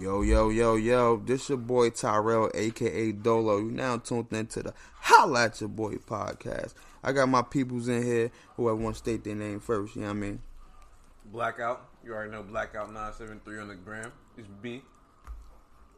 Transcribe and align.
Yo, 0.00 0.22
yo, 0.22 0.48
yo, 0.48 0.76
yo, 0.76 1.18
this 1.26 1.50
your 1.50 1.58
boy 1.58 1.90
Tyrell, 1.90 2.50
aka 2.54 3.12
Dolo. 3.12 3.58
You 3.58 3.70
now 3.70 3.98
tuned 3.98 4.32
into 4.32 4.62
the 4.62 4.72
Holla 4.98 5.44
at 5.44 5.60
Your 5.60 5.68
Boy 5.68 5.96
podcast. 5.96 6.72
I 7.04 7.12
got 7.12 7.28
my 7.28 7.42
peoples 7.42 7.86
in 7.86 8.02
here 8.02 8.30
whoever 8.56 8.80
I 8.80 8.82
want 8.82 8.96
to 8.96 8.98
state 8.98 9.24
their 9.24 9.34
name 9.34 9.60
first, 9.60 9.96
you 9.96 10.00
know 10.00 10.08
what 10.08 10.16
I 10.16 10.20
mean? 10.20 10.40
Blackout. 11.26 11.86
You 12.02 12.14
already 12.14 12.30
know 12.30 12.42
Blackout 12.42 12.86
973 12.86 13.58
on 13.58 13.68
the 13.68 13.74
gram. 13.74 14.10
It's 14.38 14.48
B. 14.62 14.80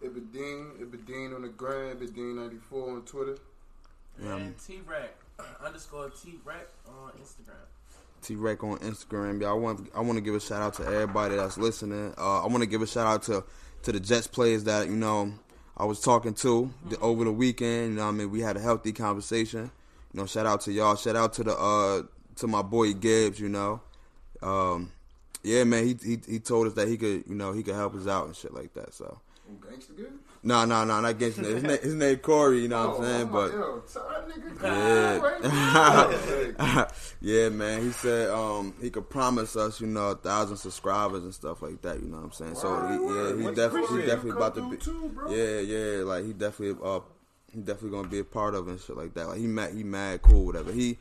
Ibadine, 0.05 0.81
Ibadine 0.81 1.37
on 1.37 1.43
the 1.43 1.49
gram, 1.51 1.97
Ibadine 1.97 2.35
94 2.35 2.91
on 2.91 3.03
Twitter. 3.03 3.37
Yeah, 4.21 4.35
And 4.35 4.59
T 4.59 4.81
Rack 4.85 5.15
underscore 5.65 6.11
T 6.11 6.41
Rack 6.45 6.67
on 6.89 7.13
Instagram. 7.23 7.55
T 8.21 8.35
Rec 8.35 8.65
on 8.65 8.79
Instagram. 8.79 9.41
Yeah, 9.41 9.51
I 9.51 9.55
want 9.55 9.91
I 9.95 10.01
want 10.01 10.17
to 10.17 10.21
give 10.21 10.35
a 10.35 10.41
shout 10.41 10.61
out 10.61 10.75
to 10.75 10.85
everybody 10.85 11.37
that's 11.37 11.57
listening. 11.57 12.15
Uh, 12.19 12.43
I 12.43 12.47
want 12.47 12.63
to 12.63 12.67
give 12.67 12.83
a 12.83 12.87
shout 12.87 13.07
out 13.07 13.23
to 13.25 13.45
to 13.83 13.93
the 13.93 14.01
Jets 14.01 14.27
players 14.27 14.65
that 14.65 14.89
you 14.89 14.97
know 14.97 15.33
I 15.77 15.85
was 15.85 16.01
talking 16.01 16.35
to 16.35 16.73
the, 16.89 16.99
over 16.99 17.25
the 17.25 17.33
weekend. 17.33 17.91
You 17.91 17.97
know, 17.97 18.05
what 18.07 18.09
I 18.09 18.13
mean, 18.13 18.31
we 18.31 18.41
had 18.41 18.57
a 18.57 18.61
healthy 18.61 18.93
conversation. 18.93 19.71
You 20.13 20.21
know, 20.21 20.27
shout 20.27 20.47
out 20.47 20.61
to 20.63 20.73
y'all. 20.73 20.97
Shout 20.97 21.17
out 21.17 21.33
to 21.35 21.45
the 21.45 21.57
uh 21.57 22.03
to 22.37 22.47
my 22.47 22.63
boy 22.63 22.93
Gibbs. 22.93 23.41
You 23.41 23.49
know, 23.49 23.81
um, 24.43 24.93
yeah, 25.43 25.65
man. 25.65 25.87
He, 25.87 25.97
he 26.03 26.19
he 26.27 26.39
told 26.39 26.67
us 26.67 26.75
that 26.75 26.89
he 26.89 26.97
could 26.97 27.25
you 27.27 27.35
know 27.35 27.53
he 27.53 27.63
could 27.63 27.75
help 27.75 27.95
us 27.95 28.07
out 28.07 28.27
and 28.27 28.37
shit 28.37 28.55
like 28.55 28.75
that. 28.75 28.95
So. 28.95 29.21
Oh, 29.51 29.55
gangsta 29.67 29.97
good? 29.97 30.13
No, 30.45 30.65
no, 30.65 30.85
no, 30.85 31.01
not 31.01 31.11
against 31.11 31.39
his 31.39 31.63
name. 31.63 31.79
His 31.83 31.95
name 31.95 32.17
Corey. 32.19 32.61
You 32.61 32.69
know 32.69 32.89
what 32.89 33.01
I'm 33.01 33.05
saying? 33.05 33.29
oh, 33.29 33.33
But 33.33 33.53
yo, 33.53 33.83
that 34.01 34.29
nigga. 34.63 35.43
yeah, 36.63 36.85
yeah, 37.23 37.49
man. 37.49 37.83
He 37.83 37.93
said 37.93 38.31
um, 38.31 38.75
he 38.81 38.91
could 38.91 39.09
promise 39.09 39.55
us, 39.55 39.81
you 39.81 39.87
know, 39.87 40.09
a 40.09 40.15
thousand 40.17 40.57
subscribers 40.57 41.23
and 41.23 41.33
stuff 41.33 41.63
like 41.63 41.81
that. 41.83 42.01
You 42.01 42.09
know 42.09 42.17
what 42.17 42.25
I'm 42.25 42.33
saying? 42.33 42.57
So 42.57 42.69
he, 42.87 42.95
yeah, 42.95 43.49
he 43.49 43.55
definitely, 43.55 44.01
he 44.01 44.07
definitely 44.07 44.31
about 44.33 44.55
to 44.57 44.69
be, 44.69 44.77
too, 44.77 45.17
yeah, 45.29 45.61
yeah, 45.61 46.03
like 46.05 46.25
he 46.25 46.33
definitely, 46.33 46.77
uh, 46.85 47.01
he 47.53 47.61
definitely 47.61 47.91
gonna 47.91 48.09
be 48.09 48.19
a 48.19 48.25
part 48.25 48.55
of 48.57 48.67
it 48.67 48.73
and 48.73 48.81
shit 48.81 48.97
like 48.97 49.15
that. 49.15 49.29
Like 49.29 49.39
he 49.39 49.47
mad, 49.47 49.73
he 49.73 49.85
mad, 49.85 50.23
cool, 50.23 50.47
whatever. 50.47 50.73
He, 50.73 50.99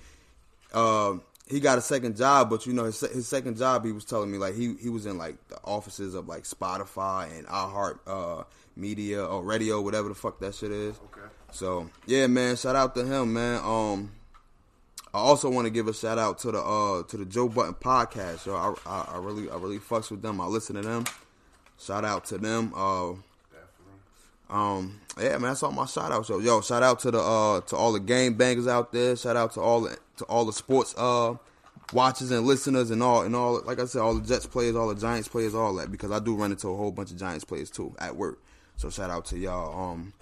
um, 0.73 1.23
he 1.47 1.59
got 1.59 1.77
a 1.77 1.81
second 1.81 2.15
job, 2.15 2.49
but 2.49 2.65
you 2.65 2.73
know 2.73 2.85
his 2.85 2.99
his 3.01 3.27
second 3.27 3.57
job, 3.57 3.83
he 3.83 3.91
was 3.91 4.05
telling 4.05 4.31
me 4.31 4.37
like 4.37 4.55
he 4.55 4.75
he 4.79 4.89
was 4.89 5.05
in 5.05 5.17
like 5.17 5.35
the 5.47 5.57
offices 5.63 6.13
of 6.13 6.27
like 6.27 6.43
Spotify 6.43 7.35
and 7.37 7.47
iHeart 7.47 7.99
uh, 8.05 8.43
Media 8.75 9.25
or 9.25 9.43
Radio, 9.43 9.81
whatever 9.81 10.07
the 10.07 10.15
fuck 10.15 10.39
that 10.39 10.55
shit 10.55 10.71
is. 10.71 10.95
Okay. 10.97 11.27
So 11.51 11.89
yeah, 12.05 12.27
man, 12.27 12.55
shout 12.55 12.75
out 12.75 12.95
to 12.95 13.05
him, 13.05 13.33
man. 13.33 13.59
Um, 13.63 14.11
I 15.13 15.17
also 15.17 15.49
want 15.49 15.65
to 15.65 15.71
give 15.71 15.87
a 15.87 15.93
shout 15.93 16.17
out 16.17 16.39
to 16.39 16.51
the 16.51 16.59
uh 16.59 17.03
to 17.03 17.17
the 17.17 17.25
Joe 17.25 17.49
Budden 17.49 17.73
podcast. 17.75 18.45
Yo, 18.45 18.55
I, 18.55 18.73
I, 18.89 19.15
I 19.15 19.17
really 19.17 19.49
I 19.49 19.55
really 19.55 19.79
fucks 19.79 20.09
with 20.09 20.21
them. 20.21 20.39
I 20.39 20.45
listen 20.45 20.75
to 20.77 20.81
them. 20.81 21.05
Shout 21.77 22.05
out 22.05 22.25
to 22.25 22.37
them. 22.37 22.73
Uh, 22.75 23.13
um, 24.49 24.99
yeah, 25.19 25.31
man, 25.31 25.41
that's 25.41 25.63
all 25.63 25.71
my 25.71 25.85
shout 25.85 26.11
outs. 26.11 26.29
Yo, 26.29 26.39
yo, 26.39 26.61
shout 26.61 26.83
out 26.83 26.99
to 26.99 27.11
the 27.11 27.19
uh 27.19 27.61
to 27.61 27.75
all 27.75 27.91
the 27.91 27.99
game 27.99 28.35
bangers 28.35 28.67
out 28.67 28.93
there. 28.93 29.15
Shout 29.15 29.35
out 29.35 29.53
to 29.53 29.61
all 29.61 29.81
the 29.81 29.97
to 30.17 30.23
all 30.25 30.45
the 30.45 30.53
sports 30.53 30.93
uh 30.97 31.35
watchers 31.91 32.31
and 32.31 32.45
listeners 32.45 32.89
and 32.89 33.03
all 33.03 33.23
and 33.23 33.35
all. 33.35 33.61
Like 33.65 33.79
I 33.79 33.85
said, 33.85 34.01
all 34.01 34.13
the 34.13 34.25
Jets 34.25 34.45
players, 34.45 34.75
all 34.75 34.87
the 34.87 34.99
Giants 34.99 35.27
players, 35.27 35.53
all 35.53 35.73
that 35.75 35.91
because 35.91 36.11
I 36.11 36.19
do 36.19 36.35
run 36.35 36.51
into 36.51 36.69
a 36.69 36.75
whole 36.75 36.91
bunch 36.91 37.11
of 37.11 37.17
Giants 37.17 37.43
players 37.43 37.69
too 37.69 37.93
at 37.99 38.15
work. 38.15 38.39
So 38.77 38.89
shout 38.89 39.09
out 39.09 39.25
to 39.25 39.37
y'all. 39.37 39.91
Um, 39.91 40.13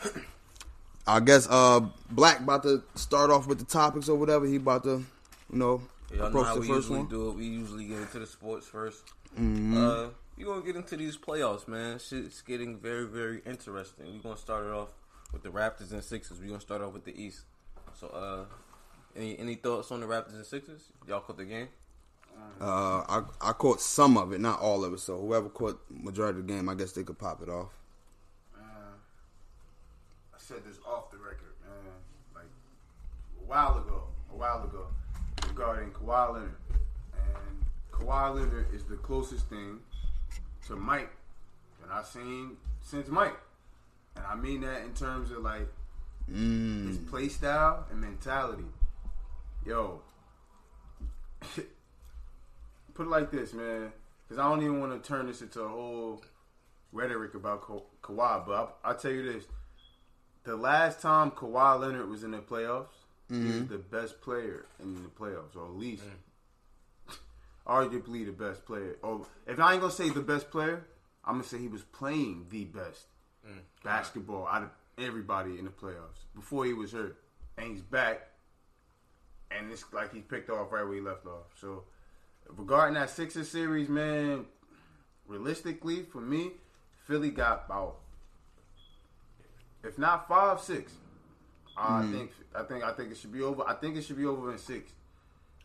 I 1.15 1.19
guess 1.19 1.47
uh 1.49 1.81
Black 2.11 2.39
about 2.39 2.63
to 2.63 2.83
start 2.95 3.29
off 3.31 3.47
with 3.47 3.59
the 3.59 3.65
topics 3.65 4.09
or 4.09 4.17
whatever. 4.17 4.45
He 4.45 4.57
about 4.57 4.83
to, 4.83 5.03
you 5.51 5.57
know, 5.59 5.81
Y'all 6.11 6.19
know 6.19 6.25
approach 6.27 6.45
how 6.47 6.53
the 6.55 6.61
we 6.61 6.67
first 6.67 6.77
usually 6.89 6.99
one. 6.99 7.09
do 7.09 7.29
it. 7.29 7.35
We 7.35 7.45
usually 7.45 7.85
get 7.85 7.99
into 7.99 8.19
the 8.19 8.27
sports 8.27 8.67
1st 8.67 8.95
Mm-hmm. 9.39 9.77
Uh, 9.77 10.07
we 10.37 10.43
gonna 10.43 10.61
get 10.65 10.75
into 10.75 10.97
these 10.97 11.15
playoffs, 11.17 11.67
man. 11.67 11.99
Shit's 11.99 12.41
getting 12.41 12.77
very, 12.77 13.05
very 13.05 13.41
interesting. 13.45 14.11
We 14.11 14.17
gonna 14.19 14.37
start 14.37 14.65
it 14.65 14.71
off 14.71 14.89
with 15.31 15.43
the 15.43 15.49
Raptors 15.49 15.91
and 15.91 16.03
Sixers. 16.03 16.39
We 16.39 16.47
gonna 16.47 16.59
start 16.61 16.81
off 16.81 16.93
with 16.93 17.05
the 17.05 17.13
East. 17.21 17.41
So, 17.93 18.07
uh, 18.07 18.45
any 19.15 19.37
any 19.37 19.53
thoughts 19.55 19.91
on 19.91 19.99
the 19.99 20.07
Raptors 20.07 20.33
and 20.33 20.45
Sixers? 20.45 20.81
Y'all 21.07 21.19
caught 21.19 21.37
the 21.37 21.45
game? 21.45 21.67
Uh, 22.59 23.03
I 23.07 23.23
I 23.41 23.51
caught 23.51 23.81
some 23.81 24.17
of 24.17 24.31
it, 24.33 24.39
not 24.41 24.59
all 24.61 24.83
of 24.83 24.93
it. 24.93 24.99
So 24.99 25.19
whoever 25.19 25.49
caught 25.49 25.79
majority 25.91 26.39
of 26.39 26.47
the 26.47 26.53
game, 26.53 26.69
I 26.69 26.73
guess 26.73 26.93
they 26.93 27.03
could 27.03 27.19
pop 27.19 27.43
it 27.43 27.49
off. 27.49 27.69
Uh, 28.57 28.61
I 30.33 30.37
said 30.39 30.63
this 30.65 30.77
off 30.87 31.11
the 31.11 31.17
record, 31.17 31.53
man. 31.61 31.93
Like 32.33 32.45
a 32.45 33.38
while 33.49 33.79
ago, 33.79 34.03
a 34.31 34.37
while 34.37 34.63
ago, 34.63 34.85
regarding 35.47 35.89
Kawhi 35.89 36.33
Leonard, 36.33 36.55
and 37.15 37.65
Kawhi 37.91 38.35
Leonard 38.35 38.67
is 38.75 38.83
the 38.83 38.95
closest 38.97 39.49
thing 39.49 39.79
to 40.67 40.75
Mike 40.75 41.09
that 41.81 41.91
I've 41.91 42.05
seen 42.05 42.57
since 42.79 43.07
Mike, 43.07 43.35
and 44.15 44.23
I 44.23 44.35
mean 44.35 44.61
that 44.61 44.83
in 44.83 44.93
terms 44.93 45.31
of 45.31 45.39
like 45.39 45.67
mm. 46.31 46.89
his 46.89 46.99
play 46.99 47.27
style 47.27 47.87
and 47.89 47.99
mentality. 47.99 48.65
Yo, 49.65 49.99
put 52.93 53.07
it 53.07 53.09
like 53.09 53.31
this, 53.31 53.51
man, 53.53 53.91
because 54.27 54.39
I 54.39 54.47
don't 54.47 54.61
even 54.61 54.79
want 54.79 55.03
to 55.03 55.07
turn 55.07 55.25
this 55.25 55.41
into 55.41 55.61
a 55.61 55.67
whole 55.67 56.23
rhetoric 56.91 57.33
about 57.33 57.63
Ka- 57.63 57.81
Kawhi, 58.03 58.45
but 58.45 58.77
I, 58.83 58.89
I'll 58.89 58.95
tell 58.95 59.11
you 59.11 59.23
this: 59.33 59.45
the 60.43 60.55
last 60.55 61.01
time 61.01 61.31
Kawhi 61.31 61.79
Leonard 61.79 62.07
was 62.11 62.23
in 62.23 62.29
the 62.29 62.37
playoffs, 62.37 62.98
he 63.29 63.37
was 63.37 63.55
mm-hmm. 63.55 63.71
the 63.71 63.77
best 63.77 64.21
player 64.21 64.65
in 64.81 64.95
the 64.95 65.09
playoffs, 65.09 65.55
or 65.55 65.65
at 65.65 65.75
least 65.75 66.03
arguably 67.67 68.25
the 68.25 68.31
best 68.31 68.65
player. 68.65 68.97
Or 69.03 69.25
if 69.45 69.59
I 69.59 69.73
ain't 69.73 69.81
gonna 69.81 69.93
say 69.93 70.09
the 70.09 70.21
best 70.21 70.49
player, 70.49 70.83
I'm 71.23 71.35
gonna 71.35 71.43
say 71.43 71.59
he 71.59 71.67
was 71.67 71.83
playing 71.83 72.47
the 72.49 72.65
best 72.65 73.05
mm. 73.47 73.59
basketball 73.83 74.47
out 74.47 74.63
of 74.63 74.69
everybody 74.97 75.59
in 75.59 75.65
the 75.65 75.71
playoffs 75.71 76.25
before 76.35 76.65
he 76.65 76.73
was 76.73 76.91
hurt, 76.91 77.17
and 77.57 77.71
he's 77.71 77.81
back. 77.81 78.27
And 79.51 79.71
it's 79.71 79.83
like 79.93 80.13
he 80.13 80.21
picked 80.21 80.49
off 80.49 80.71
right 80.71 80.83
where 80.83 80.95
he 80.95 81.01
left 81.01 81.25
off. 81.25 81.47
So, 81.59 81.83
regarding 82.55 82.95
that 82.95 83.09
Sixers 83.09 83.49
series, 83.49 83.89
man, 83.89 84.45
realistically 85.27 86.03
for 86.03 86.21
me, 86.21 86.51
Philly 87.07 87.31
got 87.31 87.65
about 87.65 87.97
if 89.83 89.97
not 89.97 90.27
five, 90.27 90.59
six. 90.59 90.91
I 91.79 92.11
think 92.11 92.31
I 92.55 92.63
think 92.63 92.83
I 92.83 92.91
think 92.93 93.11
it 93.11 93.17
should 93.17 93.31
be 93.31 93.41
over. 93.41 93.63
I 93.67 93.73
think 93.73 93.95
it 93.95 94.03
should 94.03 94.17
be 94.17 94.25
over 94.25 94.51
in 94.51 94.57
six. 94.57 94.91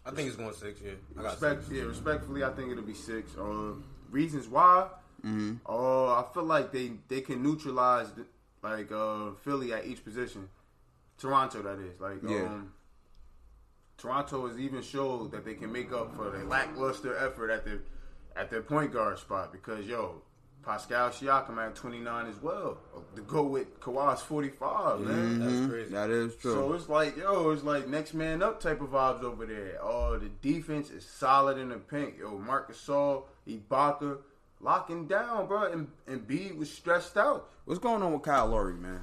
I 0.06 0.10
think 0.10 0.28
it's 0.28 0.36
going 0.36 0.52
six. 0.52 0.80
Yeah, 0.84 0.92
I 1.18 1.22
got 1.22 1.30
Respect, 1.32 1.62
six. 1.64 1.74
yeah, 1.76 1.82
respectfully, 1.84 2.44
I 2.44 2.50
think 2.50 2.70
it'll 2.70 2.84
be 2.84 2.94
six. 2.94 3.36
Uh, 3.36 3.72
reasons 4.10 4.46
why? 4.48 4.88
Mm-hmm. 5.24 5.54
Uh, 5.66 6.12
I 6.20 6.24
feel 6.34 6.44
like 6.44 6.72
they 6.72 6.92
they 7.08 7.20
can 7.22 7.42
neutralize 7.42 8.12
the, 8.12 8.26
like 8.62 8.92
uh 8.92 9.30
Philly 9.42 9.72
at 9.72 9.86
each 9.86 10.04
position. 10.04 10.48
Toronto, 11.18 11.62
that 11.62 11.78
is 11.80 12.00
like 12.00 12.18
Yeah. 12.22 12.44
um. 12.44 12.72
Toronto 13.96 14.48
has 14.48 14.58
even 14.58 14.82
showed 14.82 15.30
that 15.32 15.44
they 15.44 15.54
can 15.54 15.72
make 15.72 15.92
up 15.92 16.14
for 16.16 16.30
the 16.30 16.44
lackluster 16.44 17.16
effort 17.16 17.50
at 17.50 17.64
the 17.64 17.80
at 18.36 18.50
their 18.50 18.60
point 18.62 18.92
guard 18.92 19.18
spot 19.18 19.52
because 19.52 19.86
yo, 19.86 20.20
Pascal 20.64 21.10
Siakam 21.10 21.58
at 21.58 21.74
29 21.74 22.26
as 22.26 22.40
well. 22.42 22.78
To 23.16 23.22
go 23.22 23.42
with 23.44 23.80
Kawhi's 23.80 24.20
45, 24.22 25.00
man. 25.00 25.40
That's 25.40 25.70
crazy. 25.70 25.90
That 25.92 26.10
is 26.10 26.34
true. 26.36 26.52
So 26.52 26.72
it's 26.72 26.88
like, 26.88 27.16
yo, 27.16 27.50
it's 27.50 27.62
like 27.62 27.88
next 27.88 28.14
man 28.14 28.42
up 28.42 28.60
type 28.60 28.80
of 28.80 28.88
vibes 28.90 29.22
over 29.22 29.46
there. 29.46 29.78
Oh, 29.82 30.18
the 30.18 30.28
defense 30.42 30.90
is 30.90 31.04
solid 31.04 31.58
in 31.58 31.68
the 31.68 31.76
paint. 31.76 32.14
Yo, 32.18 32.38
Marcus 32.38 32.76
Gasol, 32.86 33.24
Ibaka, 33.48 34.18
locking 34.60 35.06
down, 35.06 35.46
bro. 35.46 35.70
And, 35.70 35.88
and 36.06 36.26
B 36.26 36.52
was 36.52 36.70
stressed 36.72 37.16
out. 37.16 37.48
What's 37.66 37.80
going 37.80 38.02
on 38.02 38.12
with 38.12 38.22
Kyle 38.22 38.46
Lowry, 38.48 38.74
man? 38.74 39.00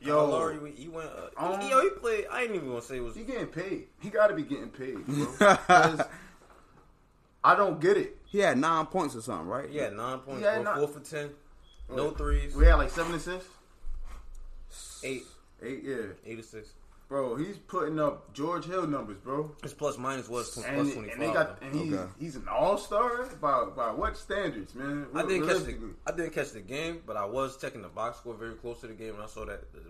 Yo, 0.00 0.16
Yo, 0.18 0.30
Lowry, 0.30 0.72
he 0.76 0.88
went. 0.88 1.08
Uh, 1.08 1.52
Um, 1.54 1.60
he, 1.60 1.70
yo, 1.70 1.80
he 1.80 1.88
played. 1.90 2.26
I 2.30 2.42
ain't 2.42 2.54
even 2.54 2.68
gonna 2.68 2.82
say 2.82 2.96
it 2.98 3.02
was. 3.02 3.14
he 3.16 3.22
getting 3.22 3.46
paid. 3.46 3.86
He 4.00 4.10
got 4.10 4.26
to 4.26 4.34
be 4.34 4.42
getting 4.42 4.68
paid, 4.68 4.98
bro. 5.06 5.26
'Cause 7.44 7.52
I 7.52 7.56
don't 7.56 7.80
get 7.80 7.96
it. 7.96 8.16
He 8.24 8.38
had 8.38 8.58
nine 8.58 8.86
points 8.86 9.14
or 9.14 9.20
something, 9.22 9.46
right? 9.48 9.68
He 9.68 9.76
had 9.78 9.94
nine 9.94 10.18
points, 10.20 10.42
Yeah, 10.42 10.54
four, 10.56 10.64
not- 10.64 10.78
four 10.78 10.88
for 10.88 11.00
ten, 11.00 11.30
no 11.88 12.08
oh, 12.08 12.10
threes, 12.12 12.54
We 12.56 12.64
had 12.66 12.74
like 12.76 12.90
seven 12.90 13.14
assists, 13.14 13.48
eight, 15.02 15.24
eight, 15.62 15.82
yeah, 15.84 15.96
eight 16.26 16.36
to 16.36 16.42
six. 16.42 16.70
bro. 17.08 17.36
He's 17.36 17.58
putting 17.58 18.00
up 18.00 18.32
George 18.32 18.64
Hill 18.64 18.86
numbers, 18.86 19.18
bro. 19.18 19.54
His 19.62 19.72
plus 19.74 19.98
minus 19.98 20.28
was 20.28 20.52
tw- 20.54 20.64
And, 20.66 20.74
plus 20.76 20.94
twenty 20.94 21.10
and 21.10 21.20
they 21.22 21.32
got 21.32 21.62
and 21.62 21.74
he's, 21.74 21.92
Okay. 21.92 22.12
he's 22.18 22.36
an 22.36 22.48
all 22.48 22.76
star 22.78 23.26
by 23.40 23.66
by 23.66 23.90
what 23.92 24.16
standards, 24.16 24.74
man? 24.74 25.06
I 25.14 25.22
didn't 25.24 25.46
catch 25.46 25.62
the 25.64 25.76
I 26.06 26.12
didn't 26.12 26.32
catch 26.32 26.50
the 26.52 26.60
game, 26.60 27.02
but 27.06 27.16
I 27.16 27.24
was 27.26 27.56
checking 27.58 27.82
the 27.82 27.88
box 27.88 28.18
score 28.18 28.34
very 28.34 28.54
close 28.54 28.80
to 28.80 28.86
the 28.88 28.94
game, 28.94 29.14
and 29.14 29.22
I 29.22 29.26
saw 29.26 29.44
that 29.44 29.72
the 29.72 29.80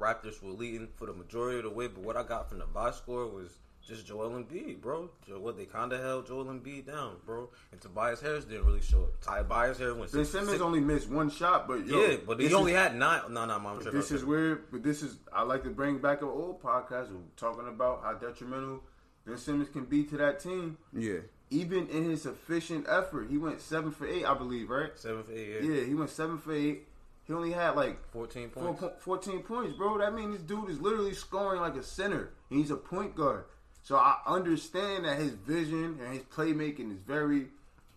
Raptors 0.00 0.42
were 0.42 0.50
leading 0.52 0.88
for 0.96 1.06
the 1.06 1.12
majority 1.12 1.58
of 1.58 1.64
the 1.64 1.70
way. 1.70 1.86
But 1.88 2.02
what 2.02 2.16
I 2.16 2.22
got 2.24 2.48
from 2.48 2.58
the 2.58 2.66
box 2.66 2.96
score 2.96 3.26
was 3.28 3.58
just 3.86 4.06
Joel 4.06 4.30
Embiid, 4.30 4.80
bro. 4.80 5.10
Jo- 5.26 5.38
What 5.40 5.56
they 5.56 5.64
kind 5.66 5.92
of 5.92 6.00
held 6.00 6.26
Joel 6.26 6.44
Embiid 6.46 6.86
down, 6.86 7.16
bro. 7.26 7.50
And 7.72 7.80
Tobias 7.80 8.20
Harris 8.20 8.44
didn't 8.44 8.64
really 8.64 8.80
show 8.80 9.02
up. 9.04 9.20
Tobias 9.20 9.78
Harris 9.78 9.96
went 9.96 10.12
Ben 10.12 10.20
six, 10.24 10.30
Simmons 10.30 10.50
six- 10.50 10.62
only 10.62 10.80
missed 10.80 11.08
one 11.08 11.30
shot, 11.30 11.66
but 11.66 11.86
yo, 11.86 12.00
yeah, 12.00 12.16
but 12.26 12.38
he 12.40 12.52
only 12.54 12.72
is, 12.72 12.78
had 12.78 12.96
nine. 12.96 13.22
No, 13.30 13.44
no, 13.44 13.58
mom. 13.58 13.82
This 13.82 14.10
is 14.10 14.24
weird, 14.24 14.70
but 14.70 14.82
this 14.82 15.02
is 15.02 15.18
I 15.32 15.42
like 15.42 15.64
to 15.64 15.70
bring 15.70 15.98
back 15.98 16.22
an 16.22 16.28
old 16.28 16.62
podcast 16.62 17.10
we're 17.10 17.20
talking 17.36 17.66
about 17.68 18.02
how 18.02 18.12
detrimental 18.14 18.82
Ben 19.26 19.36
Simmons 19.38 19.68
can 19.68 19.84
be 19.84 20.04
to 20.04 20.16
that 20.18 20.40
team. 20.40 20.78
Yeah. 20.92 21.18
Even 21.50 21.86
in 21.88 22.04
his 22.08 22.24
efficient 22.24 22.86
effort, 22.88 23.28
he 23.28 23.36
went 23.36 23.60
seven 23.60 23.90
for 23.90 24.06
eight, 24.06 24.24
I 24.24 24.32
believe, 24.34 24.70
right? 24.70 24.90
seven 24.96 25.22
for 25.22 25.32
eight. 25.32 25.62
Yeah. 25.62 25.70
Yeah, 25.74 25.84
he 25.84 25.94
went 25.94 26.08
seven 26.10 26.38
for 26.38 26.54
eight. 26.54 26.88
he 27.24 27.32
only 27.34 27.52
had 27.52 27.76
like 27.76 27.98
14 28.10 28.48
points. 28.48 28.80
po- 28.80 28.92
14 28.98 29.42
points, 29.42 29.76
bro. 29.76 29.98
That 29.98 30.14
means 30.14 30.34
this 30.36 30.42
dude 30.42 30.70
is 30.70 30.80
literally 30.80 31.12
scoring 31.14 31.60
like 31.60 31.76
a 31.76 31.82
center. 31.82 32.30
And 32.50 32.58
he's 32.58 32.70
a 32.70 32.76
point 32.76 33.14
guard. 33.14 33.44
So 33.82 33.96
I 33.96 34.18
understand 34.26 35.04
that 35.04 35.18
his 35.18 35.32
vision 35.32 35.98
and 36.02 36.14
his 36.14 36.22
playmaking 36.22 36.92
is 36.92 36.98
very. 37.06 37.46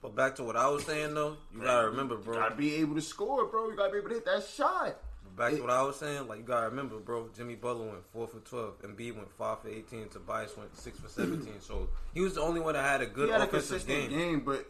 But 0.02 0.16
back 0.16 0.36
to 0.36 0.44
what 0.44 0.56
I 0.56 0.68
was 0.68 0.84
saying 0.86 1.14
though, 1.14 1.38
you 1.54 1.62
gotta 1.62 1.90
remember, 1.90 2.18
bro. 2.18 2.36
You 2.36 2.42
gotta 2.42 2.56
be 2.56 2.76
able 2.76 2.96
to 2.96 3.02
score, 3.02 3.46
bro. 3.46 3.70
You 3.70 3.76
gotta 3.76 3.92
be 3.92 4.00
able 4.00 4.10
to 4.10 4.16
hit 4.16 4.26
that 4.26 4.44
shot. 4.46 4.98
Back 5.38 5.54
to 5.54 5.62
what 5.62 5.70
I 5.70 5.82
was 5.82 5.98
saying, 5.98 6.28
like 6.28 6.40
you 6.40 6.44
gotta 6.44 6.70
remember, 6.70 6.98
bro. 7.00 7.30
Jimmy 7.36 7.56
Butler 7.56 7.88
went 7.88 8.06
four 8.14 8.28
for 8.28 8.40
twelve, 8.40 8.76
and 8.84 8.96
B 8.96 9.12
went 9.12 9.32
five 9.32 9.62
for 9.62 9.70
eighteen. 9.70 10.08
Tobias 10.10 10.56
went 10.58 10.76
six 10.78 11.00
for 11.00 11.10
seventeen. 11.10 11.60
So 11.60 11.90
he 12.14 12.22
was 12.22 12.36
the 12.36 12.42
only 12.42 12.62
one 12.62 12.74
that 12.74 12.84
had 12.84 13.02
a 13.02 13.06
good 13.06 13.30
had 13.30 13.42
a 13.42 13.44
offensive 13.44 13.86
consistent 13.86 14.10
game. 14.10 14.20
game. 14.20 14.40
but 14.42 14.66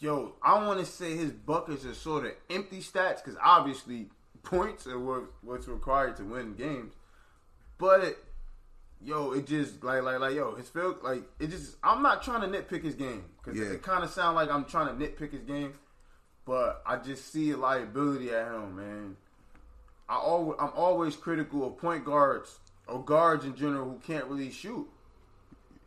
yo, 0.00 0.34
I 0.42 0.64
want 0.66 0.80
to 0.80 0.86
say 0.86 1.16
his 1.16 1.30
buckets 1.30 1.84
are 1.84 1.94
sort 1.94 2.24
of 2.24 2.32
empty 2.48 2.80
stats 2.80 3.22
because 3.22 3.36
obviously 3.42 4.08
points 4.42 4.86
are 4.86 4.98
what, 4.98 5.24
what's 5.42 5.68
required 5.68 6.16
to 6.16 6.24
win 6.24 6.54
games. 6.54 6.94
But 7.78 8.16
yo, 9.02 9.32
it 9.32 9.46
just 9.46 9.82
like 9.82 10.02
like 10.02 10.20
like 10.20 10.34
yo, 10.34 10.54
his 10.54 10.68
feel 10.68 10.96
like 11.02 11.22
it 11.38 11.48
just. 11.48 11.76
I'm 11.82 12.02
not 12.02 12.22
trying 12.22 12.50
to 12.50 12.58
nitpick 12.58 12.82
his 12.82 12.94
game 12.94 13.24
because 13.38 13.58
Yeah. 13.58 13.72
it, 13.72 13.82
kind 13.82 14.04
of 14.04 14.10
sound 14.10 14.36
like 14.36 14.50
I'm 14.50 14.64
trying 14.64 14.96
to 14.96 15.04
nitpick 15.04 15.32
his 15.32 15.42
game, 15.42 15.74
but 16.44 16.82
I 16.86 16.96
just 16.96 17.32
see 17.32 17.50
a 17.50 17.56
liability 17.56 18.30
at 18.30 18.46
him, 18.46 18.76
man. 18.76 19.16
I 20.08 20.16
always, 20.16 20.58
I'm 20.60 20.72
always 20.74 21.16
critical 21.16 21.66
of 21.66 21.78
point 21.78 22.04
guards 22.04 22.58
or 22.88 23.04
guards 23.04 23.44
in 23.44 23.54
general 23.54 23.84
who 23.84 23.98
can't 23.98 24.24
really 24.24 24.50
shoot 24.50 24.88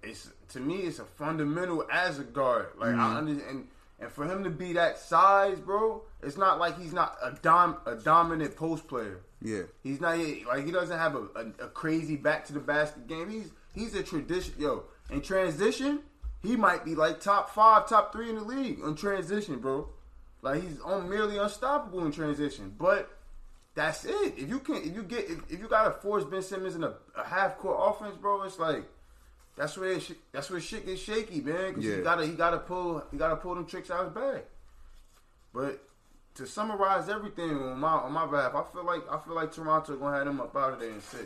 it's 0.04 0.30
to 0.50 0.60
me 0.60 0.78
it's 0.78 1.00
a 1.00 1.06
fundamental 1.06 1.86
as 1.92 2.20
a 2.20 2.24
guard. 2.24 2.68
Like 2.78 2.90
I 2.90 2.94
mm-hmm. 2.94 3.18
understand, 3.18 3.68
and, 4.04 4.12
for 4.12 4.26
him 4.26 4.44
to 4.44 4.50
be 4.50 4.74
that 4.74 5.00
size, 5.00 5.60
bro, 5.60 6.04
it's 6.22 6.38
not 6.38 6.60
like 6.60 6.80
he's 6.80 6.94
not 6.94 7.18
a 7.22 7.32
dom 7.42 7.78
a 7.86 7.96
dominant 7.96 8.56
post 8.56 8.88
player. 8.88 9.22
Yeah. 9.42 9.64
He's 9.84 10.00
not 10.00 10.18
like 10.48 10.66
he 10.66 10.72
doesn't 10.72 10.98
have 10.98 11.16
a, 11.16 11.28
a, 11.36 11.66
a 11.66 11.68
crazy 11.70 12.16
back 12.16 12.46
to 12.46 12.54
the 12.54 12.60
basket 12.60 13.08
game. 13.08 13.30
He's 13.30 13.52
he's 13.74 13.96
a 13.96 14.04
tradition. 14.04 14.54
Yo, 14.58 14.84
in 15.10 15.22
transition, 15.22 16.00
he 16.42 16.56
might 16.56 16.86
be 16.86 16.96
like 16.96 17.20
top 17.20 17.50
five, 17.50 17.88
top 17.88 18.12
three 18.14 18.30
in 18.30 18.36
the 18.36 18.44
league 18.44 18.80
on 18.84 18.96
transition, 18.96 19.60
bro. 19.60 19.90
Like 20.42 20.62
he's 20.62 20.80
on 20.82 21.10
merely 21.10 21.38
unstoppable 21.38 22.06
in 22.06 22.12
transition. 22.12 22.74
But 22.78 23.10
that's 23.76 24.06
it. 24.06 24.34
If 24.38 24.50
you 24.50 24.60
can, 24.60 24.76
if 24.76 24.94
you 24.94 25.04
get, 25.04 25.30
if, 25.30 25.40
if 25.50 25.60
you 25.60 25.68
got 25.68 25.86
to 25.86 25.92
force 25.92 26.24
Ben 26.24 26.42
Simmons 26.42 26.76
in 26.76 26.84
a, 26.84 26.94
a 27.16 27.26
half 27.26 27.58
court 27.58 27.78
offense, 27.80 28.18
bro, 28.18 28.44
it's 28.44 28.60
like 28.60 28.84
that's 29.56 29.78
where 29.78 30.00
sh- 30.00 30.14
that's 30.32 30.50
where 30.50 30.60
shit 30.62 30.86
gets 30.86 31.02
shaky, 31.02 31.42
man. 31.42 31.76
Cause 31.76 31.84
Yeah. 31.84 31.98
he 31.98 32.02
gotta 32.02 32.26
he 32.26 32.34
gotta 32.34 32.58
pull 32.60 33.04
he 33.12 33.18
gotta 33.18 33.36
pull 33.36 33.56
them 33.56 33.66
tricks 33.66 33.90
out 33.92 34.06
his 34.06 34.14
bag. 34.14 34.44
But 35.54 35.84
to 36.36 36.48
summarize 36.48 37.10
everything 37.10 37.52
on 37.62 37.80
my 37.80 37.90
on 37.94 38.12
my 38.12 38.26
behalf, 38.26 38.56
I 38.56 38.64
feel 38.72 38.86
like 38.86 39.04
I 39.12 39.20
feel 39.20 39.36
like 39.36 39.52
Toronto 39.54 39.96
gonna 39.98 40.18
have 40.18 40.26
them 40.26 40.42
up 40.42 40.56
out 40.56 40.74
of 40.74 40.80
there 40.80 40.90
in 40.90 41.02
six. 41.02 41.26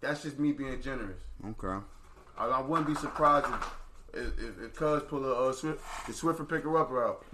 That's 0.00 0.22
just 0.22 0.38
me 0.38 0.52
being 0.52 0.80
generous. 0.82 1.16
Okay. 1.46 1.82
I, 2.38 2.46
I 2.46 2.60
wouldn't 2.60 2.86
be 2.86 2.94
surprised 2.94 3.46
if 4.12 4.28
if, 4.38 4.58
if, 4.64 4.74
Cuz 4.76 5.02
pull 5.08 5.24
a 5.24 5.48
uh, 5.48 5.52
Swift, 5.52 5.80
the 6.06 6.12
Swiffer 6.12 6.48
picker 6.48 6.76
upper 6.78 7.04
out. 7.06 7.24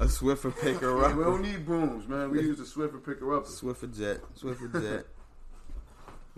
a 0.00 0.04
Swiffer 0.06 0.54
picker 0.60 1.06
Hey, 1.08 1.14
we 1.14 1.24
don't 1.24 1.42
need 1.42 1.64
brooms, 1.64 2.06
man. 2.08 2.30
We 2.30 2.40
use 2.42 2.58
the 2.58 2.64
Swiffer 2.64 3.04
picker 3.04 3.32
upper. 3.34 3.46
Swiffer 3.46 3.94
jet. 3.96 4.20
Swiffer 4.38 4.70
jet. 4.72 5.06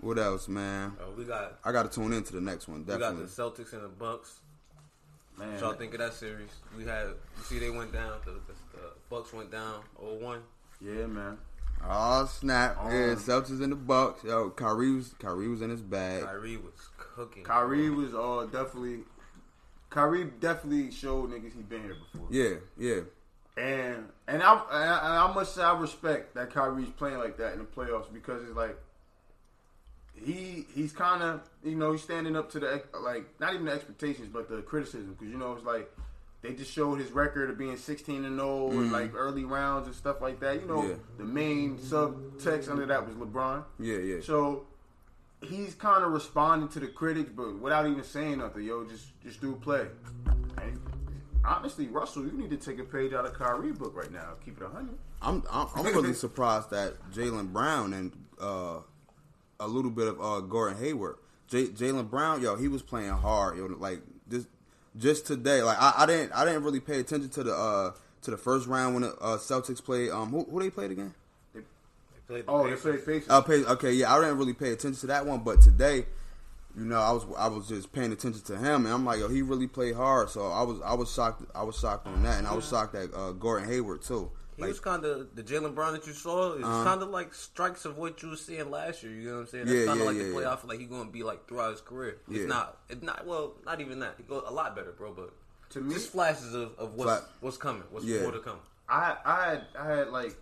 What 0.07 0.19
else, 0.19 0.47
man? 0.47 0.93
Uh, 1.01 1.11
we 1.17 1.25
got 1.25 1.59
I 1.65 1.73
got 1.73 1.83
to 1.83 1.89
tune 1.93 2.13
into 2.13 2.31
the 2.31 2.39
next 2.39 2.69
one. 2.69 2.85
Definitely. 2.85 3.23
we 3.23 3.23
got 3.23 3.35
the 3.35 3.63
Celtics 3.63 3.73
and 3.73 3.83
the 3.83 3.89
Bucks. 3.89 4.39
Man, 5.37 5.51
What 5.51 5.59
y'all 5.59 5.73
think 5.73 5.93
of 5.95 5.99
that 5.99 6.13
series? 6.13 6.49
We 6.77 6.85
had 6.85 7.07
you 7.07 7.43
see 7.43 7.59
they 7.59 7.69
went 7.69 7.91
down. 7.91 8.13
The, 8.23 8.31
the, 8.31 8.53
the 8.71 8.83
Bucks 9.09 9.33
went 9.33 9.51
down 9.51 9.81
0-1. 10.01 10.39
yeah, 10.79 11.07
man. 11.07 11.37
Oh 11.85 12.25
snap! 12.25 12.77
Oh. 12.79 12.89
Yeah, 12.89 13.15
Celtics 13.15 13.61
in 13.61 13.69
the 13.69 13.75
Bucks. 13.75 14.23
Yo, 14.23 14.49
Kyrie 14.51 14.93
was 14.93 15.13
Kyrie 15.19 15.49
was 15.49 15.61
in 15.61 15.71
his 15.71 15.81
bag. 15.81 16.23
Kyrie 16.23 16.55
was 16.55 16.71
cooking. 16.97 17.43
Kyrie 17.43 17.89
was 17.89 18.13
uh 18.13 18.47
definitely. 18.49 18.99
Kyrie 19.89 20.31
definitely 20.39 20.89
showed 20.89 21.31
niggas 21.31 21.53
he 21.53 21.63
been 21.63 21.83
here 21.83 21.95
before. 21.95 22.27
Yeah, 22.31 22.55
yeah, 22.77 23.01
And 23.57 24.07
and 24.25 24.41
I, 24.41 24.53
and 24.53 24.89
I 24.89 24.99
and 24.99 25.31
I 25.31 25.33
must 25.33 25.53
say 25.53 25.63
I 25.63 25.77
respect 25.77 26.33
that 26.35 26.53
Kyrie's 26.53 26.91
playing 26.91 27.17
like 27.17 27.35
that 27.39 27.51
in 27.51 27.59
the 27.59 27.65
playoffs 27.65 28.11
because 28.13 28.41
it's 28.43 28.55
like 28.55 28.77
he 30.23 30.65
he's 30.73 30.91
kind 30.91 31.21
of 31.23 31.41
you 31.63 31.75
know 31.75 31.91
he's 31.91 32.01
standing 32.01 32.35
up 32.35 32.51
to 32.51 32.59
the 32.59 32.81
like 33.01 33.25
not 33.39 33.53
even 33.53 33.65
the 33.65 33.71
expectations 33.71 34.29
but 34.31 34.49
the 34.49 34.61
criticism 34.61 35.15
because 35.17 35.31
you 35.31 35.37
know 35.37 35.53
it's 35.53 35.65
like 35.65 35.89
they 36.41 36.53
just 36.53 36.71
showed 36.71 36.99
his 36.99 37.11
record 37.11 37.49
of 37.49 37.57
being 37.57 37.75
16 37.77 38.23
and 38.25 38.35
0 38.37 38.71
in 38.71 38.91
like 38.91 39.13
early 39.15 39.43
rounds 39.43 39.87
and 39.87 39.95
stuff 39.95 40.21
like 40.21 40.39
that. 40.41 40.61
You 40.61 40.67
know 40.67 40.83
Yeah. 40.83 40.95
the 41.17 41.23
main 41.25 41.77
subtext 41.77 42.69
under 42.69 42.85
that 42.85 43.05
was 43.07 43.15
LeBron. 43.15 43.63
yeah, 43.79 43.97
yeah. 43.97 44.21
So 44.21 44.65
he's 45.41 45.73
kind 45.75 46.03
of 46.03 46.11
responding 46.11 46.69
to 46.69 46.79
the 46.79 46.87
critics, 46.87 47.31
but 47.35 47.59
without 47.59 47.87
even 47.87 48.03
saying 48.03 48.37
nothing. 48.39 48.63
Yo, 48.63 48.83
just 48.85 49.19
just 49.23 49.41
do 49.41 49.55
play. 49.55 49.87
And 50.61 50.79
honestly, 51.43 51.87
Russell, 51.87 52.25
you 52.25 52.31
need 52.33 52.49
to 52.51 52.57
take 52.57 52.79
a 52.79 52.83
page 52.83 53.13
out 53.13 53.25
of 53.25 53.33
Kyrie 53.33 53.71
book 53.71 53.95
right 53.95 54.11
now. 54.11 54.33
Keep 54.45 54.57
it 54.61 54.63
a 54.63 54.69
hundred. 54.69 54.95
I'm 55.21 55.43
I'm, 55.51 55.67
I'm 55.75 55.85
really 55.85 56.13
surprised 56.25 56.69
that 56.69 56.93
Jaylen 57.11 57.51
Brown 57.51 57.93
and 57.93 58.11
uh, 58.39 58.79
a 59.59 59.67
little 59.67 59.91
bit 59.91 60.07
of 60.07 60.21
uh, 60.21 60.39
Gordon 60.41 60.77
Hayward. 60.83 61.15
J- 61.47 61.67
Jaylen 61.67 62.09
Brown, 62.09 62.41
yo, 62.41 62.55
he 62.55 62.67
was 62.67 62.81
playing 62.81 63.11
hard. 63.11 63.57
Yo, 63.57 63.65
like 63.67 64.01
this 64.27 64.45
just 64.97 65.25
today. 65.25 65.61
Like 65.61 65.77
I, 65.79 65.93
I 65.97 66.05
didn't 66.05 66.31
I 66.33 66.45
didn't 66.45 66.63
really 66.63 66.79
pay 66.79 66.99
attention 66.99 67.29
to 67.29 67.43
the 67.43 67.53
uh, 67.55 67.91
to 68.23 68.31
the 68.31 68.37
first 68.37 68.67
round 68.67 68.95
when 68.95 69.03
the 69.03 69.13
uh, 69.15 69.37
Celtics 69.37 69.83
played. 69.83 70.09
Um, 70.11 70.29
who, 70.31 70.43
who 70.45 70.59
they 70.61 70.69
played 70.69 70.91
again? 70.91 71.13
They 71.53 71.61
played 72.27 72.45
the 72.45 72.51
Oh, 72.51 72.63
they 72.65 72.71
Pacers. 72.71 73.03
play 73.03 73.13
Pacers. 73.15 73.29
Uh, 73.29 73.41
pay, 73.41 73.63
okay, 73.63 73.91
yeah, 73.93 74.13
I 74.13 74.19
didn't 74.19 74.37
really 74.37 74.53
pay 74.53 74.71
attention 74.71 74.99
to 75.01 75.07
that 75.07 75.25
one, 75.25 75.39
but 75.39 75.61
today, 75.61 76.05
you 76.77 76.83
know, 76.83 76.99
I 76.99 77.11
was 77.11 77.25
I 77.37 77.47
was 77.47 77.67
just 77.69 77.91
paying 77.93 78.11
attention 78.11 78.41
to 78.43 78.57
him, 78.57 78.85
and 78.85 78.93
I'm 78.93 79.05
like, 79.05 79.19
yo, 79.19 79.29
he 79.29 79.41
really 79.41 79.67
played 79.67 79.95
hard. 79.95 80.29
So 80.29 80.47
I 80.47 80.63
was 80.63 80.81
I 80.81 80.93
was 80.93 81.13
shocked 81.13 81.43
I 81.55 81.63
was 81.63 81.79
shocked 81.79 82.05
on 82.07 82.21
that, 82.23 82.37
and 82.39 82.45
I 82.47 82.53
was 82.53 82.67
shocked 82.67 82.93
at 82.95 83.13
uh, 83.13 83.31
Gordon 83.31 83.69
Hayward 83.69 84.01
too. 84.01 84.29
He 84.57 84.63
Like, 84.63 84.69
was 84.69 84.79
kind 84.79 85.05
of 85.05 85.35
the 85.35 85.43
Jaylen 85.43 85.73
Brown 85.75 85.93
that 85.93 86.05
you 86.07 86.13
saw. 86.13 86.53
Is 86.53 86.63
Uh-huh. 86.65 86.83
kind 86.83 87.01
of 87.03 87.09
like 87.09 87.33
strikes 87.33 87.85
of 87.85 87.97
what 87.97 88.21
you 88.23 88.29
were 88.31 88.35
seeing 88.35 88.69
last 88.71 89.03
year. 89.03 89.13
You 89.13 89.29
know 89.29 89.33
what 89.35 89.39
I'm 89.41 89.47
saying? 89.47 89.65
That's 89.67 89.77
Yeah, 89.79 89.85
kind 89.85 89.99
of 90.01 90.05
yeah, 90.05 90.11
like 90.11 90.17
yeah, 90.17 90.23
the 90.23 90.29
playoff. 90.33 90.63
yeah. 90.63 90.69
Like 90.69 90.79
he's 90.79 90.89
going 90.89 91.05
to 91.05 91.11
be 91.11 91.23
like 91.23 91.47
throughout 91.47 91.71
his 91.71 91.81
career. 91.81 92.17
It's 92.27 92.39
Yeah. 92.39 92.45
not. 92.47 92.77
It's 92.89 93.03
not. 93.03 93.25
Well, 93.27 93.53
not 93.65 93.79
even 93.81 93.99
that. 93.99 94.15
He 94.17 94.23
goes 94.23 94.43
a 94.47 94.51
lot 94.51 94.75
better, 94.75 94.91
bro. 94.93 95.13
But 95.13 95.31
To 95.71 95.81
me- 95.81 95.93
just 95.93 96.11
flashes 96.11 96.53
of, 96.55 96.73
of 96.79 96.95
what's 96.95 97.03
Flat- 97.11 97.29
what's 97.41 97.57
coming. 97.57 97.83
What's 97.91 98.05
Yeah. 98.05 98.23
more 98.23 98.31
to 98.31 98.39
come. 98.39 98.59
I 98.89 99.17
I 99.23 99.45
had 99.49 99.67
I 99.77 99.85
had 99.95 100.09
like 100.09 100.35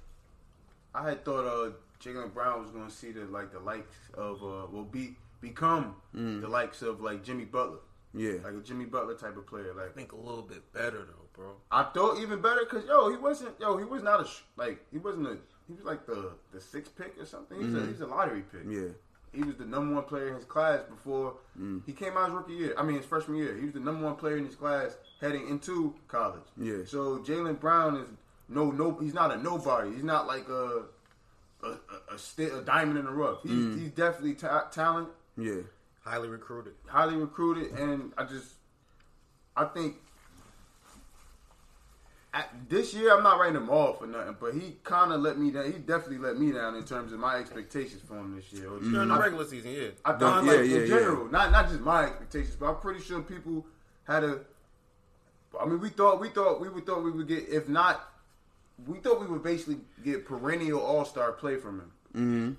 I 0.93 1.09
had 1.09 1.25
thought 1.25 1.45
uh 1.45 1.71
Jaylen 2.01 2.33
Brown 2.33 2.61
was 2.61 2.71
gonna 2.71 2.89
see 2.89 3.11
the 3.11 3.25
like 3.25 3.51
the 3.51 3.59
likes 3.59 3.95
of 4.13 4.41
uh 4.43 4.67
will 4.71 4.85
be 4.89 5.17
become 5.41 5.95
the 6.13 6.47
likes 6.47 6.81
of 6.81 7.01
like 7.01 7.21
Jimmy 7.23 7.45
Butler, 7.45 7.79
yeah, 8.13 8.33
like 8.43 8.53
a 8.53 8.61
Jimmy 8.61 8.85
Butler 8.85 9.15
type 9.15 9.35
of 9.35 9.45
player. 9.45 9.73
Like 9.73 9.89
I 9.89 9.91
think 9.91 10.11
a 10.13 10.15
little 10.15 10.41
bit 10.43 10.71
better 10.73 10.99
though, 10.99 11.24
bro. 11.35 11.51
I 11.71 11.83
thought 11.83 12.19
even 12.19 12.41
better 12.41 12.61
because 12.61 12.85
yo, 12.85 13.09
he 13.09 13.17
wasn't 13.17 13.59
yo, 13.59 13.77
he 13.77 13.85
was 13.85 14.03
not 14.03 14.21
a 14.21 14.27
like 14.57 14.79
he 14.91 14.97
wasn't 14.97 15.27
a 15.27 15.37
he 15.67 15.73
was 15.73 15.83
like 15.83 16.05
the 16.05 16.31
the 16.53 16.61
sixth 16.61 16.95
pick 16.97 17.15
or 17.19 17.25
something. 17.25 17.59
He's 17.59 17.73
a 17.73 17.77
mm-hmm. 17.77 17.91
he's 17.91 18.01
a 18.01 18.07
lottery 18.07 18.43
pick. 18.51 18.61
yeah, 18.69 18.89
He 19.33 19.43
was 19.43 19.55
the 19.55 19.65
number 19.65 19.95
one 19.95 20.03
player 20.03 20.29
in 20.29 20.35
his 20.35 20.45
class 20.45 20.81
before 20.89 21.35
mm. 21.59 21.81
he 21.85 21.93
came 21.93 22.17
out 22.17 22.25
his 22.27 22.35
rookie 22.35 22.53
year. 22.53 22.75
I 22.77 22.83
mean 22.83 22.97
his 22.97 23.05
freshman 23.05 23.37
year. 23.37 23.55
He 23.57 23.65
was 23.65 23.73
the 23.73 23.79
number 23.79 24.05
one 24.05 24.15
player 24.15 24.37
in 24.37 24.45
his 24.45 24.55
class 24.55 24.97
heading 25.19 25.47
into 25.49 25.95
college. 26.07 26.43
Yeah. 26.57 26.85
So 26.85 27.19
Jaylen 27.19 27.59
Brown 27.59 27.97
is 27.97 28.07
no 28.47 28.71
no 28.71 28.97
he's 28.99 29.13
not 29.13 29.33
a 29.33 29.37
nobody. 29.37 29.91
He's 29.93 30.03
not 30.03 30.27
like 30.27 30.47
a 30.49 30.83
a, 31.63 31.67
a, 31.67 32.15
a, 32.15 32.17
sti- 32.17 32.43
a 32.43 32.61
diamond 32.61 32.99
in 32.99 33.05
the 33.05 33.11
rough. 33.11 33.41
He, 33.43 33.49
mm. 33.49 33.79
He's 33.79 33.89
definitely 33.89 34.35
ta- 34.35 34.67
talent, 34.71 35.09
yeah. 35.37 35.61
Highly 36.03 36.27
recruited. 36.27 36.73
highly 36.85 37.15
recruited, 37.15 37.71
and 37.79 38.13
I 38.17 38.25
just 38.25 38.53
I 39.55 39.65
think 39.65 39.95
this 42.67 42.93
year 42.93 43.15
I'm 43.15 43.23
not 43.23 43.39
writing 43.39 43.55
him 43.55 43.69
off 43.69 44.01
or 44.01 44.07
nothing, 44.07 44.35
but 44.39 44.53
he 44.53 44.75
kind 44.83 45.13
of 45.13 45.21
let 45.21 45.37
me 45.37 45.51
down. 45.51 45.65
He 45.71 45.73
definitely 45.79 46.17
let 46.17 46.37
me 46.37 46.51
down 46.51 46.75
in 46.75 46.83
terms 46.83 47.13
of 47.13 47.19
my 47.19 47.37
expectations 47.37 48.01
for 48.05 48.17
him 48.17 48.35
this 48.35 48.51
year. 48.51 48.67
During 48.81 49.07
the 49.07 49.17
regular 49.17 49.45
season, 49.45 49.71
yeah. 49.71 49.87
I 50.03 50.13
thought 50.13 50.43
Yeah, 50.43 50.51
like 50.51 50.59
yeah, 50.69 50.75
in 50.75 50.81
yeah. 50.81 50.87
general, 50.87 51.27
not 51.29 51.51
not 51.51 51.69
just 51.69 51.81
my 51.81 52.05
expectations, 52.05 52.55
but 52.59 52.67
I'm 52.69 52.77
pretty 52.77 53.01
sure 53.01 53.21
people 53.21 53.65
had 54.05 54.23
a. 54.23 54.39
I 55.59 55.65
mean, 55.65 55.79
we 55.79 55.89
thought 55.89 56.19
we 56.19 56.29
thought 56.29 56.59
we 56.59 56.67
would 56.67 56.85
thought 56.85 57.03
we 57.03 57.11
would 57.11 57.27
get 57.27 57.47
if 57.47 57.69
not, 57.69 58.09
we 58.85 58.99
thought 58.99 59.21
we 59.21 59.27
would 59.27 59.43
basically 59.43 59.77
get 60.03 60.25
perennial 60.25 60.81
All 60.81 61.05
Star 61.05 61.31
play 61.31 61.55
from 61.55 61.79
him, 61.79 61.91
mm-hmm. 62.13 62.51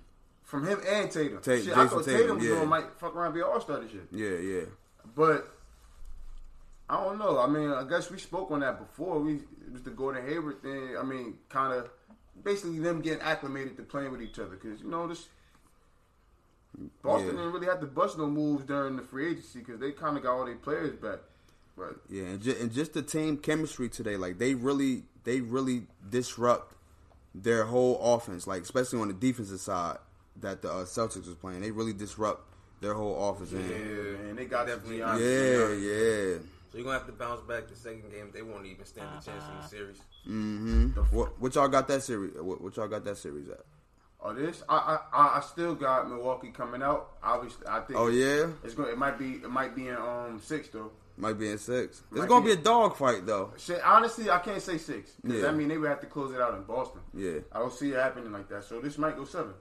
from 0.44 0.66
him 0.66 0.80
and 0.88 1.10
Tatum. 1.10 1.40
Ta- 1.42 1.56
Shit, 1.56 1.76
I 1.76 1.86
thought 1.86 2.04
Tatum, 2.04 2.20
Tatum, 2.20 2.36
was 2.36 2.44
yeah. 2.46 2.54
going 2.54 2.68
might 2.68 2.86
fuck 2.98 3.14
around 3.14 3.26
and 3.26 3.34
be 3.34 3.42
All 3.42 3.60
Star 3.60 3.80
this 3.80 3.92
year, 3.92 4.04
Yeah, 4.10 4.38
yeah. 4.60 4.64
but. 5.14 5.52
I 6.88 7.02
don't 7.02 7.18
know. 7.18 7.38
I 7.38 7.46
mean, 7.48 7.70
I 7.70 7.84
guess 7.88 8.10
we 8.10 8.18
spoke 8.18 8.50
on 8.50 8.60
that 8.60 8.78
before. 8.78 9.18
We 9.18 9.34
it 9.36 9.72
was 9.72 9.82
the 9.82 9.90
Gordon 9.90 10.24
Hayward 10.26 10.62
thing. 10.62 10.96
I 10.98 11.02
mean, 11.02 11.34
kind 11.48 11.72
of 11.72 11.90
basically 12.44 12.78
them 12.78 13.00
getting 13.00 13.22
acclimated 13.22 13.76
to 13.78 13.82
playing 13.82 14.12
with 14.12 14.22
each 14.22 14.38
other 14.38 14.50
because 14.56 14.80
you 14.80 14.88
know 14.88 15.08
this 15.08 15.26
Boston 17.02 17.26
Yeah. 17.28 17.32
didn't 17.32 17.52
really 17.52 17.66
have 17.66 17.80
to 17.80 17.86
bust 17.86 18.18
no 18.18 18.28
moves 18.28 18.64
during 18.64 18.96
the 18.96 19.02
free 19.02 19.30
agency 19.30 19.60
because 19.60 19.80
they 19.80 19.92
kind 19.92 20.16
of 20.16 20.22
got 20.22 20.32
all 20.36 20.44
their 20.44 20.54
players 20.56 20.94
back. 20.94 21.18
But 21.76 21.96
Yeah, 22.08 22.24
and, 22.24 22.40
ju- 22.40 22.56
and 22.60 22.72
just 22.72 22.92
the 22.94 23.02
team 23.02 23.36
chemistry 23.38 23.88
today, 23.88 24.16
like 24.16 24.38
they 24.38 24.54
really, 24.54 25.04
they 25.24 25.40
really 25.40 25.86
disrupt 26.08 26.74
their 27.34 27.64
whole 27.64 27.98
offense, 28.14 28.46
like 28.46 28.62
especially 28.62 29.00
on 29.00 29.08
the 29.08 29.14
defensive 29.14 29.60
side 29.60 29.98
that 30.40 30.62
the 30.62 30.70
uh, 30.70 30.84
Celtics 30.84 31.26
was 31.26 31.34
playing. 31.34 31.60
They 31.62 31.70
really 31.70 31.92
disrupt 31.92 32.42
their 32.80 32.94
whole 32.94 33.30
offense. 33.30 33.52
and- 33.52 33.68
Yeah, 33.68 34.22
man, 34.26 34.36
they 34.36 34.44
got 34.46 34.66
Definitely. 34.66 34.98
Giannis. 34.98 35.20
yeah, 35.80 36.34
yeah. 36.34 36.38
So 36.76 36.80
you're 36.80 36.84
gonna 36.92 36.98
have 36.98 37.06
to 37.06 37.12
bounce 37.14 37.40
back 37.40 37.68
the 37.68 37.74
second 37.74 38.10
game. 38.12 38.28
They 38.34 38.42
won't 38.42 38.66
even 38.66 38.84
stand 38.84 39.08
a 39.18 39.24
chance 39.24 39.44
in 39.48 39.56
the 39.62 39.66
series. 39.66 39.96
Mm-hmm. 40.28 41.16
What, 41.16 41.40
what 41.40 41.54
y'all 41.54 41.68
got 41.68 41.88
that 41.88 42.02
series? 42.02 42.34
What, 42.34 42.60
what 42.60 42.76
y'all 42.76 42.86
got 42.86 43.02
that 43.06 43.16
series 43.16 43.48
at? 43.48 43.60
Oh, 44.20 44.34
this 44.34 44.62
I, 44.68 44.76
I 44.76 45.16
I- 45.18 45.38
I 45.38 45.40
still 45.40 45.74
got 45.74 46.06
Milwaukee 46.10 46.50
coming 46.50 46.82
out. 46.82 47.12
Obviously, 47.22 47.66
I 47.66 47.80
think. 47.80 47.98
Oh 47.98 48.08
yeah, 48.08 48.48
It's 48.62 48.74
going. 48.74 48.90
It 48.90 48.98
might 48.98 49.18
be. 49.18 49.36
It 49.36 49.48
might 49.50 49.74
be 49.74 49.88
in 49.88 49.96
um 49.96 50.38
six 50.44 50.68
though. 50.68 50.90
might 51.16 51.38
be 51.38 51.50
in 51.50 51.56
six. 51.56 52.02
It's 52.14 52.26
gonna 52.26 52.44
be. 52.44 52.54
be 52.54 52.60
a 52.60 52.62
dog 52.62 52.94
fight 52.96 53.24
though. 53.24 53.54
Shit, 53.56 53.80
honestly, 53.82 54.28
I 54.28 54.40
can't 54.40 54.60
say 54.60 54.76
six 54.76 55.12
because 55.22 55.44
Yeah. 55.44 55.48
I 55.48 55.52
mean 55.52 55.68
they 55.68 55.78
would 55.78 55.88
have 55.88 56.00
to 56.00 56.06
close 56.06 56.34
it 56.34 56.42
out 56.42 56.52
in 56.56 56.62
Boston. 56.64 57.00
Yeah. 57.14 57.38
I 57.52 57.58
don't 57.60 57.72
see 57.72 57.92
it 57.92 57.96
happening 57.96 58.32
like 58.32 58.50
that. 58.50 58.64
So 58.64 58.80
this 58.82 58.98
might 58.98 59.16
go 59.16 59.24
seven. 59.24 59.54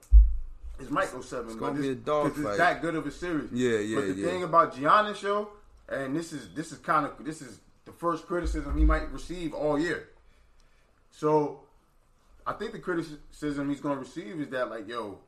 This 0.78 0.90
might 0.90 1.10
go 1.14 1.22
seven. 1.22 1.46
It's 1.46 1.56
but 1.56 1.68
gonna 1.68 1.78
this, 1.78 1.86
be 1.86 1.92
a 1.94 1.96
dog 1.96 2.34
'cause 2.36 2.44
fight. 2.44 2.50
It's 2.50 2.58
that 2.58 2.82
good 2.82 2.96
of 2.96 3.08
a 3.08 3.12
series. 3.12 3.50
Yeah, 3.54 3.78
yeah, 3.78 3.96
But 3.96 4.08
the 4.08 4.14
yeah. 4.16 4.28
thing 4.28 4.44
about 4.44 4.76
Giannis, 4.76 5.22
yo, 5.22 5.48
and 5.90 6.16
this 6.16 6.34
is 6.34 6.50
this 6.54 6.72
is 6.72 6.78
kind 6.80 7.06
of 7.06 7.24
this 7.24 7.42
is 7.42 7.60
the 7.86 7.92
first 7.92 8.26
criticism 8.26 8.78
he 8.78 8.84
might 8.84 9.12
receive 9.12 9.54
all 9.54 9.80
year. 9.80 10.10
So, 11.12 11.62
I 12.46 12.54
think 12.54 12.72
the 12.74 12.80
criticism 12.80 13.70
he's 13.70 13.80
going 13.80 13.96
to 13.96 14.02
receive 14.02 14.40
is 14.42 14.50
that 14.50 14.70
like, 14.70 14.88
yo, 14.88 15.20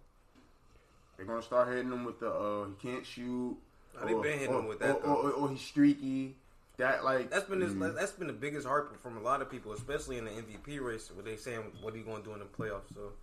they're 1.15 1.25
going 1.25 1.39
to 1.39 1.45
start 1.45 1.69
hitting 1.69 1.91
him 1.91 2.03
with 2.03 2.19
the 2.19 2.29
uh 2.31 2.65
he 2.67 2.89
can't 2.89 3.05
shoot. 3.05 3.57
Nah, 3.95 4.05
they 4.05 4.13
been 4.13 4.39
hitting 4.39 4.53
him 4.55 4.67
with 4.67 4.79
that, 4.79 4.95
or, 5.03 5.15
or, 5.15 5.31
or 5.31 5.49
he's 5.49 5.61
streaky. 5.61 6.35
That 6.77 7.03
like 7.03 7.31
That's 7.31 7.45
been 7.45 7.61
his, 7.61 7.71
Mm-hmm. 7.73 7.95
that's 7.95 8.11
been 8.11 8.27
the 8.27 8.33
biggest 8.33 8.67
harp 8.67 9.01
from 9.01 9.17
a 9.17 9.21
lot 9.21 9.41
of 9.41 9.49
people, 9.49 9.73
especially 9.73 10.17
in 10.19 10.25
the 10.25 10.31
MVP 10.31 10.79
race, 10.79 11.09
where 11.11 11.23
they 11.23 11.35
saying 11.35 11.61
what 11.81 11.93
are 11.93 11.97
you 11.97 12.03
gonna 12.03 12.23
do 12.23 12.33
in 12.33 12.39
the 12.39 12.45
playoffs. 12.45 12.93
So 12.93 13.13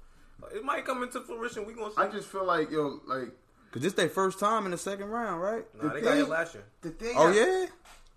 it 0.53 0.65
might 0.65 0.85
come 0.85 1.03
into 1.05 1.21
fruition. 1.21 1.65
We 1.65 1.75
gonna 1.75 1.91
see. 1.93 1.99
I 1.99 2.09
just 2.09 2.27
feel 2.29 2.45
like 2.45 2.71
yo 2.73 3.01
like 3.07 3.31
Cause 3.75 3.83
this 3.83 3.93
their 3.95 4.09
first 4.09 4.39
time 4.39 4.67
in 4.67 4.71
the 4.71 4.79
second 4.79 5.09
round, 5.09 5.43
right? 5.43 5.65
nah, 5.75 5.89
the 5.89 5.95
they 5.95 6.01
got 6.01 6.15
hit 6.15 6.21
thing- 6.23 6.31
last 6.31 6.55
year. 6.55 6.65
the 6.83 6.91
thing. 6.91 7.15
Oh 7.19 7.27
that- 7.33 7.37
yeah. 7.37 7.67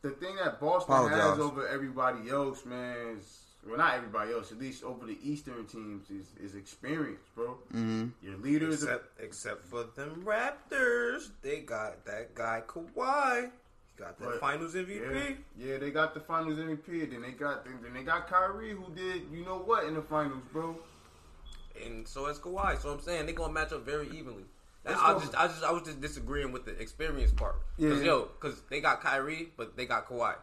the 0.04 0.12
thing 0.12 0.36
that 0.36 0.60
Boston 0.62 0.94
Apologize. 0.94 1.20
has 1.20 1.40
over 1.40 1.68
everybody 1.68 2.30
else, 2.30 2.64
man, 2.64 3.18
is 3.18 3.40
well 3.68 3.78
not 3.78 3.96
everybody 3.96 4.34
else, 4.34 4.52
at 4.52 4.60
least 4.60 4.84
over 4.84 5.08
the 5.08 5.18
Eastern 5.24 5.66
teams, 5.66 6.12
is, 6.12 6.28
is 6.40 6.54
experience, 6.56 7.20
bro. 7.36 7.58
Mm-hmm. 7.74 8.10
Your 8.22 8.38
leaders, 8.38 8.84
are, 8.84 9.02
Except 9.20 9.20
except 9.20 9.66
for 9.66 9.84
them 9.96 10.24
Raptors, 10.24 11.30
they 11.42 11.62
got 11.62 12.06
that 12.06 12.36
guy 12.36 12.62
Kawhi. 12.68 13.46
He 13.96 14.04
got 14.04 14.20
the 14.20 14.26
But- 14.26 14.40
Finals 14.40 14.76
yeah, 14.76 14.84
MVP. 14.84 15.38
yeah, 15.58 15.78
they 15.78 15.90
got 15.90 16.14
the 16.14 16.20
Finals 16.20 16.60
MVP. 16.60 17.10
Then 17.10 17.24
they 17.24 17.32
got 17.32 17.66
then 17.66 17.94
they 17.96 18.04
got 18.04 18.28
Kyrie, 18.30 18.74
who 18.76 18.94
did 18.94 19.24
you 19.34 19.44
know 19.44 19.58
what 19.58 19.86
in 19.86 19.96
the 19.96 20.04
Finals, 20.04 20.44
bro. 20.54 20.78
and 21.84 22.08
so 22.08 22.28
is 22.28 22.38
Kawhi. 22.38 22.80
So 22.80 22.92
I'm 22.92 23.02
saying 23.02 23.26
they're 23.26 23.34
gonna 23.34 23.52
match 23.54 23.72
up 23.74 23.84
very 23.84 24.08
evenly. 24.10 24.46
I 24.96 25.14
gonna- 25.14 25.20
just, 25.20 25.36
I 25.38 25.48
just, 25.48 25.64
I 25.64 25.72
was 25.72 25.84
just 25.84 26.02
disagreeing 26.02 26.52
with 26.52 26.66
the 26.66 26.72
experience 26.80 27.32
part. 27.32 27.56
Cause 27.56 28.00
Yeah. 28.00 28.04
yo, 28.06 28.22
cause 28.40 28.62
they 28.70 28.80
got 28.82 29.02
Kyrie, 29.02 29.52
but 29.58 29.76
they 29.78 29.86
got 29.86 30.08
Kawhi, 30.08 30.36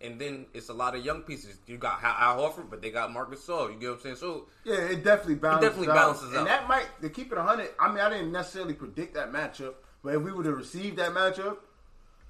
and 0.00 0.20
then 0.20 0.46
it's 0.54 0.68
a 0.68 0.74
lot 0.74 0.94
of 0.96 1.04
young 1.04 1.22
pieces. 1.22 1.56
You 1.66 1.76
got 1.78 2.02
Al 2.02 2.38
Horford, 2.40 2.70
but 2.70 2.82
they 2.82 2.90
got 2.90 3.12
Marcus 3.12 3.40
Gasol. 3.46 3.72
You 3.72 3.78
get 3.78 3.88
what 3.90 3.94
I'm 3.96 4.02
saying? 4.02 4.16
So 4.16 4.48
Yeah, 4.64 4.76
it 4.76 5.04
definitely 5.04 5.36
balances. 5.36 5.68
definitely 5.70 5.90
out. 5.92 5.94
balances 5.96 6.28
and 6.28 6.36
out. 6.38 6.44
that 6.46 6.68
might 6.68 6.86
to 7.02 7.08
keep 7.08 7.32
it 7.32 7.38
hundred. 7.38 7.70
I 7.78 7.88
mean, 7.88 7.98
I 7.98 8.08
didn't 8.10 8.32
necessarily 8.32 8.74
predict 8.74 9.14
that 9.14 9.32
matchup, 9.32 9.74
but 10.02 10.14
if 10.14 10.22
we 10.22 10.32
would 10.32 10.46
have 10.46 10.56
received 10.56 10.96
that 10.98 11.12
matchup, 11.12 11.58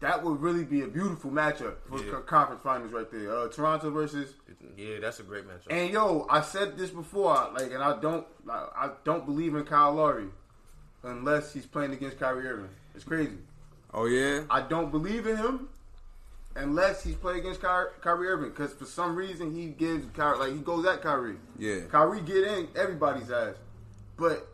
that 0.01 0.23
would 0.23 0.41
really 0.43 0.65
be 0.65 0.83
a 0.83 0.87
beautiful 0.87 1.31
matchup 1.31 1.77
for 1.89 1.99
Yeah. 2.05 2.21
conference 2.27 2.63
finals 2.63 2.93
right 2.93 3.11
there. 3.11 3.35
Uh, 3.35 3.49
Toronto 3.49 3.91
versus 3.91 4.35
yeah, 4.77 4.99
that's 5.01 5.21
a 5.21 5.23
great 5.23 5.47
matchup. 5.49 5.69
And 5.71 5.91
yo, 5.91 6.27
I 6.29 6.43
said 6.43 6.77
this 6.77 6.91
before, 6.91 7.35
like, 7.59 7.71
and 7.73 7.83
I 7.83 7.99
don't, 8.01 8.27
I 8.51 8.67
I 8.77 8.91
don't 9.05 9.25
believe 9.25 9.55
in 9.55 9.65
Kyle 9.65 9.95
Lowry 9.95 10.29
unless 11.05 11.53
he's 11.53 11.67
playing 11.67 11.93
against 11.93 12.19
Kyrie 12.19 12.47
Irving. 12.47 12.69
It's 12.95 13.05
crazy. 13.05 13.39
Oh 13.93 14.07
yeah. 14.07 14.43
I 14.51 14.63
don't 14.63 14.91
believe 14.91 15.27
in 15.27 15.37
him 15.37 15.69
unless 16.57 17.03
he's 17.03 17.17
playing 17.17 17.41
against 17.41 17.61
Ky- 17.61 18.01
Kyrie 18.01 18.29
Irving 18.29 18.51
because 18.51 18.73
for 18.73 18.87
some 18.87 19.17
reason 19.17 19.55
he 19.55 19.67
gives 19.67 20.07
Kyrie, 20.15 20.39
like, 20.39 20.53
he 20.53 20.59
goes 20.59 20.85
at 20.87 21.03
Kyrie. 21.03 21.37
Yeah. 21.59 21.81
Kyrie 21.91 22.21
get 22.21 22.45
in 22.45 22.69
everybody's 22.77 23.31
ass, 23.31 23.55
but 24.17 24.47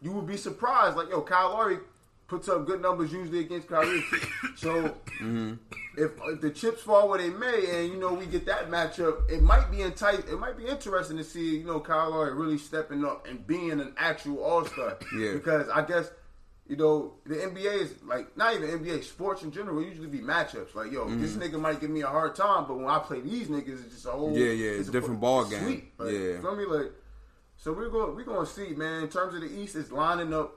you 0.00 0.12
would 0.12 0.26
be 0.26 0.36
surprised, 0.36 0.96
like, 0.96 1.10
yo, 1.10 1.22
Kyle 1.22 1.50
Lowry 1.50 1.78
puts 2.28 2.48
up 2.48 2.66
good 2.66 2.80
numbers 2.80 3.12
usually 3.12 3.40
against 3.40 3.68
Kyrie. 3.68 4.04
so 4.56 4.94
mm-hmm. 5.20 5.54
if, 5.96 6.12
if 6.22 6.40
the 6.40 6.50
chips 6.50 6.82
fall 6.82 7.08
where 7.08 7.18
they 7.18 7.30
may, 7.30 7.80
and 7.80 7.92
you 7.92 7.98
know 7.98 8.12
we 8.12 8.26
get 8.26 8.46
that 8.46 8.70
matchup, 8.70 9.28
it 9.30 9.42
might 9.42 9.70
be 9.70 9.80
entice. 9.80 10.20
It 10.20 10.38
might 10.38 10.56
be 10.56 10.66
interesting 10.66 11.16
to 11.16 11.24
see 11.24 11.56
you 11.56 11.64
know 11.64 11.80
Kyle 11.80 12.10
Lowry 12.10 12.34
really 12.34 12.58
stepping 12.58 13.04
up 13.04 13.26
and 13.26 13.44
being 13.46 13.72
an 13.72 13.94
actual 13.96 14.42
All 14.42 14.64
Star. 14.64 14.98
Yeah. 15.18 15.32
Because 15.32 15.68
I 15.70 15.82
guess 15.82 16.10
you 16.66 16.76
know 16.76 17.14
the 17.24 17.36
NBA 17.36 17.82
is 17.82 17.94
like 18.04 18.36
not 18.36 18.54
even 18.54 18.78
NBA 18.78 19.02
sports 19.04 19.42
in 19.42 19.50
general. 19.50 19.82
Usually 19.82 20.06
be 20.06 20.20
matchups. 20.20 20.74
Like 20.74 20.92
yo, 20.92 21.08
this 21.08 21.32
mm-hmm. 21.32 21.42
nigga 21.42 21.60
might 21.60 21.80
give 21.80 21.90
me 21.90 22.02
a 22.02 22.08
hard 22.08 22.34
time, 22.34 22.66
but 22.68 22.76
when 22.76 22.88
I 22.88 22.98
play 22.98 23.20
these 23.22 23.48
niggas, 23.48 23.86
it's 23.86 23.94
just 23.94 24.06
a 24.06 24.10
whole 24.10 24.36
Yeah, 24.36 24.52
yeah, 24.52 24.70
it's 24.72 24.90
a 24.90 24.92
different 24.92 25.20
ball 25.20 25.46
game. 25.46 25.64
Sweet. 25.64 25.84
Like, 25.98 26.12
Yeah. 26.12 26.40
feel 26.40 26.56
me? 26.56 26.64
Like 26.66 26.92
so 27.56 27.72
we're 27.72 27.88
going 27.88 28.14
we're 28.14 28.24
going 28.24 28.46
to 28.46 28.52
see, 28.52 28.74
man. 28.74 29.02
In 29.02 29.08
terms 29.08 29.34
of 29.34 29.40
the 29.40 29.50
East, 29.50 29.76
it's 29.76 29.90
lining 29.90 30.32
up. 30.32 30.56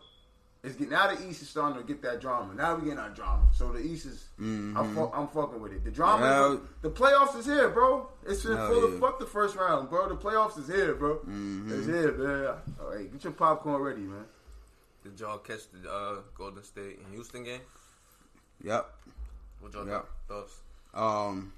It's 0.64 0.76
getting 0.76 0.92
now 0.94 1.08
the 1.14 1.28
East 1.28 1.42
is 1.42 1.50
starting 1.50 1.82
to 1.82 1.88
get 1.88 2.04
that 2.04 2.22
drama. 2.22 2.54
Now 2.54 2.76
we 2.76 2.84
getting 2.84 3.00
our 3.00 3.10
drama. 3.10 3.46
So 3.52 3.72
the 3.72 3.80
East 3.80 4.06
is 4.06 4.28
I'm, 4.40 4.94
fu- 4.94 5.12
I'm 5.12 5.28
fucking 5.28 5.60
with 5.60 5.74
it. 5.74 5.84
The 5.84 5.90
drama, 5.90 6.26
Yeah. 6.26 6.58
the 6.84 6.90
playoffs 6.92 7.36
is 7.36 7.46
here, 7.48 7.70
bro. 7.70 8.08
It's 8.28 8.44
been 8.44 8.56
full 8.58 8.88
yeah. 8.90 8.94
of 8.96 9.00
fuck 9.00 9.18
the 9.20 9.26
first 9.26 9.56
round, 9.56 9.90
bro. 9.90 10.08
The 10.08 10.16
playoffs 10.16 10.60
is 10.60 10.68
here, 10.68 10.94
bro. 10.94 11.16
Mm-hmm. 11.18 11.72
It's 11.74 11.88
here, 11.88 12.12
man. 12.14 12.56
All 12.80 12.94
right, 12.96 13.12
get 13.12 13.24
your 13.24 13.34
popcorn 13.34 13.82
ready, 13.82 14.02
man. 14.02 14.26
Did 15.04 15.20
y'all 15.20 15.40
catch 15.40 15.62
the 15.72 15.92
uh, 15.92 16.16
Golden 16.38 16.64
State 16.64 17.00
and 17.04 17.12
Houston 17.16 17.44
game? 17.44 17.62
Yep. 18.64 18.88
What 19.62 19.74
y'all 19.74 19.88
Yeah. 19.88 20.02
thoughts? 20.28 20.54
Um. 20.94 21.54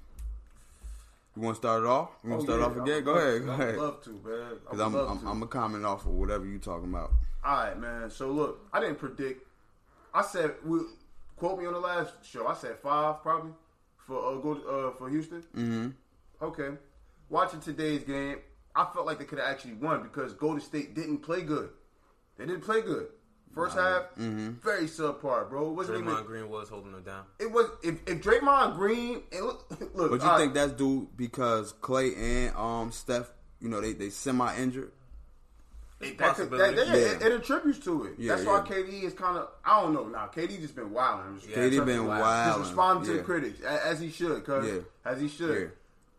You 1.36 1.42
want 1.42 1.56
to 1.56 1.60
start 1.60 1.82
it 1.82 1.86
off? 1.88 2.10
You 2.22 2.30
want 2.30 2.42
Oh, 2.42 2.46
to 2.46 2.52
start 2.52 2.60
yeah, 2.60 2.66
off 2.80 2.88
I 2.88 2.90
again? 2.90 3.04
Go 3.04 3.14
ahead. 3.16 3.44
Go 3.44 3.52
I 3.52 3.56
would 3.66 3.76
love 3.76 4.02
to, 4.04 4.10
man. 4.10 4.22
I 4.24 4.54
Because 4.70 4.92
would 4.92 5.00
I'm, 5.04 5.18
I'm. 5.18 5.26
I'm 5.26 5.42
a 5.42 5.46
comment 5.46 5.84
off 5.84 6.06
of 6.06 6.12
whatever 6.12 6.46
you 6.46 6.58
talking 6.58 6.88
about. 6.88 7.10
All 7.44 7.56
right, 7.56 7.78
man. 7.78 8.10
So 8.10 8.30
look, 8.30 8.68
I 8.72 8.80
didn't 8.80 8.98
predict. 8.98 9.46
I 10.12 10.22
said 10.22 10.54
we 10.64 10.80
quote 11.36 11.58
me 11.58 11.66
on 11.66 11.74
the 11.74 11.80
last 11.80 12.12
show. 12.24 12.46
I 12.46 12.54
said 12.54 12.78
five 12.78 13.22
probably 13.22 13.52
for 14.06 14.18
uh, 14.18 14.36
go 14.36 14.52
uh, 14.52 14.96
for 14.96 15.08
Houston. 15.10 15.42
Mm-hmm. 15.56 15.88
Okay. 16.42 16.70
Watching 17.28 17.60
today's 17.60 18.04
game, 18.04 18.38
I 18.74 18.86
felt 18.92 19.06
like 19.06 19.18
they 19.18 19.24
could 19.24 19.38
have 19.38 19.48
actually 19.48 19.74
won 19.74 20.02
because 20.02 20.34
Golden 20.34 20.60
State 20.60 20.94
didn't 20.94 21.18
play 21.18 21.42
good. 21.42 21.70
They 22.36 22.46
didn't 22.46 22.62
play 22.62 22.82
good. 22.82 23.08
First 23.54 23.76
half, 23.76 24.16
very 24.16 24.86
subpar, 24.86 25.48
bro. 25.48 25.70
It 25.70 25.74
wasn't 25.74 25.98
even. 26.00 26.12
Draymond 26.12 26.26
Green 26.26 26.48
was 26.48 26.68
holding 26.68 26.90
them 26.90 27.04
down. 27.04 27.24
It 27.38 27.52
was 27.52 27.70
if, 27.84 28.00
if 28.04 28.20
Draymond 28.20 28.74
Green 28.74 29.22
and 29.30 29.44
look, 29.44 29.66
look. 29.94 30.10
But 30.10 30.22
you 30.22 30.28
all 30.28 30.38
think 30.38 30.54
that's 30.54 30.72
due 30.72 31.08
because 31.16 31.72
Klay 31.74 32.18
and 32.18 32.56
um 32.56 32.90
Steph, 32.90 33.30
you 33.60 33.68
know, 33.68 33.80
they 33.80 33.92
they 33.92 34.10
semi 34.10 34.56
injured. 34.56 34.90
It, 36.06 36.18
that 36.18 36.36
that, 36.36 36.74
yeah, 36.76 36.84
Yeah. 36.84 36.94
It, 36.94 37.22
it 37.22 37.32
attributes 37.32 37.78
to 37.80 38.04
it. 38.04 38.14
Yeah, 38.18 38.34
that's 38.34 38.46
why 38.46 38.58
yeah. 38.68 38.74
KD 38.76 39.02
is 39.04 39.12
kind 39.14 39.38
of. 39.38 39.48
I 39.64 39.80
don't 39.80 39.92
know. 39.94 40.04
Now 40.06 40.30
KD 40.34 40.60
just 40.60 40.74
been 40.76 40.90
wilding. 40.92 41.40
Yeah, 41.48 41.56
KD 41.56 41.84
been 41.84 41.88
is 41.88 42.00
wild. 42.00 42.20
wild. 42.20 42.56
He's 42.60 42.66
responding 42.68 43.04
to 43.06 43.10
yeah. 43.12 43.16
the 43.18 43.24
critics 43.24 43.60
as 43.62 44.00
he 44.00 44.10
should, 44.10 44.44
cause 44.44 44.66
Yeah. 44.66 44.78
as 45.04 45.20
he 45.20 45.28
should. 45.28 45.60
Yeah. 45.60 45.66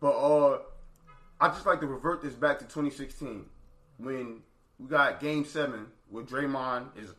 But 0.00 0.10
uh, 0.18 0.58
I 1.40 1.48
just 1.48 1.66
like 1.66 1.80
to 1.80 1.86
revert 1.86 2.22
this 2.22 2.34
back 2.34 2.58
to 2.58 2.64
2016 2.64 3.44
when 3.98 4.42
we 4.78 4.86
got 4.88 5.20
Game 5.20 5.44
Seven 5.44 5.86
where 6.10 6.22
Draymond 6.24 6.96
is 6.96 7.12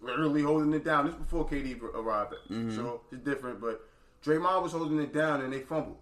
literally 0.00 0.42
holding 0.42 0.72
it 0.74 0.84
down. 0.84 1.06
This 1.06 1.14
before 1.14 1.46
KD 1.48 1.80
arrived, 1.82 2.34
Mm-hmm. 2.50 2.74
so 2.76 3.00
it's 3.12 3.22
different. 3.22 3.60
But 3.60 3.80
Draymond 4.24 4.62
was 4.62 4.72
holding 4.72 4.98
it 5.00 5.12
down 5.14 5.40
and 5.42 5.52
they 5.52 5.60
fumbled 5.60 5.96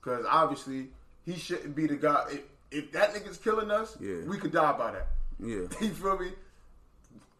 because 0.00 0.24
obviously 0.28 0.88
he 1.24 1.34
shouldn't 1.34 1.74
be 1.74 1.86
the 1.86 1.96
guy. 1.96 2.24
If, 2.30 2.40
if 2.70 2.92
that 2.92 3.12
nigga's 3.14 3.38
killing 3.38 3.70
us, 3.70 3.96
Yeah. 4.00 4.24
we 4.26 4.38
could 4.38 4.52
die 4.52 4.72
by 4.72 4.92
that. 4.92 5.08
Yeah. 5.38 5.66
You 5.80 5.90
feel 5.90 6.18
me? 6.18 6.30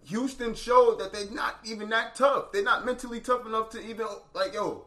Houston 0.04 0.54
showed 0.54 1.00
that 1.00 1.12
they're 1.12 1.30
not 1.30 1.56
even 1.64 1.88
that 1.88 2.14
tough. 2.14 2.52
They're 2.52 2.62
not 2.62 2.86
mentally 2.86 3.20
tough 3.20 3.44
enough 3.44 3.70
to 3.70 3.84
even 3.84 4.06
like 4.34 4.54
yo. 4.54 4.86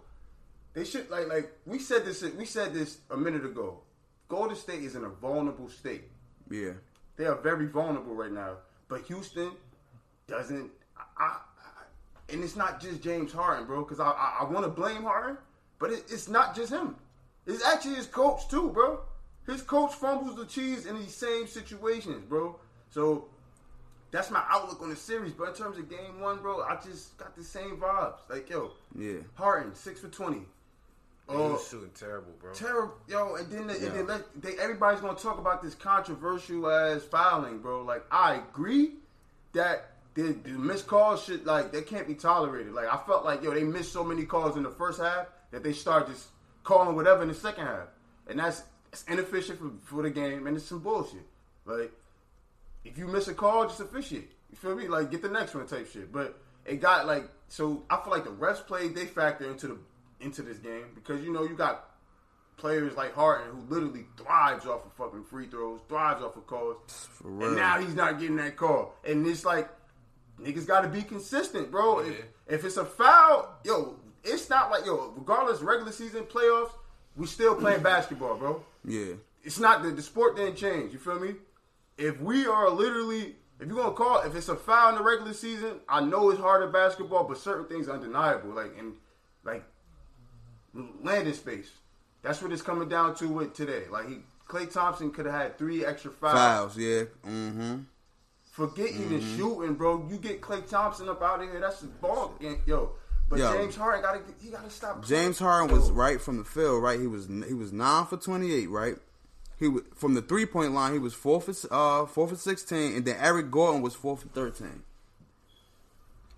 They 0.74 0.86
should 0.86 1.10
like 1.10 1.28
like 1.28 1.52
we 1.66 1.80
said 1.80 2.06
this 2.06 2.24
we 2.38 2.46
said 2.46 2.74
this 2.74 3.00
a 3.12 3.18
minute 3.18 3.46
ago. 3.46 3.82
Golden 4.30 4.56
State 4.56 4.84
is 4.84 4.96
in 4.96 5.04
a 5.04 5.10
vulnerable 5.10 5.68
state. 5.68 6.04
Yeah. 6.50 6.74
They 7.18 7.26
are 7.26 7.36
very 7.36 7.66
vulnerable 7.66 8.14
right 8.14 8.32
now. 8.32 8.58
But 8.88 9.02
Houston 9.02 9.52
doesn't. 10.28 10.72
I, 10.98 11.24
I, 11.26 11.38
and 12.32 12.44
it's 12.44 12.56
not 12.56 12.80
just 12.80 13.02
James 13.02 13.34
Harden, 13.34 13.66
bro. 13.66 13.84
Because 13.84 14.00
I 14.00 14.12
I, 14.12 14.38
I 14.42 14.44
want 14.50 14.66
to 14.66 14.72
blame 14.72 15.04
Harden, 15.04 15.38
but 15.80 15.92
it, 15.92 16.06
it's 16.10 16.30
not 16.30 16.56
just 16.56 16.72
him. 16.72 16.96
It's 17.46 17.66
actually 17.66 17.96
his 17.96 18.08
coach 18.08 18.48
too, 18.48 18.70
bro. 18.70 19.02
His 19.46 19.64
coach 19.64 19.94
fumbles 19.96 20.38
the 20.38 20.46
cheese 20.46 20.86
in 20.86 20.98
these 20.98 21.16
same 21.16 21.48
situations, 21.48 22.24
bro. 22.24 22.60
So 22.90 23.26
that's 24.12 24.32
my 24.32 24.44
outlook 24.50 24.82
on 24.82 24.90
the 24.90 24.96
series. 24.96 25.34
But 25.34 25.50
in 25.50 25.54
terms 25.56 25.78
of 25.78 25.90
game 25.90 26.20
one, 26.20 26.40
bro, 26.40 26.62
I 26.62 26.76
just 26.84 27.18
got 27.18 27.36
the 27.36 27.44
same 27.44 27.78
vibes. 27.78 28.18
Like 28.30 28.50
yo, 28.50 28.72
Yeah. 28.98 29.18
Harden 29.36 29.76
six 29.76 30.00
for 30.02 30.08
twenty. 30.10 30.46
He 31.30 31.36
Uh, 31.36 31.50
was 31.50 31.68
shooting 31.68 31.92
terrible, 31.94 32.32
bro. 32.42 32.52
terrible, 32.54 32.96
yo. 33.08 33.36
And 33.36 33.52
then, 33.52 33.68
they, 33.68 33.80
Yeah. 33.80 33.86
and 33.90 33.96
then 34.00 34.08
let, 34.08 34.42
they, 34.42 34.58
everybody's 34.58 35.00
gonna 35.02 35.18
talk 35.18 35.38
about 35.38 35.62
this 35.62 35.76
controversial 35.76 36.68
as 36.70 37.04
fouling, 37.04 37.60
bro. 37.60 37.84
Like 37.84 38.04
I 38.12 38.36
agree 38.36 38.96
that 39.54 39.92
the, 40.16 40.34
the 40.34 40.50
missed 40.50 40.88
calls 40.88 41.24
should 41.24 41.46
like 41.46 41.72
they 41.72 41.84
can't 41.84 42.08
be 42.08 42.16
tolerated. 42.16 42.74
Like 42.74 42.92
I 42.92 42.98
felt 43.06 43.26
like 43.26 43.44
yo, 43.44 43.54
they 43.54 43.64
missed 43.64 43.94
so 43.94 44.04
many 44.04 44.26
calls 44.26 44.58
in 44.58 44.64
the 44.64 44.72
first 44.72 45.00
half 45.00 45.28
that 45.52 45.62
they 45.64 45.72
start 45.74 46.08
just 46.08 46.28
calling 46.64 46.96
whatever 46.96 47.22
in 47.22 47.28
the 47.28 47.34
second 47.36 47.66
half, 47.68 47.88
and 48.28 48.40
that's 48.40 48.64
it's 48.92 49.04
inefficient 49.04 49.60
for, 49.60 49.70
for 49.84 50.02
the 50.02 50.10
game 50.10 50.48
and 50.48 50.58
it's 50.58 50.66
some 50.66 50.80
bullshit. 50.80 51.22
Like 51.66 51.92
if 52.90 52.98
you 52.98 53.08
miss 53.08 53.28
a 53.28 53.34
call, 53.34 53.66
just 53.68 53.80
officiate. 53.80 54.32
You 54.50 54.58
feel 54.58 54.76
me? 54.76 54.88
Like 54.88 55.12
get 55.12 55.22
the 55.22 55.30
next 55.30 55.54
one 55.54 55.68
type 55.68 55.90
shit. 55.92 56.12
But 56.12 56.40
it 56.66 56.82
got 56.82 57.08
like 57.08 57.30
so. 57.48 57.84
I 57.90 57.98
feel 58.02 58.12
like 58.12 58.24
the 58.24 58.32
refs 58.32 58.66
played 58.66 58.96
they 58.96 59.06
factor 59.06 59.50
into 59.50 59.68
the 59.68 59.78
into 60.22 60.42
this 60.42 60.58
game 60.58 60.86
because 60.96 61.24
you 61.24 61.32
know 61.32 61.44
you 61.44 61.56
got 61.56 61.86
players 62.58 62.96
like 62.96 63.14
Harden 63.14 63.48
who 63.52 63.74
literally 63.74 64.06
thrives 64.18 64.66
off 64.66 64.86
of 64.86 64.94
fucking 64.94 65.24
free 65.24 65.48
throws, 65.48 65.80
thrives 65.88 66.22
off 66.24 66.36
of 66.36 66.46
calls, 66.46 67.08
and 67.24 67.56
now 67.56 67.80
he's 67.80 67.96
not 67.96 68.20
getting 68.20 68.36
that 68.38 68.58
call. 68.58 68.96
And 69.06 69.26
it's 69.26 69.46
like 69.46 69.70
niggas 70.42 70.68
got 70.68 70.82
to 70.82 70.90
be 70.90 71.02
consistent, 71.02 71.72
bro. 71.72 72.00
If, 72.00 72.24
if 72.48 72.66
it's 72.66 72.78
a 72.78 72.86
foul, 72.86 73.58
yo, 73.64 73.96
it's 74.24 74.50
not 74.50 74.72
like 74.72 74.86
yo. 74.86 75.14
Regardless, 75.16 75.62
regular 75.62 75.92
season 75.92 76.24
playoffs, 76.24 76.72
we 77.16 77.28
still 77.28 77.56
playing 77.56 77.84
basketball, 77.84 78.36
bro 78.38 78.64
yeah. 78.86 79.14
it's 79.44 79.60
not 79.60 79.84
the, 79.84 79.92
the 79.92 80.02
sport 80.02 80.36
didn't 80.36 80.56
change. 80.56 80.94
You 80.94 81.00
feel 81.00 81.20
me? 81.20 81.36
If 82.00 82.20
we 82.22 82.48
are 82.48 82.70
literally, 82.70 83.36
if 83.60 83.68
you're 83.68 83.76
gonna 83.76 83.92
call, 83.92 84.22
if 84.22 84.34
it's 84.36 84.50
a 84.50 84.56
foul 84.56 84.90
in 84.90 84.96
the 84.96 85.04
regular 85.04 85.34
season, 85.34 85.82
I 85.88 86.00
know 86.02 86.30
it's 86.30 86.40
hard 86.40 86.64
in 86.64 86.72
basketball, 86.72 87.26
but 87.26 87.38
certain 87.38 87.66
things 87.66 87.88
are 87.88 87.96
undeniable. 87.96 88.52
Like 88.52 88.78
and 88.78 88.94
like 89.44 89.64
landing 91.04 91.34
space. 91.34 91.70
That's 92.22 92.42
what 92.42 92.52
it's 92.52 92.62
coming 92.62 92.90
down 92.90 93.16
to 93.16 93.28
with 93.28 93.54
today. 93.54 93.84
Like 93.92 94.08
he, 94.10 94.18
Klay 94.48 94.72
Thompson 94.72 95.12
could 95.12 95.26
have 95.26 95.36
had 95.36 95.58
three 95.58 95.86
extra 95.86 96.12
fouls. 96.12 96.34
Fouls, 96.34 96.78
yeah. 96.78 97.04
Mm-hmm. 97.28 97.76
Forget 98.52 98.90
even 98.92 99.22
shooting, 99.38 99.76
bro. 99.76 100.08
You 100.10 100.18
get 100.18 100.42
Klay 100.42 100.68
Thompson 100.68 101.08
up 101.08 101.22
out 101.22 101.42
of 101.42 101.50
here. 101.50 101.60
That's 101.60 101.82
the 101.82 101.88
ball, 101.88 102.34
game. 102.40 102.60
yo. 102.66 102.94
But 103.30 103.40
Yo. 103.40 103.54
James 103.54 103.76
Harden 103.76 104.02
gotta, 104.02 104.22
he 104.42 104.50
gotta 104.50 104.70
stop. 104.72 105.06
James 105.06 105.38
Harden 105.38 105.74
was 105.74 105.92
right 105.92 106.20
from 106.20 106.38
the 106.38 106.44
field, 106.44 106.82
right? 106.82 107.00
He 107.00 107.06
was 107.06 107.28
he 107.48 107.54
was 107.54 107.72
nine 107.72 108.08
for 108.08 108.18
twenty 108.18 108.52
eight, 108.52 108.70
right? 108.70 108.96
He 109.60 109.68
was, 109.68 109.84
from 109.94 110.14
the 110.14 110.22
three 110.22 110.46
point 110.46 110.74
line, 110.74 110.94
he 110.94 111.00
was 111.00 111.14
four 111.14 111.42
for 111.42 111.54
uh 111.72 112.06
four 112.06 112.28
for 112.28 112.36
sixteen, 112.36 112.96
and 112.96 113.06
then 113.06 113.18
Eric 113.20 113.52
Gordon 113.52 113.82
was 113.82 113.94
four 113.94 114.16
for 114.18 114.28
thirteen. 114.30 114.84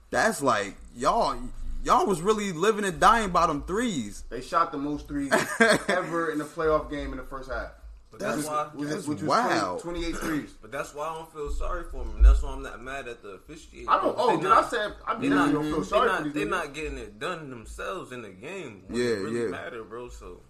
That's 0.10 0.42
like 0.42 0.76
y'all 0.96 1.38
y'all 1.84 2.06
was 2.06 2.22
really 2.22 2.52
living 2.52 2.84
and 2.86 3.00
dying 3.00 3.30
by 3.30 3.48
them 3.48 3.64
threes. 3.64 4.24
They 4.30 4.42
shot 4.42 4.72
the 4.72 4.78
most 4.78 5.08
threes 5.08 5.32
ever 5.88 6.32
in 6.32 6.38
the 6.40 6.46
playoff 6.46 6.90
game 6.90 7.12
in 7.12 7.18
the 7.18 7.24
first 7.24 7.50
half. 7.50 7.72
But 8.10 8.20
that's 8.20 8.46
why. 8.46 8.68
Was 8.76 8.90
That's 8.90 9.08
which 9.08 9.20
was 9.20 9.28
wild. 9.30 9.80
20 9.82 10.02
28 10.12 10.18
threes. 10.20 10.54
But 10.62 10.72
that's 10.74 10.94
why 10.94 11.08
I 11.08 11.14
don't 11.16 11.32
feel 11.32 11.50
sorry 11.52 11.86
for 11.86 12.04
them. 12.04 12.18
and 12.18 12.26
that's 12.26 12.42
why 12.42 12.52
I'm 12.52 12.62
not 12.62 12.84
mad 12.84 13.08
at 13.08 13.22
the 13.24 13.30
officiating. 13.30 13.88
I 13.88 14.02
don't. 14.02 14.16
Oh, 14.18 14.32
They 14.36 14.42
did 14.42 14.50
not- 14.50 14.66
I 14.66 14.68
say? 14.68 14.88
I 15.08 15.16
They 15.16 15.30
not, 15.30 15.46
not 15.46 15.54
don't 15.54 15.64
feel 15.64 15.80
they 15.82 15.88
sorry 15.88 16.10
for 16.10 16.14
not, 16.16 16.24
these 16.26 16.34
they 16.34 16.42
niggas. 16.46 16.50
not 16.50 16.74
getting 16.74 16.98
it 16.98 17.20
done 17.20 17.50
themselves 17.50 18.12
in 18.12 18.22
the 18.22 18.30
game. 18.32 18.84
Yeah, 18.90 19.04
it 19.06 19.08
really 19.22 19.42
yeah. 19.44 19.48
matter, 19.48 19.84
bro. 19.86 20.10
So 20.10 20.42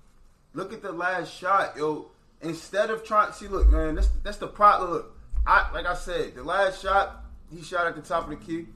Look 0.56 0.74
at 0.74 0.82
the 0.82 0.92
last 0.92 1.32
shot, 1.32 1.78
yo. 1.78 2.10
Instead 2.44 2.90
of 2.90 3.04
trying, 3.04 3.32
see, 3.34 3.48
look, 3.48 3.68
man, 3.68 3.96
that's 3.96 4.10
that's 4.24 4.38
the 4.38 4.48
problem. 4.48 4.92
Look, 4.92 5.18
I 5.46 5.72
like 5.72 5.86
I 5.86 5.96
said, 5.96 6.36
the 6.36 6.44
last 6.44 6.82
shot 6.82 7.24
he 7.54 7.62
shot 7.62 7.88
at 7.88 7.96
the 7.96 8.02
top 8.02 8.24
of 8.24 8.30
the 8.30 8.36
key, 8.38 8.68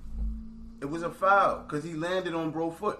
it 0.81 0.85
was 0.85 1.03
a 1.03 1.09
foul 1.09 1.63
because 1.63 1.83
he 1.83 1.93
landed 1.93 2.33
on 2.33 2.51
bro 2.51 2.71
foot. 2.71 2.99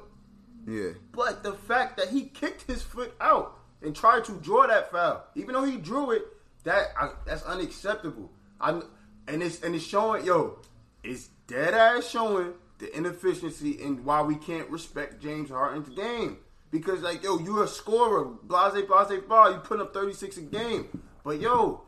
Yeah, 0.67 0.91
But 1.11 1.43
the 1.43 1.53
fact 1.53 1.97
that 1.97 2.09
he 2.09 2.23
kicked 2.23 2.63
his 2.63 2.81
foot 2.81 3.13
out 3.21 3.59
and 3.83 3.95
tried 3.95 4.25
to 4.25 4.31
draw 4.39 4.65
that 4.65 4.91
foul, 4.91 5.23
even 5.35 5.53
though 5.53 5.63
he 5.63 5.77
drew 5.77 6.09
it, 6.09 6.23
that 6.63 6.87
I, 6.99 7.11
that's 7.27 7.43
unacceptable. 7.43 8.31
I 8.59 8.81
and 9.27 9.43
it's 9.43 9.61
and 9.61 9.75
it's 9.75 9.85
showing, 9.85 10.25
yo, 10.25 10.59
it's 11.03 11.29
dead 11.47 11.75
ass 11.75 12.09
showing 12.09 12.53
the 12.79 12.95
inefficiency 12.97 13.81
and 13.83 14.03
why 14.03 14.21
we 14.21 14.35
can't 14.35 14.69
respect 14.69 15.21
James 15.21 15.49
Harden's 15.49 15.89
game. 15.89 16.37
Because 16.75 17.01
like, 17.01 17.23
yo, 17.23 17.39
you're 17.39 17.63
a 17.63 17.67
scorer, 17.67 18.25
blase, 18.25 18.85
blase, 18.85 19.21
ball. 19.27 19.51
You 19.51 19.59
put 19.59 19.79
up 19.79 19.93
36 19.93 20.37
a 20.37 20.41
game, 20.41 21.01
but 21.23 21.39
yo, 21.39 21.83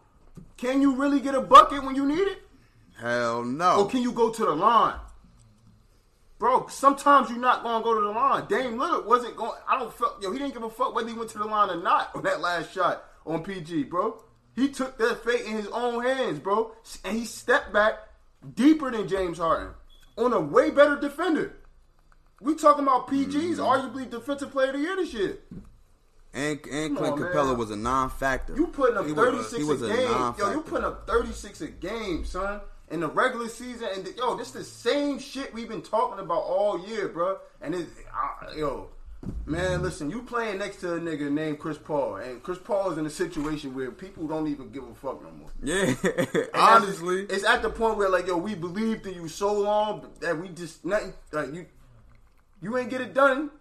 can 0.56 0.82
you 0.82 0.95
really 0.95 1.19
get 1.19 1.36
a 1.36 1.41
bucket 1.41 1.84
when 1.84 1.95
you 1.95 2.06
need 2.06 2.28
it? 2.28 2.39
hell 2.97 3.43
no. 3.43 3.82
Or 3.82 3.89
can 3.89 4.02
you 4.02 4.12
go 4.12 4.32
to 4.32 4.45
the 4.45 4.56
line? 4.56 4.95
Bro, 6.39 6.67
sometimes 6.67 7.30
you're 7.30 7.38
not 7.38 7.63
gonna 7.63 7.84
go 7.84 7.95
to 7.95 8.02
the 8.02 8.12
line. 8.12 8.45
Dame 8.47 8.78
Lillard 8.78 9.06
wasn't 9.06 9.36
going. 9.36 9.60
I 9.67 9.78
don't 9.78 9.93
feel 9.93 10.15
yo. 10.21 10.32
He 10.32 10.39
didn't 10.39 10.54
give 10.54 10.63
a 10.63 10.69
fuck 10.69 10.95
whether 10.95 11.10
he 11.10 11.15
went 11.15 11.32
to 11.32 11.38
the 11.38 11.45
line 11.45 11.69
or 11.69 11.82
not 11.82 12.15
on 12.15 12.23
that 12.23 12.39
last 12.39 12.73
shot 12.73 13.04
on 13.26 13.43
PG, 13.43 13.84
bro. 13.84 14.23
He 14.56 14.69
took 14.69 14.97
that 14.97 15.23
fate 15.23 15.45
in 15.45 15.52
his 15.52 15.67
own 15.67 16.04
hands, 16.04 16.39
bro, 16.39 16.71
and 17.04 17.17
he 17.17 17.26
stepped 17.26 17.73
back 17.73 17.95
deeper 18.56 18.89
than 18.89 19.08
James 19.08 19.38
Harden 19.38 19.73
on 20.15 20.32
a 20.32 20.39
way 20.39 20.71
better 20.71 20.95
defender. 20.95 21.57
We 22.41 22.56
talking 22.56 22.84
about 22.84 23.08
PG's 23.08 23.58
arguably 23.60 24.10
defensive 24.10 24.52
player 24.52 24.67
of 24.67 24.73
the 24.73 24.80
year 24.80 24.95
this 24.95 25.13
year. 25.13 25.38
And 26.34 26.60
and 26.71 26.95
Come 26.95 26.97
Clint 26.97 27.13
on, 27.13 27.19
Capela 27.19 27.47
man. 27.47 27.58
was 27.58 27.71
a 27.71 27.76
non-factor. 27.76 28.56
You 28.56 28.67
putting 28.67 28.97
up 28.97 29.08
He 29.08 29.13
36 29.13 29.63
was 29.63 29.82
a 29.82 29.86
a 29.86 29.95
game. 29.95 30.34
Yo, 30.38 30.52
you 30.52 30.62
putting 30.62 30.86
up 30.86 31.08
36 31.08 31.62
a 31.62 31.67
game, 31.67 32.26
son. 32.26 32.62
In 32.89 33.02
the 33.02 33.08
regular 33.10 33.50
season, 33.50 33.89
and 33.93 34.08
yo, 34.15 34.38
this 34.38 34.52
the 34.52 34.63
same 34.63 35.19
shit 35.19 35.54
we've 35.54 35.67
been 35.67 35.82
talking 35.82 36.19
about 36.23 36.43
all 36.43 36.88
year, 36.88 37.10
bro. 37.10 37.38
And 37.60 37.76
it, 37.76 37.86
uh, 38.15 38.52
yo, 38.56 38.91
man, 39.45 39.82
listen, 39.82 40.10
you 40.10 40.21
playing 40.21 40.60
next 40.60 40.78
to 40.78 40.93
a 40.93 41.00
nigga 41.00 41.30
named 41.30 41.60
Chris 41.60 41.78
Paul, 41.78 42.15
and 42.15 42.41
Chris 42.41 42.60
Paul 42.60 42.91
is 42.91 42.97
in 42.97 43.06
a 43.06 43.10
situation 43.10 43.76
where 43.76 43.91
people 43.91 44.26
don't 44.26 44.47
even 44.47 44.69
give 44.71 44.84
a 44.88 44.93
fuck 44.95 45.21
no 45.21 45.32
more. 45.32 45.50
Yeah, 45.62 45.93
honestly, 46.54 47.23
it's 47.30 47.43
at 47.43 47.62
the 47.62 47.69
point 47.69 47.97
where 47.97 48.08
like, 48.08 48.28
yo, 48.28 48.38
we 48.38 48.56
believed 48.56 49.06
in 49.06 49.15
you 49.15 49.28
so 49.28 49.52
long 49.52 50.08
that 50.21 50.39
we 50.39 50.47
just 50.47 50.86
nothing 50.86 51.13
like 51.34 51.54
you, 51.54 51.65
you 52.62 52.78
ain't 52.78 52.89
get 52.89 53.02
it 53.02 53.13
done. 53.13 53.52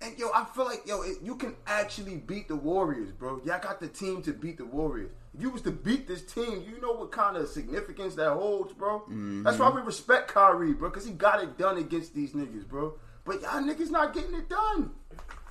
And 0.00 0.18
yo, 0.18 0.30
I 0.34 0.44
feel 0.44 0.64
like 0.64 0.86
yo, 0.86 1.02
it, 1.02 1.18
you 1.22 1.36
can 1.36 1.54
actually 1.66 2.16
beat 2.16 2.48
the 2.48 2.56
Warriors, 2.56 3.12
bro. 3.12 3.40
Y'all 3.44 3.60
got 3.60 3.80
the 3.80 3.86
team 3.86 4.20
to 4.22 4.32
beat 4.32 4.58
the 4.58 4.64
Warriors. 4.64 5.10
If 5.34 5.40
you 5.40 5.50
was 5.50 5.62
to 5.62 5.70
beat 5.70 6.08
this 6.08 6.22
team, 6.22 6.64
you 6.68 6.80
know 6.80 6.92
what 6.92 7.12
kind 7.12 7.36
of 7.36 7.48
significance 7.48 8.16
that 8.16 8.32
holds, 8.32 8.72
bro. 8.72 9.00
Mm-hmm. 9.00 9.44
That's 9.44 9.58
why 9.58 9.70
we 9.70 9.80
respect 9.80 10.28
Kyrie, 10.28 10.72
bro, 10.74 10.90
because 10.90 11.06
he 11.06 11.12
got 11.12 11.42
it 11.42 11.56
done 11.56 11.78
against 11.78 12.14
these 12.14 12.32
niggas, 12.32 12.66
bro. 12.68 12.94
But 13.24 13.42
y'all 13.42 13.62
niggas 13.62 13.90
not 13.90 14.12
getting 14.12 14.34
it 14.34 14.48
done. 14.48 14.90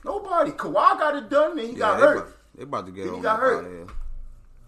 Nobody. 0.04 0.52
Kawhi 0.52 1.00
got 1.00 1.16
it 1.16 1.30
done, 1.30 1.58
and 1.58 1.68
he 1.70 1.74
yeah, 1.74 1.80
got 1.80 1.96
they 1.96 2.02
hurt. 2.06 2.18
About, 2.18 2.34
they 2.56 2.64
about 2.64 2.86
to 2.88 2.92
get 2.92 3.14
He 3.14 3.20
got 3.22 3.40
hurt. 3.40 3.60
out 3.60 3.66
of 3.66 3.72
here. 3.72 3.88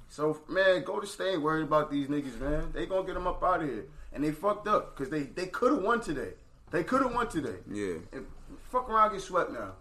So 0.07 0.39
man, 0.47 0.83
go 0.83 0.99
to 0.99 1.07
stay 1.07 1.37
worried 1.37 1.63
about 1.63 1.91
these 1.91 2.07
niggas, 2.07 2.39
man. 2.39 2.71
They 2.71 2.85
gonna 2.85 3.05
get 3.05 3.15
them 3.15 3.27
up 3.27 3.43
out 3.43 3.63
of 3.63 3.67
here, 3.67 3.85
and 4.13 4.23
they 4.23 4.31
fucked 4.31 4.67
up 4.67 4.95
because 4.95 5.09
they 5.09 5.23
they 5.23 5.47
could 5.47 5.73
have 5.73 5.83
won 5.83 6.01
today. 6.01 6.33
They 6.73 6.83
could 6.83 7.03
have 7.03 7.13
won 7.13 7.29
today. 7.29 7.59
Yeah. 7.71 7.97
And 8.11 8.25
fuck 8.71 8.89
around, 8.89 9.11
get 9.13 9.21
swept 9.21 9.51
now. 9.51 9.73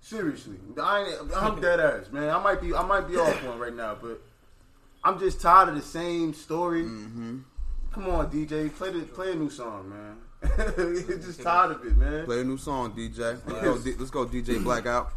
Seriously, 0.00 0.56
I 0.82 1.04
ain't, 1.04 1.36
I'm 1.36 1.60
dead 1.60 1.78
ass, 1.78 2.10
man. 2.10 2.28
I 2.30 2.42
might 2.42 2.60
be 2.60 2.74
I 2.74 2.84
might 2.84 3.06
be 3.06 3.16
off 3.16 3.44
one 3.44 3.60
right 3.60 3.74
now, 3.74 3.94
but 3.94 4.20
I'm 5.04 5.20
just 5.20 5.40
tired 5.40 5.68
of 5.68 5.76
the 5.76 5.80
same 5.80 6.34
story. 6.34 6.82
Mm-hmm. 6.82 7.38
Come 7.92 8.08
on, 8.08 8.28
DJ, 8.28 8.74
play 8.74 8.90
the 8.90 9.02
play 9.02 9.30
a 9.30 9.34
new 9.36 9.48
song, 9.50 9.88
man. 9.88 10.16
just 11.22 11.42
tired 11.42 11.70
of 11.70 11.84
it, 11.86 11.96
man. 11.96 12.24
Play 12.24 12.40
a 12.40 12.44
new 12.44 12.58
song, 12.58 12.92
DJ. 12.92 13.38
Let's 13.46 13.62
go, 13.62 13.78
D- 13.78 13.94
let's 13.96 14.10
go 14.10 14.26
DJ 14.26 14.60
Blackout. 14.64 15.12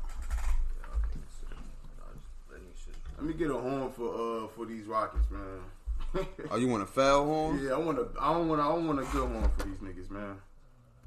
Let 3.18 3.26
me 3.26 3.34
get 3.34 3.50
a 3.50 3.56
horn 3.56 3.92
for 3.92 4.44
uh 4.44 4.48
for 4.50 4.68
these 4.68 4.86
Rockets, 4.86 5.26
man. 5.32 6.26
Oh, 6.52 6.58
you 6.58 6.68
want 6.68 6.84
a 6.84 6.86
foul 6.86 7.26
horn? 7.26 7.62
Yeah, 7.62 7.72
I 7.74 7.78
want 7.78 7.98
to. 7.98 8.22
I 8.22 8.32
don't 8.32 8.48
want. 8.48 8.62
I 8.62 8.68
don't 8.68 8.88
want 8.88 9.00
a 9.00 9.04
good 9.06 9.34
one 9.34 9.50
for 9.58 9.64
these 9.66 9.78
niggas, 9.78 10.12
man. 10.12 10.38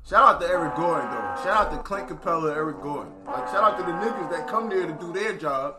Shout 0.08 0.36
out 0.36 0.40
to 0.40 0.46
Eric 0.46 0.74
Gordon 0.74 1.10
though. 1.10 1.42
Shout 1.44 1.66
out 1.66 1.70
to 1.72 1.78
Clint 1.78 2.08
Capela, 2.08 2.56
Eric 2.56 2.80
Gordon. 2.80 3.12
Like 3.26 3.46
shout 3.48 3.62
out 3.62 3.78
to 3.78 3.84
the 3.84 3.92
niggas 3.92 4.30
that 4.30 4.48
come 4.48 4.70
there 4.70 4.86
to 4.86 4.92
do 4.94 5.12
their 5.12 5.36
job. 5.36 5.76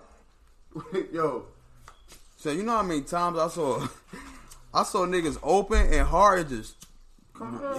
Yo, 1.11 1.45
So 2.37 2.51
you 2.51 2.61
know 2.61 2.73
how 2.73 2.83
many 2.83 3.01
times 3.01 3.39
I 3.39 3.47
saw, 3.47 3.87
I 4.71 4.83
saw 4.83 5.07
niggas 5.07 5.39
open 5.41 5.91
and 5.91 6.07
hard 6.07 6.49
just. 6.49 6.75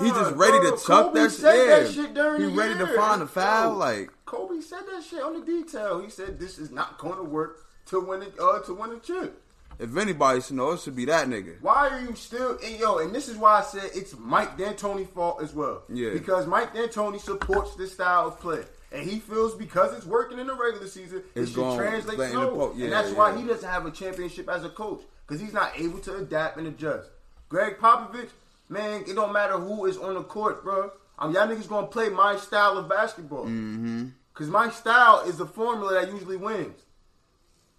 He 0.00 0.08
just 0.08 0.34
ready 0.36 0.58
bro. 0.58 0.70
to 0.70 0.84
chuck 0.84 1.06
Kobe 1.08 1.20
that 1.20 1.30
shit. 1.30 1.42
that 1.42 1.92
shit 1.92 2.14
during 2.14 2.40
he 2.40 2.56
ready 2.56 2.78
to 2.78 2.86
find 2.96 3.20
a 3.20 3.26
foul. 3.26 3.72
Yo, 3.72 3.78
Like 3.78 4.10
Kobe 4.24 4.60
said 4.60 4.80
that 4.90 5.04
shit 5.04 5.22
on 5.22 5.38
the 5.38 5.44
detail. 5.44 6.00
He 6.00 6.08
said 6.10 6.40
this 6.40 6.58
is 6.58 6.70
not 6.70 6.98
going 6.98 7.16
to 7.16 7.22
work 7.22 7.66
to 7.86 8.00
win 8.00 8.22
it. 8.22 8.32
Uh, 8.40 8.58
to 8.60 8.74
win 8.74 8.90
the 8.90 8.98
chip. 8.98 9.40
If 9.80 9.96
anybody 9.96 10.42
should 10.42 10.56
know, 10.56 10.72
it 10.72 10.80
should 10.80 10.94
be 10.94 11.06
that 11.06 11.26
nigga. 11.26 11.58
Why 11.62 11.88
are 11.88 12.00
you 12.02 12.14
still 12.14 12.58
and 12.62 12.78
yo? 12.78 12.98
And 12.98 13.14
this 13.14 13.28
is 13.28 13.38
why 13.38 13.60
I 13.60 13.62
said 13.62 13.90
it's 13.94 14.14
Mike 14.18 14.58
D'Antoni's 14.58 15.08
fault 15.08 15.42
as 15.42 15.54
well. 15.54 15.84
Yeah. 15.88 16.10
Because 16.12 16.46
Mike 16.46 16.74
D'Antoni 16.74 17.18
supports 17.18 17.76
this 17.76 17.94
style 17.94 18.28
of 18.28 18.38
play, 18.40 18.62
and 18.92 19.08
he 19.08 19.20
feels 19.20 19.54
because 19.54 19.94
it's 19.96 20.04
working 20.04 20.38
in 20.38 20.46
the 20.48 20.54
regular 20.54 20.86
season, 20.86 21.22
it 21.34 21.40
It's 21.40 21.50
should 21.52 21.56
gonna 21.56 21.78
translate 21.78 22.18
to 22.18 22.36
po- 22.48 22.74
yeah, 22.76 22.84
and 22.84 22.92
that's 22.92 23.12
why 23.12 23.30
yeah. 23.32 23.38
he 23.40 23.46
doesn't 23.48 23.68
have 23.68 23.86
a 23.86 23.90
championship 23.90 24.50
as 24.50 24.64
a 24.64 24.68
coach 24.68 25.00
because 25.26 25.40
he's 25.40 25.54
not 25.54 25.72
able 25.78 25.98
to 26.00 26.16
adapt 26.16 26.58
and 26.58 26.66
adjust. 26.66 27.08
Gregg 27.48 27.78
Popovich, 27.78 28.28
man, 28.68 29.02
it 29.08 29.14
don't 29.14 29.32
matter 29.32 29.58
who 29.58 29.86
is 29.86 29.96
on 29.96 30.12
the 30.14 30.22
court, 30.22 30.62
bro. 30.62 30.90
Um, 31.18 31.32
y'all 31.32 31.48
niggas 31.48 31.68
gonna 31.68 31.86
play 31.86 32.10
my 32.10 32.36
style 32.36 32.76
of 32.76 32.86
basketball. 32.86 33.44
Mm-hmm. 33.44 34.08
Cause 34.34 34.48
my 34.48 34.70
style 34.70 35.22
is 35.26 35.36
the 35.38 35.46
formula 35.46 35.94
that 35.94 36.12
usually 36.12 36.36
wins. 36.36 36.80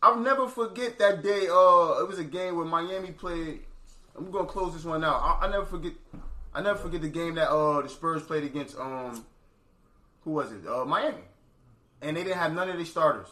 I'll 0.03 0.17
never 0.19 0.47
forget 0.47 0.97
that 0.99 1.23
day. 1.23 1.47
Uh, 1.47 2.01
it 2.01 2.07
was 2.07 2.17
a 2.19 2.23
game 2.23 2.55
where 2.55 2.65
Miami 2.65 3.11
played. 3.11 3.61
I'm 4.17 4.31
gonna 4.31 4.47
close 4.47 4.73
this 4.73 4.83
one 4.83 5.03
out. 5.03 5.21
I, 5.21 5.45
I 5.45 5.51
never 5.51 5.65
forget. 5.65 5.93
I 6.53 6.61
never 6.61 6.77
forget 6.79 7.01
the 7.01 7.09
game 7.09 7.35
that 7.35 7.49
uh 7.49 7.81
the 7.81 7.89
Spurs 7.89 8.23
played 8.23 8.43
against 8.43 8.77
um 8.77 9.25
who 10.23 10.31
was 10.31 10.51
it? 10.51 10.67
Uh, 10.67 10.85
Miami, 10.85 11.23
and 12.01 12.17
they 12.17 12.23
didn't 12.23 12.37
have 12.37 12.53
none 12.53 12.69
of 12.69 12.75
their 12.75 12.85
starters. 12.85 13.27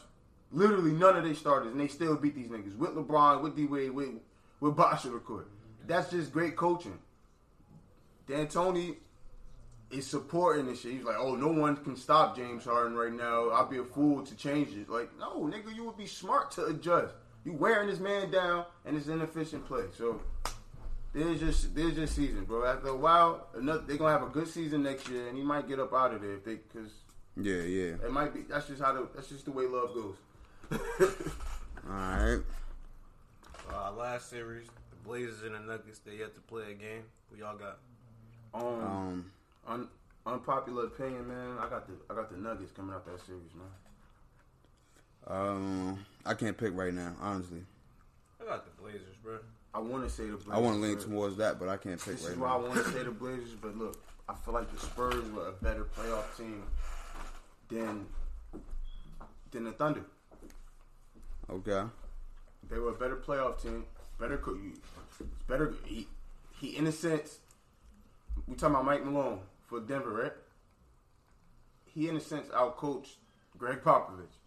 Literally 0.52 0.92
none 0.92 1.16
of 1.16 1.24
their 1.24 1.36
starters, 1.36 1.72
and 1.72 1.80
they 1.80 1.88
still 1.88 2.16
beat 2.16 2.36
these 2.36 2.48
niggas 2.48 2.78
with 2.78 2.92
LeBron, 2.92 3.42
with 3.44 3.56
D 3.56 3.66
Wade, 3.66 3.92
with 3.92 4.10
with 4.60 4.76
Bosh 4.76 5.06
record. 5.06 5.46
That's 5.86 6.12
just 6.12 6.32
great 6.32 6.56
coaching. 6.56 7.00
D'Antoni 8.28 8.96
is 9.92 10.06
supporting 10.06 10.68
this 10.68 10.82
shit. 10.82 10.92
He's 10.94 11.04
like, 11.04 11.18
oh, 11.18 11.36
no 11.36 11.48
one 11.48 11.76
can 11.78 11.96
stop 11.96 12.36
James 12.36 12.66
Harden 12.66 12.96
right 12.96 13.14
now. 13.14 13.50
I'll 13.50 13.66
be 13.68 13.78
a 13.78 13.84
fool 13.84 14.24
to 14.26 14.36
change 14.36 14.70
it. 14.76 14.90
Like, 14.90 15.10
no, 15.20 15.42
nigga, 15.52 15.76
you 15.76 15.84
would 15.86 15.98
be 15.98 16.06
smart 16.06 16.52
to 16.52 16.66
adjust. 16.66 17.14
You 17.46 17.54
wearing 17.54 17.88
this 17.90 18.00
man 18.00 18.30
down, 18.32 18.66
and 18.86 18.96
it's 18.98 19.08
inefficient 19.08 19.66
play. 19.66 19.84
So 19.98 20.22
there's 21.14 21.40
just 21.40 21.74
there's 21.74 21.96
just 21.96 22.16
season, 22.16 22.44
bro. 22.44 22.66
After 22.66 22.90
a 22.90 22.96
while, 22.96 23.48
another, 23.56 23.82
they're 23.88 23.98
gonna 23.98 24.12
have 24.12 24.28
a 24.28 24.32
good 24.32 24.48
season 24.48 24.84
next 24.84 25.08
year, 25.10 25.28
and 25.28 25.38
he 25.38 25.44
might 25.44 25.68
get 25.68 25.80
up 25.80 25.94
out 25.94 26.14
of 26.14 26.22
there 26.22 26.34
if 26.36 26.44
they 26.44 26.56
because 26.56 26.92
Yeah, 27.38 27.62
yeah. 27.64 27.94
it 28.06 28.12
might 28.12 28.34
be. 28.34 28.42
That's 28.42 28.68
just 28.68 28.82
how 28.82 28.92
the 28.94 29.08
that's 29.16 29.30
just 29.30 29.46
the 29.46 29.52
way 29.52 29.66
love 29.66 29.94
goes. 29.94 30.16
All 31.90 31.96
right. 31.96 32.40
Uh, 33.74 33.92
last 33.94 34.30
series, 34.30 34.68
the 34.90 34.96
Blazers 35.04 35.42
and 35.44 35.56
the 35.56 35.60
Nuggets, 35.60 36.00
they 36.00 36.18
yet 36.18 36.36
to 36.36 36.42
play 36.42 36.72
a 36.72 36.74
game. 36.74 37.04
Who 37.32 37.38
y'all 37.38 37.58
got? 37.58 37.78
Um, 38.54 38.66
Um, 38.84 39.32
un, 39.70 39.88
unpopular 40.26 40.86
opinion, 40.86 41.28
man. 41.28 41.58
I 41.60 41.70
got 41.70 41.88
the 41.88 41.94
I 42.10 42.16
got 42.16 42.30
the 42.32 42.38
Nuggets 42.38 42.72
coming 42.72 42.94
out 42.94 43.06
that 43.06 43.26
series, 43.26 43.52
man. 43.56 43.68
um, 45.28 46.06
I 46.26 46.34
can't 46.34 46.58
pick 46.58 46.72
right 46.76 46.94
now, 46.94 47.14
honestly. 47.22 47.62
I 48.42 48.46
got 48.46 48.66
the 48.66 48.82
Blazers, 48.82 49.16
bro. 49.24 49.38
I 49.74 49.80
want 49.80 50.04
to 50.04 50.10
say 50.10 50.24
the 50.24 50.32
Blazers. 50.32 50.52
I 50.52 50.58
want 50.60 50.76
to 50.78 50.82
lean 50.82 50.98
towards 50.98 51.38
that, 51.38 51.60
but 51.60 51.70
I 51.70 51.78
can't 51.78 52.00
pick 52.00 52.16
This 52.16 52.24
right 52.24 52.34
is 52.34 52.38
why 52.38 52.50
I 52.52 52.56
want 52.58 52.74
to 52.74 52.84
say 52.92 53.04
the 53.04 53.12
Blazers, 53.12 53.56
but 53.62 53.78
look, 53.78 54.02
I 54.28 54.34
feel 54.34 54.54
like 54.54 54.72
the 54.74 54.80
Spurs 54.80 55.32
were 55.32 55.48
a 55.48 55.52
better 55.52 55.86
playoff 55.86 56.36
team 56.38 56.64
than 57.70 58.06
than 59.52 59.64
the 59.66 59.72
Thunder. 59.72 60.02
Okay. 61.50 61.84
They 62.70 62.78
were 62.78 62.90
a 62.90 62.94
better 62.94 63.16
playoff 63.16 63.62
team, 63.62 63.86
better 64.20 64.38
co- 64.38 64.58
better. 65.48 65.74
He, 65.86 66.08
he 66.60 66.78
in 66.78 66.86
a 66.86 66.92
sense, 66.92 67.40
we 68.48 68.56
talking 68.56 68.76
about 68.76 68.86
Mike 68.86 69.04
Malone 69.04 69.40
for 69.70 69.80
Denver, 69.80 70.12
right? 70.12 70.34
He 71.86 72.10
in 72.10 72.16
a 72.16 72.20
sense 72.20 72.48
outcoached 72.48 73.16
Gregg 73.58 73.82
Popovich. 73.82 74.40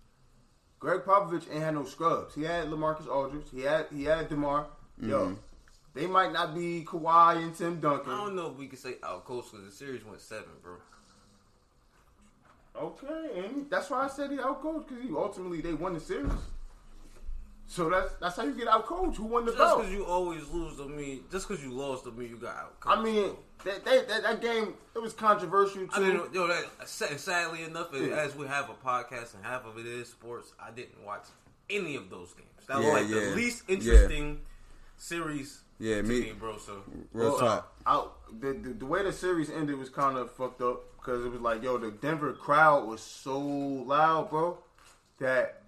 Gregg 0.80 1.02
Popovich 1.02 1.50
ain't 1.50 1.62
had 1.62 1.74
no 1.74 1.84
scrubs. 1.84 2.34
He 2.34 2.42
had 2.42 2.66
LaMarcus 2.66 3.08
Aldridge. 3.08 3.46
He 3.54 3.60
had 3.60 3.86
he 3.94 4.04
had 4.04 4.28
Demar. 4.28 4.66
Yo, 5.00 5.26
mm-hmm. 5.26 5.34
they 5.94 6.06
might 6.06 6.32
not 6.32 6.54
be 6.54 6.84
Kawhi 6.84 7.42
and 7.42 7.54
Tim 7.54 7.80
Duncan. 7.80 8.12
I 8.12 8.16
don't 8.16 8.36
know 8.36 8.50
if 8.50 8.56
we 8.56 8.66
can 8.66 8.78
say 8.78 8.94
outcoast 9.02 9.52
because 9.52 9.64
the 9.64 9.70
series 9.70 10.04
went 10.04 10.20
seven, 10.20 10.50
bro. 10.62 10.74
Okay, 12.74 13.44
and 13.44 13.70
that's 13.70 13.90
why 13.90 14.04
I 14.04 14.08
said 14.08 14.30
he 14.30 14.38
outcoached 14.38 14.88
because 14.88 15.02
he 15.02 15.10
ultimately 15.14 15.60
they 15.60 15.74
won 15.74 15.94
the 15.94 16.00
series. 16.00 16.32
So 17.66 17.88
that's 17.88 18.14
that's 18.20 18.36
how 18.36 18.44
you 18.44 18.52
get 18.52 18.66
outcoached. 18.66 19.16
Who 19.16 19.24
won 19.24 19.44
the 19.44 19.52
Just 19.52 19.58
belt? 19.58 19.78
because 19.78 19.92
you 19.92 20.04
always 20.04 20.48
lose 20.48 20.76
to 20.78 20.88
me, 20.88 21.20
just 21.30 21.48
because 21.48 21.62
you 21.62 21.72
lost 21.72 22.04
to 22.04 22.12
me, 22.12 22.26
you 22.26 22.36
got 22.36 22.56
outcoached. 22.56 22.98
I 22.98 23.02
mean, 23.02 23.30
that, 23.64 23.84
that, 23.84 24.08
that, 24.08 24.22
that 24.22 24.40
game 24.42 24.74
it 24.94 25.02
was 25.02 25.12
controversial 25.12 25.86
too. 25.86 25.90
I 25.92 26.00
mean, 26.00 26.20
yo, 26.32 26.46
that, 26.46 26.88
sadly 26.88 27.62
enough, 27.64 27.88
Yeah. 27.92 28.16
as 28.16 28.34
we 28.34 28.46
have 28.46 28.70
a 28.70 28.74
podcast 28.74 29.34
and 29.34 29.44
half 29.44 29.64
of 29.66 29.78
it 29.78 29.86
is 29.86 30.08
sports, 30.08 30.52
I 30.60 30.70
didn't 30.70 31.04
watch 31.04 31.24
any 31.70 31.96
of 31.96 32.10
those 32.10 32.32
games. 32.34 32.48
That 32.68 32.80
Yeah, 32.82 32.92
was 32.92 33.02
like 33.02 33.08
yeah. 33.10 33.30
the 33.30 33.36
least 33.36 33.64
Yeah. 33.68 33.74
interesting 33.76 34.40
series 34.96 35.60
Yeah, 35.78 35.96
to 35.96 36.02
me- 36.02 36.20
me, 36.20 36.32
bro. 36.32 36.58
So 36.58 36.82
Real 37.12 37.30
Well, 37.30 37.38
talk. 37.38 37.72
out 37.86 38.18
the, 38.40 38.52
the 38.52 38.70
the 38.74 38.86
way 38.86 39.02
the 39.02 39.12
series 39.12 39.50
ended 39.50 39.78
was 39.78 39.88
kind 39.90 40.16
of 40.16 40.30
fucked 40.32 40.60
up 40.62 40.82
because 40.98 41.24
it 41.24 41.30
was 41.32 41.40
like, 41.40 41.62
yo, 41.62 41.78
the 41.78 41.90
Denver 41.90 42.32
crowd 42.32 42.86
was 42.86 43.00
so 43.02 43.38
loud, 43.38 44.30
bro, 44.30 44.58
that 45.18 45.62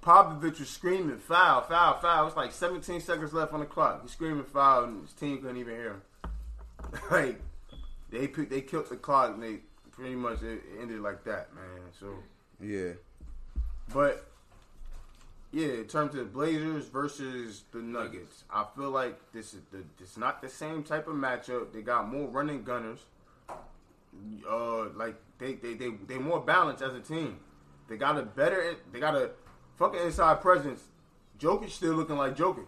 Popovich 0.00 0.58
was 0.60 0.70
screaming 0.70 1.18
foul, 1.18 1.60
foul, 1.62 1.98
foul. 1.98 2.26
It's 2.28 2.36
like 2.36 2.52
17 2.52 3.00
seconds 3.00 3.32
left 3.32 3.52
on 3.52 3.60
the 3.60 3.66
clock. 3.66 4.02
He's 4.02 4.12
screaming 4.12 4.44
foul, 4.44 4.84
and 4.84 5.02
his 5.02 5.12
team 5.12 5.38
couldn't 5.40 5.56
even 5.56 5.74
hear 5.74 5.90
him. 5.94 6.02
like 7.10 7.40
they 8.10 8.26
they 8.26 8.60
killed 8.60 8.88
the 8.88 8.96
clock, 8.96 9.34
and 9.34 9.42
they 9.42 9.58
pretty 9.90 10.14
much 10.14 10.42
it 10.42 10.62
ended 10.80 11.00
like 11.00 11.24
that, 11.24 11.54
man. 11.54 11.80
So. 11.98 12.14
Yeah. 12.60 12.92
But 13.92 14.26
yeah, 15.52 15.66
in 15.66 15.84
terms 15.84 16.14
of 16.14 16.32
Blazers 16.32 16.88
versus 16.88 17.64
the 17.72 17.78
Nuggets, 17.78 18.44
I 18.50 18.64
feel 18.76 18.90
like 18.90 19.18
this 19.32 19.52
is 19.52 19.60
the 19.70 19.84
it's 20.00 20.16
not 20.16 20.40
the 20.40 20.48
same 20.48 20.82
type 20.82 21.08
of 21.08 21.14
matchup. 21.14 21.72
They 21.72 21.82
got 21.82 22.08
more 22.08 22.28
running 22.28 22.62
gunners. 22.62 23.00
Uh, 24.48 24.90
like 24.90 25.16
they 25.38 25.54
they 25.54 25.74
they 25.74 25.90
they 26.06 26.18
more 26.18 26.40
balanced 26.40 26.82
as 26.82 26.94
a 26.94 27.00
team. 27.00 27.38
They 27.88 27.96
got 27.96 28.18
a 28.18 28.22
better. 28.22 28.76
They 28.92 29.00
got 29.00 29.14
a 29.14 29.30
fucking 29.76 30.00
inside 30.00 30.40
presence. 30.40 30.82
Jokic 31.38 31.70
still 31.70 31.94
looking 31.94 32.16
like 32.16 32.36
Jokic. 32.36 32.66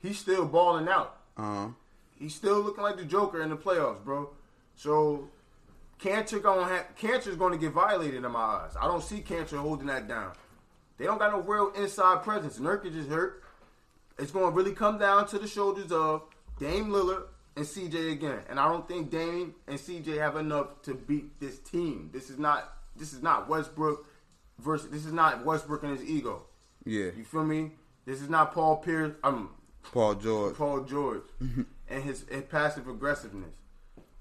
He's 0.00 0.18
still 0.18 0.46
balling 0.46 0.88
out. 0.88 1.18
Uh 1.36 1.42
huh. 1.42 1.68
He's 2.18 2.34
still 2.34 2.60
looking 2.60 2.82
like 2.82 2.96
the 2.96 3.04
Joker 3.04 3.42
in 3.42 3.50
the 3.50 3.56
playoffs, 3.56 4.02
bro. 4.02 4.30
So 4.74 5.28
Kanter 6.00 6.42
gonna 6.42 6.64
have 6.64 6.86
Kanter's 7.00 7.36
gonna 7.36 7.58
get 7.58 7.72
violated 7.72 8.24
in 8.24 8.30
my 8.30 8.38
eyes. 8.38 8.76
I 8.80 8.86
don't 8.86 9.02
see 9.02 9.20
Kanter 9.20 9.58
holding 9.58 9.86
that 9.86 10.08
down. 10.08 10.32
They 10.98 11.04
don't 11.04 11.18
got 11.18 11.32
no 11.32 11.40
real 11.40 11.72
inside 11.76 12.22
presence. 12.22 12.58
Nurkic 12.58 12.96
is 12.96 13.06
hurt. 13.06 13.42
It's 14.18 14.30
gonna 14.30 14.50
really 14.50 14.72
come 14.72 14.98
down 14.98 15.26
to 15.28 15.38
the 15.38 15.46
shoulders 15.46 15.92
of 15.92 16.22
Dame 16.58 16.88
Lillard 16.88 17.24
and 17.56 17.64
CJ 17.64 18.12
again. 18.12 18.40
And 18.48 18.58
I 18.58 18.68
don't 18.68 18.86
think 18.88 19.10
Dame 19.10 19.54
and 19.66 19.78
CJ 19.78 20.18
have 20.18 20.36
enough 20.36 20.82
to 20.82 20.94
beat 20.94 21.38
this 21.40 21.58
team. 21.58 22.10
This 22.12 22.30
is 22.30 22.38
not 22.38 22.72
this 22.96 23.12
is 23.12 23.22
not 23.22 23.48
Westbrook 23.48 24.06
versus 24.58 24.90
this 24.90 25.04
is 25.04 25.12
not 25.12 25.44
Westbrook 25.44 25.82
and 25.82 25.98
his 25.98 26.08
ego. 26.08 26.44
Yeah. 26.84 27.10
You 27.16 27.24
feel 27.24 27.44
me? 27.44 27.72
This 28.04 28.22
is 28.22 28.28
not 28.28 28.54
Paul 28.54 28.76
Pierce. 28.76 29.12
Um, 29.24 29.50
Paul 29.92 30.14
George. 30.14 30.54
Paul 30.56 30.80
George 30.84 31.22
and 31.88 32.02
his, 32.02 32.24
his 32.30 32.42
passive 32.44 32.88
aggressiveness. 32.88 33.54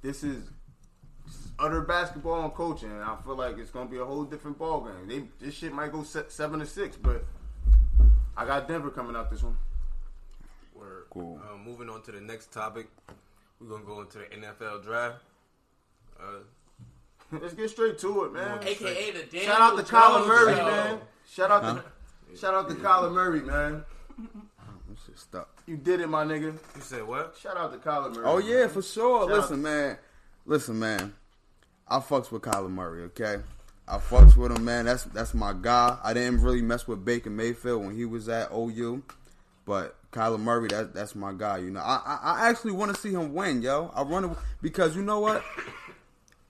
This 0.02 0.24
is 0.24 0.50
utter 1.58 1.82
basketball 1.82 2.44
and 2.44 2.54
coaching, 2.54 2.92
and 2.92 3.02
I 3.02 3.16
feel 3.24 3.36
like 3.36 3.58
it's 3.58 3.72
gonna 3.72 3.90
be 3.90 3.98
a 3.98 4.06
whole 4.06 4.24
different 4.24 4.58
ball 4.58 4.82
game. 4.82 5.08
They 5.08 5.46
this 5.46 5.56
shit 5.56 5.74
might 5.74 5.92
go 5.92 6.04
se- 6.04 6.26
seven 6.30 6.60
to 6.60 6.66
six, 6.66 6.96
but 6.98 7.24
I 8.38 8.46
got 8.46 8.68
Denver 8.68 8.90
coming 8.92 9.16
out 9.16 9.30
this 9.32 9.42
one. 9.44 9.58
we're 10.76 11.04
Cool. 11.10 11.40
uh, 11.44 11.58
moving 11.58 11.90
on 11.90 12.02
to 12.04 12.12
the 12.12 12.22
next 12.22 12.52
topic. 12.52 12.88
We're 13.60 13.70
gonna 13.70 13.86
go 13.86 14.02
into 14.02 14.18
the 14.20 14.26
NFL 14.26 14.84
draft. 14.84 15.24
Uh, 16.20 16.40
Let's 17.32 17.54
get 17.56 17.70
straight 17.72 17.98
to 18.00 18.26
it, 18.26 18.34
man. 18.34 18.60
AKA 18.64 19.12
the 19.12 19.24
Daniel 19.24 19.42
Shout 19.54 19.62
out 19.62 19.78
to 19.78 19.84
Kyler 19.84 20.18
Jones 20.18 20.28
Murray, 20.28 20.56
show. 20.56 20.66
man. 20.66 21.00
Shout 21.28 21.52
out 21.52 21.84
to 22.32 22.38
shout 22.38 22.54
out 22.54 22.70
to 22.70 22.76
Kyler 22.76 23.12
Murray, 23.12 23.42
man. 23.42 23.84
This 24.96 25.06
shit 25.06 25.20
stuck. 25.20 25.50
You 25.68 25.76
did 25.78 26.00
it, 26.00 26.08
my 26.08 26.24
nigga. 26.24 26.54
you 26.54 26.82
said 26.82 27.06
what? 27.06 27.36
Shout 27.42 27.58
out 27.58 27.72
to 27.74 27.78
Kyler 27.78 28.14
Murray. 28.16 28.26
Oh 28.26 28.38
yeah, 28.38 28.62
man. 28.62 28.70
for 28.70 28.82
sure. 28.82 29.28
Shout 29.28 29.32
out 29.32 29.38
Listen, 29.42 29.62
man. 29.62 29.98
Listen, 30.46 30.80
man. 30.80 31.14
I 31.88 32.00
fucks 32.00 32.32
with 32.32 32.44
Kyler 32.44 32.70
Murray. 32.70 33.04
Okay, 33.04 33.38
I 33.88 33.98
fucks 33.98 34.38
with 34.38 34.58
him, 34.58 34.64
man. 34.64 34.86
That's 34.86 35.04
that's 35.06 35.34
my 35.34 35.54
guy. 35.54 35.98
I 36.04 36.14
didn't 36.14 36.42
really 36.42 36.62
mess 36.62 36.88
with 36.88 37.04
Baker 37.04 37.30
Mayfield 37.30 37.86
when 37.86 37.96
he 37.96 38.06
was 38.06 38.30
at 38.30 38.52
OU, 38.54 39.04
but 39.66 39.98
Kyler 40.12 40.40
Murray, 40.40 40.70
that 40.70 40.94
that's 40.94 41.14
my 41.14 41.34
guy. 41.34 41.58
You 41.58 41.72
know, 41.72 41.82
I 41.82 42.02
I, 42.06 42.20
I 42.24 42.50
actually 42.50 42.72
want 42.72 42.96
to 42.96 43.00
see 43.00 43.12
him 43.12 43.34
win, 43.34 43.62
yo. 43.62 43.92
I 43.94 44.02
want 44.02 44.32
to 44.32 44.40
because 44.62 44.96
you 44.96 45.04
know 45.04 45.20
what? 45.20 45.44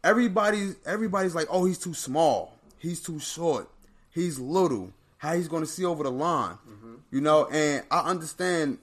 Everybody's 0.04 0.76
everybody's 0.86 1.34
like, 1.34 1.48
oh, 1.50 1.66
he's 1.66 1.80
too 1.80 1.96
small. 1.96 2.54
He's 2.78 3.02
too 3.02 3.20
short. 3.20 3.70
He's 4.12 4.38
little. 4.40 4.94
How 5.18 5.34
he's 5.34 5.48
going 5.48 5.64
to 5.64 5.70
see 5.70 5.84
over 5.84 6.04
the 6.04 6.12
line? 6.12 6.60
Mm-hmm. 6.70 6.85
You 7.16 7.22
know, 7.22 7.46
and 7.46 7.82
I 7.90 8.00
understand 8.10 8.80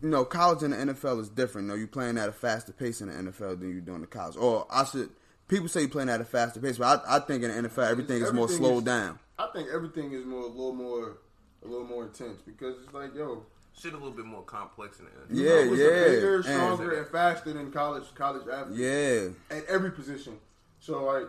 you 0.00 0.08
know, 0.08 0.24
college 0.24 0.62
and 0.62 0.72
the 0.72 0.94
NFL 0.94 1.20
is 1.20 1.28
different. 1.28 1.66
You 1.66 1.72
know, 1.72 1.78
you're 1.78 1.86
playing 1.86 2.16
at 2.16 2.30
a 2.30 2.32
faster 2.32 2.72
pace 2.72 3.02
in 3.02 3.08
the 3.08 3.30
NFL 3.30 3.60
than 3.60 3.70
you're 3.70 3.80
doing 3.82 4.00
in 4.00 4.06
college. 4.06 4.36
Or 4.36 4.66
I 4.70 4.84
should, 4.84 5.10
people 5.48 5.68
say 5.68 5.80
you're 5.80 5.90
playing 5.90 6.08
at 6.08 6.18
a 6.20 6.24
faster 6.24 6.60
pace, 6.60 6.78
but 6.78 7.04
I, 7.06 7.16
I 7.16 7.18
think 7.20 7.42
in 7.42 7.50
the 7.62 7.68
NFL 7.68 7.90
everything 7.90 8.22
is 8.22 8.32
more 8.32 8.48
slowed 8.48 8.78
is- 8.78 8.84
down. 8.84 9.18
I 9.38 9.48
think 9.52 9.68
everything 9.70 10.12
is 10.12 10.24
more 10.24 10.44
a 10.44 10.46
little 10.46 10.72
more 10.72 11.18
a 11.62 11.68
little 11.68 11.86
more 11.86 12.04
intense 12.04 12.40
because 12.40 12.76
it's 12.82 12.94
like, 12.94 13.14
yo, 13.14 13.44
Shit 13.78 13.92
a 13.92 13.96
little 13.96 14.12
bit 14.12 14.24
more 14.24 14.42
complex 14.44 14.98
in 15.00 15.04
the 15.06 15.10
NFL. 15.10 15.36
you 15.36 15.44
Yeah, 15.44 15.64
know, 15.64 15.72
it's 15.72 15.82
yeah. 15.82 16.04
bigger, 16.14 16.34
And- 16.36 16.44
stronger, 16.44 16.98
and 17.00 17.08
faster 17.08 17.52
than 17.52 17.70
college 17.70 18.04
college 18.14 18.48
athletes. 18.50 18.78
Yeah, 18.78 19.56
at 19.58 19.64
every 19.66 19.90
position. 19.90 20.38
So 20.80 21.04
like 21.04 21.26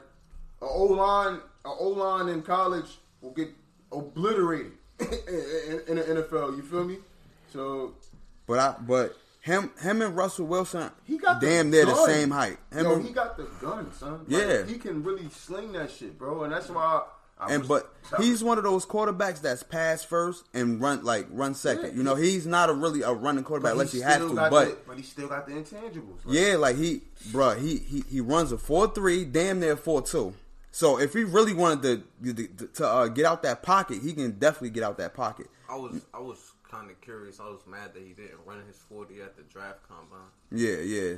a 0.62 0.66
O 0.66 0.84
line, 0.86 1.40
a 1.66 1.70
O 1.70 1.90
line 1.90 2.30
in 2.30 2.42
college 2.44 2.98
will 3.22 3.32
get 3.32 3.50
obliterated 3.92 4.74
in, 5.00 5.82
in, 5.88 5.96
the 5.98 6.24
NFL. 6.24 6.56
You 6.58 6.64
feel 6.64 6.84
me? 6.84 6.98
So 7.52 7.94
but 8.48 8.60
I, 8.60 8.76
but 8.82 9.18
him, 9.42 9.72
him 9.82 10.02
and 10.02 10.16
Russell 10.16 10.48
Wilson, 10.48 10.90
he 11.04 11.18
got 11.18 11.40
the 11.40 11.48
damn 11.48 11.70
near 11.70 11.86
the 11.86 11.96
same 12.06 12.32
height. 12.32 12.58
Him 12.72 12.86
Yo, 12.86 12.94
and- 12.94 13.06
he 13.06 13.14
got 13.14 13.38
the 13.38 13.44
gun, 13.62 13.92
son. 13.94 14.26
Like, 14.28 14.42
Yeah. 14.42 14.66
he 14.66 14.78
can 14.78 15.04
really 15.04 15.30
sling 15.30 15.72
that 15.74 15.92
shit, 15.92 16.18
bro. 16.18 16.44
And 16.44 16.54
that's 16.54 16.70
why 16.70 17.04
I 17.40 17.52
and 17.54 17.68
was- 17.68 17.68
but 17.68 18.22
he's 18.22 18.44
one 18.44 18.58
of 18.58 18.64
those 18.64 18.86
quarterbacks 18.86 19.42
that's 19.42 19.62
pass 19.64 20.04
first 20.04 20.46
and 20.54 20.80
run 20.82 21.04
like 21.04 21.28
run 21.30 21.54
second. 21.54 21.92
Yeah. 21.92 21.98
You 21.98 22.04
know, 22.04 22.16
he's 22.16 22.46
not 22.48 22.70
a 22.70 22.74
really 22.74 23.02
a 23.02 23.12
running 23.12 23.44
quarterback 23.44 23.74
unless 23.74 23.92
he 23.92 24.00
he 24.00 24.04
has 24.04 24.18
to. 24.20 24.34
But 24.34 24.50
the, 24.52 24.78
but 24.88 24.98
he 24.98 25.04
still 25.04 25.28
got 25.28 25.46
the 25.46 25.54
intangibles. 25.54 26.26
Like, 26.26 26.36
yeah, 26.38 26.56
like 26.56 26.78
he, 26.78 27.02
bruh, 27.30 27.60
he 27.60 27.78
he 27.78 28.04
he 28.10 28.22
runs 28.22 28.52
a 28.52 28.58
four 28.58 28.88
three, 28.88 29.26
damn 29.26 29.60
near 29.60 29.76
four 29.76 30.02
two. 30.02 30.34
So 30.76 31.00
if 31.00 31.14
he 31.14 31.24
really 31.24 31.54
wanted 31.54 32.04
to 32.22 32.34
to, 32.34 32.68
to 32.74 32.86
uh, 32.86 33.08
get 33.08 33.26
out 33.26 33.44
that 33.44 33.64
pocket, 33.64 34.02
he 34.04 34.12
can 34.12 34.32
definitely 34.32 34.72
get 34.72 34.84
out 34.84 34.98
that 34.98 35.14
pocket. 35.14 35.48
I 35.70 35.76
was 35.78 36.02
I 36.14 36.20
was 36.20 36.52
kind 36.70 36.92
of 36.92 37.00
curious. 37.00 37.40
I 37.40 37.46
was 37.46 37.62
mad 37.66 37.94
that 37.94 38.04
he 38.04 38.12
didn't 38.12 38.40
run 38.46 38.62
his 38.68 38.76
forty 38.78 39.22
at 39.22 39.38
the 39.38 39.44
draft 39.44 39.80
combine. 39.88 40.28
Yeah, 40.52 40.80
yeah. 40.80 41.14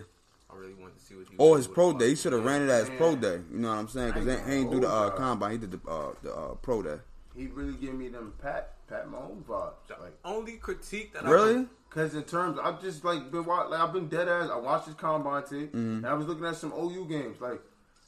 I 0.51 0.55
really 0.55 0.75
wanted 0.75 0.99
to 0.99 1.03
see 1.03 1.15
what 1.15 1.27
he. 1.27 1.35
Or 1.39 1.57
his 1.57 1.65
pro 1.67 1.91
the 1.91 1.97
day. 1.97 2.09
He 2.09 2.15
should 2.15 2.33
have 2.33 2.45
ran 2.45 2.61
it 2.61 2.69
at 2.69 2.87
his 2.87 2.97
pro 2.99 3.15
day. 3.15 3.39
You 3.51 3.57
know 3.57 3.69
what 3.69 3.79
I'm 3.79 3.87
saying? 3.87 4.13
Because 4.13 4.27
I 4.27 4.31
he 4.33 4.37
ain't 4.37 4.47
he 4.47 4.53
ain't 4.57 4.71
do 4.71 4.79
the 4.79 4.89
uh, 4.89 5.09
combine. 5.09 5.51
He 5.53 5.57
did 5.57 5.71
the 5.71 5.89
uh, 5.89 6.11
the 6.21 6.33
uh, 6.35 6.53
pro 6.61 6.83
day. 6.83 6.97
he 7.35 7.47
really 7.47 7.73
gave 7.77 7.95
me 7.95 8.09
them 8.09 8.33
Pat 8.39 8.73
Pat 8.87 9.07
Mahomes 9.09 9.41
vibes. 9.43 9.73
Like, 9.89 10.13
only 10.23 10.53
critique 10.57 11.13
that 11.13 11.25
I 11.25 11.31
Really? 11.31 11.65
Cause 11.89 12.13
in 12.13 12.23
terms, 12.23 12.59
I've 12.61 12.79
just 12.79 13.03
like 13.03 13.31
been 13.31 13.43
wa- 13.43 13.65
like 13.65 13.79
I've 13.79 13.91
been 13.91 14.07
dead 14.07 14.27
ass. 14.27 14.51
I 14.51 14.57
watched 14.57 14.85
his 14.85 14.93
combine 14.95 15.41
tape, 15.45 15.69
Mm-hmm. 15.73 15.77
and 15.97 16.05
I 16.05 16.13
was 16.13 16.27
looking 16.27 16.45
at 16.45 16.55
some 16.57 16.71
OU 16.73 17.05
games. 17.09 17.41
Like 17.41 17.59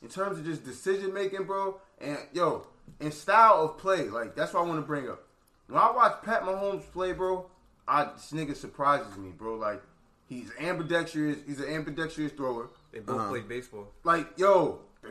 in 0.01 0.07
terms 0.09 0.39
of 0.39 0.45
just 0.45 0.63
decision 0.63 1.13
making, 1.13 1.43
bro, 1.43 1.79
and 1.99 2.17
yo, 2.33 2.65
and 2.99 3.13
style 3.13 3.63
of 3.63 3.77
play, 3.77 4.03
like 4.09 4.35
that's 4.35 4.53
what 4.53 4.61
I 4.63 4.67
want 4.67 4.79
to 4.81 4.85
bring 4.87 5.09
up. 5.09 5.23
When 5.67 5.77
I 5.79 5.91
watch 5.91 6.21
Pat 6.23 6.43
Mahomes 6.43 6.89
play, 6.91 7.11
bro, 7.13 7.45
I 7.87 8.05
this 8.05 8.31
nigga 8.31 8.55
surprises 8.55 9.17
me, 9.17 9.29
bro. 9.29 9.55
Like 9.55 9.81
he's 10.27 10.51
ambidextrous. 10.59 11.37
He's 11.45 11.59
an 11.59 11.69
ambidextrous 11.69 12.31
thrower. 12.31 12.69
They 12.91 12.99
both 12.99 13.19
Uh-huh. 13.19 13.29
play 13.29 13.41
baseball. 13.41 13.87
Like 14.03 14.27
yo, 14.37 14.79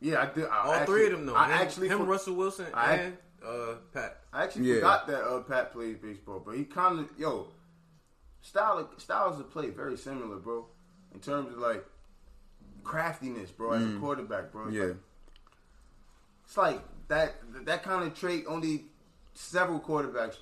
yeah, 0.00 0.22
I 0.22 0.34
did. 0.34 0.46
I 0.46 0.58
All 0.66 0.72
actually- 0.74 0.86
three 0.94 1.06
of 1.06 1.12
them 1.12 1.26
though. 1.26 1.34
I 1.34 1.46
him, 1.46 1.52
actually 1.52 1.88
him 1.88 1.98
for- 1.98 2.04
Russell 2.04 2.34
Wilson, 2.34 2.66
I- 2.74 2.94
and 2.96 3.16
uh, 3.44 3.74
Pat. 3.92 4.20
I 4.32 4.44
actually 4.44 4.68
Yeah. 4.68 4.74
forgot 4.76 5.06
that 5.08 5.22
uh, 5.24 5.40
Pat 5.40 5.72
plays 5.72 5.96
baseball, 5.96 6.40
but 6.44 6.56
he 6.56 6.64
kind 6.64 7.00
of 7.00 7.08
yo 7.18 7.48
style 8.42 8.78
of, 8.78 8.88
styles 9.00 9.38
of 9.40 9.50
play 9.50 9.70
very 9.70 9.96
similar, 9.96 10.36
bro. 10.36 10.66
In 11.12 11.20
terms 11.20 11.52
of 11.52 11.58
like 11.58 11.84
craftiness, 12.84 13.50
bro, 13.50 13.72
as 13.72 13.82
a 13.82 13.98
quarterback, 13.98 14.52
bro. 14.52 14.68
It's 14.68 14.76
Mm. 14.76 14.78
Yeah. 14.78 14.84
like, 14.86 14.96
it's 16.46 16.56
like 16.56 16.82
that 17.08 17.34
that 17.66 17.82
kind 17.82 18.04
of 18.06 18.14
trait 18.14 18.44
only 18.46 18.84
several 19.34 19.80
quarterbacks 19.80 20.36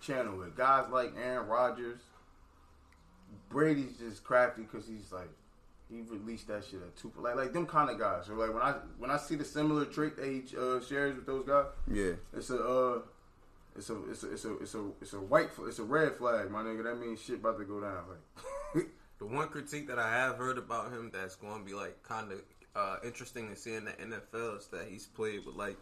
channel 0.00 0.36
with 0.38 0.56
guys 0.56 0.86
like 0.90 1.14
Aaron 1.16 1.46
Rodgers. 1.48 2.00
Brady's 3.50 3.96
just 3.98 4.24
crafty 4.24 4.62
because 4.62 4.86
he's 4.86 5.12
like 5.12 5.30
he 5.88 6.00
released 6.02 6.48
that 6.48 6.64
shit 6.64 6.80
at 6.82 6.96
two 6.96 7.12
like 7.18 7.36
like 7.36 7.52
them 7.52 7.66
kind 7.66 7.90
of 7.90 7.98
guys. 7.98 8.26
So 8.26 8.34
like 8.34 8.52
when 8.52 8.62
I 8.62 8.74
when 8.98 9.10
I 9.10 9.16
see 9.16 9.36
the 9.36 9.44
similar 9.44 9.84
trait 9.84 10.16
that 10.16 10.26
he 10.26 10.42
uh, 10.56 10.80
shares 10.80 11.14
with 11.16 11.26
those 11.26 11.46
guys, 11.46 11.66
Yeah. 11.86 12.12
it's 12.32 12.50
a 12.50 12.58
uh, 12.62 12.98
it's 13.76 13.90
a 13.90 14.10
it's 14.10 14.22
a 14.24 14.32
it's 14.32 14.44
a 14.44 14.56
it's 14.58 14.74
a 14.74 14.90
it's 15.00 15.12
a 15.12 15.20
white 15.20 15.50
it's 15.66 15.78
a 15.78 15.84
red 15.84 16.16
flag, 16.16 16.50
my 16.50 16.62
nigga. 16.62 16.84
That 16.84 16.98
means 17.00 17.20
shit 17.20 17.36
about 17.36 17.58
to 17.58 17.64
go 17.64 17.80
down. 17.80 18.04
Like 18.74 18.86
The 19.26 19.34
one 19.34 19.48
critique 19.48 19.86
that 19.88 19.98
I 19.98 20.10
have 20.12 20.36
heard 20.36 20.58
about 20.58 20.92
him 20.92 21.10
that's 21.10 21.34
going 21.36 21.58
to 21.60 21.64
be 21.64 21.72
like 21.74 22.02
kind 22.02 22.30
of 22.30 22.42
uh, 22.76 22.96
interesting 23.02 23.48
to 23.48 23.56
see 23.56 23.74
in 23.74 23.86
the 23.86 23.92
NFL 23.92 24.58
is 24.58 24.66
that 24.66 24.86
he's 24.86 25.06
played 25.06 25.46
with 25.46 25.54
like 25.54 25.78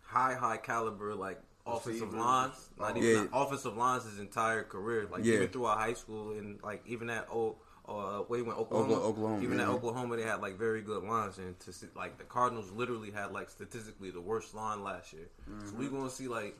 high 0.00 0.34
high 0.34 0.56
caliber 0.56 1.14
like 1.14 1.38
offensive 1.66 2.12
Receivers. 2.12 2.14
lines, 2.14 2.70
not 2.78 2.94
Oh. 2.94 2.96
even 2.98 3.10
Yeah. 3.24 3.26
offensive 3.32 3.76
lines 3.76 4.04
his 4.04 4.18
entire 4.18 4.62
career. 4.62 5.06
Like 5.10 5.22
Yeah. 5.24 5.34
even 5.34 5.48
throughout 5.48 5.76
high 5.78 5.92
school 5.92 6.32
and 6.32 6.62
like 6.62 6.82
even 6.86 7.10
at 7.10 7.28
oh. 7.30 7.56
Uh, 7.86 8.20
where 8.20 8.38
he 8.38 8.42
went 8.42 8.58
Oklahoma. 8.58 8.94
Oklahoma, 8.94 9.42
Even 9.42 9.60
at. 9.60 9.68
Oklahoma, 9.68 10.16
they 10.16 10.22
had 10.22 10.40
like 10.40 10.56
very 10.56 10.80
good 10.80 11.02
lines, 11.04 11.36
and 11.36 11.60
to 11.60 11.70
see, 11.70 11.86
like 11.94 12.16
the 12.16 12.24
Cardinals 12.24 12.70
literally 12.70 13.10
had 13.10 13.30
like 13.32 13.50
statistically 13.50 14.10
the 14.10 14.22
worst 14.22 14.54
line 14.54 14.82
last 14.82 15.12
year. 15.12 15.28
So 15.66 15.74
we 15.76 15.88
gonna 15.88 16.08
see 16.08 16.26
like 16.26 16.56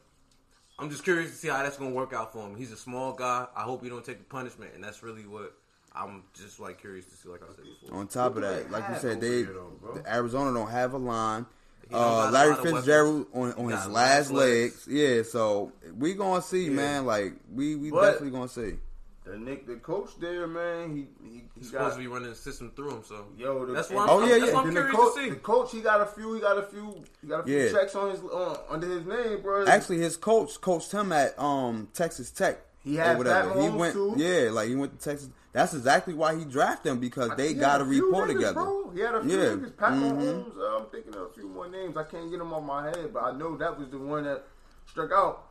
I'm 0.78 0.90
just 0.90 1.04
curious 1.04 1.30
to 1.30 1.36
see 1.36 1.48
how 1.48 1.62
that's 1.62 1.76
gonna 1.76 1.90
work 1.94 2.12
out 2.12 2.32
for 2.32 2.40
him. 2.46 2.56
He's 2.56 2.72
a 2.72 2.76
small 2.76 3.12
guy. 3.12 3.46
I 3.56 3.62
hope 3.62 3.82
he 3.82 3.88
don't 3.88 4.04
take 4.04 4.18
the 4.18 4.24
punishment, 4.24 4.72
and 4.74 4.82
that's 4.82 5.02
really 5.02 5.22
what 5.22 5.54
I'm 5.94 6.24
just 6.34 6.58
like 6.58 6.80
curious 6.80 7.06
to 7.06 7.16
see. 7.16 7.28
Like 7.28 7.42
I 7.42 7.46
said 7.54 7.64
before, 7.80 7.98
On 8.00 8.06
top 8.08 8.36
of 8.36 8.42
that, 8.42 8.70
like 8.70 8.84
you 8.88 8.96
said, 8.98 9.20
they 9.20 9.42
though, 9.42 10.02
Arizona 10.06 10.52
don't 10.52 10.70
have 10.70 10.94
a 10.94 10.98
line. 10.98 11.46
He 11.86 11.90
don't 11.94 12.00
got 12.00 12.28
Uh, 12.28 12.30
Larry 12.32 12.50
lot 12.50 12.62
Fitzgerald 12.62 13.26
on, 13.34 13.52
on 13.52 13.64
his 13.66 13.72
last 13.86 13.88
last 13.88 14.30
legs. 14.32 14.86
legs. 14.86 14.88
Yeah, 14.88 15.22
so 15.22 15.70
we 15.96 16.14
gonna 16.14 16.42
see, 16.42 16.70
man. 16.70 17.06
Like 17.06 17.34
we 17.54 17.76
we 17.76 17.90
But- 17.90 18.12
definitely 18.12 18.30
gonna 18.30 18.48
see. 18.48 18.78
The 19.24 19.38
Nick, 19.38 19.66
the 19.66 19.76
coach 19.76 20.10
there, 20.20 20.46
man, 20.46 20.94
he 20.94 21.06
he, 21.26 21.30
he 21.36 21.42
he's 21.56 21.70
got 21.70 21.78
supposed 21.78 21.96
to 21.96 22.00
be 22.02 22.06
running 22.08 22.28
the 22.30 22.34
system 22.34 22.70
through 22.76 22.90
him. 22.90 23.02
So 23.06 23.24
yo. 23.38 23.64
The, 23.64 23.72
that's 23.72 23.88
and- 23.88 23.96
why 23.96 24.04
I'm, 24.04 24.10
Oh, 24.10 24.26
yeah, 24.26 24.36
yeah. 24.36 24.56
I'm 24.58 24.66
the 24.66 24.72
curious 24.72 24.96
coach, 24.96 25.14
to 25.14 25.20
see. 25.22 25.30
the 25.30 25.36
coach, 25.36 25.72
he 25.72 25.80
got 25.80 26.00
a 26.02 26.06
few, 26.06 26.34
he 26.34 26.40
got 26.40 26.58
a 26.58 26.62
few, 26.62 27.02
he 27.22 27.26
got 27.28 27.40
a 27.40 27.42
few 27.44 27.56
Yeah. 27.58 27.72
checks 27.72 27.94
on 27.94 28.10
his 28.10 28.20
uh, 28.22 28.58
under 28.68 28.86
his 28.86 29.06
name, 29.06 29.40
bro. 29.42 29.66
Actually, 29.66 29.98
his 29.98 30.16
coach 30.16 30.60
coached 30.60 30.92
him 30.92 31.10
at 31.12 31.38
um 31.38 31.88
Texas 31.94 32.30
Tech. 32.30 32.58
He 32.82 32.98
or 32.98 33.02
had 33.04 33.16
whatever. 33.18 33.48
Pat 33.48 33.58
he 33.62 33.66
Mahomes, 33.68 33.76
went, 33.78 33.92
too. 33.94 34.14
yeah, 34.18 34.50
like 34.50 34.68
he 34.68 34.74
went 34.76 34.98
to 35.00 35.02
Texas. 35.10 35.30
That's 35.52 35.72
exactly 35.72 36.12
why 36.12 36.36
he 36.36 36.44
drafted 36.44 36.92
him 36.92 36.98
because 37.00 37.30
they 37.36 37.54
got 37.54 37.78
to 37.78 37.84
a 37.84 37.88
few 37.88 38.06
report 38.06 38.28
niggas, 38.28 38.32
together. 38.34 38.52
Bro. 38.54 38.90
He 38.94 39.00
had 39.00 39.14
a 39.14 39.22
few 39.22 39.38
Yeah. 39.38 39.44
niggas. 39.50 39.76
Pat 39.78 39.92
Mhm. 39.92 40.12
Mahomes. 40.20 40.58
Uh, 40.58 40.76
I'm 40.80 40.86
thinking 40.90 41.14
of 41.14 41.22
a 41.22 41.28
few 41.30 41.48
more 41.48 41.68
names. 41.68 41.96
I 41.96 42.02
can't 42.04 42.28
get 42.30 42.38
them 42.40 42.52
on 42.52 42.66
my 42.66 42.84
head, 42.90 43.10
but 43.14 43.22
I 43.22 43.32
know 43.32 43.56
that 43.56 43.78
was 43.78 43.88
the 43.88 43.96
one 43.98 44.24
that 44.24 44.44
struck 44.86 45.12
out. 45.12 45.44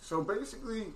So 0.00 0.22
basically, 0.22 0.88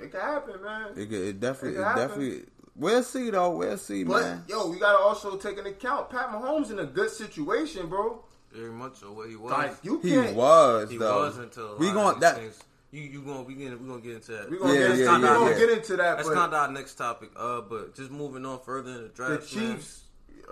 it 0.00 0.10
can 0.12 0.20
happen, 0.20 0.62
man. 0.62 0.88
It, 0.96 1.06
could- 1.08 1.12
it 1.12 1.40
definitely, 1.40 1.70
It 1.70 1.72
it 1.72 1.76
could 1.76 1.84
happen. 1.84 2.08
definitely. 2.08 2.42
We'll 2.78 3.02
see 3.02 3.30
though. 3.30 3.56
We'll 3.56 3.78
see, 3.78 4.04
But 4.04 4.22
man. 4.22 4.44
yo, 4.48 4.68
we 4.70 4.78
gotta 4.78 4.98
also 4.98 5.36
take 5.38 5.56
into 5.56 5.70
account 5.70 6.10
Pat 6.10 6.28
Mahomes 6.30 6.70
in 6.70 6.78
a 6.78 6.84
good 6.84 7.10
situation, 7.10 7.86
bro. 7.88 8.22
Very 8.52 8.70
much 8.70 8.96
so 8.98 9.12
what 9.12 9.28
he 9.30 9.36
was. 9.36 9.50
Like 9.52 9.76
you 9.82 9.98
He 10.00 10.10
can't. 10.10 10.36
was 10.36 10.90
he 10.90 10.98
though. 10.98 11.20
was 11.20 11.38
until 11.38 11.76
we 11.78 11.86
lot 11.86 11.94
going 11.94 12.20
that. 12.20 12.36
Things, 12.36 12.58
you 12.90 13.02
you 13.02 13.22
gonna 13.22 13.42
we 13.42 13.54
gonna 13.54 13.76
we 13.78 13.88
gonna 13.88 14.00
get 14.02 14.14
into 14.16 14.32
that. 14.32 14.50
We 14.50 14.58
gonna 14.58 14.72
Yeah, 14.74 14.78
get 14.80 14.90
into, 14.90 15.02
yeah, 15.04 15.16
we 15.18 15.22
yeah, 15.24 15.34
gonna 15.34 15.58
get 15.58 15.70
into 15.70 15.96
that. 15.96 16.16
That's 16.18 16.28
kind 16.28 16.52
of 16.52 16.54
our 16.54 16.70
next 16.70 16.94
topic. 16.96 17.30
Uh, 17.34 17.62
but 17.62 17.94
just 17.94 18.10
moving 18.10 18.44
on 18.44 18.60
further 18.60 18.90
in 18.90 18.96
the 18.96 19.02
the 19.04 19.08
draft. 19.08 19.56
man. 19.56 19.74
Chiefs, 19.76 20.02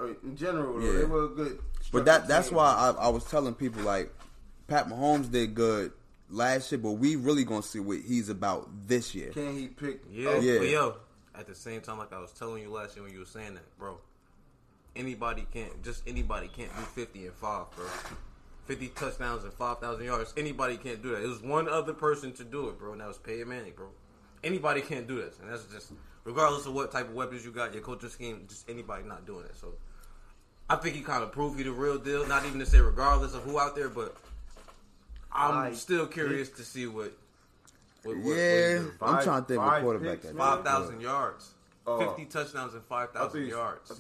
uh, 0.00 0.07
in 0.22 0.35
general, 0.37 0.83
Yeah. 0.83 0.92
they 1.00 1.04
were 1.04 1.24
a 1.24 1.28
good. 1.28 1.59
But 1.92 2.07
that 2.07 2.26
that's 2.26 2.48
team. 2.48 2.57
why 2.57 2.72
I, 2.98 3.04
I 3.04 3.09
was 3.09 3.24
telling 3.24 3.52
people 3.54 3.83
like 3.83 4.11
Pat 4.66 4.88
Mahomes 4.88 5.30
did 5.30 5.54
good 5.54 5.92
last 6.30 6.70
year, 6.72 6.78
but 6.78 6.92
we 6.92 7.16
really 7.16 7.44
gonna 7.44 7.62
see 7.62 7.80
what 7.80 7.98
he's 8.00 8.28
about 8.28 8.68
this 8.87 9.14
year. 9.14 9.30
Can 9.30 9.54
he 9.56 9.68
pick? 9.68 10.00
Yeah, 10.10 10.30
up- 10.30 10.42
Yeah. 10.42 10.58
But 10.58 10.68
yo, 10.68 10.96
at 11.34 11.46
the 11.46 11.54
same 11.54 11.80
time, 11.80 11.98
like 11.98 12.12
I 12.12 12.20
was 12.20 12.32
telling 12.32 12.62
you 12.62 12.70
last 12.70 12.96
year 12.96 13.04
when 13.04 13.12
you 13.12 13.20
were 13.20 13.24
saying 13.26 13.54
that, 13.54 13.78
bro. 13.78 13.98
Anybody 14.96 15.44
can't, 15.52 15.82
just 15.82 16.02
anybody 16.06 16.46
can't 16.48 16.70
do 16.76 16.82
fifty 16.82 17.26
and 17.26 17.34
five, 17.34 17.66
bro. 17.74 17.87
Fifty 18.66 18.88
touchdowns 18.88 19.42
and 19.44 19.52
five 19.52 19.80
thousand 19.80 20.04
yards. 20.04 20.32
Anybody 20.37 20.76
can't 20.76 21.02
do 21.02 21.10
that. 21.10 21.24
It 21.24 21.26
was 21.26 21.42
one 21.42 21.68
other 21.68 21.92
person 21.92 22.32
to 22.34 22.44
do 22.44 22.68
it, 22.68 22.78
bro, 22.78 22.92
and 22.92 23.00
that 23.00 23.08
was 23.08 23.18
Peyton 23.18 23.48
Manning, 23.48 23.72
bro. 23.74 23.88
Anybody 24.44 24.82
can't 24.82 25.08
do 25.08 25.16
this, 25.16 25.34
and 25.40 25.50
that's 25.50 25.64
just 25.64 25.92
regardless 26.22 26.66
of 26.66 26.74
what 26.74 26.92
type 26.92 27.08
of 27.08 27.14
weapons 27.14 27.44
you 27.44 27.50
got, 27.50 27.74
your 27.74 27.82
coaching 27.82 28.08
scheme, 28.08 28.44
just 28.48 28.70
anybody 28.70 29.02
not 29.04 29.26
doing 29.26 29.44
it. 29.46 29.56
So, 29.56 29.74
I 30.70 30.76
think 30.76 30.94
he 30.94 31.02
kind 31.02 31.22
of 31.24 31.32
proved 31.32 31.58
he 31.58 31.64
the 31.64 31.72
real 31.72 31.98
deal. 31.98 32.24
Not 32.26 32.46
even 32.46 32.60
to 32.60 32.66
say 32.66 32.78
regardless 32.78 33.34
of 33.34 33.42
who 33.42 33.58
out 33.58 33.74
there, 33.74 33.88
but 33.88 34.16
I'm 35.34 35.50
Five 35.54 35.76
still 35.76 36.06
curious 36.06 36.48
to 36.50 36.62
see 36.62 36.86
what. 36.86 37.12
what, 38.04 38.16
what 38.16 38.24
what 38.24 38.34
he 38.36 38.40
Yeah, 38.42 38.78
do. 38.78 38.92
I'm 39.02 39.14
Five- 39.16 39.24
trying 39.24 39.42
to 39.42 39.48
think 39.48 39.60
of 39.60 39.66
a 39.66 39.70
five 39.70 39.82
quarterback. 39.82 40.10
picks, 40.20 40.26
that. 40.26 40.36
Five 40.36 40.64
thousand 40.64 41.00
yards, 41.00 41.50
Oh. 41.86 41.98
fifty 42.08 42.24
touchdowns, 42.26 42.74
and 42.74 42.82
five 42.84 43.08
I 43.10 43.12
thought 43.18 43.22
thousand 43.28 43.40
you- 43.42 43.48
yards. 43.48 43.90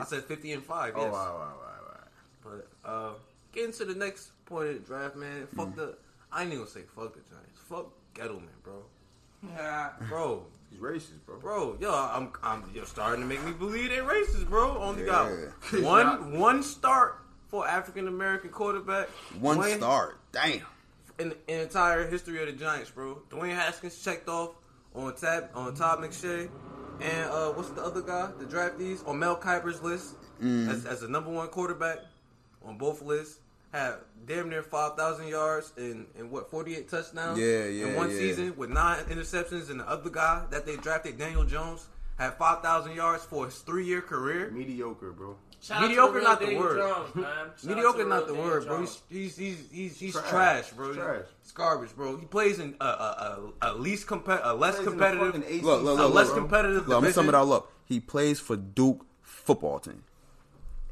I 0.00 0.04
said 0.04 0.24
50. 0.24 0.52
and 0.52 0.64
five. 0.64 0.94
Oh, 0.96 1.04
wow, 1.04 1.10
wow, 1.12 1.38
wow, 1.38 1.54
wow. 1.86 2.60
But 2.82 2.88
uh, 2.90 3.10
getting 3.52 3.72
to 3.74 3.84
the 3.84 3.94
next 3.94 4.30
point 4.46 4.68
of 4.68 4.74
the 4.74 4.80
draft, 4.80 5.14
man. 5.16 5.46
Fuck 5.54 5.68
Mm. 5.68 5.76
the. 5.76 5.96
I 6.32 6.42
ain't 6.42 6.48
even 6.52 6.64
gonna 6.64 6.70
say 6.70 6.80
fuck 6.96 7.14
the 7.14 7.20
Giants. 7.20 7.60
Fuck 7.68 7.86
Gettleman, 8.14 8.48
bro. 8.64 8.82
bro, 10.08 10.46
He's 10.70 10.80
racist, 10.80 11.24
bro. 11.26 11.36
bro, 11.38 11.76
yo, 11.80 11.92
I'm, 11.94 12.30
I'm, 12.42 12.64
you're 12.74 12.86
starting 12.86 13.20
to 13.20 13.26
make 13.26 13.42
me 13.44 13.52
believe 13.52 13.90
they're 13.90 14.02
racist, 14.04 14.48
bro. 14.48 14.78
Only 14.78 15.04
got 15.04 15.30
one, 15.80 16.38
one 16.38 16.62
start 16.62 17.20
for 17.48 17.66
African 17.68 18.08
American 18.08 18.50
quarterback. 18.50 19.08
One 19.38 19.58
Dwayne- 19.58 19.76
start, 19.76 20.18
damn. 20.34 20.60
in 21.18 21.30
the 21.30 21.36
in 21.48 21.60
entire 21.60 22.06
history 22.06 22.40
of 22.40 22.46
the 22.46 22.52
Giants, 22.52 22.90
bro. 22.90 23.22
Dwayne 23.30 23.54
Haskins 23.54 24.02
checked 24.02 24.28
off 24.28 24.50
on 24.94 25.14
Tab 25.16 25.50
on 25.54 25.74
Todd 25.74 26.00
McShay, 26.00 26.48
and 27.00 27.30
uh, 27.30 27.50
what's 27.52 27.70
the 27.70 27.82
other 27.82 28.02
guy, 28.02 28.30
the 28.38 28.44
draftees 28.44 29.06
on 29.08 29.18
Mel 29.18 29.36
Kiper's 29.36 29.82
list 29.82 30.14
Mm. 30.42 30.68
as, 30.68 30.84
as 30.84 31.00
the 31.00 31.06
number 31.08 31.30
one 31.30 31.46
quarterback 31.46 31.98
on 32.66 32.76
both 32.76 33.00
lists. 33.02 33.38
Had 33.72 33.94
damn 34.26 34.48
near 34.48 34.62
five 34.64 34.96
thousand 34.96 35.28
yards 35.28 35.72
and, 35.76 36.06
and 36.18 36.30
what 36.30 36.48
forty 36.50 36.76
eight 36.76 36.88
touchdowns. 36.88 37.38
Yeah, 37.38 37.64
yeah, 37.64 37.86
In 37.86 37.94
one 37.96 38.10
yeah. 38.10 38.16
season 38.18 38.56
with 38.56 38.70
nine 38.70 39.02
interceptions, 39.06 39.68
and 39.70 39.80
the 39.80 39.88
other 39.88 40.10
guy 40.10 40.44
that 40.50 40.64
they 40.66 40.76
drafted, 40.76 41.18
Daniel 41.18 41.44
Jones, 41.44 41.86
had 42.18 42.34
five 42.34 42.62
thousand 42.62 42.94
yards 42.94 43.24
for 43.24 43.46
his 43.46 43.58
three 43.58 43.84
year 43.84 44.00
career. 44.00 44.50
Mediocre, 44.52 45.10
bro. 45.12 45.36
Shout 45.64 45.80
Mediocre, 45.82 46.20
not 46.20 46.40
the 46.40 46.56
word. 46.56 46.76
Jones, 46.78 47.14
man. 47.14 47.24
Shout 47.24 47.36
out 47.38 47.58
to 47.58 47.66
Mediocre, 47.68 48.04
not 48.04 48.26
the 48.26 48.34
Daniel 48.34 48.50
word, 48.50 48.66
bro. 48.66 48.80
He's 48.80 49.02
he's 49.08 49.36
he's 49.38 49.68
he's, 49.72 49.98
he's 49.98 50.12
Trash. 50.12 50.28
trash, 50.28 50.70
bro. 50.72 50.92
Trash. 50.94 51.24
It's 51.40 51.52
garbage, 51.52 51.96
bro. 51.96 52.16
He 52.18 52.26
plays 52.26 52.58
in 52.58 52.74
a 52.80 52.84
a, 52.84 53.50
a, 53.62 53.70
a 53.70 53.74
least 53.74 54.06
compet 54.06 54.40
a 54.44 54.52
less 54.52 54.74
Plays 54.74 54.78
in 54.80 54.84
the 54.84 54.90
competitive, 54.90 55.34
fucking 55.34 55.56
ACC, 55.58 55.64
Look, 55.64 55.82
look, 55.82 55.98
a 55.98 56.02
look, 56.02 56.14
less 56.14 56.26
look. 56.28 56.36
competitive. 56.36 56.86
Look, 56.88 56.96
I'm 56.96 57.02
gonna 57.02 57.14
sum 57.14 57.28
it 57.30 57.34
all 57.34 57.50
up. 57.52 57.72
He 57.86 57.98
plays 57.98 58.40
for 58.40 58.56
Duke 58.56 59.06
football 59.22 59.78
team. 59.78 60.02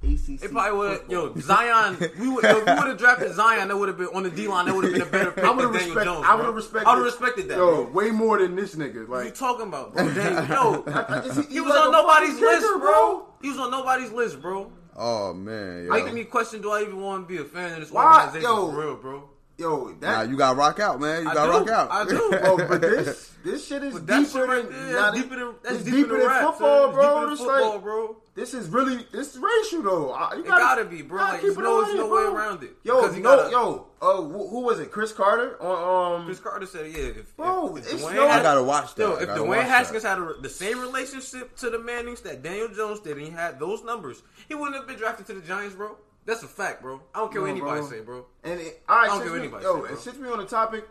ACC. 0.02 0.42
It 0.44 0.50
probably 0.50 0.78
would. 0.78 0.98
football. 1.00 1.26
Yo, 1.28 1.40
Zion. 1.40 1.96
We 2.18 2.28
would. 2.28 2.44
If 2.44 2.56
we 2.56 2.62
would 2.62 2.68
have 2.68 2.98
drafted 3.04 3.32
Zion, 3.34 3.68
that 3.68 3.76
would 3.76 3.88
have 3.88 3.98
been 3.98 4.08
on 4.08 4.22
the 4.24 4.30
D 4.30 4.48
line. 4.48 4.66
That 4.66 4.74
would 4.74 4.84
have 4.84 4.92
been 4.92 5.02
a 5.02 5.06
better 5.06 5.30
pick 5.32 5.44
I 5.44 5.46
than 5.48 5.56
would 5.56 5.64
have 5.64 5.72
Daniel 5.74 5.94
respect. 5.94 6.04
Jones. 6.06 6.26
I 6.28 6.34
would 6.34 6.44
have 6.46 6.54
respected. 6.54 6.88
I 6.88 6.90
would 6.94 7.04
have 7.04 7.04
respected 7.20 7.48
that. 7.48 7.56
Yo, 7.58 7.84
bro. 7.84 7.92
way 7.92 8.10
more 8.10 8.38
than 8.38 8.56
this 8.56 8.74
nigga. 8.74 9.06
What 9.08 9.24
you 9.24 9.30
talking 9.30 9.66
about, 9.68 9.94
bro? 9.94 10.04
Daniel, 10.14 10.44
yo, 10.48 10.82
is 11.26 11.36
he, 11.36 11.42
he 11.42 11.48
he 11.54 11.60
was 11.60 11.70
like 11.74 11.84
on 11.86 11.92
nobody's 11.92 12.30
fucking 12.30 12.44
list, 12.46 12.62
kicker, 12.66 12.78
bro. 12.78 13.26
He 13.42 13.48
was 13.50 13.58
on 13.58 13.70
nobody's 13.70 14.12
list, 14.12 14.40
bro. 14.42 14.72
Oh 14.96 15.32
man, 15.32 15.86
yo. 15.86 15.92
Making 15.92 16.14
me 16.14 16.24
question: 16.24 16.60
Do 16.62 16.70
I 16.72 16.82
even 16.82 17.00
want 17.00 17.28
to 17.28 17.34
be 17.34 17.40
a 17.40 17.44
fan 17.44 17.72
of 17.74 17.80
this 17.80 17.90
Why? 17.90 18.24
organization 18.26 18.42
Yo. 18.50 18.70
for 18.70 18.78
real, 18.80 18.96
bro? 18.96 19.28
Yo, 19.62 19.94
Nah, 20.00 20.22
you 20.22 20.36
gotta 20.36 20.58
rock 20.58 20.80
out, 20.80 21.00
man. 21.00 21.22
You 21.22 21.30
I 21.30 21.34
gotta 21.34 21.52
do. 21.52 21.58
rock 21.58 21.68
out. 21.70 21.90
I 21.92 22.04
do. 22.04 22.30
Bro, 22.40 22.56
but 22.68 22.80
this 22.80 23.30
this 23.44 23.66
shit 23.66 23.82
is 23.84 23.94
deeper 24.00 24.24
shit 24.24 24.48
right 24.48 24.68
than 24.68 24.86
there, 24.88 24.96
nah, 25.00 25.10
deeper 25.12 25.36
than 25.36 25.54
that's 25.62 25.76
it's 25.76 25.84
deeper, 25.84 25.96
deeper 25.96 26.08
than 26.10 26.18
than 26.20 26.28
rap, 26.28 26.50
football, 26.50 26.84
son. 26.86 26.94
bro. 26.94 27.22
It's 27.30 27.32
It's 27.32 27.40
deeper 27.40 27.52
than 27.52 27.56
football, 27.60 27.72
like 27.74 27.82
bro. 27.82 28.16
this 28.34 28.54
is 28.54 28.68
really 28.68 29.06
this 29.12 29.34
is 29.36 29.38
racial 29.38 29.82
though. 29.82 30.12
I- 30.12 30.34
You 30.34 30.40
It 30.44 30.46
gotta 30.48 30.84
be, 30.84 31.02
bro. 31.02 31.18
gotta 31.18 31.32
Like, 31.34 31.40
keep 31.42 31.46
there's 31.54 31.58
it 31.58 31.62
no- 31.62 31.76
on 31.78 31.82
there's 31.84 31.94
it, 31.94 31.98
no 31.98 32.08
bro. 32.08 32.30
way 32.32 32.36
around 32.38 32.62
it. 32.64 32.76
Yo, 32.82 33.00
no, 33.00 33.20
gotta- 33.20 33.50
yo, 33.52 33.86
uh, 34.00 34.16
who, 34.22 34.48
who 34.48 34.60
was 34.60 34.80
it? 34.80 34.90
Cris 34.90 35.12
Carter 35.12 35.62
on 35.62 36.20
um. 36.20 36.26
Cris 36.26 36.40
Carter 36.40 36.66
said, 36.66 36.86
"Yeah, 36.90 36.98
if, 37.20 37.36
Bro, 37.36 37.76
if, 37.76 37.86
if 37.86 37.92
it's 37.94 38.02
Dwayne 38.04 38.14
no- 38.16 38.28
I 38.28 38.42
gotta 38.42 38.62
watch 38.64 38.94
that. 38.96 39.02
Yo, 39.02 39.12
if 39.14 39.26
gotta 39.28 39.40
Dwayne 39.42 39.62
Haskins 39.64 40.02
that. 40.02 40.18
had 40.18 40.18
a, 40.18 40.34
the 40.40 40.50
same 40.50 40.80
relationship 40.80 41.56
to 41.58 41.70
the 41.70 41.78
Mannings 41.78 42.20
that 42.22 42.42
Daniel 42.42 42.68
Jones 42.68 42.98
did, 43.00 43.16
and 43.16 43.26
he 43.26 43.30
had 43.30 43.60
those 43.60 43.84
numbers, 43.84 44.22
he 44.48 44.54
wouldn't 44.56 44.76
have 44.76 44.88
been 44.88 44.96
drafted 44.98 45.26
to 45.26 45.34
the 45.34 45.40
Giants, 45.40 45.74
bro. 45.76 45.96
That's 46.24 46.42
a 46.42 46.48
fact, 46.48 46.82
bro. 46.82 47.00
I 47.14 47.18
don't 47.18 47.32
care 47.32 47.40
what 47.42 47.50
anybody 47.50 47.80
bro. 47.80 47.90
say, 47.90 48.00
bro. 48.00 48.26
And 48.44 48.60
it, 48.60 48.82
all 48.88 48.96
right, 48.96 49.04
I 49.04 49.06
don't 49.08 49.22
care 49.22 49.30
what 49.32 49.40
anybody 49.40 49.64
yo, 49.64 49.74
say, 49.74 49.80
bro. 49.80 49.88
and 49.90 49.98
since 49.98 50.18
we 50.18 50.28
on 50.28 50.38
the 50.38 50.46
topic, 50.46 50.88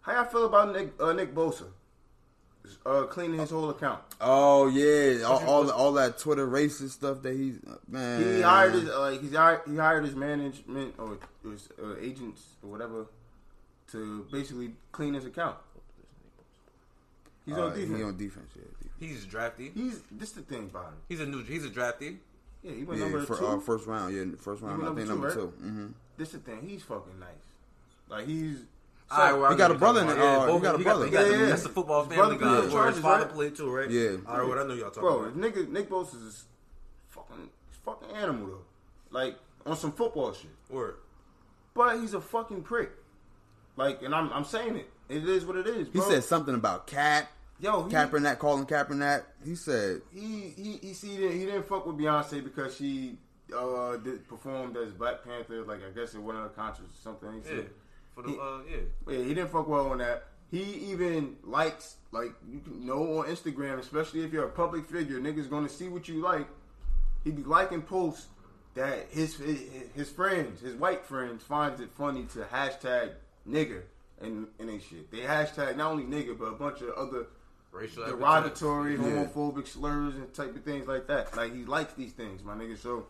how 0.00 0.12
y'all 0.14 0.24
feel 0.24 0.46
about 0.46 0.72
Nick 0.74 0.92
uh, 1.00 1.12
Nick 1.12 1.34
Bosa 1.34 1.66
uh, 2.86 3.02
cleaning 3.04 3.38
his 3.40 3.50
whole 3.50 3.68
account? 3.70 4.00
Oh 4.20 4.68
yeah, 4.68 5.24
all 5.24 5.44
all, 5.46 5.64
the, 5.64 5.74
all 5.74 5.92
that 5.92 6.18
Twitter 6.18 6.46
racist 6.46 6.90
stuff 6.90 7.22
that 7.22 7.34
he's 7.36 7.58
man. 7.88 8.36
He 8.36 8.40
hired 8.40 8.72
his 8.74 8.88
uh, 8.88 9.00
like 9.00 9.20
he's 9.20 9.34
hired, 9.34 9.60
he 9.68 9.76
hired 9.76 10.04
his 10.04 10.14
management 10.16 10.94
or 10.98 11.18
his 11.44 11.68
uh, 11.82 11.96
agents 12.00 12.42
or 12.62 12.70
whatever 12.70 13.06
to 13.90 14.26
basically 14.32 14.72
clean 14.92 15.12
his 15.14 15.26
account. 15.26 15.58
He's 17.44 17.54
Uh, 17.56 17.66
on 17.66 17.74
defense. 17.74 17.98
He 17.98 18.02
on 18.04 18.16
defense, 18.16 18.50
yeah. 18.56 18.62
defense. 18.62 18.94
He's 18.98 19.26
drafty. 19.26 19.70
He's 19.74 20.00
this 20.10 20.32
the 20.32 20.42
thing 20.42 20.70
about 20.70 20.86
him. 20.86 20.94
He's 21.08 21.20
a 21.20 21.26
new. 21.26 21.42
He's 21.44 21.64
a 21.64 21.70
drafty. 21.70 22.18
Yeah, 22.62 22.72
he 22.72 22.84
went 22.84 23.00
Yeah, 23.00 23.06
number 23.08 23.24
for, 23.26 23.36
two. 23.38 23.46
uh, 23.46 23.58
first 23.58 23.86
round, 23.86 24.14
yeah, 24.14 24.24
first 24.38 24.62
round. 24.62 24.82
I 24.82 24.86
think 24.86 24.96
number 24.98 25.12
number 25.12 25.34
two, 25.34 25.40
two. 25.60 25.64
Mm-hmm. 25.66 25.86
this 26.16 26.30
the 26.32 26.38
thing. 26.38 26.60
He's 26.66 26.82
fucking 26.82 27.18
nice. 27.18 27.28
Like 28.08 28.26
he's. 28.26 28.58
All 29.10 29.18
right, 29.18 29.32
well, 29.38 29.50
he 29.50 29.56
got 29.58 29.70
a 29.70 29.74
brother 29.74 30.00
you're 30.02 30.10
in 30.12 30.16
talking 30.16 30.32
it, 30.32 30.36
about. 30.36 30.48
uh, 30.48 30.54
he 30.54 30.60
got 30.62 30.74
a 30.74 30.78
brother. 30.78 31.04
He 31.04 31.10
got, 31.10 31.26
Yeah, 31.30 31.36
yeah. 31.38 31.46
That's 31.46 31.62
the 31.64 31.68
football 31.68 32.04
family 32.04 32.16
brother 32.16 32.34
guy. 32.36 32.60
played 32.60 32.72
Where 32.72 32.86
his 32.90 32.98
father 33.00 33.24
right? 33.26 33.34
played 33.34 33.56
too, 33.56 33.70
right? 33.70 33.90
Yeah. 33.90 34.16
All 34.26 34.38
right, 34.38 34.48
what 34.48 34.58
I 34.58 34.62
know 34.66 34.72
y'all 34.74 34.88
talking 34.90 35.02
Bro, 35.02 35.18
about. 35.24 35.36
nigga, 35.38 35.68
Nick 35.68 35.90
Bosa 35.90 36.26
is 36.26 36.44
fucking, 37.10 37.36
he's 37.68 37.78
fucking 37.84 38.16
animal 38.16 38.46
though. 38.46 38.62
Like 39.10 39.36
on 39.66 39.76
some 39.76 39.92
football 39.92 40.32
shit. 40.32 40.50
Word. 40.70 40.94
But 41.74 42.00
he's 42.00 42.14
a 42.14 42.20
fucking 42.22 42.62
prick. 42.62 42.90
Like, 43.76 44.02
and 44.02 44.14
I'm 44.14 44.32
I'm 44.32 44.44
saying 44.44 44.76
it. 44.76 44.88
It 45.10 45.28
is 45.28 45.44
what 45.44 45.56
it 45.56 45.66
is. 45.66 45.88
He 45.92 46.00
said 46.00 46.24
something 46.24 46.54
about 46.54 46.86
Cat, 46.86 47.28
"Yo, 47.62 47.84
he, 47.84 47.94
Kaepernick, 47.94 48.38
calling 48.38 48.66
Kaepernick. 48.66 49.22
He 49.44 49.54
said, 49.54 50.02
he 50.12 50.52
he 50.56 50.72
he 50.82 50.92
see 50.92 51.16
that 51.18 51.32
he 51.32 51.46
didn't 51.46 51.62
fuck 51.66 51.86
with 51.86 51.96
Beyonce 51.96 52.42
because 52.44 52.76
she 52.76 53.16
uh 53.56 53.96
did, 53.98 54.26
performed 54.28 54.76
as 54.76 54.92
Black 54.92 55.24
Panther. 55.24 55.62
Like 55.64 55.80
I 55.86 55.90
guess 55.98 56.14
in 56.14 56.24
one 56.24 56.36
of 56.36 56.42
her 56.42 56.48
concerts 56.50 56.98
or 56.98 57.00
something. 57.02 57.32
He 57.32 57.38
Yeah. 57.38 57.56
said, 57.62 57.70
For 58.14 58.22
the 58.22 58.28
He- 58.30 58.38
uh, 58.38 58.58
yeah. 58.68 58.76
Yeah, 59.18 59.24
he 59.24 59.34
didn't 59.34 59.50
fuck 59.50 59.68
well 59.68 59.88
on 59.90 59.98
that. 59.98 60.24
He 60.50 60.62
even 60.90 61.36
likes 61.44 61.96
like 62.10 62.32
you 62.50 62.60
can 62.60 62.84
know 62.84 63.20
on 63.20 63.26
Instagram, 63.26 63.78
especially 63.78 64.22
if 64.24 64.32
you're 64.32 64.44
a 64.46 64.50
public 64.50 64.84
figure, 64.84 65.18
niggas 65.20 65.48
gonna 65.48 65.68
see 65.68 65.88
what 65.88 66.08
you 66.08 66.20
like. 66.20 66.46
He 67.24 67.30
be 67.30 67.42
liking 67.44 67.82
posts 67.82 68.26
that 68.74 69.06
his 69.10 69.36
his, 69.36 69.60
his 69.94 70.10
friends, 70.10 70.60
his 70.60 70.74
white 70.74 71.04
friends, 71.04 71.42
finds 71.44 71.80
it 71.80 71.90
funny 71.96 72.24
to 72.32 72.40
hashtag 72.40 73.12
nigger 73.48 73.82
and 74.20 74.46
and 74.58 74.68
they 74.68 74.78
shit. 74.78 75.10
They 75.10 75.20
hashtag 75.20 75.76
not 75.76 75.92
only 75.92 76.04
nigger 76.04 76.36
but 76.38 76.46
a 76.46 76.52
bunch 76.52 76.80
of 76.82 76.90
other 76.96 77.26
Racial 77.72 78.04
derogatory, 78.06 78.92
Yeah. 78.96 78.98
homophobic 79.02 79.66
slurs 79.66 80.14
and 80.14 80.32
type 80.34 80.54
of 80.54 80.62
things 80.62 80.86
like 80.86 81.06
that. 81.08 81.34
Like 81.36 81.54
he 81.54 81.64
likes 81.64 81.94
these 81.94 82.12
things, 82.12 82.44
my 82.44 82.54
nigga. 82.54 82.78
So 82.78 83.06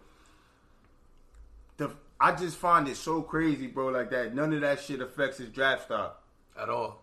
the 1.76 1.90
I 2.20 2.32
just 2.32 2.56
find 2.56 2.86
it 2.88 2.96
so 2.96 3.22
crazy, 3.22 3.66
bro. 3.66 3.88
Like 3.88 4.10
that, 4.10 4.34
none 4.34 4.52
of 4.52 4.60
that 4.60 4.80
shit 4.80 5.00
affects 5.00 5.38
his 5.38 5.48
draft 5.48 5.84
stock. 5.86 6.22
at 6.56 6.68
all. 6.68 7.02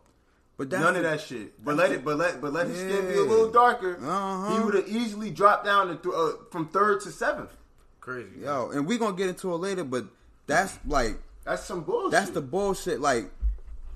but 0.57 0.69
that's 0.69 0.81
None 0.83 0.95
of 0.95 1.03
that 1.03 1.19
shit. 1.21 1.63
But 1.63 1.75
let 1.75 1.91
it, 1.91 2.05
but 2.05 2.17
let, 2.17 2.39
but 2.39 2.53
let 2.53 2.67
his 2.67 2.77
skin 2.79 3.07
be 3.07 3.15
a 3.17 3.21
little 3.23 3.49
darker. 3.51 3.97
Uh-huh. 4.01 4.55
He 4.57 4.63
would 4.63 4.73
have 4.75 4.87
easily 4.87 5.31
dropped 5.31 5.65
down 5.65 5.87
to 5.87 5.95
th- 5.95 6.13
uh, 6.15 6.31
from 6.51 6.67
third 6.69 7.01
to 7.01 7.11
seventh. 7.11 7.51
Crazy. 7.99 8.41
Yo, 8.43 8.69
and 8.71 8.85
we 8.85 8.97
gonna 8.97 9.15
get 9.17 9.27
into 9.27 9.51
it 9.53 9.57
later, 9.57 9.83
but 9.83 10.05
that's 10.47 10.77
like 10.85 11.17
That's 11.43 11.63
some 11.65 11.81
bullshit. 11.81 12.11
that's 12.11 12.29
the 12.31 12.41
bullshit. 12.41 13.01
Like 13.01 13.29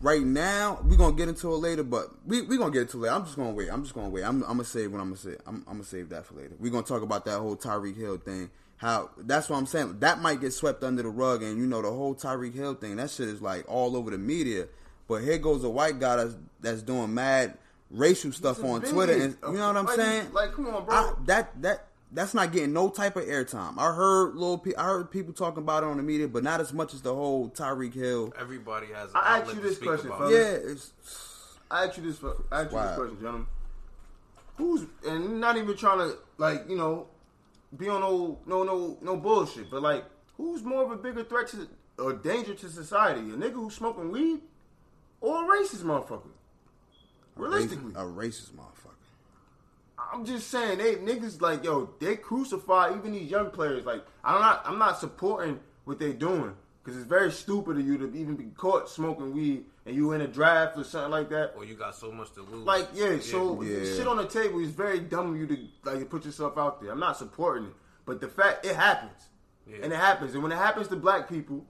right 0.03 0.21
now, 0.21 0.79
we're 0.83 0.97
gonna 0.97 1.15
get 1.15 1.29
into 1.29 1.51
it 1.51 1.57
later, 1.57 1.83
but 1.83 2.09
we 2.27 2.41
we 2.43 2.57
gonna 2.57 2.71
get 2.71 2.83
into 2.83 2.97
it 2.97 3.01
later. 3.01 3.15
I'm 3.15 3.23
just 3.25 3.35
gonna 3.35 3.51
wait. 3.53 3.69
I'm 3.71 3.81
just 3.81 3.95
gonna 3.95 4.09
wait. 4.09 4.23
I'm, 4.23 4.43
I'm 4.43 4.49
gonna 4.49 4.63
save 4.65 4.91
what 4.91 4.99
I'm 4.99 5.07
gonna 5.07 5.17
say. 5.17 5.35
I'm, 5.47 5.55
I'm 5.67 5.73
gonna 5.75 5.83
save 5.83 6.09
that 6.09 6.25
for 6.25 6.35
later. 6.35 6.55
We're 6.59 6.71
gonna 6.71 6.83
talk 6.85 7.01
about 7.01 7.25
that 7.25 7.39
whole 7.39 7.55
Tyreek 7.55 7.97
Hill 7.97 8.17
thing. 8.17 8.51
How 8.77 9.09
that's 9.17 9.49
what 9.49 9.57
I'm 9.57 9.65
saying. 9.65 9.99
That 9.99 10.19
might 10.19 10.41
get 10.41 10.51
swept 10.53 10.83
under 10.83 11.01
the 11.01 11.09
rug, 11.09 11.41
and 11.41 11.57
you 11.57 11.65
know 11.65 11.81
the 11.81 11.89
whole 11.91 12.13
Tyreek 12.15 12.53
Hill 12.53 12.73
thing. 12.75 12.97
That 12.97 13.09
shit 13.09 13.29
is 13.29 13.41
like 13.41 13.65
all 13.67 13.95
over 13.95 14.11
the 14.11 14.17
media. 14.17 14.67
But 15.07 15.23
here 15.23 15.37
goes 15.37 15.63
a 15.63 15.69
white 15.69 15.99
guy 15.99 16.17
that's 16.17 16.35
that's 16.61 16.81
doing 16.81 17.13
mad 17.13 17.57
racial 17.89 18.31
stuff 18.31 18.63
on. 18.63 18.81
Twitter, 18.81 19.13
and 19.13 19.37
you 19.43 19.53
know 19.53 19.67
what 19.67 19.77
I'm 19.77 19.85
Like, 19.85 19.95
saying? 19.95 20.33
like, 20.33 20.53
come 20.53 20.67
on, 20.67 20.85
bro. 20.85 20.95
I- 20.95 21.13
that 21.25 21.61
that 21.61 21.87
that's 22.13 22.33
not 22.33 22.51
getting 22.51 22.73
no 22.73 22.89
type 22.89 23.15
of 23.15 23.25
airtime. 23.25 23.77
I 23.77 23.93
heard 23.93 24.35
little, 24.35 24.57
pe- 24.57 24.75
I 24.75 24.83
heard 24.83 25.11
people 25.11 25.33
talking 25.33 25.63
about 25.63 25.83
it 25.83 25.87
on 25.87 25.97
the 25.97 26.03
media, 26.03 26.27
but 26.27 26.43
not 26.43 26.61
as 26.61 26.71
much 26.71 26.93
as 26.93 27.01
the 27.01 27.13
whole 27.13 27.49
Tyreek 27.49 27.93
Hill. 27.93 28.33
Everybody 28.39 28.87
has. 28.87 29.09
An 29.09 29.15
I 29.15 29.39
asked 29.39 29.53
you 29.53 29.61
this 29.61 29.77
question, 29.79 30.09
fellas. 30.09 30.31
Yeah, 30.31 30.71
it's 30.71 30.91
I 31.71 31.85
ask 31.85 31.97
you 31.97 32.03
this. 32.03 32.23
I 32.51 32.61
ask 32.61 32.71
you 32.71 32.79
this 32.79 32.95
question, 32.95 33.17
gentlemen. 33.19 33.47
Who's 34.57 34.85
and 35.07 35.41
not 35.41 35.57
even 35.57 35.75
trying 35.75 35.97
to 35.97 36.17
like 36.37 36.69
you 36.69 36.77
know 36.77 37.07
be 37.75 37.89
on 37.89 38.01
no 38.01 38.37
no 38.45 38.63
no 38.63 38.97
no 39.01 39.17
bullshit, 39.17 39.71
but 39.71 39.81
like 39.81 40.05
who's 40.37 40.63
more 40.63 40.83
of 40.83 40.91
a 40.91 40.95
bigger 40.95 41.23
threat 41.23 41.47
to 41.49 41.67
or 41.97 42.13
danger 42.13 42.53
to 42.53 42.69
society? 42.69 43.21
A 43.21 43.33
nigga 43.33 43.53
who's 43.53 43.73
smoking 43.73 44.11
weed 44.11 44.41
or 45.21 45.43
a 45.43 45.57
racist 45.57 45.81
motherfucker? 45.81 46.29
Realistically, 47.35 47.93
a 47.95 48.03
racist 48.03 48.51
motherfucker. 48.51 48.93
I'm 50.11 50.25
just 50.25 50.49
saying 50.49 50.77
they 50.79 50.95
niggas 50.95 51.41
like 51.41 51.63
yo 51.63 51.89
they 51.99 52.15
crucify 52.15 52.95
even 52.95 53.11
these 53.13 53.29
young 53.29 53.49
players. 53.51 53.85
Like 53.85 54.03
I'm 54.23 54.39
not 54.41 54.63
I'm 54.65 54.77
not 54.79 54.99
supporting 54.99 55.59
what 55.85 55.99
they're 55.99 56.13
doing 56.13 56.53
because 56.83 56.97
it's 56.99 57.07
very 57.07 57.31
stupid 57.31 57.77
of 57.77 57.85
you 57.85 57.97
to 57.97 58.05
even 58.17 58.35
be 58.35 58.45
caught 58.57 58.89
smoking 58.89 59.33
weed 59.33 59.65
and 59.85 59.95
you 59.95 60.11
in 60.13 60.21
a 60.21 60.27
draft 60.27 60.77
or 60.77 60.83
something 60.83 61.11
like 61.11 61.29
that. 61.29 61.53
Or 61.55 61.63
you 61.65 61.75
got 61.75 61.95
so 61.95 62.11
much 62.11 62.31
to 62.33 62.41
lose. 62.41 62.65
Like, 62.65 62.89
yeah, 62.93 63.19
so 63.19 63.61
Yeah. 63.61 63.83
shit 63.83 64.07
on 64.07 64.17
the 64.17 64.25
table 64.27 64.59
is 64.59 64.69
very 64.71 64.99
dumb 64.99 65.31
of 65.33 65.37
you 65.37 65.47
to 65.47 65.57
like 65.83 66.09
put 66.09 66.25
yourself 66.25 66.57
out 66.57 66.81
there. 66.81 66.91
I'm 66.91 66.99
not 66.99 67.17
supporting 67.17 67.67
it. 67.67 67.73
But 68.05 68.19
the 68.21 68.27
fact 68.27 68.65
it 68.65 68.75
happens. 68.75 69.29
Yeah. 69.65 69.77
And 69.83 69.93
it 69.93 69.97
happens. 69.99 70.33
And 70.33 70.43
when 70.43 70.51
it 70.51 70.57
happens 70.57 70.89
to 70.89 70.95
black 70.97 71.29
people, 71.29 71.65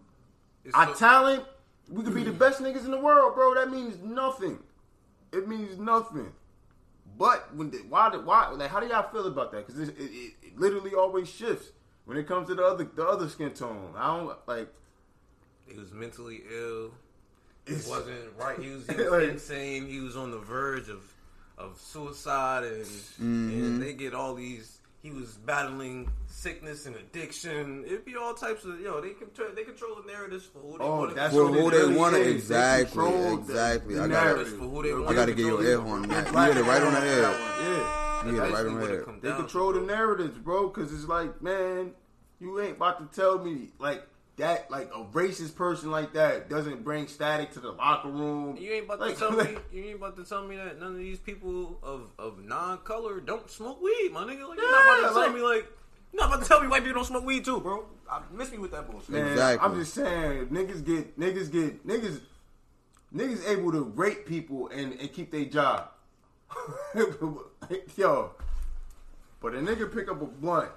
It's 0.65 0.73
our 0.75 0.87
so- 0.87 0.93
talent, 0.95 1.43
we 1.89 2.03
could 2.03 2.15
be 2.15 2.23
the 2.23 2.31
best 2.45 2.59
niggas 2.61 2.85
in 2.85 2.91
the 2.91 2.99
world, 2.99 3.35
bro. 3.35 3.53
That 3.53 3.69
means 3.69 3.99
nothing. 4.03 4.57
It 5.31 5.47
means 5.47 5.77
nothing. 5.77 6.31
But 7.17 7.53
when 7.55 7.69
the, 7.71 7.77
why 7.89 8.09
the, 8.09 8.19
why 8.19 8.49
like 8.49 8.69
how 8.69 8.79
do 8.79 8.87
y'all 8.87 9.09
feel 9.11 9.27
about 9.27 9.51
that? 9.51 9.67
Because 9.67 9.87
it, 9.89 9.95
it, 9.99 10.33
it 10.41 10.59
literally 10.59 10.93
always 10.95 11.29
shifts 11.29 11.67
when 12.05 12.17
it 12.17 12.27
comes 12.27 12.47
to 12.49 12.55
the 12.55 12.63
other 12.65 12.83
the 12.95 13.05
other 13.07 13.29
skin 13.29 13.51
tone. 13.51 13.93
I 13.95 14.17
don't 14.17 14.35
like. 14.47 14.67
He 15.67 15.77
was 15.79 15.91
mentally 15.93 16.41
ill. 16.53 16.91
He 17.65 17.73
It's- 17.73 17.87
wasn't 17.87 18.17
right. 18.37 18.59
He 18.59 18.69
was, 18.69 18.87
he 18.89 18.95
was 18.95 19.11
Like- 19.11 19.29
insane. 19.29 19.87
He 19.87 19.99
was 19.99 20.15
on 20.17 20.31
the 20.31 20.39
verge 20.39 20.89
of 20.89 21.01
of 21.57 21.79
suicide, 21.79 22.63
and 22.63 22.83
Mm-hmm. 22.85 23.49
and 23.65 23.81
they 23.81 23.93
get 23.93 24.13
all 24.13 24.33
these. 24.33 24.79
He 25.03 25.11
was 25.11 25.33
battling 25.45 26.09
sickness 26.27 26.85
and 26.85 26.95
addiction. 26.95 27.83
It'd 27.85 28.05
be 28.05 28.15
all 28.15 28.33
types 28.33 28.63
of 28.63 28.79
yo. 28.79 29.01
They 29.01 29.09
control 29.09 29.49
they 29.53 29.63
control 29.65 29.95
the 30.01 30.09
narratives 30.09 30.45
for 30.45 30.59
who 30.59 30.77
they 30.77 30.83
Oh, 30.85 30.99
want. 30.99 31.15
that's 31.15 31.33
For 31.35 31.43
what 31.43 31.53
who 31.59 31.67
it 31.67 31.71
they 31.71 31.77
really 31.79 31.95
wanna- 31.97 32.17
is. 32.19 32.25
They 32.25 32.31
exactly, 32.31 33.03
the- 33.11 33.33
exactly. 33.33 33.99
I 33.99 34.07
gotta- 34.07 34.45
For 34.45 34.55
who 34.63 34.81
they 34.81 34.87
They 34.89 34.93
want. 34.95 35.09
I 35.09 35.13
gotta 35.13 35.33
get 35.33 35.45
your 35.45 35.61
air 35.61 35.77
horn 35.81 36.03
on 36.05 36.09
You 36.09 36.15
hit 36.15 36.27
it 36.27 36.31
right 36.33 36.81
on 36.81 36.93
the 36.93 36.99
man, 37.01 37.01
head. 37.01 37.21
Yeah. 37.21 38.25
You 38.25 38.31
hit 38.31 38.43
it 38.49 38.53
right 38.53 38.65
on 38.65 38.79
the 38.79 38.85
it 38.93 39.05
head. 39.07 39.21
They 39.21 39.31
control 39.33 39.73
the 39.73 39.81
narratives, 39.81 40.37
bro. 40.37 40.69
Because 40.69 40.93
it's 40.93 41.03
like, 41.09 41.41
man, 41.41 41.91
you 42.39 42.61
ain't 42.61 42.77
about 42.77 43.11
to 43.11 43.13
tell 43.21 43.39
me 43.39 43.73
like 43.79 44.07
that. 44.37 44.69
Like 44.71 44.89
a 44.93 45.03
racist 45.05 45.55
person 45.55 45.91
like 45.91 46.13
that 46.13 46.49
doesn't 46.49 46.83
bring 46.83 47.07
static 47.07 47.51
to 47.53 47.59
the 47.59 47.71
locker 47.71 48.09
room. 48.09 48.57
You 48.57 48.71
ain't 48.71 48.85
about 48.85 48.99
Like- 48.99 49.13
to 49.15 49.19
tell 49.19 49.33
like- 49.37 49.53
me. 49.53 49.57
You 49.79 49.83
ain't 49.85 49.95
about 49.97 50.17
to 50.17 50.23
tell 50.23 50.45
me 50.47 50.55
that 50.57 50.79
none 50.79 50.91
of 50.93 50.97
these 50.97 51.19
people 51.19 51.79
of 51.83 52.09
of 52.19 52.43
non 52.43 52.79
color 52.79 53.19
don't 53.19 53.49
smoke 53.49 53.81
weed, 53.81 54.11
my 54.13 54.23
nigga. 54.23 54.47
Like 54.47 54.57
you're 54.59 54.71
not 54.71 54.83
about 55.01 55.09
to 55.09 55.15
like- 55.15 55.25
tell 55.27 55.33
me 55.33 55.41
like 55.41 55.67
you're 56.11 56.21
not 56.21 56.29
about 56.33 56.43
to 56.43 56.47
tell 56.47 56.61
me 56.61 56.67
white 56.67 56.83
people 56.83 56.95
don't 56.95 57.05
smoke 57.05 57.25
weed 57.25 57.43
too, 57.45 57.59
bro. 57.59 57.85
I 58.09 58.21
miss 58.31 58.51
me 58.51 58.59
with 58.59 58.71
that 58.71 58.89
bullshit. 58.89 59.09
Man, 59.09 59.27
Exactly. 59.31 59.67
I'm 59.67 59.79
just 59.79 59.93
saying, 59.95 60.47
niggas 60.47 60.85
get 60.85 61.19
niggas 61.19 61.51
get 61.51 61.87
niggas 61.87 62.19
niggas 63.15 63.47
able 63.49 63.71
to 63.71 63.81
rape 63.83 64.25
people 64.25 64.67
and, 64.69 64.93
and 64.99 65.11
keep 65.13 65.31
their 65.31 65.45
job. 65.45 65.89
Yo, 67.95 68.31
but 69.41 69.53
a 69.53 69.57
nigga 69.57 69.91
pick 69.93 70.09
up 70.09 70.21
a 70.21 70.25
blunt. 70.25 70.69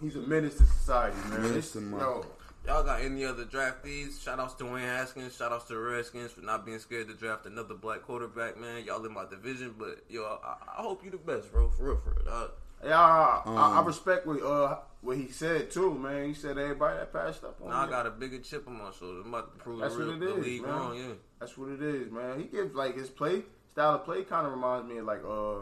he's 0.00 0.16
a 0.16 0.20
menace 0.20 0.56
to 0.56 0.64
society, 0.64 1.16
man. 1.28 1.42
Menace 1.42 1.72
to 1.72 1.80
my- 1.80 1.98
yo, 1.98 2.24
Y'all 2.66 2.84
got 2.84 3.00
any 3.02 3.24
other 3.24 3.44
draftees? 3.44 4.22
Shout 4.22 4.38
outs 4.38 4.54
to 4.54 4.64
Wayne 4.64 4.84
Haskins. 4.84 5.36
Shout 5.36 5.50
outs 5.52 5.64
to 5.66 5.74
the 5.74 5.80
Redskins 5.80 6.30
for 6.30 6.42
not 6.42 6.64
being 6.64 6.78
scared 6.78 7.08
to 7.08 7.14
draft 7.14 7.44
another 7.46 7.74
black 7.74 8.02
quarterback, 8.02 8.56
man. 8.58 8.84
Y'all 8.84 9.04
in 9.04 9.12
my 9.12 9.24
division, 9.28 9.74
but 9.76 10.04
yo, 10.08 10.22
I, 10.44 10.54
I 10.78 10.82
hope 10.82 11.04
you 11.04 11.10
the 11.10 11.16
best, 11.16 11.50
bro. 11.52 11.68
For 11.70 11.84
real, 11.84 11.96
for 12.04 12.10
real. 12.10 12.24
dog. 12.24 12.50
yeah, 12.84 13.00
I, 13.00 13.42
I, 13.44 13.52
I 13.52 13.78
Um, 13.80 13.86
respect 13.86 14.26
what 14.28 14.40
uh 14.42 14.78
what 15.00 15.16
he 15.16 15.26
said 15.28 15.72
too, 15.72 15.92
man. 15.98 16.28
He 16.28 16.34
said 16.34 16.56
everybody 16.56 16.98
that 16.98 17.12
passed 17.12 17.42
up 17.42 17.60
on 17.60 17.70
Now 17.70 17.80
I 17.86 17.90
got 17.90 18.06
a 18.06 18.10
bigger 18.10 18.38
chip 18.38 18.68
on 18.68 18.74
my 18.78 18.90
shoulder. 18.96 19.22
I'm 19.24 19.34
about 19.34 19.58
to 19.58 19.64
prove 19.64 19.80
That's 19.80 19.94
the, 19.96 20.04
real, 20.04 20.18
what 20.18 20.22
it 20.22 20.34
the 20.36 20.40
league 20.40 20.62
man. 20.62 20.70
wrong. 20.70 20.96
Yeah. 20.96 21.12
That's 21.40 21.58
what 21.58 21.70
it 21.70 21.82
is, 21.82 22.12
man. 22.12 22.38
He 22.38 22.44
gives 22.44 22.74
like 22.76 22.94
his 22.96 23.10
play 23.10 23.42
style 23.72 23.96
of 23.96 24.04
play 24.04 24.22
kind 24.22 24.46
of 24.46 24.52
reminds 24.52 24.88
me 24.88 24.98
of 24.98 25.06
like 25.06 25.24
uh 25.24 25.58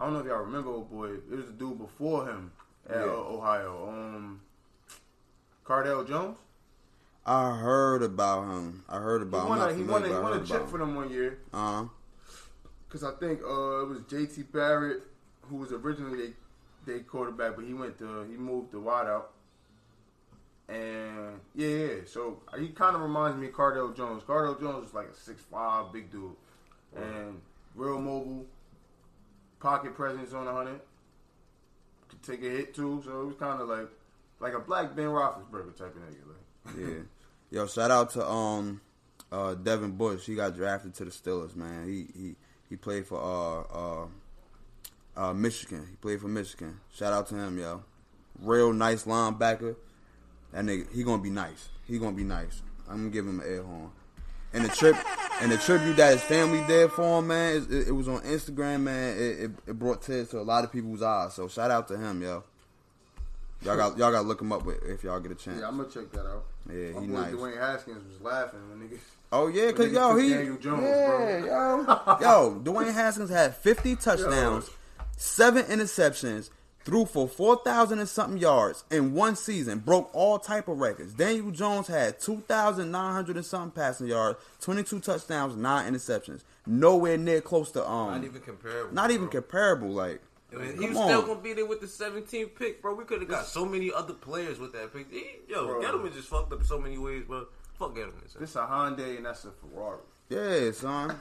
I 0.00 0.04
don't 0.04 0.12
know 0.12 0.20
if 0.20 0.26
y'all 0.26 0.38
remember, 0.44 0.70
old 0.70 0.88
boy. 0.88 1.14
It 1.14 1.30
was 1.36 1.48
a 1.48 1.52
dude 1.52 1.78
before 1.78 2.28
him 2.28 2.52
at 2.88 2.94
Yeah. 2.98 3.02
uh, 3.02 3.34
Ohio. 3.34 3.88
Um, 3.88 4.40
Cardale 5.68 6.06
Jones. 6.08 6.38
I 7.26 7.56
heard 7.58 8.02
about 8.02 8.44
him. 8.50 8.84
I 8.88 8.98
heard 8.98 9.20
He 9.20 9.28
about 9.28 9.48
won 9.50 9.58
him. 9.60 9.68
a, 9.68 9.74
he 9.74 9.82
won 9.82 10.02
a, 10.04 10.08
he 10.08 10.14
won 10.14 10.40
a 10.40 10.44
chip 10.44 10.66
for 10.68 10.78
them. 10.78 10.94
one 10.94 11.10
year 11.10 11.38
Uh 11.52 11.82
huh. 11.82 11.84
because 12.88 13.04
I 13.04 13.12
think 13.20 13.40
uh 13.42 13.82
it 13.82 13.88
was 13.88 14.00
J.T. 14.08 14.42
Barrett 14.44 15.02
who 15.42 15.56
was 15.56 15.72
originally 15.72 16.32
they, 16.86 16.92
they 16.94 16.98
quarterback, 17.00 17.56
but 17.56 17.64
he 17.66 17.74
went 17.74 17.98
to 17.98 18.22
he 18.30 18.36
moved 18.36 18.70
to 18.72 18.78
wideout. 18.80 19.24
And 20.68 21.40
yeah, 21.54 21.68
yeah. 21.68 21.88
So 22.06 22.40
he 22.58 22.68
kind 22.68 22.94
of 22.96 23.02
reminds 23.02 23.38
me 23.38 23.48
of 23.48 23.52
Cardale 23.54 23.94
Jones. 23.96 24.22
Cardale 24.22 24.58
Jones 24.60 24.88
is 24.88 24.94
like 24.94 25.08
a 25.08 25.14
six 25.14 25.42
five 25.50 25.92
big 25.92 26.10
dude, 26.10 26.32
and 26.96 27.40
real 27.74 27.98
mobile, 28.00 28.44
pocket 29.60 29.94
presence 29.94 30.32
on 30.34 30.46
a 30.46 30.52
hundred. 30.52 30.80
Could 32.08 32.22
take 32.22 32.42
a 32.42 32.50
hit 32.50 32.74
too. 32.74 33.02
So 33.04 33.22
it 33.22 33.26
was 33.26 33.36
kind 33.36 33.60
of 33.62 33.68
like 33.68 33.88
like 34.40 34.54
a 34.54 34.58
black 34.60 34.94
Ben 34.94 35.06
Roethlisberger 35.06 35.76
type 35.76 35.94
of 35.96 36.02
nigga. 36.02 36.24
Like, 36.66 36.76
Yeah. 36.78 37.02
Yo, 37.50 37.66
shout 37.66 37.90
out 37.90 38.10
to 38.10 38.26
um 38.26 38.80
uh 39.32 39.54
Devin 39.54 39.92
Bush. 39.92 40.26
He 40.26 40.34
got 40.34 40.54
drafted 40.54 40.94
to 40.94 41.04
the 41.04 41.10
Steelers, 41.10 41.56
man. 41.56 41.86
He 41.86 42.06
he 42.18 42.34
he 42.68 42.76
played 42.76 43.06
for 43.06 43.18
uh 43.20 44.04
uh 44.04 44.06
uh 45.16 45.32
Michigan. 45.34 45.86
He 45.90 45.96
played 45.96 46.20
for 46.20 46.28
Michigan. 46.28 46.80
Shout 46.94 47.12
out 47.12 47.26
to 47.28 47.34
him, 47.36 47.58
yo. 47.58 47.82
Real 48.40 48.72
nice 48.72 49.04
linebacker. 49.04 49.76
That 50.52 50.64
nigga, 50.64 50.92
he 50.94 51.02
gonna 51.02 51.22
be 51.22 51.30
nice. 51.30 51.68
He 51.86 51.98
gonna 51.98 52.16
be 52.16 52.24
nice. 52.24 52.62
I'm 52.88 52.98
gonna 52.98 53.10
give 53.10 53.26
him 53.26 53.40
an 53.40 53.46
air 53.46 53.62
horn. 53.62 53.90
And 54.52 54.64
the 54.64 54.68
trip 54.70 54.96
and 55.42 55.52
the 55.52 55.58
tribute 55.58 55.96
that 55.96 56.12
his 56.12 56.22
family 56.22 56.62
did 56.66 56.90
for 56.92 57.18
him, 57.18 57.28
man, 57.28 57.66
it, 57.70 57.88
it 57.88 57.92
was 57.92 58.08
on 58.08 58.20
Instagram, 58.22 58.82
man. 58.82 59.16
It, 59.18 59.20
it, 59.40 59.50
it 59.66 59.78
brought 59.78 60.02
tears 60.02 60.30
to 60.30 60.40
a 60.40 60.42
lot 60.42 60.64
of 60.64 60.72
people's 60.72 61.02
eyes. 61.02 61.34
So 61.34 61.48
shout 61.48 61.70
out 61.70 61.88
to 61.88 61.98
him, 61.98 62.22
yo. 62.22 62.44
Y'all 63.62 63.76
got 63.76 63.98
y'all 63.98 64.10
got 64.12 64.22
to 64.22 64.28
look 64.28 64.40
him 64.40 64.52
up 64.52 64.64
with, 64.64 64.82
if 64.84 65.02
y'all 65.02 65.18
get 65.20 65.32
a 65.32 65.34
chance. 65.34 65.60
yeah, 65.60 65.68
I'm 65.68 65.76
gonna 65.76 65.88
check 65.88 66.10
that 66.12 66.26
out. 66.26 66.44
Yeah, 66.70 66.90
My 66.92 67.00
he 67.00 67.06
boy 67.08 67.12
nice. 67.14 67.32
Dwayne 67.34 67.58
Haskins 67.58 68.04
was 68.12 68.20
laughing 68.20 68.60
when 68.70 68.88
niggas. 68.88 68.98
Oh 69.30 69.48
yeah, 69.48 69.72
cause 69.72 69.92
yo 69.92 70.16
he 70.16 70.30
Jones, 70.30 70.62
yeah, 70.64 71.38
yo 71.44 72.18
yo 72.22 72.60
Dwayne 72.64 72.94
Haskins 72.94 73.28
had 73.28 73.54
fifty 73.54 73.94
touchdowns, 73.94 74.70
seven 75.18 75.64
interceptions, 75.66 76.48
threw 76.82 77.04
for 77.04 77.28
four 77.28 77.56
thousand 77.62 77.98
and 77.98 78.08
something 78.08 78.38
yards 78.40 78.84
in 78.90 79.12
one 79.12 79.36
season, 79.36 79.80
broke 79.80 80.08
all 80.14 80.38
type 80.38 80.66
of 80.66 80.78
records. 80.78 81.12
Daniel 81.12 81.50
Jones 81.50 81.88
had 81.88 82.18
two 82.18 82.42
thousand 82.48 82.90
nine 82.90 83.12
hundred 83.12 83.36
and 83.36 83.44
something 83.44 83.70
passing 83.70 84.06
yards, 84.06 84.38
twenty 84.62 84.82
two 84.82 84.98
touchdowns, 84.98 85.56
nine 85.56 85.92
interceptions, 85.92 86.40
nowhere 86.66 87.18
near 87.18 87.42
close 87.42 87.70
to 87.72 87.86
um, 87.86 88.12
Not 88.12 88.24
even 88.24 88.40
comparable. 88.40 88.94
not 88.94 89.10
even 89.10 89.26
bro. 89.26 89.42
comparable. 89.42 89.88
Like, 89.90 90.22
I 90.52 90.56
mean, 90.56 90.80
he 90.80 90.88
was 90.88 90.96
on. 90.96 91.08
still 91.08 91.22
gonna 91.22 91.40
be 91.40 91.52
there 91.52 91.66
with 91.66 91.80
the 91.80 91.86
17th 91.86 92.54
pick, 92.54 92.80
bro. 92.80 92.94
We 92.94 93.04
could 93.04 93.20
have 93.20 93.28
got 93.28 93.44
so 93.46 93.66
many 93.66 93.92
other 93.92 94.14
players 94.14 94.58
with 94.58 94.72
that 94.72 94.92
pick. 94.94 95.10
He, 95.12 95.24
yo, 95.48 95.66
Bro. 95.66 95.82
Gettleman 95.82 96.14
just 96.14 96.28
fucked 96.28 96.52
up 96.52 96.62
so 96.64 96.78
many 96.78 96.96
ways, 96.98 97.24
bro. 97.26 97.46
Fuck 97.78 97.94
Gettleman. 97.94 98.30
son. 98.32 98.40
This 98.40 98.56
a 98.56 98.60
Hyundai 98.60 99.16
and 99.18 99.26
that's 99.26 99.44
a 99.44 99.50
Ferrari. 99.50 99.98
yeah, 100.30 100.70
son. 100.72 101.14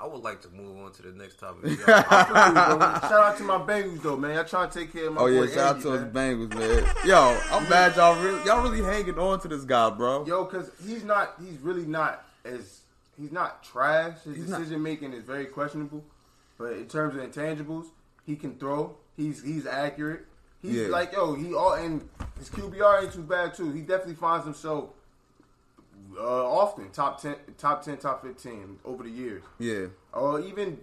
I 0.00 0.06
would 0.06 0.22
like 0.22 0.40
to 0.42 0.48
move 0.50 0.78
on 0.84 0.92
to 0.92 1.02
the 1.02 1.10
next 1.10 1.40
topic. 1.40 1.76
Shout 1.86 2.12
out 3.12 3.36
to 3.38 3.42
my 3.42 3.56
Bengals 3.58 4.00
though, 4.02 4.16
man. 4.16 4.34
Y'all 4.36 4.44
trying 4.44 4.70
to 4.70 4.78
take 4.78 4.92
care 4.92 5.08
of 5.08 5.14
my 5.14 5.22
Oh 5.22 5.26
yeah, 5.26 5.40
boy 5.40 5.46
shout 5.48 5.76
out 5.76 5.82
to 5.82 5.88
man. 5.90 5.98
his 6.04 6.12
Bengals, 6.52 6.54
man. 6.84 6.94
Yo, 7.04 7.40
I'm 7.50 7.68
mad 7.68 7.96
y'all 7.96 8.22
really 8.22 8.44
y'all 8.44 8.62
really 8.62 8.82
hanging 8.82 9.18
on 9.18 9.40
to 9.40 9.48
this 9.48 9.64
guy, 9.64 9.90
bro. 9.90 10.24
Yo, 10.26 10.44
cause 10.44 10.70
he's 10.86 11.02
not. 11.04 11.34
He's 11.40 11.58
really 11.60 11.84
not 11.86 12.24
as. 12.44 12.80
He's 13.18 13.32
not 13.32 13.64
trash. 13.64 14.20
His 14.22 14.36
He's 14.36 14.48
not- 14.48 14.58
decision 14.58 14.82
making 14.82 15.12
is 15.14 15.24
very 15.24 15.46
questionable. 15.46 16.04
But 16.58 16.74
in 16.74 16.86
terms 16.86 17.16
of 17.16 17.22
intangibles, 17.22 17.86
he 18.28 18.36
can 18.36 18.54
throw. 18.58 18.94
He's 19.16 19.42
he's 19.42 19.66
accurate. 19.66 20.26
He's 20.62 20.74
Yeah. 20.74 20.88
like 20.88 21.12
yo. 21.12 21.34
He 21.34 21.54
all 21.54 21.72
and 21.72 22.06
his 22.38 22.50
QBR 22.50 23.02
ain't 23.04 23.12
too 23.12 23.22
bad 23.22 23.54
too. 23.54 23.72
He 23.72 23.80
definitely 23.80 24.14
finds 24.14 24.44
himself 24.44 24.90
uh, 26.16 26.22
often 26.22 26.90
top 26.90 27.20
ten, 27.22 27.36
top 27.56 27.82
ten, 27.82 27.96
top 27.96 28.22
fifteen 28.22 28.78
over 28.84 29.02
the 29.02 29.10
years. 29.10 29.42
Yeah. 29.58 29.86
Or 30.12 30.40
even 30.40 30.78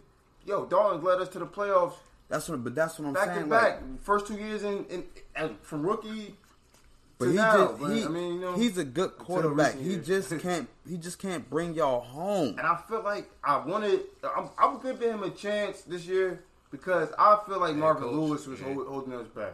yo, 0.46 0.66
Dalton 0.66 1.04
led 1.04 1.20
us 1.22 1.30
to 1.30 1.40
the 1.40 1.46
playoffs 1.46 1.94
That's 2.30 2.50
what, 2.50 2.64
but 2.64 2.74
that's 2.74 2.98
what 3.00 3.10
I'm 3.10 3.16
saying. 3.16 3.28
back 3.28 3.36
saying. 3.36 3.50
to 3.50 3.56
like- 3.56 3.80
back. 3.80 4.02
First 4.02 4.28
two 4.28 4.36
years 4.38 4.64
in, 4.64 4.86
in, 4.86 5.04
and 5.36 5.60
from 5.62 5.86
rookie 5.86 6.36
But 7.20 7.30
he 7.30 7.36
now. 7.36 7.68
just 7.68 7.80
but, 7.80 7.88
he, 7.92 8.04
I 8.06 8.08
mean, 8.08 8.34
you 8.36 8.40
know, 8.42 8.54
he's 8.56 8.78
a 8.80 8.84
good 8.84 9.18
quarterback. 9.20 9.76
He 9.78 9.98
just 9.98 10.38
can't 10.40 10.68
he 10.90 10.98
just 10.98 11.20
can't 11.20 11.48
bring 11.50 11.76
y'all 11.76 12.02
home. 12.02 12.58
And 12.58 12.62
I 12.68 12.78
feel 12.90 13.04
like 13.04 13.30
I 13.44 13.58
wanted. 13.58 14.02
I'm, 14.36 14.50
I'm 14.58 14.80
giving 14.82 15.10
him 15.10 15.24
a 15.24 15.30
chance 15.30 15.82
this 15.82 16.06
year 16.08 16.44
because 16.76 17.10
I 17.18 17.40
feel 17.48 17.60
like 17.60 17.76
Marvin 17.76 18.04
coach, 18.04 18.14
Lewis 18.14 18.48
was 18.48 18.60
hold, 18.62 18.88
holding 18.88 19.14
us 19.14 19.28
back. 19.28 19.54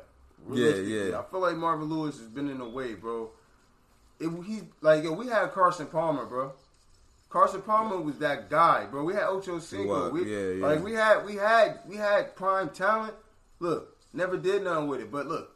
Yeah, 0.52 0.74
yeah. 0.76 1.20
I 1.20 1.24
feel 1.30 1.40
like 1.40 1.56
Marvin 1.56 1.88
Lewis 1.88 2.18
has 2.18 2.28
been 2.28 2.50
in 2.50 2.58
the 2.58 2.68
way, 2.68 2.94
bro. 2.96 3.30
It, 4.20 4.30
he's 4.46 4.64
like, 4.82 5.04
yo, 5.04 5.14
we 5.14 5.28
had 5.28 5.52
Carson 5.52 5.88
Palmer, 5.88 6.26
bro. 6.26 6.54
Carson 7.30 7.62
Palmer 7.62 8.00
was 8.02 8.18
that 8.20 8.50
guy, 8.50 8.86
bro. 8.90 9.04
We 9.04 9.14
had 9.14 9.24
Ocho 9.24 9.60
Cinco. 9.60 10.10
We, 10.10 10.24
yeah, 10.26 10.54
yeah. 10.54 10.66
Like 10.68 10.84
we 10.84 10.94
had, 10.94 11.26
we 11.26 11.36
had, 11.36 11.80
we 11.88 11.96
had 11.96 12.36
prime 12.36 12.70
talent. 12.70 13.14
Look, 13.60 13.98
never 14.14 14.38
did 14.38 14.64
nothing 14.64 14.88
with 14.88 15.02
it, 15.02 15.12
but 15.12 15.28
look, 15.28 15.56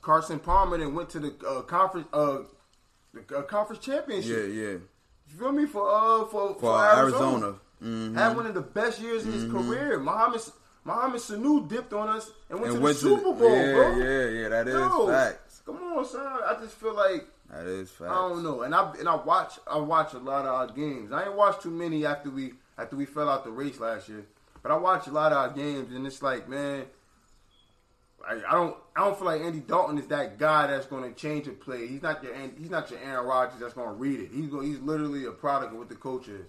Carson 0.00 0.38
Palmer 0.38 0.78
then 0.78 0.94
went 0.94 1.10
to 1.10 1.18
the 1.20 1.34
uh, 1.46 1.62
conference, 1.62 2.06
uh, 2.12 2.38
the 3.12 3.38
uh, 3.38 3.42
conference 3.42 3.84
championship. 3.84 4.48
Yeah, 4.48 4.62
yeah. 4.62 4.70
You 5.28 5.38
feel 5.38 5.52
me? 5.52 5.66
For 5.66 5.88
uh 5.90 6.24
for, 6.26 6.54
For 6.54 6.84
Arizona. 6.96 7.56
Mhm. 7.82 8.14
Had 8.14 8.36
one 8.36 8.46
of 8.46 8.54
the 8.54 8.60
best 8.62 9.00
years 9.00 9.26
in 9.26 9.32
his 9.32 9.50
career. 9.50 9.98
Mohamed 9.98 10.40
Mohamed 10.86 11.20
Sanu 11.20 11.68
dipped 11.68 11.92
on 11.92 12.08
us 12.08 12.30
and 12.48 12.60
went 12.60 12.70
And 12.72 12.80
to 12.80 12.84
went 12.84 12.96
the 12.98 13.08
to 13.08 13.16
Super 13.16 13.32
Bowl, 13.32 13.50
yeah, 13.56 13.72
bro. 13.72 13.96
yeah, 13.96 14.40
yeah, 14.42 14.48
that 14.50 14.68
is 14.68 14.74
Yo, 14.74 15.06
facts. 15.08 15.62
Come 15.66 15.76
on, 15.76 16.04
son. 16.06 16.24
I 16.46 16.54
just 16.60 16.74
feel 16.76 16.94
like 16.94 17.26
That 17.50 17.66
is 17.66 17.90
facts. 17.90 18.10
I 18.10 18.14
don't 18.14 18.42
know. 18.44 18.62
And 18.62 18.72
I 18.74 18.92
and 19.00 19.08
I 19.08 19.16
watch 19.16 19.54
I 19.66 19.78
watch 19.78 20.14
a 20.14 20.18
lot 20.18 20.46
of 20.46 20.54
our 20.54 20.68
games. 20.68 21.10
I 21.12 21.24
ain't 21.24 21.34
watched 21.34 21.62
too 21.62 21.70
many 21.70 22.06
after 22.06 22.30
we 22.30 22.52
after 22.78 22.94
we 22.94 23.04
fell 23.04 23.28
out 23.28 23.42
the 23.44 23.50
race 23.50 23.80
last 23.80 24.08
year. 24.08 24.24
But 24.62 24.70
I 24.70 24.76
watch 24.76 25.06
a 25.08 25.10
lot 25.10 25.32
of 25.32 25.38
our 25.38 25.50
games 25.50 25.92
and 25.92 26.06
it's 26.06 26.22
like, 26.22 26.48
man, 26.48 26.86
I, 28.28 28.34
I 28.48 28.52
don't 28.52 28.76
I 28.96 29.00
don't 29.04 29.16
feel 29.16 29.26
like 29.26 29.40
Andy 29.40 29.60
Dalton 29.60 29.98
is 29.98 30.06
that 30.06 30.38
guy 30.38 30.68
that's 30.68 30.86
going 30.86 31.02
to 31.02 31.18
change 31.20 31.48
a 31.48 31.52
play. 31.52 31.88
He's 31.88 32.02
not 32.02 32.22
your 32.22 32.32
he's 32.56 32.70
not 32.70 32.90
your 32.90 33.00
Aaron 33.00 33.26
Rodgers 33.26 33.58
that's 33.60 33.74
going 33.74 33.88
to 33.88 33.94
read 33.94 34.20
it. 34.20 34.30
He's 34.32 34.50
he's 34.62 34.78
literally 34.80 35.24
a 35.26 35.32
product 35.32 35.72
of 35.72 35.78
what 35.78 35.88
the 35.88 35.96
coach 35.96 36.28
is. 36.28 36.46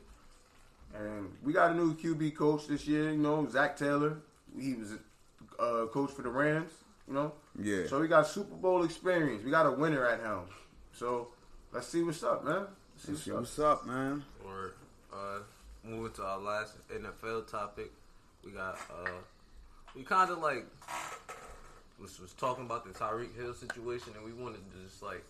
And 0.96 1.32
we 1.44 1.54
got 1.54 1.72
a 1.72 1.74
new 1.76 1.94
QB 1.96 2.36
coach 2.36 2.68
this 2.68 2.88
year. 2.88 3.12
You 3.12 3.18
know, 3.18 3.48
Zac 3.50 3.78
Taylor. 3.78 4.18
He 4.60 4.74
was 4.74 4.94
a 4.94 5.62
uh, 5.62 5.88
coach 5.88 6.12
for 6.12 6.22
the 6.22 6.30
Rams. 6.30 6.72
You 7.08 7.14
know, 7.14 7.34
Yeah. 7.58 7.88
So 7.88 8.02
we 8.02 8.08
got 8.08 8.28
Super 8.28 8.56
Bowl 8.56 8.84
experience. 8.84 9.44
We 9.44 9.52
got 9.52 9.66
a 9.66 9.72
winner 9.72 10.06
at 10.06 10.20
helm. 10.20 10.46
So 10.94 11.30
let's 11.72 11.88
see 11.88 12.04
what's 12.04 12.22
up, 12.22 12.44
man. 12.44 12.68
Let's 12.96 13.06
see 13.06 13.12
Let's 13.12 13.24
see 13.24 13.32
what's 13.32 13.58
what's 13.58 13.60
up, 13.60 13.86
man. 13.88 14.24
Or 14.46 14.74
uh, 15.14 15.40
moving 15.86 16.12
to 16.14 16.24
our 16.24 16.40
last 16.40 16.76
NFL 16.90 17.50
topic, 17.50 17.92
we 18.44 18.52
got 18.52 18.78
uh, 18.92 19.10
we 19.96 20.04
kind 20.04 20.32
of 20.32 20.40
like 20.40 20.66
was, 22.00 22.20
was 22.20 22.34
talking 22.34 22.66
about 22.66 22.86
the 22.86 22.98
Tyreek 22.98 23.36
Hill 23.36 23.54
situation, 23.54 24.14
and 24.16 24.26
we 24.26 24.34
wanted 24.34 24.60
to 24.72 24.84
just 24.84 25.02
like 25.02 25.24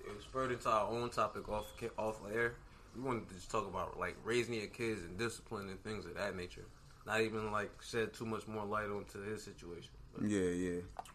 it 0.00 0.14
was 0.14 0.24
spurred 0.24 0.52
into 0.52 0.68
our 0.68 0.88
own 0.88 1.10
topic 1.10 1.48
off 1.48 1.66
ca- 1.78 1.90
off 1.98 2.20
air. 2.34 2.54
We 2.96 3.02
wanted 3.02 3.28
to 3.28 3.34
just 3.34 3.50
talk 3.50 3.68
about 3.68 3.98
like 4.00 4.16
raising 4.24 4.54
your 4.54 4.66
kids 4.66 5.02
and 5.02 5.18
discipline 5.18 5.68
and 5.68 5.82
things 5.84 6.06
of 6.06 6.14
that 6.14 6.36
nature. 6.36 6.64
Not 7.10 7.22
even 7.22 7.50
like 7.50 7.70
shed 7.82 8.12
too 8.14 8.24
much 8.24 8.46
more 8.46 8.64
light 8.64 8.86
onto 8.86 9.20
his 9.20 9.42
situation. 9.42 9.90
But 10.16 10.28
Yeah, 10.28 10.38
yeah. 10.50 10.80
up. 10.96 11.08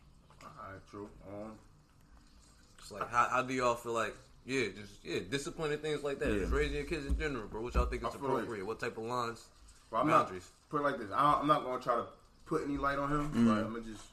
All 0.43 0.49
right, 0.73 0.81
true. 0.91 1.09
Um, 1.27 1.51
It's 2.79 2.91
like 2.91 3.09
how, 3.09 3.29
how 3.29 3.41
do 3.43 3.53
y'all 3.53 3.75
feel 3.75 3.93
like 3.93 4.13
yeah, 4.45 4.65
just 4.75 4.91
yeah, 5.05 5.19
discipline 5.29 5.71
and 5.71 5.81
things 5.81 6.03
like 6.03 6.19
that. 6.19 6.31
Yeah. 6.33 6.39
Just 6.39 6.51
raising 6.51 6.75
your 6.75 6.83
kids 6.85 7.05
in 7.05 7.17
general, 7.17 7.47
bro. 7.47 7.61
What 7.61 7.73
y'all 7.75 7.85
think 7.85 8.03
is 8.03 8.09
I 8.09 8.11
feel 8.11 8.21
like- 8.27 8.33
appropriate? 8.43 8.65
what 8.65 8.79
type 8.79 8.97
of 8.97 9.05
lines? 9.05 9.45
well, 9.89 10.01
I'm 10.01 10.07
Boundaries. 10.09 10.43
not 10.43 10.69
put 10.69 10.81
it 10.81 10.83
like 10.91 10.99
this. 10.99 11.09
I 11.15 11.31
don't, 11.31 11.41
I'm 11.43 11.47
not 11.47 11.63
going 11.63 11.79
to 11.79 11.83
try 11.83 11.95
to 11.95 12.05
put 12.45 12.63
any 12.65 12.75
light 12.77 12.99
on 12.99 13.09
him, 13.09 13.29
Mm-hmm. 13.29 13.47
but 13.47 13.53
I'm 13.63 13.73
gonna 13.73 13.85
just 13.85 14.03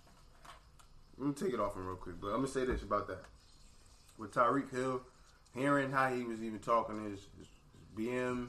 let 1.18 1.26
me 1.28 1.35
take 1.35 1.53
it 1.53 1.59
off 1.61 1.74
him 1.74 1.85
real 1.87 1.97
quick. 1.97 2.20
But 2.20 2.28
I'm 2.28 2.37
gonna 2.37 2.47
say 2.49 2.64
this 2.64 2.83
about 2.83 3.09
that 3.09 3.24
with 4.18 4.33
Tyreek 4.33 4.70
Hill, 4.70 5.03
hearing 5.53 5.91
how 5.91 6.09
he 6.14 6.22
was 6.22 6.43
even 6.45 6.61
talking 6.61 7.03
his, 7.11 7.18
his, 7.39 7.49
his 7.49 7.49
BM 8.09 8.49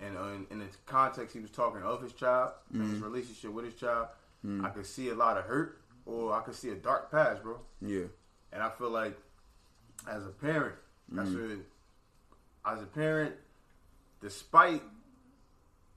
and 0.00 0.16
uh, 0.16 0.22
in, 0.28 0.46
in 0.50 0.58
the 0.60 0.66
context 0.86 1.34
he 1.34 1.40
was 1.40 1.50
talking 1.50 1.82
of 1.82 2.02
his 2.02 2.12
child 2.12 2.52
and 2.72 2.82
Mm-hmm. 2.82 2.92
his 2.94 3.00
relationship 3.02 3.52
with 3.52 3.64
his 3.64 3.74
child, 3.74 4.08
I 4.62 4.68
could 4.68 4.84
see 4.86 5.08
a 5.08 5.14
lot 5.14 5.38
of 5.38 5.44
hurt 5.44 5.80
or 6.06 6.32
I 6.34 6.40
could 6.42 6.54
see 6.54 6.68
a 6.70 6.74
dark 6.74 7.10
past, 7.10 7.42
bro. 7.42 7.58
Yeah. 7.80 8.04
And 8.52 8.62
I 8.62 8.68
feel 8.70 8.90
like 8.90 9.16
as 10.08 10.24
a 10.26 10.30
parent, 10.30 10.74
Mm-hmm. 11.12 11.16
what 11.16 12.76
as 12.76 12.82
a 12.82 12.86
parent, 12.86 13.34
despite 14.20 14.82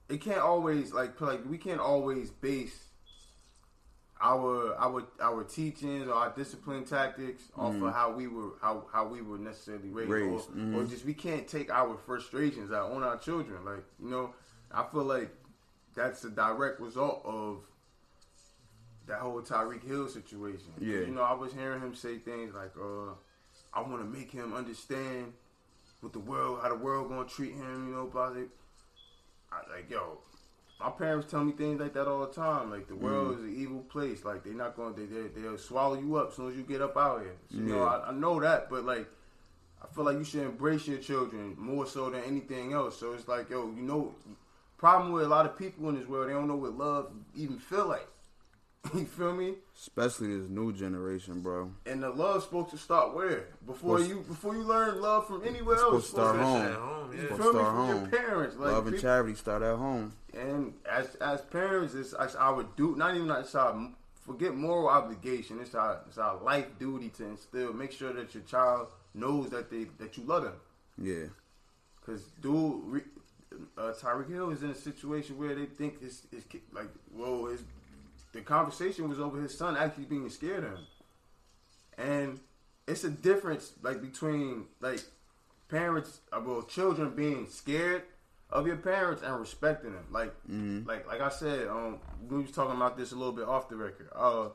it 0.08 0.20
can't 0.20 0.38
always 0.40 0.92
like 0.92 1.18
like 1.20 1.40
we 1.48 1.58
can't 1.58 1.80
always 1.80 2.30
base 2.30 2.78
our 4.20 4.74
our 4.78 5.04
our 5.20 5.44
teachings 5.44 6.08
or 6.08 6.14
our 6.14 6.30
discipline 6.30 6.84
tactics 6.84 7.42
off 7.56 7.74
of 7.80 7.94
how 7.94 8.10
we 8.10 8.26
were 8.26 8.50
how, 8.60 8.84
how 8.92 9.06
we 9.06 9.22
were 9.22 9.38
necessarily 9.38 9.88
raised, 9.90 10.10
Mm-hmm. 10.10 10.32
Raised, 10.32 10.48
mm-hmm. 10.50 10.74
Or, 10.76 10.82
or 10.82 10.84
just 10.86 11.04
we 11.04 11.14
can't 11.14 11.46
take 11.46 11.70
our 11.70 11.96
frustrations 11.96 12.72
out 12.72 12.90
on 12.90 13.02
our 13.02 13.16
children. 13.16 13.64
Like 13.64 13.84
you 14.02 14.10
know, 14.10 14.34
I 14.72 14.84
feel 14.90 15.04
like 15.04 15.30
that's 15.94 16.24
a 16.24 16.30
direct 16.30 16.80
result 16.80 17.22
of 17.24 17.58
that 19.06 19.18
whole 19.20 19.40
Tyreek 19.40 19.86
Hill 19.86 20.08
situation. 20.08 20.72
Yeah. 20.80 20.98
you 20.98 21.06
know, 21.08 21.22
I 21.22 21.32
was 21.32 21.52
hearing 21.52 21.80
him 21.80 21.94
say 21.94 22.18
things 22.18 22.54
like, 22.54 22.72
uh, 22.76 23.12
"I 23.72 23.80
want 23.82 24.02
to 24.02 24.04
make 24.04 24.30
him 24.30 24.52
understand 24.52 25.32
what 26.00 26.12
the 26.12 26.18
world, 26.18 26.60
how 26.62 26.68
the 26.68 26.74
world 26.74 27.08
gonna 27.08 27.28
treat 27.28 27.54
him." 27.54 27.88
You 27.88 27.94
know, 27.94 28.06
blah. 28.06 28.30
blah. 28.30 28.42
I, 29.50 29.74
like, 29.74 29.90
yo, 29.90 30.18
my 30.80 30.90
parents 30.90 31.30
tell 31.30 31.42
me 31.44 31.52
things 31.52 31.80
like 31.80 31.92
that 31.94 32.06
all 32.06 32.20
the 32.26 32.32
time. 32.32 32.70
Like 32.70 32.86
the 32.88 32.94
world 32.96 33.36
Mm-hmm. 33.36 33.46
is 33.48 33.54
an 33.54 33.62
evil 33.62 33.80
place. 33.80 34.24
Like 34.24 34.44
they're 34.44 34.52
not 34.54 34.76
going. 34.76 34.94
to 34.94 35.00
They 35.00 35.06
they 35.06 35.40
they'll 35.42 35.58
swallow 35.58 35.98
you 35.98 36.16
up 36.16 36.30
as 36.30 36.36
soon 36.36 36.50
as 36.50 36.56
you 36.56 36.62
get 36.62 36.80
up 36.82 36.96
out 36.96 37.20
here. 37.22 37.34
So, 37.50 37.58
you 37.58 37.64
know, 37.64 37.82
I, 37.82 38.08
I 38.08 38.12
know 38.12 38.40
that, 38.40 38.70
but 38.70 38.84
like. 38.84 39.08
I 39.80 39.86
feel 39.94 40.02
like 40.04 40.18
you 40.18 40.24
should 40.24 40.42
embrace 40.42 40.88
your 40.88 40.98
children 40.98 41.54
more 41.56 41.86
so 41.86 42.10
than 42.10 42.20
anything 42.24 42.72
else. 42.72 42.98
So 42.98 43.12
it's 43.12 43.28
like, 43.28 43.48
yo, 43.48 43.72
you 43.76 43.82
know, 43.82 44.12
problem 44.76 45.12
with 45.12 45.22
a 45.22 45.28
lot 45.28 45.46
of 45.46 45.56
people 45.56 45.88
in 45.88 45.94
this 45.96 46.08
world, 46.08 46.28
they 46.28 46.32
don't 46.32 46.48
know 46.48 46.56
what 46.56 46.76
love 46.76 47.12
even 47.36 47.58
feel 47.60 47.86
like. 47.86 48.08
you 48.94 49.04
feel 49.04 49.34
me? 49.34 49.54
Especially 49.76 50.38
this 50.38 50.48
new 50.48 50.72
generation, 50.72 51.40
bro. 51.40 51.70
And 51.86 52.02
the 52.02 52.10
love 52.10 52.42
supposed 52.42 52.70
to 52.70 52.78
start 52.78 53.14
where? 53.14 53.46
Before 53.66 53.98
Supposed- 53.98 54.08
you 54.10 54.24
before 54.26 54.54
you 54.54 54.62
learn 54.62 55.00
love 55.00 55.26
from 55.26 55.44
anywhere 55.44 55.74
It's 55.74 55.82
else. 55.82 56.06
supposed 56.06 56.06
to 56.06 56.10
start 56.12 56.36
supposed 56.36 56.62
home. 56.62 56.66
At 56.66 56.72
home, 56.78 57.12
You 57.12 57.18
yeah. 57.18 57.22
Supposed 57.28 57.42
feel 57.42 57.52
to 57.52 57.58
me? 57.58 57.62
start 57.64 57.74
From 57.76 57.86
home. 57.86 58.00
your 58.00 58.20
parents. 58.20 58.56
Like 58.56 58.72
Love 58.72 58.86
and 58.86 58.94
peop- 58.94 59.02
charity 59.02 59.34
start 59.34 59.62
at 59.62 59.76
home. 59.76 60.12
and 60.34 60.74
as 60.90 61.14
as 61.16 61.40
parents, 61.42 61.94
it's, 61.94 62.14
it's 62.18 62.34
our 62.36 62.62
do 62.76 62.94
not 62.96 63.14
even 63.16 63.30
it's 63.30 63.54
our 63.54 63.90
forget 64.24 64.54
moral 64.54 64.88
obligation. 64.88 65.58
It's 65.60 65.74
our 65.74 66.00
it's 66.08 66.18
our 66.18 66.40
life 66.42 66.66
duty 66.78 67.08
to 67.10 67.24
instill. 67.26 67.72
Make 67.72 67.92
sure 67.92 68.12
that 68.12 68.32
your 68.34 68.44
child 68.44 68.88
knows 69.14 69.50
that 69.50 69.70
they 69.70 69.84
that 69.98 70.16
you 70.16 70.24
love 70.24 70.44
them. 70.44 70.54
Yeah. 71.00 71.26
Cause 72.06 72.22
dude, 72.40 72.82
re- 72.86 73.02
uh, 73.76 73.92
Tyreek 74.00 74.30
Hill 74.30 74.50
is 74.50 74.62
in 74.62 74.70
a 74.70 74.74
situation 74.74 75.36
where 75.38 75.54
they 75.54 75.66
think 75.66 76.00
his, 76.00 76.22
his 76.30 76.44
kid, 76.44 76.60
like, 76.72 76.88
whoa, 77.14 77.46
his 77.46 77.62
the 78.38 78.44
conversation 78.44 79.08
was 79.08 79.18
over 79.18 79.40
his 79.40 79.56
son 79.56 79.76
actually 79.76 80.04
being 80.04 80.30
scared 80.30 80.64
of 80.64 80.70
him, 80.70 80.86
and 81.98 82.40
it's 82.86 83.02
a 83.02 83.10
difference 83.10 83.72
like 83.82 84.00
between 84.00 84.66
like 84.80 85.02
parents, 85.68 86.20
uh, 86.32 86.40
well, 86.44 86.62
children 86.62 87.10
being 87.14 87.48
scared 87.48 88.02
of 88.50 88.66
your 88.66 88.76
parents 88.76 89.22
and 89.22 89.38
respecting 89.38 89.92
them. 89.92 90.06
Like, 90.10 90.32
like, 90.86 91.06
like 91.06 91.20
I 91.20 91.28
said, 91.28 91.66
um, 91.68 91.98
we 92.28 92.38
was 92.42 92.52
talking 92.52 92.76
about 92.76 92.96
this 92.96 93.12
a 93.12 93.16
little 93.16 93.32
bit 93.32 93.46
off 93.46 93.68
the 93.68 93.76
record. 93.76 94.08
Uh, 94.14 94.48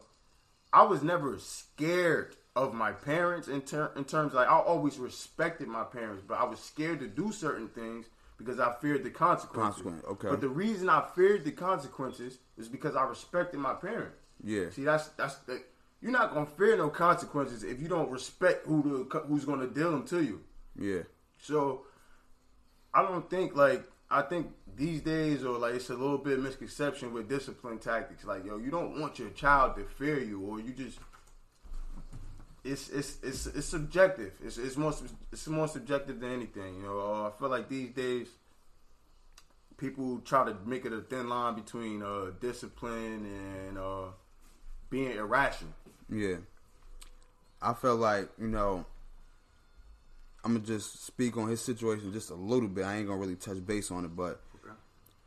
I 0.72 0.84
was 0.84 1.04
never 1.04 1.38
scared 1.38 2.36
of 2.56 2.74
my 2.74 2.92
parents 2.94 3.48
in, 3.48 3.62
ter- 3.62 3.92
in 3.96 4.06
terms 4.06 4.34
like 4.34 4.48
I 4.48 4.58
always 4.60 4.98
respected 4.98 5.68
my 5.68 5.84
parents, 5.84 6.24
but 6.26 6.40
I 6.40 6.46
was 6.46 6.60
scared 6.60 7.00
to 7.02 7.08
do 7.08 7.32
certain 7.32 7.68
things 7.68 8.08
because 8.44 8.60
I 8.60 8.74
feared 8.82 9.04
the 9.04 9.10
consequences. 9.10 9.82
Consequence, 9.82 10.04
okay. 10.06 10.30
But 10.30 10.42
the 10.42 10.50
reason 10.50 10.90
I 10.90 11.04
feared 11.16 11.46
the 11.46 11.52
consequences 11.52 12.40
is 12.58 12.68
because 12.68 12.96
I 12.96 13.04
respected 13.04 13.60
my 13.60 13.74
parents. 13.74 14.18
Yeah. 14.44 14.70
See, 14.72 14.84
that's 14.84 15.08
that's 15.10 15.36
the, 15.38 15.62
you're 16.02 16.12
not 16.12 16.34
gonna 16.34 16.46
fear 16.46 16.78
no 16.78 16.90
consequences 16.90 17.64
if 17.64 17.82
you 17.82 17.88
don't 17.88 18.12
respect 18.12 18.68
who 18.68 19.08
the 19.12 19.20
who's 19.20 19.46
gonna 19.46 19.68
deal 19.68 19.92
them 19.92 20.06
to 20.08 20.22
you. 20.22 20.42
Yeah. 20.78 21.04
So 21.38 21.86
I 22.94 23.02
don't 23.02 23.30
think 23.30 23.56
like 23.56 23.84
I 24.10 24.22
think 24.22 24.48
these 24.76 25.02
days 25.02 25.44
or 25.44 25.58
like 25.58 25.76
it's 25.76 25.90
a 25.90 25.96
little 25.96 26.18
bit 26.18 26.40
misconception 26.40 27.14
with 27.14 27.30
discipline 27.30 27.80
tactics. 27.80 28.26
Like 28.26 28.46
yo, 28.46 28.58
you 28.58 28.70
don't 28.70 29.00
want 29.00 29.18
your 29.18 29.30
child 29.30 29.76
to 29.78 29.86
fear 29.86 30.20
you, 30.20 30.42
or 30.42 30.60
you 30.60 30.74
just 30.74 31.00
it's 32.64 32.90
it's 32.90 33.18
it's 33.24 33.48
it's 33.48 33.68
subjective. 33.68 34.34
It's 34.44 34.58
it's 34.58 34.78
more 34.78 34.94
it's 35.32 35.48
more 35.48 35.68
subjective 35.68 36.20
than 36.20 36.34
anything. 36.34 36.76
You 36.76 36.84
know, 36.84 37.00
uh, 37.00 37.28
I 37.28 37.32
feel 37.40 37.50
like 37.50 37.70
these 37.70 37.90
days 37.90 38.28
people 39.78 40.22
try 40.24 40.46
to 40.46 40.56
make 40.66 40.86
it 40.86 40.94
a 40.94 41.02
thin 41.02 41.28
line 41.28 41.56
between 41.56 42.02
uh, 42.02 42.32
discipline 42.40 43.26
and 43.68 43.78
uh, 43.78 44.06
being 44.90 45.12
irrational. 45.12 45.74
Yeah. 46.10 46.38
I 47.62 47.74
felt 47.74 48.00
like, 48.00 48.30
you 48.40 48.48
know, 48.48 48.86
I'm 50.44 50.54
to 50.62 50.68
just 50.68 51.06
speak 51.06 51.38
on 51.38 51.50
his 51.50 51.62
situation 51.62 52.12
just 52.12 52.30
a 52.30 52.36
little 52.36 52.68
bit. 52.68 52.86
I 52.86 52.98
ain't 52.98 53.08
to 53.20 53.26
really 53.26 53.36
touch 53.36 53.66
base 53.66 53.92
on 53.92 54.06
it, 54.06 54.16
but 54.16 54.42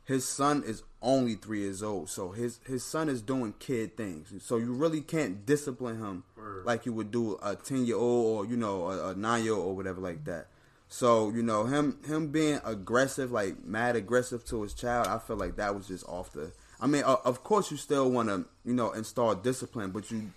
his 0.07 0.25
son 0.25 0.63
is 0.65 0.83
only 1.01 1.35
three 1.35 1.59
years 1.59 1.83
old. 1.83 2.09
So 2.09 2.31
his, 2.31 2.61
his 2.65 2.81
son 2.81 3.09
is 3.09 3.21
doing 3.21 3.53
kid 3.59 3.97
things. 3.97 4.33
So 4.41 4.55
you 4.55 4.71
really 4.71 5.01
can't 5.01 5.45
discipline 5.45 5.97
him 5.97 6.23
Word. 6.37 6.65
like 6.65 6.85
you 6.85 6.93
would 6.93 7.11
do 7.11 7.37
a 7.43 7.57
10 7.57 7.85
year 7.85 7.97
old 7.97 8.37
or, 8.37 8.49
you 8.49 8.55
know, 8.55 8.89
a, 8.89 9.09
a 9.09 9.15
nine 9.15 9.43
year 9.43 9.53
old 9.53 9.67
or 9.67 9.75
whatever 9.75 9.99
like 9.99 10.23
that. 10.23 10.47
So, 10.87 11.29
you 11.31 11.43
know, 11.43 11.65
him 11.65 11.97
him 12.07 12.29
being 12.31 12.61
aggressive, 12.63 13.33
like 13.33 13.65
mad 13.65 13.97
aggressive 13.97 14.45
to 14.45 14.61
his 14.61 14.73
child, 14.73 15.07
I 15.07 15.17
feel 15.19 15.35
like 15.35 15.57
that 15.57 15.75
was 15.75 15.89
just 15.89 16.07
off 16.07 16.31
the. 16.31 16.53
I 16.79 16.87
mean, 16.87 17.03
uh, 17.03 17.17
of 17.25 17.43
course, 17.43 17.69
you 17.69 17.75
still 17.75 18.09
want 18.09 18.29
to, 18.29 18.45
you 18.63 18.73
know, 18.73 18.93
install 18.93 19.35
discipline, 19.35 19.91
but 19.91 20.09
you, 20.09 20.31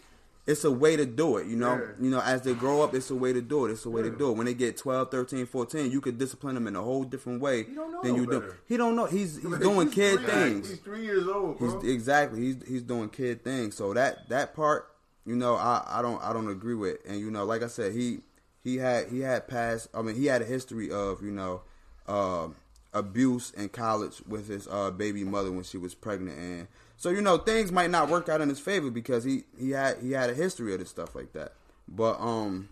it's 0.47 0.65
a 0.65 0.71
way 0.71 0.97
to 0.97 1.07
do 1.07 1.37
it, 1.37 1.47
you 1.47 1.57
know. 1.57 1.75
Yeah. 1.77 2.05
You 2.05 2.11
know, 2.11 2.21
as 2.21 2.43
they 2.43 2.55
grow 2.55 2.83
up, 2.83 2.95
it's 2.95 3.11
a 3.11 3.15
way 3.15 3.33
to 3.33 3.41
do 3.43 3.67
it. 3.67 3.71
It's 3.73 3.85
a 3.85 3.91
way 3.91 4.03
to 4.03 4.11
do 4.11 4.31
it. 4.31 4.37
When 4.37 4.47
they 4.47 4.55
get 4.55 4.77
12, 4.77 5.11
13, 5.11 5.47
14, 5.47 5.91
you 5.91 6.01
could 6.01 6.19
discipline 6.19 6.55
them 6.55 6.67
in 6.67 6.75
a 6.77 6.83
whole 6.83 7.05
different 7.05 7.41
way 7.41 7.65
He 7.65 7.75
don't 7.75 7.93
know 7.93 8.03
than 8.03 8.15
you 8.17 8.27
do. 8.27 8.55
He 8.67 8.77
don't 8.77 8.97
know. 8.97 9.07
He's 9.07 9.37
he's 9.41 9.59
doing 9.59 9.91
kid 9.91 10.19
three, 10.21 10.27
things. 10.31 10.69
He's 10.71 10.79
three 10.79 11.05
years 11.05 11.29
old, 11.29 11.59
He's 11.59 11.73
bro. 11.73 11.83
exactly 11.83 12.41
he's 12.41 12.57
he's 12.67 12.83
doing 12.83 13.09
kid 13.11 13.45
things. 13.45 13.77
So 13.77 13.93
that 13.95 14.29
that 14.31 14.55
part, 14.55 14.89
you 15.27 15.37
know, 15.37 15.55
I, 15.57 15.85
I 15.87 16.03
don't 16.03 16.23
I 16.23 16.33
don't 16.33 16.49
agree 16.49 16.75
with. 16.75 16.99
And 17.07 17.21
you 17.21 17.31
know, 17.31 17.45
like 17.45 17.63
I 17.63 17.69
said, 17.69 17.93
he 17.93 18.21
he 18.65 18.77
had 18.77 19.09
he 19.09 19.21
had 19.21 19.47
past. 19.47 19.89
I 19.95 20.03
mean, 20.03 20.17
he 20.17 20.27
had 20.27 20.43
a 20.43 20.47
history 20.47 20.91
of 20.91 21.23
you 21.23 21.31
know 21.31 21.63
uh, 22.09 22.49
abuse 22.93 23.51
in 23.53 23.69
college 23.69 24.23
with 24.27 24.49
his 24.49 24.67
uh, 24.69 24.91
baby 24.91 25.23
mother 25.25 25.53
when 25.53 25.65
she 25.65 25.79
was 25.79 25.95
pregnant, 25.95 26.39
and 26.39 26.69
so 27.01 27.09
you 27.11 27.21
know 27.23 27.37
things 27.39 27.73
might 27.73 27.91
not 27.91 28.09
work 28.09 28.29
out 28.29 28.41
in 28.41 28.49
his 28.49 28.61
favor 28.61 28.91
because 28.91 29.25
he 29.25 29.45
he 29.59 29.71
had 29.71 29.99
he 30.01 30.13
had 30.13 30.29
a 30.31 30.35
history 30.35 30.73
of 30.75 30.79
this 30.81 30.91
stuff 30.91 31.15
like 31.15 31.33
that. 31.33 31.53
But 31.89 32.21
um. 32.21 32.69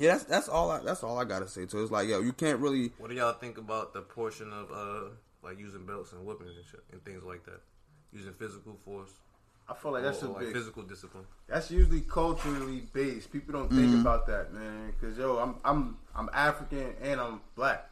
Yeah, 0.00 0.12
that's 0.12 0.24
that's 0.24 0.48
all 0.48 0.70
I 0.70 0.78
that's 0.80 1.02
all 1.02 1.18
I 1.18 1.24
gotta 1.24 1.48
say. 1.48 1.66
So 1.66 1.82
it's 1.82 1.90
like, 1.90 2.06
yo, 2.08 2.20
you 2.20 2.32
can't 2.32 2.60
really 2.60 2.92
What 2.98 3.10
do 3.10 3.16
y'all 3.16 3.32
think 3.32 3.58
about 3.58 3.94
the 3.94 4.00
portion 4.02 4.52
of 4.52 4.70
uh 4.70 5.08
like 5.42 5.58
using 5.58 5.84
belts 5.86 6.12
and 6.12 6.24
whippings 6.24 6.54
and 6.56 6.64
shit 6.70 6.84
and 6.92 7.04
things 7.04 7.24
like 7.24 7.44
that? 7.46 7.60
Using 8.12 8.32
physical 8.32 8.76
force 8.84 9.10
I 9.68 9.74
feel 9.74 9.90
like 9.92 10.04
that's 10.04 10.22
or, 10.22 10.26
a 10.26 10.30
like 10.30 10.40
big. 10.44 10.52
physical 10.52 10.82
discipline. 10.84 11.24
That's 11.48 11.70
usually 11.72 12.02
culturally 12.02 12.82
based. 12.92 13.32
People 13.32 13.54
don't 13.54 13.68
think 13.70 13.88
Mm-hmm. 13.90 14.00
about 14.02 14.26
that, 14.28 14.52
man. 14.54 14.92
Cause 15.00 15.18
yo, 15.18 15.38
I'm 15.38 15.56
I'm 15.64 15.96
I'm 16.14 16.30
African 16.32 16.94
and 17.02 17.20
I'm 17.20 17.40
black. 17.56 17.90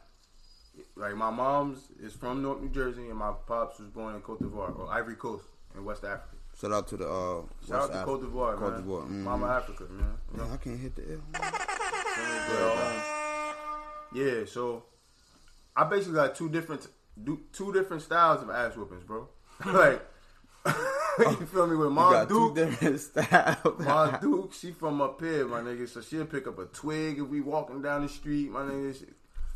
Like 0.95 1.15
my 1.15 1.29
mom's 1.31 1.79
is 2.01 2.13
from 2.13 2.41
North 2.41 2.61
New 2.61 2.69
Jersey 2.69 3.09
and 3.09 3.15
my 3.17 3.31
pops 3.47 3.79
was 3.79 3.89
born 3.89 4.15
in 4.15 4.21
Cote 4.21 4.41
d'Ivoire 4.41 4.77
or 4.77 4.89
Ivory 4.91 5.15
Coast 5.15 5.45
in 5.75 5.83
West 5.85 6.03
Africa. 6.03 6.35
shout 6.59 6.71
out 6.71 6.87
to 6.87 6.97
the 6.97 7.07
uh 7.07 7.41
Shout 7.67 7.81
out 7.83 7.91
to 7.91 7.99
Af- 7.99 8.05
Cote 8.05 8.21
d'Ivoire, 8.23 8.55
Cote 8.57 8.73
man. 8.73 8.81
d'Ivoire, 8.83 9.05
mhm. 9.07 9.23
Mama 9.23 9.47
Africa, 9.47 9.83
man. 9.89 10.17
You 10.31 10.37
know? 10.39 10.49
I 10.53 10.57
can't 10.57 10.79
hit 10.79 10.95
the 10.95 11.03
L. 11.13 11.21
Um, 12.59 13.01
yeah, 14.13 14.45
so 14.45 14.83
I 15.75 15.83
basically 15.83 16.15
got 16.15 16.35
two 16.35 16.49
different 16.49 16.87
two 17.53 17.73
different 17.73 18.01
styles 18.03 18.41
of 18.43 18.49
ass 18.49 18.75
whoopings, 18.75 19.03
bro. 19.03 19.27
like 19.65 20.01
you 21.19 21.45
feel 21.47 21.67
me 21.67 21.75
with 21.75 21.91
Mom 21.91 22.27
Duke. 22.27 22.55
different 22.55 22.99
styles. 22.99 23.79
Ma 23.79 24.17
Duke, 24.17 24.53
she 24.53 24.71
from 24.71 25.01
up 25.01 25.19
here, 25.21 25.47
my 25.47 25.61
nigga. 25.61 25.87
So 25.87 26.01
she'll 26.01 26.25
pick 26.25 26.47
up 26.47 26.59
a 26.59 26.65
twig 26.65 27.19
if 27.19 27.27
we 27.27 27.41
walking 27.41 27.81
down 27.81 28.03
the 28.03 28.09
street, 28.09 28.51
my 28.51 28.61
nigga. 28.61 29.05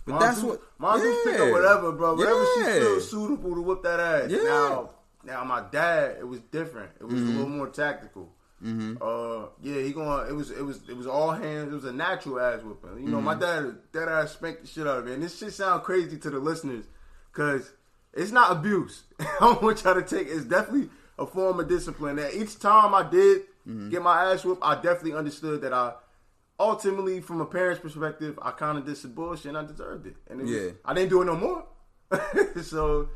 She, 0.05 0.11
But 0.11 0.13
Ma 0.13 0.19
that's 0.19 0.41
Duke, 0.41 0.49
what- 0.49 0.61
Ma 0.79 0.97
Duke 0.97 1.23
pick 1.23 1.39
up 1.39 1.51
whatever, 1.51 1.91
bro. 1.91 2.15
Whatever 2.15 2.45
she 2.55 2.59
Yeah. 2.61 2.79
feels 2.79 3.09
suitable 3.11 3.55
to 3.55 3.61
whoop 3.61 3.83
that 3.83 3.99
ass. 3.99 4.29
Yeah. 4.31 4.43
Now, 4.43 4.89
now 5.23 5.43
my 5.43 5.61
dad, 5.71 6.17
it 6.19 6.27
was 6.27 6.39
different. 6.51 6.89
It 6.99 7.03
was 7.05 7.13
Mm-hmm. 7.15 7.29
a 7.29 7.33
little 7.33 7.49
more 7.49 7.67
tactical. 7.69 8.33
Uh, 8.63 9.47
yeah, 9.61 9.81
he 9.81 9.91
going. 9.91 10.27
It 10.27 10.33
was, 10.33 10.51
it 10.51 10.63
was, 10.63 10.81
it 10.87 10.95
was 10.95 11.07
all 11.07 11.31
hands. 11.31 11.71
It 11.71 11.75
was 11.75 11.85
a 11.85 11.91
natural 11.91 12.39
ass 12.39 12.61
whooping. 12.63 13.03
You 13.03 13.09
know, 13.09 13.21
my 13.21 13.33
Mm-hmm. 13.35 13.65
dad, 13.67 13.75
that 13.93 14.07
ass 14.07 14.33
spanked 14.33 14.61
the 14.61 14.67
shit 14.67 14.85
out 14.87 14.99
of 14.99 15.05
me. 15.05 15.13
And 15.13 15.23
this 15.23 15.37
shit 15.37 15.53
sound 15.53 15.83
crazy 15.83 16.17
to 16.17 16.29
the 16.29 16.39
listeners, 16.39 16.85
cause 17.33 17.71
it's 18.13 18.31
not 18.31 18.51
abuse. 18.51 19.03
I 19.19 19.25
don't 19.39 19.61
want 19.63 19.83
y'all 19.83 19.95
to 19.95 20.01
take. 20.03 20.27
It's 20.27 20.45
definitely 20.45 20.89
a 21.17 21.25
form 21.25 21.59
of 21.59 21.67
discipline. 21.67 22.15
That 22.17 22.33
each 22.33 22.59
time 22.59 22.93
I 22.93 23.03
did 23.03 23.43
Mm-hmm. 23.67 23.89
get 23.91 24.01
my 24.01 24.31
ass 24.33 24.43
whooped, 24.43 24.63
I 24.63 24.73
definitely 24.73 25.13
understood 25.13 25.61
that 25.61 25.71
I. 25.71 25.93
Ultimately, 26.61 27.21
from 27.21 27.41
a 27.41 27.45
parent's 27.45 27.81
perspective, 27.81 28.37
I 28.41 28.51
kind 28.51 28.77
of 28.77 28.85
did 28.85 28.95
some 28.97 29.13
bullshit 29.13 29.47
and 29.47 29.57
I 29.57 29.63
deserved 29.65 30.05
it. 30.05 30.15
And 30.29 30.41
it 30.41 30.43
was- 30.43 30.53
I 30.85 30.93
didn't 30.93 31.09
do 31.09 31.21
it 31.23 31.25
no 31.25 31.35
more. 31.35 31.65
so, 32.61 33.09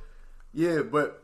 yeah, 0.54 0.82
but 0.82 1.24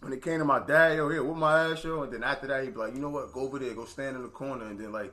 when 0.00 0.12
it 0.12 0.22
came 0.22 0.38
to 0.38 0.44
my 0.44 0.60
dad, 0.60 0.96
yo, 0.96 1.08
here, 1.08 1.24
with 1.24 1.36
my 1.36 1.70
ass, 1.72 1.82
yo, 1.82 2.02
and 2.02 2.12
then 2.12 2.22
after 2.22 2.46
that, 2.46 2.62
he'd 2.64 2.74
be 2.74 2.78
like, 2.78 2.94
you 2.94 3.00
know 3.00 3.08
what, 3.10 3.32
go 3.32 3.40
over 3.40 3.58
there, 3.58 3.74
go 3.74 3.84
stand 3.84 4.14
in 4.16 4.22
the 4.22 4.28
corner, 4.28 4.66
and 4.66 4.78
then 4.78 4.92
like, 4.92 5.12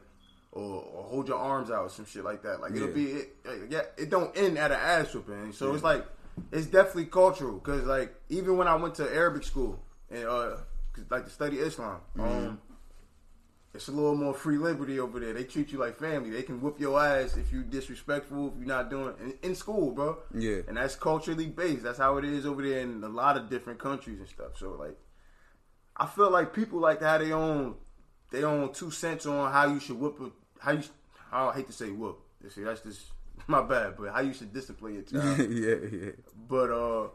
or, 0.51 0.84
or 0.84 1.04
hold 1.06 1.28
your 1.28 1.38
arms 1.39 1.72
out, 1.72 1.86
or 1.86 1.89
some 1.89 2.06
shit 2.06 2.24
like 2.24 2.43
that. 2.43 2.62
Like 2.62 2.74
it'll 2.76 2.88
be, 2.93 3.06
it, 3.14 3.36
yeah, 3.70 3.82
it 3.97 4.10
don't 4.12 4.36
end 4.38 4.58
at 4.60 4.72
an 4.72 4.78
ass 4.80 5.14
whooping. 5.14 5.54
So 5.54 5.74
it's 5.74 5.84
like, 5.84 6.06
it's 6.51 6.68
definitely 6.68 7.06
cultural, 7.06 7.58
cause 7.60 7.84
like 7.84 8.14
even 8.30 8.58
when 8.58 8.68
I 8.68 8.76
went 8.76 8.93
to 8.95 9.12
Arabic 9.12 9.43
school 9.43 9.80
and 10.12 10.26
uh, 10.26 10.58
'cause, 10.93 11.06
like 11.10 11.26
to 11.26 11.32
study 11.32 11.58
Islam, 11.58 12.01
um, 12.20 12.60
it's 13.74 13.88
a 13.88 13.92
little 13.92 14.16
more 14.16 14.34
free 14.34 14.58
liberty 14.58 15.00
over 15.00 15.20
there. 15.20 15.34
They 15.34 15.46
treat 15.46 15.72
you 15.72 15.80
like 15.80 15.98
family. 15.98 16.30
They 16.30 16.44
can 16.44 16.62
whoop 16.62 16.80
your 16.80 17.04
ass 17.04 17.38
if 17.38 17.52
you 17.52 17.64
disrespectful, 17.64 18.50
if 18.50 18.54
you're 18.60 18.68
not 18.68 18.90
doing 18.90 19.16
in, 19.20 19.34
in 19.42 19.56
school, 19.56 19.92
bro. 19.92 20.20
Yeah. 20.34 20.60
and 20.68 20.78
that's 20.78 20.96
culturally 20.96 21.48
based. 21.48 21.84
That's 21.84 21.98
how 21.98 22.18
it 22.18 22.26
is 22.26 22.46
over 22.46 22.62
there 22.62 22.82
in 22.82 23.04
a 23.04 23.10
lot 23.10 23.36
of 23.36 23.50
different 23.50 23.80
countries 23.80 24.20
and 24.20 24.30
stuff. 24.30 24.58
So 24.58 24.76
like, 24.80 24.98
I 25.98 26.06
feel 26.06 26.30
like 26.30 26.54
people 26.54 26.80
like 26.80 27.00
to 27.00 27.06
have 27.06 27.22
their 27.22 27.36
own 27.36 27.76
their 28.32 28.48
own 28.48 28.74
two 28.74 28.92
cents 28.92 29.26
on 29.26 29.52
how 29.52 29.68
you 29.68 29.80
should 29.80 30.00
whoop 30.00 30.20
a 30.22 30.64
how 30.64 30.72
you. 30.72 30.84
I 31.32 31.52
hate 31.54 31.68
to 31.68 31.74
say 31.74 31.90
whoop. 31.90 32.20
See, 32.50 32.62
that's 32.62 32.82
just 32.82 33.02
my 33.48 33.64
bad, 33.64 33.96
but 33.98 34.12
how 34.12 34.22
you 34.22 34.34
should 34.34 34.54
discipline 34.54 34.94
your 34.96 35.04
child. 35.04 35.40
yeah, 35.50 35.76
yeah. 35.92 36.12
but 36.48 36.70
uh, 36.70 37.08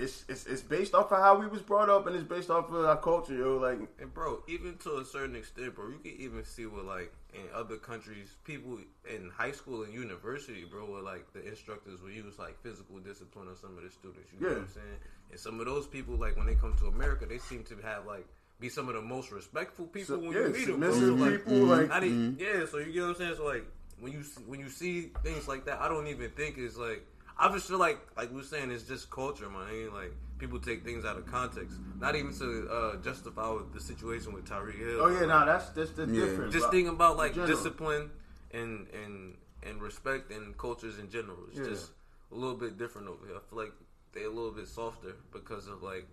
it's 0.00 0.24
it's 0.28 0.46
it's 0.46 0.62
based 0.62 0.94
off 0.94 1.12
of 1.12 1.18
how 1.18 1.38
we 1.38 1.46
was 1.46 1.62
brought 1.62 1.88
up, 1.88 2.06
and 2.06 2.16
it's 2.16 2.24
based 2.26 2.50
off 2.50 2.68
of 2.70 2.84
our 2.84 2.96
culture, 2.96 3.34
yo. 3.34 3.58
Like 3.58 3.78
And 4.00 4.12
bro, 4.12 4.42
even 4.48 4.76
to 4.78 4.96
a 4.98 5.04
certain 5.04 5.36
extent, 5.36 5.74
bro, 5.76 5.88
you 5.90 5.98
can 6.02 6.20
even 6.20 6.44
see 6.44 6.66
what 6.66 6.84
like 6.84 7.12
in 7.34 7.42
other 7.54 7.76
countries, 7.76 8.28
people 8.44 8.78
in 9.08 9.30
high 9.30 9.52
school 9.52 9.82
and 9.84 9.92
university, 9.94 10.64
bro, 10.64 10.90
where 10.90 11.02
like 11.02 11.32
the 11.32 11.46
instructors 11.46 12.00
will 12.02 12.10
use 12.10 12.38
like 12.38 12.60
physical 12.62 12.98
discipline 12.98 13.48
on 13.48 13.56
some 13.56 13.76
of 13.78 13.84
the 13.84 13.90
students. 13.90 14.28
You 14.32 14.40
know 14.40 14.48
Yeah. 14.48 14.54
what 14.54 14.62
I'm 14.62 14.68
saying? 14.74 14.98
And 15.30 15.38
some 15.38 15.60
of 15.60 15.66
those 15.66 15.86
people, 15.86 16.14
like 16.16 16.36
when 16.36 16.46
they 16.46 16.54
come 16.56 16.74
to 16.78 16.86
America, 16.86 17.26
they 17.26 17.38
seem 17.38 17.62
to 17.64 17.76
have 17.84 18.06
like 18.06 18.26
be 18.58 18.68
some 18.68 18.88
of 18.88 18.94
the 18.94 19.00
most 19.02 19.30
respectful 19.32 19.86
people 19.86 20.16
So, 20.16 20.18
when 20.18 20.32
yeah, 20.32 20.46
you 20.48 20.52
meet 20.52 20.66
them. 20.66 20.80
Bro. 20.80 20.92
So, 20.92 21.14
like, 21.14 21.44
people, 21.44 21.58
like- 21.66 21.88
not 21.88 22.04
e- 22.04 22.08
mm-hmm. 22.10 22.40
yeah. 22.40 22.66
So 22.66 22.78
you 22.78 22.92
get 22.92 23.02
what 23.02 23.08
I'm 23.10 23.14
saying? 23.16 23.34
So 23.36 23.44
like 23.44 23.64
when 24.00 24.12
you 24.12 24.22
when 24.46 24.60
you 24.60 24.68
see 24.70 25.12
things 25.22 25.46
like 25.46 25.64
that, 25.66 25.80
I 25.80 25.88
don't 25.88 26.06
even 26.08 26.30
think 26.30 26.56
it's 26.58 26.76
like. 26.76 27.06
I 27.40 27.50
just 27.52 27.68
feel 27.68 27.78
like, 27.78 27.98
like 28.18 28.28
we 28.30 28.36
were 28.36 28.42
saying, 28.42 28.70
it's 28.70 28.84
just 28.84 29.10
culture, 29.10 29.48
man. 29.48 29.62
I 29.66 29.72
mean, 29.72 29.94
like 29.94 30.12
people 30.38 30.60
take 30.60 30.84
things 30.84 31.04
out 31.06 31.16
of 31.16 31.26
context, 31.26 31.78
not 31.98 32.14
even 32.14 32.32
to 32.38 32.68
uh, 32.70 32.96
justify 32.96 33.56
the 33.72 33.80
situation 33.80 34.34
with 34.34 34.44
Tyreek 34.44 34.78
Hill. 34.78 34.98
oh 35.00 35.08
yeah, 35.08 35.24
nah, 35.26 35.44
that's 35.46 35.70
that's 35.70 35.92
the 35.92 36.04
Yeah. 36.06 36.26
difference. 36.26 36.52
just 36.52 36.70
thinking 36.70 36.92
about 36.92 37.16
like 37.16 37.34
discipline 37.34 38.10
and 38.52 38.86
and 39.02 39.36
and 39.62 39.80
respect 39.80 40.30
and 40.30 40.56
cultures 40.58 40.98
in 40.98 41.08
general. 41.10 41.38
It's 41.50 41.58
Yeah. 41.58 41.64
just 41.72 41.90
a 42.30 42.34
little 42.34 42.56
bit 42.56 42.76
different 42.76 43.08
over 43.08 43.26
here. 43.26 43.36
I 43.36 43.40
feel 43.48 43.58
like 43.58 43.72
they're 44.12 44.26
a 44.26 44.36
little 44.38 44.52
bit 44.52 44.68
softer 44.68 45.16
because 45.32 45.66
of 45.66 45.82
like 45.82 46.06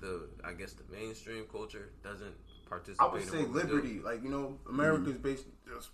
the 0.00 0.28
I 0.42 0.52
guess 0.54 0.72
the 0.72 0.84
mainstream 0.90 1.44
culture 1.44 1.90
doesn't 2.02 2.34
participate. 2.68 3.06
I 3.06 3.12
would 3.12 3.22
in 3.22 3.28
say 3.28 3.42
what 3.44 3.52
liberty. 3.52 4.00
Like 4.00 4.22
you 4.22 4.30
know, 4.30 4.58
America's 4.68 5.18
based. 5.18 5.44
Just, 5.68 5.90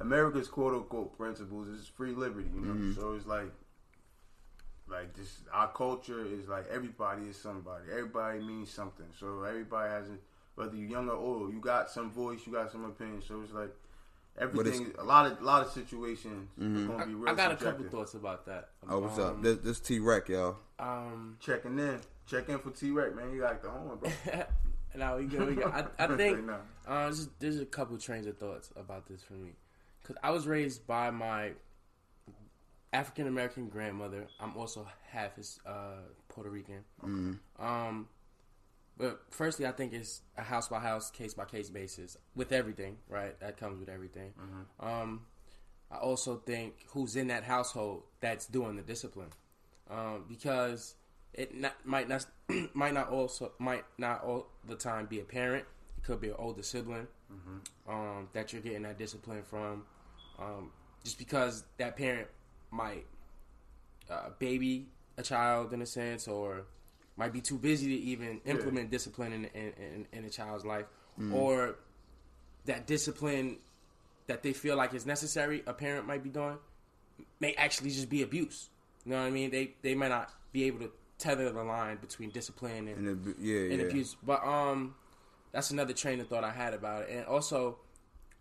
America's 0.00 0.48
quote 0.48 0.74
unquote 0.74 1.16
principles 1.16 1.68
is 1.68 1.86
free 1.86 2.12
liberty. 2.12 2.48
You 2.54 2.60
know, 2.60 2.92
so 2.94 3.14
it's 3.14 3.26
like, 3.26 3.50
like 4.88 5.14
this. 5.14 5.40
Our 5.52 5.68
culture 5.68 6.24
is 6.24 6.48
like 6.48 6.66
everybody 6.70 7.22
is 7.24 7.36
somebody. 7.36 7.84
Everybody 7.90 8.40
means 8.40 8.70
something. 8.70 9.06
So 9.18 9.42
everybody 9.42 9.90
has 9.90 10.06
a 10.08 10.16
whether 10.54 10.74
you're 10.74 10.88
young 10.88 11.08
or 11.08 11.16
old, 11.16 11.52
you 11.52 11.60
got 11.60 11.90
some 11.90 12.10
voice, 12.10 12.40
you 12.46 12.52
got 12.52 12.72
some 12.72 12.84
opinion. 12.84 13.22
So 13.26 13.40
it's 13.42 13.52
like 13.52 13.74
everything. 14.38 14.92
A 14.98 15.04
lot 15.04 15.30
of 15.30 15.40
a 15.40 15.44
lot 15.44 15.66
of 15.66 15.72
situations 15.72 16.48
are 16.60 16.64
gonna 16.64 16.96
I, 17.02 17.04
be 17.06 17.14
real 17.14 17.28
I 17.30 17.34
got 17.34 17.52
a 17.52 17.56
couple 17.56 17.84
thoughts 17.86 18.14
about 18.14 18.46
that. 18.46 18.68
Oh, 18.88 19.00
what's 19.00 19.18
Um, 19.18 19.24
up? 19.24 19.42
This, 19.42 19.58
this 19.58 19.80
T 19.80 19.98
Rec, 19.98 20.28
y'all. 20.28 20.56
Um, 20.78 21.36
Checking 21.40 21.78
in, 21.78 22.00
check 22.26 22.48
in 22.48 22.58
for 22.58 22.70
T 22.70 22.90
Rex, 22.90 23.14
man. 23.14 23.32
You 23.34 23.42
like 23.42 23.62
the 23.62 23.70
horn, 23.70 23.98
bro. 23.98 24.10
no, 24.96 25.16
we 25.16 25.24
good. 25.24 25.48
We 25.48 25.54
good. 25.56 25.64
I, 25.66 25.84
I 25.98 26.06
think 26.16 26.44
Nah. 26.46 26.54
uh, 26.86 27.04
there's, 27.04 27.28
there's 27.38 27.60
a 27.60 27.66
couple 27.66 27.98
trains 27.98 28.26
of 28.26 28.38
thoughts 28.38 28.70
about 28.76 29.06
this 29.08 29.22
for 29.22 29.34
me, 29.34 29.50
because 30.06 30.20
I 30.22 30.30
was 30.30 30.46
raised 30.46 30.86
by 30.86 31.10
my 31.10 31.52
African 32.92 33.26
American 33.26 33.68
grandmother. 33.68 34.26
I'm 34.40 34.56
also 34.56 34.86
half 35.08 35.36
his 35.36 35.58
uh, 35.66 36.02
Puerto 36.28 36.50
Rican. 36.50 36.84
Um, 37.58 38.08
but 38.98 39.20
firstly, 39.30 39.66
I 39.66 39.72
think 39.72 39.92
it's 39.92 40.22
a 40.38 40.42
house 40.42 40.68
by 40.68 40.78
house, 40.80 41.10
case 41.10 41.34
by 41.34 41.44
case 41.44 41.68
basis 41.70 42.16
with 42.34 42.52
everything. 42.52 42.98
Right, 43.08 43.38
that 43.40 43.56
comes 43.56 43.80
with 43.80 43.88
everything. 43.88 44.32
Um, 44.80 45.22
I 45.90 45.96
also 45.96 46.36
think 46.36 46.74
who's 46.88 47.16
in 47.16 47.28
that 47.28 47.44
household 47.44 48.04
that's 48.20 48.46
doing 48.46 48.76
the 48.76 48.82
discipline, 48.82 49.30
um, 49.90 50.24
because 50.28 50.94
it 51.34 51.54
not, 51.54 51.74
might 51.84 52.08
not 52.08 52.26
might 52.74 52.94
not 52.94 53.08
also 53.10 53.52
might 53.58 53.84
not 53.98 54.22
all 54.24 54.46
the 54.68 54.76
time 54.76 55.06
be 55.06 55.20
a 55.20 55.24
parent. 55.24 55.64
It 55.98 56.04
could 56.04 56.20
be 56.20 56.28
an 56.28 56.36
older 56.38 56.62
sibling 56.62 57.08
um, 57.88 58.28
that 58.32 58.52
you're 58.52 58.62
getting 58.62 58.82
that 58.82 58.98
discipline 58.98 59.42
from. 59.42 59.84
Um, 60.38 60.70
just 61.04 61.18
because 61.18 61.64
that 61.78 61.96
parent 61.96 62.28
might 62.70 63.06
uh, 64.10 64.30
baby 64.38 64.86
a 65.16 65.22
child 65.22 65.72
in 65.72 65.80
a 65.82 65.86
sense, 65.86 66.28
or 66.28 66.64
might 67.16 67.32
be 67.32 67.40
too 67.40 67.56
busy 67.58 67.86
to 67.88 68.02
even 68.04 68.40
implement 68.44 68.90
discipline 68.90 69.32
in, 69.32 69.44
in, 69.46 69.72
in, 69.78 70.06
in 70.12 70.24
a 70.24 70.30
child's 70.30 70.64
life, 70.64 70.84
or 71.32 71.76
that 72.66 72.86
discipline 72.86 73.56
that 74.26 74.42
they 74.42 74.52
feel 74.52 74.76
like 74.76 74.92
is 74.92 75.06
necessary, 75.06 75.62
a 75.66 75.72
parent 75.72 76.06
might 76.06 76.22
be 76.22 76.28
doing, 76.28 76.58
may 77.40 77.54
actually 77.54 77.90
just 77.90 78.10
be 78.10 78.22
abuse. 78.22 78.68
You 79.04 79.12
know 79.12 79.20
what 79.20 79.28
I 79.28 79.30
mean? 79.30 79.50
They 79.50 79.74
they 79.82 79.94
might 79.94 80.08
not 80.08 80.30
be 80.52 80.64
able 80.64 80.80
to 80.80 80.90
tether 81.18 81.50
the 81.50 81.62
line 81.62 81.96
between 81.96 82.30
discipline 82.30 82.88
and, 82.88 83.06
And 83.06 83.26
it, 83.26 83.36
yeah, 83.40 83.60
and 83.72 83.80
yeah. 83.80 83.86
abuse. 83.86 84.16
But 84.22 84.44
um, 84.44 84.94
that's 85.52 85.70
another 85.70 85.94
train 85.94 86.20
of 86.20 86.28
thought 86.28 86.44
I 86.44 86.50
had 86.50 86.74
about 86.74 87.04
it, 87.04 87.10
and 87.10 87.26
also 87.26 87.78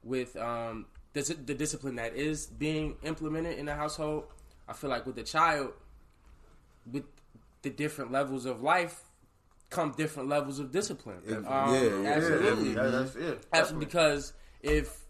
with 0.03 0.35
um 0.35 0.87
the, 1.15 1.33
the 1.45 1.53
discipline 1.55 1.95
that 1.95 2.15
is 2.15 2.45
being 2.47 2.97
implemented 3.03 3.57
in 3.57 3.65
the 3.65 3.73
household. 3.73 4.25
I 4.67 4.73
feel 4.73 4.89
like 4.89 5.05
with 5.05 5.15
the 5.15 5.23
child, 5.23 5.71
with 6.91 7.05
the 7.61 7.69
different 7.69 8.11
levels 8.11 8.45
of 8.45 8.61
life, 8.61 9.01
come 9.69 9.93
different 9.97 10.29
levels 10.29 10.59
of 10.59 10.71
discipline. 10.71 11.21
Yeah, 11.27 11.37
Um, 11.37 11.73
yeah, 11.73 11.81
yeah. 11.83 12.09
absolutely. 12.15 12.73
Yeah, 12.73 12.87
that's 12.87 13.15
it. 13.15 13.43
Absolutely, 13.53 13.85
because 13.85 14.33
if 14.61 15.01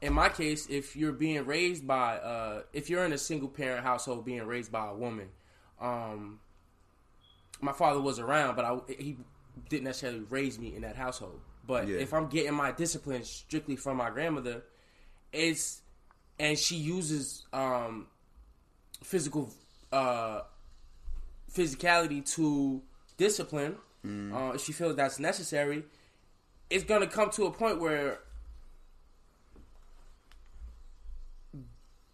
in 0.00 0.12
my 0.14 0.28
case, 0.30 0.66
if 0.70 0.96
you're 0.96 1.12
being 1.12 1.44
raised 1.44 1.86
by, 1.86 2.16
uh, 2.18 2.62
if 2.72 2.88
you're 2.88 3.04
in 3.04 3.12
a 3.12 3.18
single 3.18 3.48
parent 3.48 3.84
household 3.84 4.24
being 4.24 4.46
raised 4.46 4.72
by 4.72 4.88
a 4.88 4.94
woman, 4.94 5.28
um, 5.80 6.40
my 7.60 7.72
father 7.72 8.00
was 8.00 8.18
around, 8.18 8.56
but 8.56 8.64
I, 8.64 8.78
he 8.88 9.16
didn't 9.68 9.84
necessarily 9.84 10.20
raise 10.30 10.58
me 10.58 10.74
in 10.74 10.82
that 10.82 10.96
household. 10.96 11.40
But 11.66 11.86
Yeah. 11.88 11.98
if 11.98 12.14
I'm 12.14 12.28
getting 12.28 12.54
my 12.54 12.72
discipline 12.72 13.24
strictly 13.24 13.76
from 13.76 13.98
my 13.98 14.08
grandmother, 14.10 14.62
it's 15.32 15.82
and 16.38 16.58
she 16.58 16.76
uses 16.76 17.44
um, 17.52 18.06
physical 19.02 19.50
uh, 19.92 20.40
physicality 21.52 22.24
to 22.34 22.80
discipline. 23.16 23.76
Uh, 24.34 24.52
if 24.54 24.62
she 24.64 24.72
feels 24.72 24.96
that's 24.96 25.18
necessary, 25.18 25.84
it's 26.70 26.84
gonna 26.84 27.06
come 27.06 27.30
to 27.30 27.44
a 27.44 27.50
point 27.50 27.78
where 27.80 28.20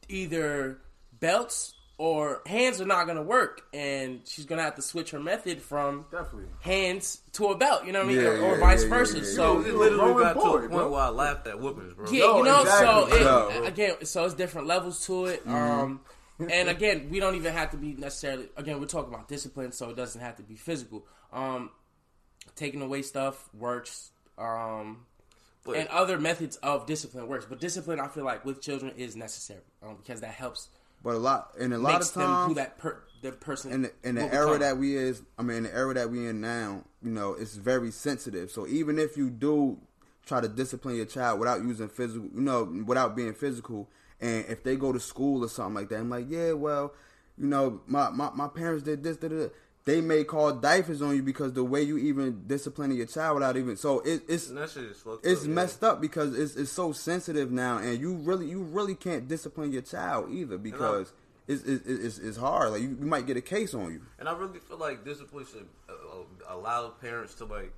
either 0.09 0.79
belts 1.21 1.76
or 1.99 2.42
hands 2.47 2.80
are 2.80 2.84
not 2.86 3.07
gonna 3.07 3.22
work, 3.22 3.62
and 3.72 4.20
she's 4.26 4.44
gonna 4.44 4.62
have 4.62 4.74
to 4.74 4.82
switch 4.82 5.11
her 5.12 5.20
method 5.20 5.62
from 5.62 6.05
Definitely. 6.11 6.49
hands 6.61 7.22
to 7.32 7.47
a 7.47 7.57
belt. 7.57 7.86
You 7.86 7.92
know 7.92 8.01
what 8.01 8.11
I 8.11 8.12
mean, 8.12 8.20
Yeah, 8.22 8.28
or, 8.28 8.40
or 8.42 8.55
yeah, 8.55 8.61
vice 8.61 8.82
yeah, 8.82 8.88
versa. 8.90 9.16
yeah, 9.18 9.22
yeah. 9.24 9.34
So 9.34 9.61
It 9.61 9.74
literally 9.74 9.97
Growing 9.97 10.18
got 10.18 10.32
to 10.34 10.38
a 10.38 10.42
point 10.42 10.70
bro. 10.70 10.90
where 10.90 11.01
I 11.01 11.09
laughed 11.09 11.47
at 11.47 11.59
whoopings, 11.59 11.94
bro. 11.94 12.11
yeah, 12.11 12.18
No, 12.20 12.38
you 12.38 12.44
know, 12.44 12.61
exactly, 12.62 12.86
so 12.86 13.16
it, 13.16 13.22
bro. 13.22 13.64
again, 13.64 14.05
so 14.05 14.24
it's 14.26 14.34
different 14.34 14.66
levels 14.66 15.07
to 15.07 15.24
it. 15.26 15.40
Mm-hmm. 15.47 15.55
Um, 15.55 16.01
and 16.51 16.68
again, 16.68 17.09
we 17.11 17.18
don't 17.18 17.34
even 17.34 17.53
have 17.55 17.70
to 17.70 17.78
be 17.78 17.94
necessarily. 17.94 18.49
Again, 18.59 18.78
we're 18.78 18.86
talking 18.86 19.14
about 19.14 19.26
discipline, 19.28 19.72
so 19.72 19.88
it 19.88 19.97
doesn't 19.97 20.20
have 20.20 20.36
to 20.36 20.42
be 20.42 20.57
physical. 20.57 21.07
Um, 21.32 21.70
taking 22.57 22.82
away 22.82 23.01
stuff 23.03 23.49
works. 23.55 24.11
Um, 24.36 25.07
But- 25.64 25.76
and 25.76 25.88
other 25.88 26.18
methods 26.18 26.57
of 26.57 26.84
discipline 26.84 27.26
works, 27.26 27.47
but 27.49 27.59
discipline, 27.59 28.01
I 28.01 28.09
feel 28.09 28.24
like 28.24 28.44
with 28.44 28.61
children 28.61 28.92
is 28.99 29.16
necessary 29.16 29.62
um, 29.82 29.97
because 29.97 30.20
that 30.20 30.32
helps 30.34 30.68
But 31.07 31.14
a 31.14 31.18
lot, 31.18 31.52
and 31.57 31.72
a 31.72 31.78
lot 31.78 32.02
of 32.02 32.14
them 32.14 32.48
who 32.48 32.54
that 32.54 32.78
per, 32.78 33.00
the 33.22 33.30
person 33.30 33.70
in 33.70 33.82
the, 33.82 33.92
in 34.02 34.16
the 34.16 34.24
era 34.34 34.59
that 34.59 34.76
we 34.76 34.96
is, 34.96 35.22
I 35.38 35.42
mean, 35.42 35.59
in 35.59 35.62
the 35.62 35.72
era 35.72 35.94
that 35.94 36.11
we 36.11 36.26
in 36.26 36.40
now, 36.40 36.82
you 37.00 37.12
know, 37.12 37.34
it's 37.34 37.54
very 37.54 37.92
sensitive. 37.92 38.50
So 38.50 38.66
even 38.66 38.98
if 38.98 39.16
you 39.16 39.30
do 39.30 39.78
try 40.26 40.40
to 40.40 40.48
discipline 40.48 40.96
your 40.96 41.07
child 41.07 41.38
without 41.38 41.62
using 41.62 41.88
physical, 41.88 42.28
you 42.34 42.40
know, 42.40 42.64
without 42.84 43.14
being 43.14 43.34
physical, 43.34 43.88
and 44.20 44.46
if 44.48 44.64
they 44.64 44.74
go 44.74 44.90
to 44.90 44.98
school 44.98 45.44
or 45.44 45.48
something 45.48 45.74
like 45.74 45.90
that, 45.90 46.00
I'm 46.00 46.11
like, 46.11 46.26
yeah, 46.28 46.50
well, 46.54 46.92
you 47.38 47.46
know, 47.46 47.82
my 47.86 48.11
my, 48.11 48.30
my 48.34 48.48
parents 48.48 48.82
did 48.82 49.04
this, 49.04 49.16
da, 49.16 49.28
da. 49.28 49.46
They 49.87 50.01
may 50.01 50.24
call 50.24 50.53
diapers 50.53 51.01
on 51.01 51.14
you 51.14 51.22
because 51.22 51.53
the 51.53 51.62
way 51.62 51.80
you 51.80 51.97
even 51.97 52.43
disciplining 52.49 52.97
your 52.97 53.07
child 53.07 53.37
without 53.37 53.57
even 53.57 53.76
so 53.76 54.01
it, 54.01 54.22
it's 54.28 54.49
that 54.49 54.68
shit 54.68 54.82
is 54.82 54.97
fucked 54.97 55.24
it's 55.24 55.43
up, 55.43 55.47
yeah. 55.47 55.55
messed 55.55 55.84
up 55.84 56.01
because 56.01 56.37
it's 56.37 56.57
it's 56.57 56.72
so 56.72 56.91
sensitive 56.91 57.53
now, 57.53 57.78
and 57.78 58.01
you 58.01 58.14
really 58.14 58.47
you 58.47 58.62
really 58.62 58.97
can't 58.97 59.28
discipline 59.28 59.72
your 59.72 59.82
child 59.82 60.32
either 60.32 60.59
because 60.59 61.12
it's 61.47 61.62
it's, 61.62 61.87
it's 61.87 62.18
it's 62.18 62.37
hard. 62.37 62.72
Like 62.72 62.82
you, 62.82 62.97
you 63.01 63.07
might 63.07 63.26
get 63.26 63.37
a 63.37 63.41
case 63.41 63.74
on 63.74 63.93
you. 63.93 64.01
And 64.18 64.28
I 64.28 64.32
really 64.37 64.59
feel 64.59 64.76
like 64.76 65.05
discipline 65.05 65.47
should, 65.47 65.68
a 65.89 65.93
uh, 65.93 66.57
allow 66.57 66.89
parents 66.89 67.34
to 67.34 67.45
like 67.45 67.72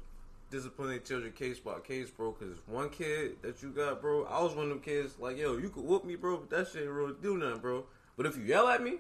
discipline 0.50 0.88
their 0.88 1.00
children 1.00 1.32
case 1.32 1.59
by 1.59 1.78
case, 1.80 2.11
bro. 2.11 2.34
Because 2.38 2.56
one 2.66 2.88
kid 2.88 3.36
that 3.42 3.62
you 3.62 3.68
got, 3.68 4.00
bro, 4.00 4.24
I 4.24 4.42
was 4.42 4.54
one 4.54 4.64
of 4.64 4.70
them 4.70 4.80
kids. 4.80 5.18
Like, 5.18 5.36
yo, 5.36 5.59
you 5.59 5.68
could 5.68 5.84
whoop 5.84 6.06
me, 6.06 6.16
bro, 6.16 6.38
but 6.38 6.48
that 6.50 6.68
shit 6.68 6.84
ain't 6.84 6.90
really 6.90 7.14
do 7.20 7.36
nothing, 7.36 7.61
bro. 7.61 7.84
But 8.16 8.24
if 8.24 8.36
you 8.36 8.44
yell 8.44 8.66
at 8.68 8.82
me, 8.82 8.94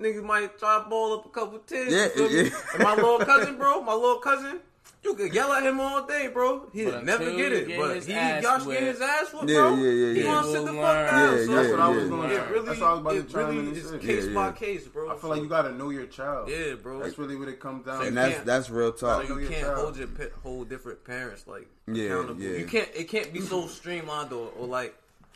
niggas 0.00 0.22
might 0.24 0.58
try 0.58 0.82
to 0.82 0.88
ball 0.88 1.14
up 1.14 1.26
a 1.26 1.28
couple 1.30 1.58
tits. 1.60 1.92
Yeah, 1.92 2.04
you 2.16 2.28
feel 2.28 2.30
yeah. 2.46 2.50
And 2.74 2.82
my 2.82 2.94
little 2.94 3.18
cousin, 3.20 3.56
bro, 3.56 3.82
my 3.82 3.94
little 3.94 4.18
cousin. 4.18 4.60
You 5.02 5.12
could 5.14 5.34
yell 5.34 5.52
at 5.52 5.62
him 5.62 5.78
all 5.80 6.06
day, 6.06 6.28
bro. 6.28 6.66
He'll 6.72 7.02
never 7.02 7.30
get 7.36 7.52
it. 7.52 7.68
get 7.68 7.78
But 7.78 8.02
he 8.04 8.14
ass 8.14 8.42
y'all 8.42 8.56
getting 8.56 8.68
whipped. 8.68 8.82
his 8.86 9.00
ass 9.02 9.32
whooped, 9.34 9.50
Yeah, 9.50 9.56
bro. 9.58 9.74
yeah, 9.74 9.82
yeah, 9.90 10.12
He 10.14 10.18
yeah. 10.20 10.24
gonna 10.24 10.46
sit 10.46 10.52
will 10.60 10.64
the 10.64 10.72
fuck 10.72 10.82
learn. 10.82 11.06
down. 11.10 11.38
Yeah, 11.38 11.44
so 11.44 11.52
That's 11.54 11.70
what 11.70 11.80
I 11.80 11.88
was 11.88 12.02
yeah, 12.04 12.08
going 12.08 12.30
it 12.30 12.34
to 12.34 12.42
really, 12.54 12.66
That's 12.66 12.80
what 12.80 12.88
I 12.88 12.92
was 12.92 13.00
about 13.00 13.10
to 13.10 13.16
it 13.18 13.28
chime 13.28 13.46
really 13.48 13.58
and 13.68 13.76
is 13.76 13.88
say. 13.90 13.98
case 13.98 14.24
Yeah, 14.26 14.34
by 14.34 14.52
case, 14.52 14.86
bro. 14.88 15.10
I 15.14 15.16
feel 15.18 15.30
like 15.30 15.42
you 15.42 15.48
got 15.50 15.62
to 15.62 15.72
know 15.74 15.90
your 15.90 16.06
child. 16.06 16.48
yeah, 16.48 16.74
bro. 16.82 17.00
That's 17.02 17.18
really 17.18 17.36
what 17.36 17.48
it 17.48 17.60
comes 17.60 17.84
down 17.84 18.00
to. 18.00 18.06
and 18.06 18.16
that's 18.16 18.40
that's 18.44 18.70
real 18.70 18.92
talk. 18.92 19.24
So 19.26 19.28
know 19.28 19.34
you 19.34 19.40
your 19.42 19.50
can't 19.50 19.64
child. 19.66 19.78
hold 19.78 19.96
your 19.98 20.06
pa- 20.08 20.34
hold 20.42 20.68
different 20.70 21.04
parents 21.04 21.46
like 21.46 21.68
Yeah, 21.86 22.04
accountable. 22.04 22.40
yeah. 22.42 22.56
You 22.60 22.64
can't. 22.66 22.88
It 22.94 23.04
can't 23.10 23.30
be 23.30 23.40
so 23.42 23.66
streamlined 23.66 24.32
or, 24.32 24.52
or 24.58 24.66
like 24.66 24.94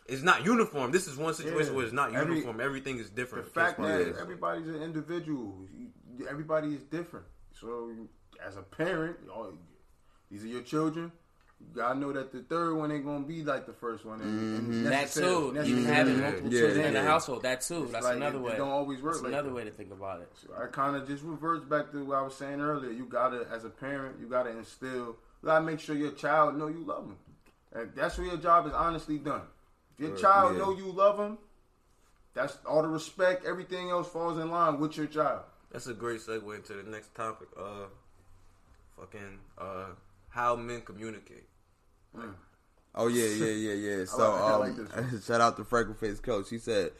it's 0.09 0.23
not 0.23 0.45
uniform. 0.45 0.91
This 0.91 1.07
is 1.07 1.17
one 1.17 1.35
situation 1.35 1.73
Yeah. 1.73 1.77
where 1.77 1.85
it's 1.85 1.95
not 1.95 2.15
Every- 2.15 2.37
uniform. 2.37 2.61
Everything 2.61 2.99
is 2.99 3.11
different. 3.11 3.45
the 3.45 3.51
fact 3.51 3.77
case 3.79 4.07
that 4.07 4.19
everybody's 4.21 4.67
an 4.69 4.83
individual, 4.83 5.67
everybody 6.29 6.75
is 6.75 6.83
different. 6.85 7.27
So, 7.53 7.91
as 8.45 8.57
a 8.57 8.63
parent, 8.63 9.17
all- 9.33 9.53
these 10.31 10.45
are 10.45 10.49
your 10.49 10.63
children. 10.63 11.13
You 11.61 11.67
gotta 11.75 11.99
know 11.99 12.13
that 12.13 12.31
the 12.31 12.43
third 12.43 12.75
one 12.75 12.93
ain't 12.93 13.05
gonna 13.05 13.25
be 13.27 13.43
like 13.43 13.67
the 13.67 13.73
first 13.73 14.05
one. 14.05 14.21
And, 14.21 14.61
mm-hmm. 14.61 14.73
and 14.73 14.87
That 14.87 14.91
necessarily- 14.91 15.35
too. 15.35 15.49
Even 15.49 15.55
necessarily- 15.65 15.93
having 15.95 16.21
multiple 16.21 16.53
Yeah, 16.53 16.61
children 16.61 16.87
in 16.87 16.95
the 16.95 17.03
household. 17.03 17.43
That 17.43 17.61
too. 17.63 17.83
It's 17.83 17.93
That's 17.93 18.05
like 18.05 18.17
another 18.17 18.39
it- 18.39 18.43
way. 18.43 18.53
It 18.53 18.59
don't 18.59 18.69
always 18.69 19.03
work. 19.03 19.15
That's 19.15 19.25
like 19.25 19.33
another 19.33 19.49
that. 19.49 19.55
way 19.57 19.65
to 19.65 19.71
think 19.73 19.91
about 19.91 20.21
it. 20.21 20.31
So 20.41 20.55
I 20.57 20.67
kind 20.69 20.95
of 20.95 21.09
just 21.09 21.25
reverts 21.25 21.65
back 21.65 21.91
to 21.91 22.05
what 22.05 22.17
I 22.19 22.23
was 22.23 22.37
saying 22.37 22.61
earlier. 22.61 22.93
You 22.93 23.07
gotta, 23.07 23.49
as 23.53 23.65
a 23.65 23.71
parent, 23.71 24.21
you 24.21 24.29
gotta 24.29 24.51
instill. 24.51 25.17
You 25.43 25.47
gotta 25.47 25.65
make 25.65 25.81
sure 25.81 25.97
your 25.97 26.13
child 26.13 26.57
know 26.57 26.69
you 26.69 26.85
love 26.85 27.09
them. 27.09 27.17
And 27.73 27.93
that's 27.95 28.17
where 28.19 28.29
your 28.29 28.37
job 28.37 28.69
is 28.69 28.73
honestly 28.73 29.19
done. 29.19 29.43
If 29.99 30.03
your 30.05 30.11
Right, 30.13 30.21
child 30.21 30.53
yeah. 30.53 30.59
know 30.59 30.71
you 30.77 30.87
love 30.93 31.17
them, 31.17 31.39
that's 32.35 32.57
all 32.67 32.83
the 32.83 32.89
respect. 32.89 33.45
Everything 33.45 33.91
else 33.91 34.09
falls 34.09 34.39
in 34.39 34.51
line 34.51 34.79
with 34.79 34.97
your 34.97 35.07
child. 35.07 35.41
That's 35.73 35.87
a 35.89 35.95
great 35.95 36.21
segue 36.21 36.55
into 36.55 36.73
the 36.75 36.89
next 36.89 37.15
topic. 37.15 37.49
Uh, 37.59 37.87
fucking 38.99 39.39
uh, 39.59 39.87
how 40.29 40.57
men 40.57 40.81
communicate. 40.83 41.45
Oh 42.95 43.09
yeah, 43.09 43.27
yeah, 43.27 43.73
yeah, 43.73 43.97
yeah. 43.99 44.05
So 44.07 44.19
like- 44.19 44.41
I 44.43 44.57
like 44.57 44.97
um, 44.97 45.21
shout 45.27 45.41
out 45.41 45.57
to 45.57 45.65
Freckle 45.65 45.95
Face 45.95 46.21
Coach. 46.21 46.49
She 46.49 46.59
said, 46.59 46.93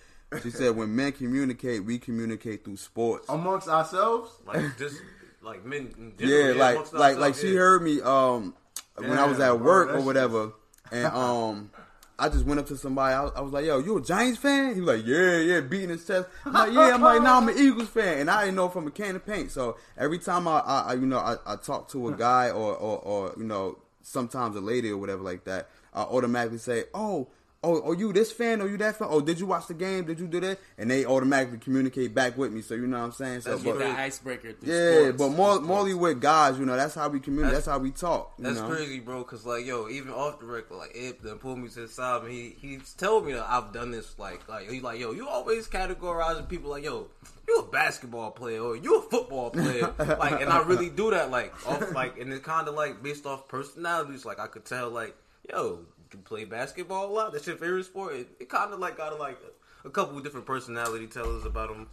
she 0.43 0.51
said 0.51 0.77
when 0.77 0.95
men 0.95 1.13
communicate, 1.13 1.85
we 1.85 1.99
communicate 1.99 2.65
through 2.65 2.77
sports. 2.77 3.29
Amongst 3.29 3.69
ourselves, 3.69 4.31
Like 4.47 4.77
just 4.79 4.97
like 5.43 5.65
men. 5.65 5.93
In 5.99 6.15
general, 6.19 6.57
yeah, 6.57 6.63
like 6.63 6.93
like 6.93 7.17
like 7.19 7.35
she 7.35 7.53
yeah. 7.53 7.59
heard 7.61 7.83
me 7.83 8.01
um 8.03 8.55
when 8.97 9.19
I 9.19 9.25
was 9.27 9.41
at 9.41 9.61
work 9.61 9.89
that 9.89 9.95
or 9.95 9.99
shit- 9.99 10.07
whatever, 10.07 10.53
and 10.93 11.07
um. 11.15 11.71
I 12.19 12.29
just 12.29 12.45
went 12.45 12.59
up 12.59 12.67
to 12.67 12.77
somebody. 12.77 13.15
I 13.15 13.23
was, 13.23 13.33
I 13.37 13.41
was 13.41 13.53
like, 13.53 13.65
"Yo, 13.65 13.79
you 13.79 13.99
a 13.99 14.03
Giants 14.03 14.39
fan?" 14.39 14.75
He 14.75 14.81
was 14.81 14.97
like, 14.97 15.07
"Yeah, 15.07 15.37
yeah," 15.39 15.61
beating 15.61 15.91
his 15.91 16.05
chest. 16.05 16.29
I'm 16.45 16.53
like, 16.53 16.73
"Yeah." 16.73 16.95
I'm 16.95 17.01
like, 17.01 17.23
"Nah, 17.23 17.39
I'm 17.39 17.49
an 17.49 17.57
Eagles 17.59 17.89
fan," 17.89 18.19
and 18.19 18.31
I 18.31 18.45
didn't 18.45 18.57
know 18.57 18.69
from 18.69 18.89
a 18.89 18.91
can 18.91 19.15
of 19.15 19.25
paint. 19.25 19.53
So 19.53 19.77
every 19.97 20.19
time 20.19 20.49
I, 20.49 20.59
I, 20.59 20.81
I 20.81 20.95
you 20.95 21.07
know, 21.07 21.19
I, 21.19 21.37
I 21.47 21.57
talk 21.57 21.89
to 21.91 22.09
a 22.09 22.17
guy 22.17 22.51
or, 22.51 22.75
or, 22.75 22.99
or, 22.99 23.35
you 23.37 23.45
know, 23.45 23.79
sometimes 24.03 24.57
a 24.57 24.61
lady 24.61 24.91
or 24.91 24.97
whatever 24.97 25.23
like 25.23 25.45
that, 25.45 25.69
I 25.95 26.03
automatically 26.03 26.59
say, 26.59 26.85
"Oh, 26.93 27.29
oh, 27.63 27.81
oh, 27.85 27.93
you 27.93 28.13
this 28.13 28.31
fan? 28.31 28.61
Or 28.61 28.69
you 28.69 28.77
that 28.79 28.97
fan? 28.97 29.09
Oh, 29.11 29.21
did 29.21 29.41
you 29.41 29.47
watch 29.47 29.67
the 29.67 29.75
game? 29.75 30.05
Did 30.05 30.21
you 30.21 30.27
do 30.27 30.41
that?" 30.41 30.59
And 30.77 30.91
they 30.91 31.05
automatically 31.05 31.59
communicate 31.59 32.15
back 32.15 32.37
with 32.39 32.53
me. 32.53 32.63
So 32.63 32.75
you 32.75 32.87
know 32.87 32.99
what 32.99 33.07
I'm 33.07 33.13
saying? 33.13 33.41
So, 33.43 33.51
That's 33.51 33.63
but, 33.63 33.79
that 33.79 33.99
icebreaker 33.99 34.55
yeah, 34.63 35.11
sports. 35.11 35.19
but 35.19 35.29
more, 35.31 35.61
morely 35.61 35.95
with 35.95 36.21
guys, 36.21 36.59
you 36.59 36.67
know, 36.67 36.77
that's 36.77 36.95
how 36.95 37.09
we 37.09 37.21
communicate. 37.21 37.55
That's, 37.55 37.67
That's- 37.67 37.79
how 37.79 37.83
we 37.83 37.91
talk. 37.91 38.35
You 38.39 38.45
That's 38.45 38.61
know? 38.61 38.69
crazy, 38.69 39.01
bro. 39.01 39.25
Cause 39.25 39.45
like, 39.45 39.67
yo, 39.67 39.89
even 39.89 40.13
off 40.13 40.41
the 40.41 40.47
record, 40.47 40.77
like, 40.77 40.97
Ip 40.97 41.23
then 41.23 41.39
pulled 41.39 41.59
me 41.59 41.69
to 41.69 41.81
the 41.81 41.89
side, 41.89 42.23
and 42.23 42.33
he 42.33 42.57
he's 42.61 42.95
told 42.95 43.27
me 43.27 43.33
that 43.33 43.49
I've 43.49 43.73
done 43.73 43.91
this. 43.91 44.19
Like, 44.19 44.49
like 44.49 44.71
he's 44.71 44.83
like, 44.83 45.01
yo, 45.01 45.13
you 45.13 45.29
always 45.29 45.69
categorizing 45.69 46.49
people 46.49 46.71
like, 46.71 46.85
yo, 46.85 47.09
you 47.47 47.59
a 47.59 47.63
basketball 47.63 48.31
player 48.31 48.63
or 48.63 48.77
you 48.77 48.99
a 48.99 49.03
football 49.03 49.51
player, 49.51 49.93
like, 49.99 50.41
and 50.41 50.51
I 50.51 50.63
really 50.63 50.91
do 50.91 51.11
that, 51.11 51.31
like, 51.31 51.55
off, 51.69 51.93
like, 51.93 52.19
and 52.19 52.33
it's 52.33 52.45
kind 52.45 52.69
of 52.69 52.75
like 52.75 53.03
based 53.03 53.27
off 53.27 53.49
personalities. 53.49 54.25
Like, 54.25 54.39
I 54.39 54.47
could 54.47 54.65
tell, 54.65 54.91
like, 54.91 55.17
yo, 55.49 55.81
can 56.11 56.23
play 56.23 56.45
basketball 56.45 57.07
a 57.07 57.13
lot. 57.13 57.33
That's 57.33 57.47
your 57.47 57.57
favorite 57.57 57.85
sport. 57.85 58.15
It, 58.15 58.29
it 58.41 58.49
kind 58.49 58.73
of 58.73 58.79
like 58.79 58.97
got 58.97 59.13
a, 59.13 59.17
like 59.17 59.39
a 59.85 59.91
couple 59.91 60.19
of 60.19 60.25
different 60.25 60.45
personality 60.45 61.07
tellers 61.07 61.45
about 61.45 61.69
them, 61.69 61.87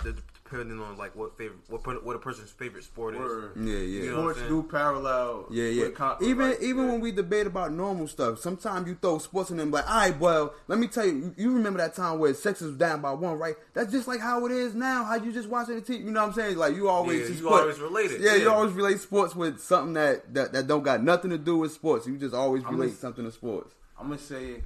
depending 0.43 0.79
on 0.81 0.97
like 0.97 1.15
what 1.15 1.37
favorite, 1.37 1.59
what 1.69 2.03
what 2.03 2.15
a 2.15 2.19
person's 2.19 2.49
favorite 2.49 2.83
sport 2.83 3.13
is. 3.13 3.19
Word. 3.19 3.51
Yeah, 3.57 3.73
yeah. 3.75 4.03
You 4.03 4.11
know 4.15 4.23
what 4.23 4.35
sports 4.35 4.49
do 4.49 4.63
parallel. 4.63 5.45
Yeah, 5.51 5.65
yeah. 5.65 5.83
with 5.83 5.95
con- 5.95 6.17
even 6.21 6.49
like, 6.49 6.61
even 6.61 6.85
yeah. 6.85 6.91
when 6.91 6.99
we 7.01 7.11
debate 7.11 7.45
about 7.47 7.71
normal 7.71 8.07
stuff, 8.07 8.39
sometimes 8.39 8.87
you 8.87 8.97
throw 8.99 9.19
sports 9.19 9.51
in 9.51 9.57
them 9.57 9.69
like, 9.71 9.87
all 9.89 9.97
right, 9.97 10.19
well, 10.19 10.53
let 10.67 10.79
me 10.79 10.87
tell 10.87 11.05
you, 11.05 11.33
you 11.37 11.51
remember 11.53 11.77
that 11.77 11.93
time 11.95 12.17
where 12.19 12.33
sex 12.33 12.61
was 12.61 12.75
down 12.75 13.01
by 13.01 13.11
one, 13.11 13.37
right? 13.37 13.55
That's 13.73 13.91
just 13.91 14.07
like 14.07 14.19
how 14.19 14.45
it 14.45 14.51
is 14.51 14.73
now. 14.73 15.03
How 15.03 15.15
you 15.15 15.31
just 15.31 15.47
watching 15.47 15.75
the 15.75 15.81
TV, 15.81 15.99
you 16.05 16.11
know 16.11 16.21
what 16.21 16.27
I'm 16.29 16.33
saying? 16.33 16.57
Like 16.57 16.75
you 16.75 16.89
always, 16.89 17.21
Yeah, 17.21 17.27
just 17.27 17.41
you 17.41 17.47
put- 17.47 17.61
always 17.61 17.79
relate 17.79 18.11
it, 18.11 18.21
Yeah, 18.21 18.35
you 18.35 18.49
always 18.51 18.73
relate 18.73 18.99
sports 18.99 19.35
with 19.35 19.59
something 19.59 19.93
that, 19.93 20.33
that 20.33 20.53
that 20.53 20.67
don't 20.67 20.83
got 20.83 21.03
nothing 21.03 21.29
to 21.31 21.37
do 21.37 21.57
with 21.59 21.71
sports. 21.71 22.07
You 22.07 22.17
just 22.17 22.33
always 22.33 22.63
I'm 22.65 22.75
relate 22.75 22.89
just- 22.89 23.01
something 23.01 23.23
to 23.25 23.31
sports. 23.31 23.73
I'm 23.99 24.07
gonna 24.07 24.19
say, 24.19 24.61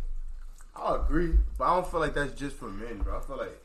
I 0.75 0.95
agree, 0.95 1.33
but 1.57 1.65
I 1.65 1.75
don't 1.75 1.89
feel 1.89 1.99
like 1.99 2.13
that's 2.13 2.33
just 2.33 2.55
for 2.55 2.69
men, 2.69 2.99
bro. 2.99 3.17
I 3.17 3.21
feel 3.21 3.37
like 3.37 3.61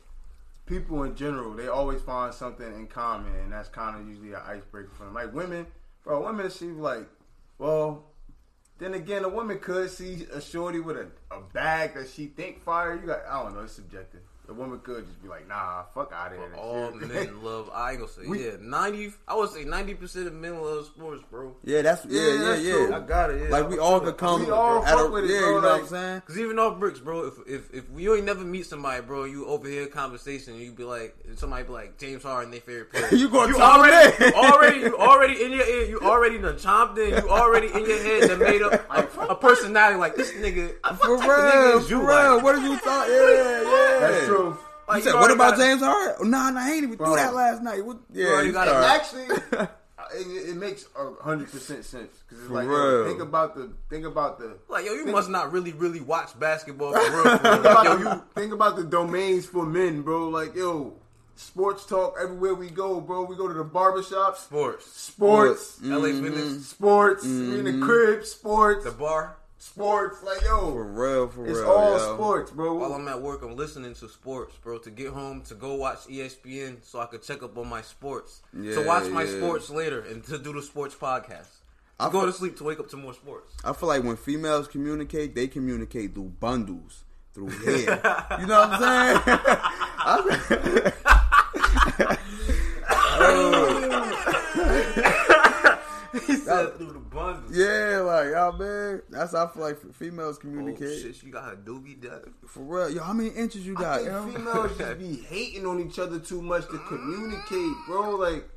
people 0.65 1.03
in 1.03 1.15
general 1.15 1.53
they 1.53 1.67
always 1.67 2.01
find 2.01 2.33
something 2.33 2.65
in 2.65 2.87
common, 2.87 3.33
and 3.35 3.51
that's 3.51 3.69
kind 3.69 3.99
of 3.99 4.07
usually 4.07 4.33
an 4.33 4.41
icebreaker 4.45 4.91
for 4.97 5.05
them. 5.05 5.13
Like 5.13 5.33
women, 5.33 5.67
bro, 6.03 6.23
women 6.23 6.49
see 6.49 6.67
like, 6.67 7.07
well, 7.57 8.03
then 8.77 8.93
again, 8.93 9.23
a 9.23 9.29
woman 9.29 9.59
could 9.59 9.89
see 9.89 10.27
a 10.31 10.41
shorty 10.41 10.79
with 10.79 10.97
a, 10.97 11.07
a 11.31 11.41
bag 11.53 11.93
that 11.95 12.09
she 12.09 12.27
think 12.27 12.63
fire. 12.63 12.95
You 12.95 13.07
got, 13.07 13.25
I 13.29 13.43
don't 13.43 13.55
know, 13.55 13.61
it's 13.61 13.73
subjective. 13.73 14.21
A 14.47 14.53
woman 14.53 14.79
could 14.79 15.05
just 15.07 15.21
be 15.23 15.27
like, 15.27 15.47
nah, 15.47 15.83
fuck 15.93 16.11
out 16.13 16.31
of 16.31 16.37
here. 16.37 16.53
All 16.55 16.91
Shit. 16.99 17.07
men 17.11 17.43
love. 17.43 17.69
I 17.73 17.91
ain't 17.91 17.99
gonna 17.99 18.11
say 18.11 18.21
We- 18.27 18.45
yeah. 18.45 18.51
Ninety. 18.61 19.11
I 19.27 19.35
would 19.35 19.49
say 19.49 19.63
ninety 19.65 19.93
percent 19.95 20.27
of 20.27 20.33
men 20.33 20.61
love 20.61 20.85
sports, 20.85 21.23
bro. 21.31 21.55
Yeah, 21.63 21.81
that's 21.81 22.05
yeah, 22.05 22.21
Yeah, 22.21 22.27
yeah, 22.33 22.43
that's 22.43 22.61
yeah. 22.61 22.73
true. 22.73 22.93
I 22.93 22.99
got 22.99 23.31
it. 23.31 23.41
Yeah. 23.43 23.49
Like 23.49 23.69
we 23.69 23.79
all 23.79 23.99
could 23.99 24.17
come 24.17 24.45
We 24.45 24.51
all 24.51 24.83
at 24.85 24.93
fuck 24.93 25.07
a, 25.07 25.11
with 25.11 25.23
it, 25.25 25.31
yeah, 25.33 25.39
bro, 25.39 25.55
you 25.55 25.61
know 25.61 25.67
what 25.69 25.81
I'm 25.81 25.87
saying? 25.87 26.21
Cause 26.27 26.37
even 26.37 26.59
off 26.59 26.79
bricks, 26.79 26.99
bro. 26.99 27.25
If 27.27 27.33
if 27.47 27.73
if 27.73 27.83
you 27.97 28.13
ain't 28.15 28.25
never 28.25 28.43
meet 28.43 28.65
somebody, 28.67 29.01
bro, 29.01 29.23
you 29.25 29.45
overhear 29.47 29.83
a 29.83 29.87
conversation, 29.87 30.53
and 30.53 30.61
you 30.61 30.71
be 30.71 30.83
like, 30.83 31.15
somebody 31.35 31.63
be 31.63 31.71
like 31.71 31.97
James 31.97 32.21
Harden, 32.23 32.51
their 32.51 32.61
favorite 32.61 32.91
player. 32.91 33.07
You 33.15 33.29
gonna 33.29 33.47
you 33.51 33.57
chime 33.57 33.79
already, 33.79 34.25
you 34.25 34.33
already, 34.33 34.79
you 34.79 34.97
already 34.99 35.43
in 35.43 35.51
your 35.51 35.65
ear. 35.65 35.85
You 35.89 35.99
already 36.01 36.37
done 36.37 36.55
chomped 36.55 36.97
in. 36.99 37.23
You 37.23 37.29
already 37.29 37.67
in 37.67 37.85
your 37.85 37.97
head 38.03 38.29
that 38.29 38.39
made 38.39 38.61
up 38.61 38.87
like, 38.89 39.09
a 39.29 39.35
personality 39.35 39.97
like 39.97 40.15
this 40.15 40.31
nigga. 40.33 40.73
For 40.97 41.17
What 41.17 41.21
nigga 41.21 41.63
real, 41.71 41.81
for 41.81 41.89
you? 41.89 41.97
real. 41.99 42.35
Like, 42.35 42.43
What 42.43 42.55
did 42.55 42.63
you 42.65 42.77
thought? 42.77 43.07
Yeah, 43.09 43.15
yeah. 43.15 43.99
That's 43.99 44.25
true. 44.27 44.34
Like, 44.87 44.97
You 44.97 45.01
said, 45.03 45.13
you 45.13 45.19
what 45.19 45.31
about 45.31 45.51
gotta- 45.51 45.63
James 45.63 45.81
Harden? 45.81 46.15
Oh, 46.19 46.23
nah, 46.23 46.49
nah, 46.51 46.59
I 46.61 46.71
ain't 46.71 46.83
even 46.83 46.95
Bro. 46.97 47.09
do 47.11 47.15
that 47.15 47.33
last 47.33 47.61
night. 47.63 47.85
What, 47.85 47.97
yeah, 48.13 48.27
already 48.27 48.47
you 48.47 48.53
gotta 48.53 48.71
start- 48.71 48.85
Actually, 49.65 49.67
it, 50.17 50.49
it 50.49 50.55
makes 50.55 50.85
a 50.97 51.23
hundred 51.23 51.51
percent 51.51 51.83
sense 51.83 52.15
because 52.27 52.43
it's 52.43 52.51
like, 52.51 52.67
yo, 52.67 53.05
think 53.07 53.21
about 53.21 53.55
the, 53.55 53.71
think 53.89 54.05
about 54.05 54.37
the. 54.39 54.57
Like 54.69 54.85
yo, 54.85 54.93
you 54.93 55.03
Think- 55.03 55.15
must 55.15 55.29
not 55.29 55.51
really, 55.51 55.73
really 55.73 55.99
watch 56.01 56.37
basketball 56.39 56.93
for 56.93 56.99
real. 57.23 57.23
For 57.23 57.23
real. 57.23 57.37
Think 57.37 57.43
Like, 57.43 57.59
about, 57.59 57.83
yo, 57.85 57.97
the, 58.03 58.09
you 58.15 58.21
think 58.35 58.53
about 58.53 58.75
the 58.75 58.83
domains 58.83 59.45
for 59.45 59.65
men, 59.65 60.01
bro. 60.03 60.29
Like, 60.29 60.53
yo, 60.55 60.93
sports 61.35 61.85
talk 61.85 62.15
everywhere 62.21 62.53
we 62.53 62.69
go, 62.69 63.01
bro. 63.01 63.23
We 63.23 63.35
go 63.35 63.47
to 63.47 63.53
the 63.53 63.65
barbershops, 63.65 64.37
sports, 64.37 64.85
sports, 64.85 65.79
LA 65.81 65.97
Mm-hmm. 66.09 66.23
Fitness, 66.23 66.67
sports, 66.69 67.23
we 67.25 67.59
in 67.59 67.63
the 67.79 67.85
crib, 67.85 68.23
sports, 68.25 68.85
the 68.85 68.91
bar. 68.91 69.37
Sports. 69.65 70.23
Like, 70.23 70.41
yo, 70.41 70.59
For 70.71 70.85
yo, 70.85 70.89
real, 70.91 71.27
for 71.27 71.41
real. 71.41 71.51
it's 71.51 71.59
real. 71.59 71.69
all 71.71 71.97
yo. 71.97 72.13
sports, 72.15 72.51
bro. 72.51 72.73
While 72.75 72.93
I'm 72.93 73.07
at 73.07 73.21
work, 73.21 73.41
I'm 73.43 73.55
listening 73.55 73.93
to 73.95 74.07
sports, 74.09 74.55
bro. 74.63 74.77
To 74.79 74.89
get 74.89 75.09
home, 75.09 75.41
to 75.43 75.55
go 75.55 75.75
watch 75.75 75.99
ESPN, 76.07 76.77
so 76.83 76.99
I 76.99 77.05
could 77.07 77.23
check 77.23 77.43
up 77.43 77.57
on 77.57 77.67
my 77.67 77.81
sports. 77.81 78.41
to 78.53 78.61
Yeah, 78.63 78.85
watch 78.85 79.09
my 79.09 79.23
yeah. 79.23 79.37
sports 79.37 79.69
later, 79.69 80.01
and 80.01 80.23
to 80.25 80.37
do 80.37 80.53
the 80.53 80.61
sports 80.61 80.95
podcast. 80.95 81.47
I 81.99 82.07
I 82.07 82.11
go 82.11 82.25
to 82.25 82.33
sleep 82.33 82.57
to 82.57 82.63
wake 82.65 82.79
up 82.79 82.89
to 82.89 82.97
more 82.97 83.13
sports. 83.13 83.53
I 83.63 83.71
feel 83.73 83.87
like 83.87 84.03
when 84.03 84.17
females 84.17 84.67
communicate, 84.67 85.33
they 85.33 85.47
communicate 85.47 86.13
through 86.13 86.33
bundles, 86.41 87.03
through 87.33 87.47
hair. 87.65 88.01
you 88.39 88.45
know 88.47 88.59
what 88.67 88.81
I'm 88.81 89.15
saying? 89.25 90.91
he 96.27 96.35
said 96.37 96.77
through 96.77 96.93
the 96.93 96.99
bundles. 96.99 97.55
yeah, 97.55 97.99
like, 98.01 98.27
oh 98.35 98.55
man, 98.57 99.01
that's 99.09 99.33
how 99.33 99.45
I 99.45 99.49
feel 99.51 99.63
like 99.63 99.93
females 99.93 100.37
Oh 100.37 100.41
communicate. 100.41 101.01
shit, 101.01 101.23
you 101.23 101.31
got 101.31 101.53
a 101.53 101.55
doobie 101.57 102.01
done. 102.01 102.33
For 102.47 102.61
real, 102.61 102.89
yo, 102.89 103.03
how 103.03 103.13
many 103.13 103.29
inches 103.29 103.65
you 103.65 103.75
got? 103.75 104.01
I 104.01 104.05
yo? 104.05 104.23
think 104.25 104.37
females 104.37 104.75
just 104.77 104.99
be 104.99 105.15
hating 105.27 105.65
on 105.65 105.79
each 105.79 105.99
other 105.99 106.19
too 106.19 106.41
much 106.41 106.65
to 106.67 106.77
communicate, 106.87 107.73
bro. 107.87 108.15
Like, 108.15 108.49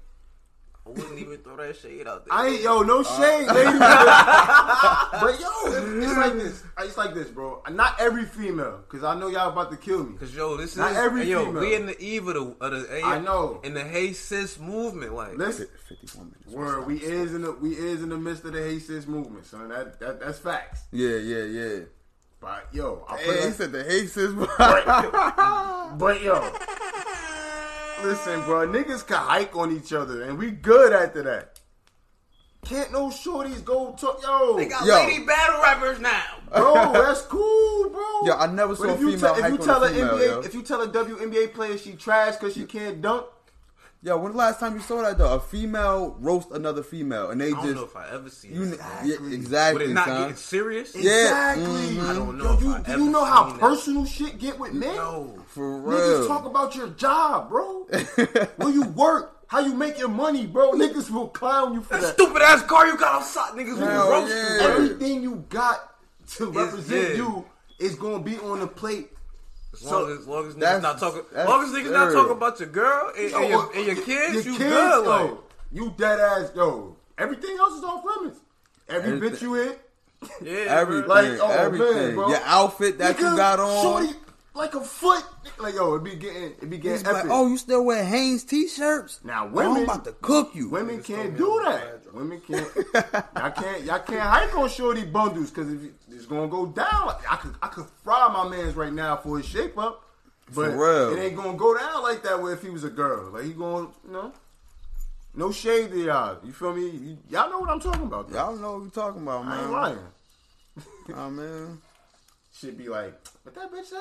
I 0.88 1.00
wouldn't 1.00 1.18
even 1.18 1.38
throw 1.38 1.56
that 1.56 1.76
shade 1.76 2.06
out 2.06 2.24
there. 2.24 2.32
I 2.34 2.46
ain't 2.48 2.62
yo, 2.62 2.82
no 2.82 3.00
uh, 3.00 3.04
shade, 3.04 3.46
lady. 3.54 3.78
but 3.78 5.38
yo, 5.38 5.48
it's, 5.66 6.06
it's 6.06 6.16
like 6.16 6.32
this. 6.34 6.62
It's 6.80 6.96
like 6.96 7.14
this, 7.14 7.28
bro. 7.28 7.62
Not 7.70 8.00
every 8.00 8.24
female, 8.24 8.78
because 8.88 9.04
I 9.04 9.14
know 9.18 9.28
y'all 9.28 9.50
about 9.50 9.70
to 9.70 9.76
kill 9.76 10.04
me. 10.04 10.16
Cause 10.16 10.34
yo, 10.34 10.56
this 10.56 10.76
Not 10.76 10.92
is 10.92 10.96
every 10.96 11.24
hey, 11.24 11.30
yo, 11.32 11.44
female. 11.46 11.60
we 11.60 11.74
in 11.74 11.86
the 11.86 12.00
eve 12.00 12.26
of 12.28 12.34
the, 12.34 12.64
of 12.64 12.88
the 12.88 13.02
I 13.04 13.18
know. 13.18 13.60
in 13.64 13.74
the 13.74 13.84
hey 13.84 14.12
sis 14.14 14.58
movement, 14.58 15.14
like 15.14 15.36
Listen, 15.36 15.66
Fifty-one 15.88 16.32
minutes. 16.32 16.52
word, 16.52 16.86
we 16.86 16.96
is 17.02 17.34
in 17.34 17.42
the 17.42 17.52
we 17.52 17.72
is 17.76 18.02
in 18.02 18.08
the 18.08 18.16
midst 18.18 18.44
of 18.44 18.52
the 18.52 18.62
hey 18.62 18.78
sis 18.78 19.06
movement, 19.06 19.44
son. 19.46 19.68
That, 19.68 20.00
that 20.00 20.20
that's 20.20 20.38
facts. 20.38 20.84
Yeah, 20.92 21.16
yeah, 21.16 21.44
yeah. 21.44 21.78
But 22.40 22.68
yo, 22.72 23.04
I 23.08 23.16
put 23.16 23.20
Hey, 23.24 23.42
he 23.42 23.48
it- 23.48 23.54
said 23.54 23.72
the 23.72 23.82
Haces. 23.84 24.32
But 25.98 26.22
yo, 26.22 26.34
listen, 28.02 28.40
bro, 28.44 28.66
niggas 28.68 29.06
can 29.06 29.16
hike 29.16 29.54
on 29.56 29.74
each 29.76 29.92
other, 29.92 30.22
and 30.22 30.38
we 30.38 30.50
good 30.50 30.92
after 30.92 31.22
that. 31.22 31.60
Can't 32.64 32.92
no 32.92 33.08
shorties 33.08 33.64
go 33.64 33.92
talk, 33.98 34.20
yo, 34.22 34.56
they 34.56 34.66
got 34.66 34.84
Yo. 34.84 34.94
lady 34.94 35.24
battle 35.24 35.62
rappers 35.62 36.00
now. 36.00 36.22
bro. 36.52 36.92
That's 36.92 37.22
cool, 37.22 37.88
bro. 37.90 38.26
Yo, 38.26 38.34
I 38.36 38.46
never 38.52 38.74
But 38.74 38.78
saw 38.78 38.94
if 38.94 39.00
you 39.00 39.12
female 39.16 39.34
te- 39.34 39.38
if 39.40 39.42
hike 39.44 39.52
you 39.52 39.58
tell 39.64 39.82
a 39.84 39.86
a 39.86 39.90
female, 39.90 40.14
NBA, 40.18 40.26
yo. 40.26 40.40
if 40.40 40.54
you 40.54 40.62
tell 40.62 40.80
a 40.82 40.88
WNBA 40.88 41.54
player 41.54 41.78
she 41.78 41.92
trash 41.92 42.34
because 42.36 42.54
she 42.54 42.64
can't 42.64 43.00
dunk, 43.00 43.26
Yo, 44.00 44.16
when 44.16 44.30
the 44.32 44.38
last 44.38 44.60
time 44.60 44.74
you 44.74 44.80
saw 44.80 45.02
that 45.02 45.18
though? 45.18 45.34
A 45.34 45.40
female 45.40 46.16
roast 46.20 46.50
another 46.52 46.82
female, 46.84 47.30
and 47.30 47.40
they 47.40 47.48
I 47.48 47.50
don't 47.50 47.62
just 47.64 47.74
know 47.74 47.84
if 47.84 47.96
I 47.96 48.08
ever 48.12 48.30
seen 48.30 48.54
you, 48.54 48.66
that. 48.66 49.04
yeah, 49.04 49.14
Exactly. 49.14 49.34
exactly, 49.34 49.82
Would 49.84 49.90
it 49.90 49.94
not 49.94 50.06
son. 50.06 50.20
getting 50.22 50.36
serious? 50.36 50.94
Yeah. 50.94 51.02
exactly. 51.52 51.64
mhm. 51.96 52.08
I 52.08 52.12
don't 52.12 52.38
know 52.38 52.44
Yo, 52.44 52.52
if 52.54 52.62
you, 52.62 52.72
I 52.74 52.78
do 52.80 52.92
ever 52.92 53.02
you 53.04 53.10
know 53.10 53.24
how 53.24 53.48
seen 53.48 53.56
that. 53.58 53.60
personal 53.60 54.04
shit 54.04 54.38
get 54.38 54.58
with 54.58 54.72
men? 54.72 54.94
No. 54.96 55.37
For 55.48 55.62
Niggas 55.80 56.26
talk 56.28 56.44
about 56.44 56.74
your 56.76 56.88
job, 56.90 57.48
bro. 57.48 57.84
Where 58.56 58.70
you 58.70 58.84
work, 58.88 59.36
how 59.46 59.60
you 59.60 59.74
make 59.74 59.98
your 59.98 60.08
money, 60.08 60.46
bro. 60.46 60.72
Niggas 60.72 61.10
will 61.10 61.28
clown 61.28 61.74
you 61.74 61.82
for 61.82 61.94
That 61.94 62.02
that. 62.02 62.14
stupid 62.14 62.42
ass 62.42 62.62
car 62.64 62.86
you 62.86 62.96
got 62.98 63.14
outside, 63.22 63.52
niggas 63.54 63.78
Hell 63.78 64.04
will 64.06 64.10
roast 64.12 64.34
yeah. 64.34 64.54
you. 64.54 64.60
Everything 64.72 65.22
you 65.22 65.44
got 65.48 65.94
to 66.36 66.46
represent 66.50 67.10
yeah. 67.10 67.16
you 67.16 67.44
is 67.78 67.94
gonna 67.94 68.22
be 68.22 68.36
on 68.38 68.60
the 68.60 68.66
plate. 68.66 69.10
As 69.72 69.80
So, 69.80 70.02
long 70.02 70.10
as, 70.12 70.18
as 70.20 70.26
long 70.26 70.48
as 70.48 70.54
niggas 70.54 70.82
not 70.82 70.98
talking, 70.98 71.22
as 71.34 71.48
long 71.48 71.64
as 71.64 71.70
niggas 71.70 71.92
not 71.92 72.12
talking 72.12 72.32
about 72.32 72.60
your 72.60 72.68
girl 72.68 73.12
and, 73.16 73.32
and, 73.34 73.48
your, 73.48 73.72
and 73.76 73.86
your 73.86 73.96
kids, 74.04 74.44
you 74.46 74.58
good. 74.58 74.70
yo, 74.70 75.02
Like, 75.06 75.30
you 75.72 75.94
dead 75.96 76.20
ass, 76.20 76.50
yo. 76.54 76.96
Everything 77.16 77.56
else 77.58 77.74
is 77.78 77.84
off 77.84 78.04
limits. 78.04 78.40
Every 78.88 79.12
Everything. 79.14 79.36
bitch 79.36 79.42
you 79.42 79.54
hit, 79.54 79.80
yeah, 80.42 80.52
everything. 80.80 81.08
Like, 81.08 81.26
oh, 81.40 81.50
everything. 81.50 81.94
man, 81.94 82.14
bro. 82.14 82.28
Your 82.28 82.40
outfit 82.44 82.98
that 82.98 83.16
nigga, 83.16 83.30
you 83.30 83.36
got 83.36 83.60
on. 83.60 83.82
shorty, 83.82 84.18
like 84.58 84.74
a 84.74 84.80
foot, 84.80 85.24
like 85.58 85.74
yo, 85.74 85.94
it 85.94 86.04
be 86.04 86.16
getting, 86.16 86.42
it 86.60 86.68
be 86.68 86.76
getting 86.78 86.98
He's 86.98 87.06
like, 87.06 87.26
oh, 87.30 87.46
you 87.48 87.56
still 87.56 87.84
wear 87.84 88.04
Hanes 88.04 88.44
t-shirts? 88.44 89.20
Now, 89.24 89.46
Oh, 89.46 89.50
women- 89.50 89.76
I'm 89.78 89.82
about 89.84 90.04
to 90.04 90.12
cook 90.12 90.54
you. 90.54 90.68
Women 90.68 91.02
can't 91.02 91.36
do 91.36 91.60
that. 91.64 92.12
Women 92.12 92.40
can't. 92.40 92.68
y'all 93.36 93.50
can't. 93.52 93.84
Y'all 93.84 93.98
can't 94.00 94.20
hike 94.20 94.56
on 94.58 94.68
shorty 94.68 95.04
bundles 95.04 95.50
because 95.50 95.72
if 95.72 95.80
it's 96.10 96.26
gonna 96.26 96.48
go 96.48 96.66
down. 96.66 97.06
Like, 97.06 97.32
I 97.32 97.36
could. 97.36 97.54
I 97.62 97.68
could 97.68 97.86
fry 98.02 98.28
my 98.32 98.48
man's 98.48 98.74
right 98.74 98.92
now 98.92 99.16
for 99.16 99.38
his 99.38 99.46
shape 99.46 99.78
up, 99.78 100.04
but 100.54 100.72
For 100.72 101.10
real. 101.10 101.16
it 101.18 101.22
ain't 101.22 101.36
gonna 101.36 101.56
go 101.56 101.76
down 101.78 102.02
like 102.02 102.22
that. 102.24 102.42
Where 102.42 102.52
if 102.52 102.62
he 102.62 102.70
was 102.70 102.84
a 102.84 102.90
girl, 102.90 103.30
like 103.30 103.44
he 103.44 103.52
going, 103.52 103.88
you 104.06 104.12
know, 104.12 104.32
no 105.34 105.52
shade 105.52 105.90
to 105.92 105.98
y'all. 106.02 106.38
You 106.44 106.52
feel 106.52 106.74
me? 106.74 106.88
You, 106.90 107.18
y'all 107.30 107.48
know 107.50 107.60
what 107.60 107.70
I'm 107.70 107.80
talking 107.80 108.02
about. 108.02 108.30
Though. 108.30 108.36
Y'all 108.38 108.56
know 108.56 108.72
what 108.72 108.82
we 108.82 108.90
talking 108.90 109.22
about, 109.22 109.44
man. 109.44 109.58
I 109.58 109.62
ain't 109.62 109.70
lying. 109.70 109.98
Oh, 111.14 111.30
man. 111.30 111.78
Should 112.58 112.76
be 112.76 112.88
like, 112.88 113.14
what 113.44 113.54
that 113.54 113.70
bitch 113.72 113.84
say? 113.84 113.96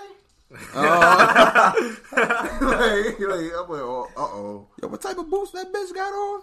Oh, 0.51 1.95
like, 2.11 3.19
like, 3.19 3.51
I'm 3.53 3.69
like, 3.69 3.81
oh, 3.81 4.07
uh 4.15 4.21
oh. 4.21 4.67
yo, 4.81 4.87
what 4.87 5.01
type 5.01 5.17
of 5.17 5.29
boots 5.29 5.51
that 5.51 5.71
bitch 5.73 5.93
got 5.93 6.13
on? 6.13 6.41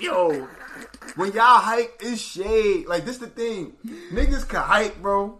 Yo, 0.00 0.48
when 1.16 1.32
y'all 1.32 1.58
hike, 1.60 1.98
it's 2.00 2.20
shade. 2.20 2.86
Like 2.86 3.04
this 3.04 3.18
the 3.18 3.26
thing, 3.26 3.72
niggas 4.12 4.48
can 4.48 4.62
hike, 4.62 5.00
bro, 5.02 5.38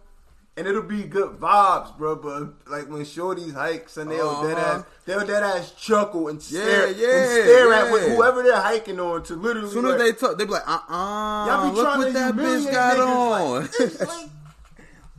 and 0.57 0.67
it'll 0.67 0.83
be 0.83 1.05
good 1.05 1.39
vibes, 1.39 1.97
bro. 1.97 2.17
But 2.17 2.71
like 2.71 2.89
when 2.89 3.03
shorties 3.03 3.55
hike, 3.55 3.89
and 3.97 4.11
they'll 4.11 4.29
Uh-huh. 4.29 4.47
dead 4.47 4.59
ass, 4.59 4.85
they'll 5.07 5.27
dead 5.27 5.43
ass 5.43 5.73
chuckle 5.73 6.29
and 6.29 6.43
stare, 6.43 6.91
yeah, 6.91 7.09
and 7.09 7.31
stare 7.31 7.73
at 7.73 7.85
yeah. 7.87 7.91
what, 7.91 8.03
whoever 8.03 8.43
they're 8.43 8.61
hiking 8.61 9.01
on 9.01 9.23
to 9.25 9.37
literally. 9.37 9.69
As 9.69 9.73
soon 9.75 9.85
like, 9.85 9.95
as 9.95 10.01
they 10.01 10.13
talk, 10.13 10.39
they 10.39 10.45
be 10.45 10.51
like, 10.51 10.69
uh-uh, 10.69 11.47
y'all 11.47 11.71
be 11.71 11.77
look 11.77 11.85
trying 11.85 11.99
what 11.99 12.07
to 12.09 12.13
that 12.13 12.35
bitch 12.35 12.73
got 12.73 12.97
niggas, 12.97 13.07
on. 13.07 13.61
Like, 13.63 14.01
like, 14.09 14.29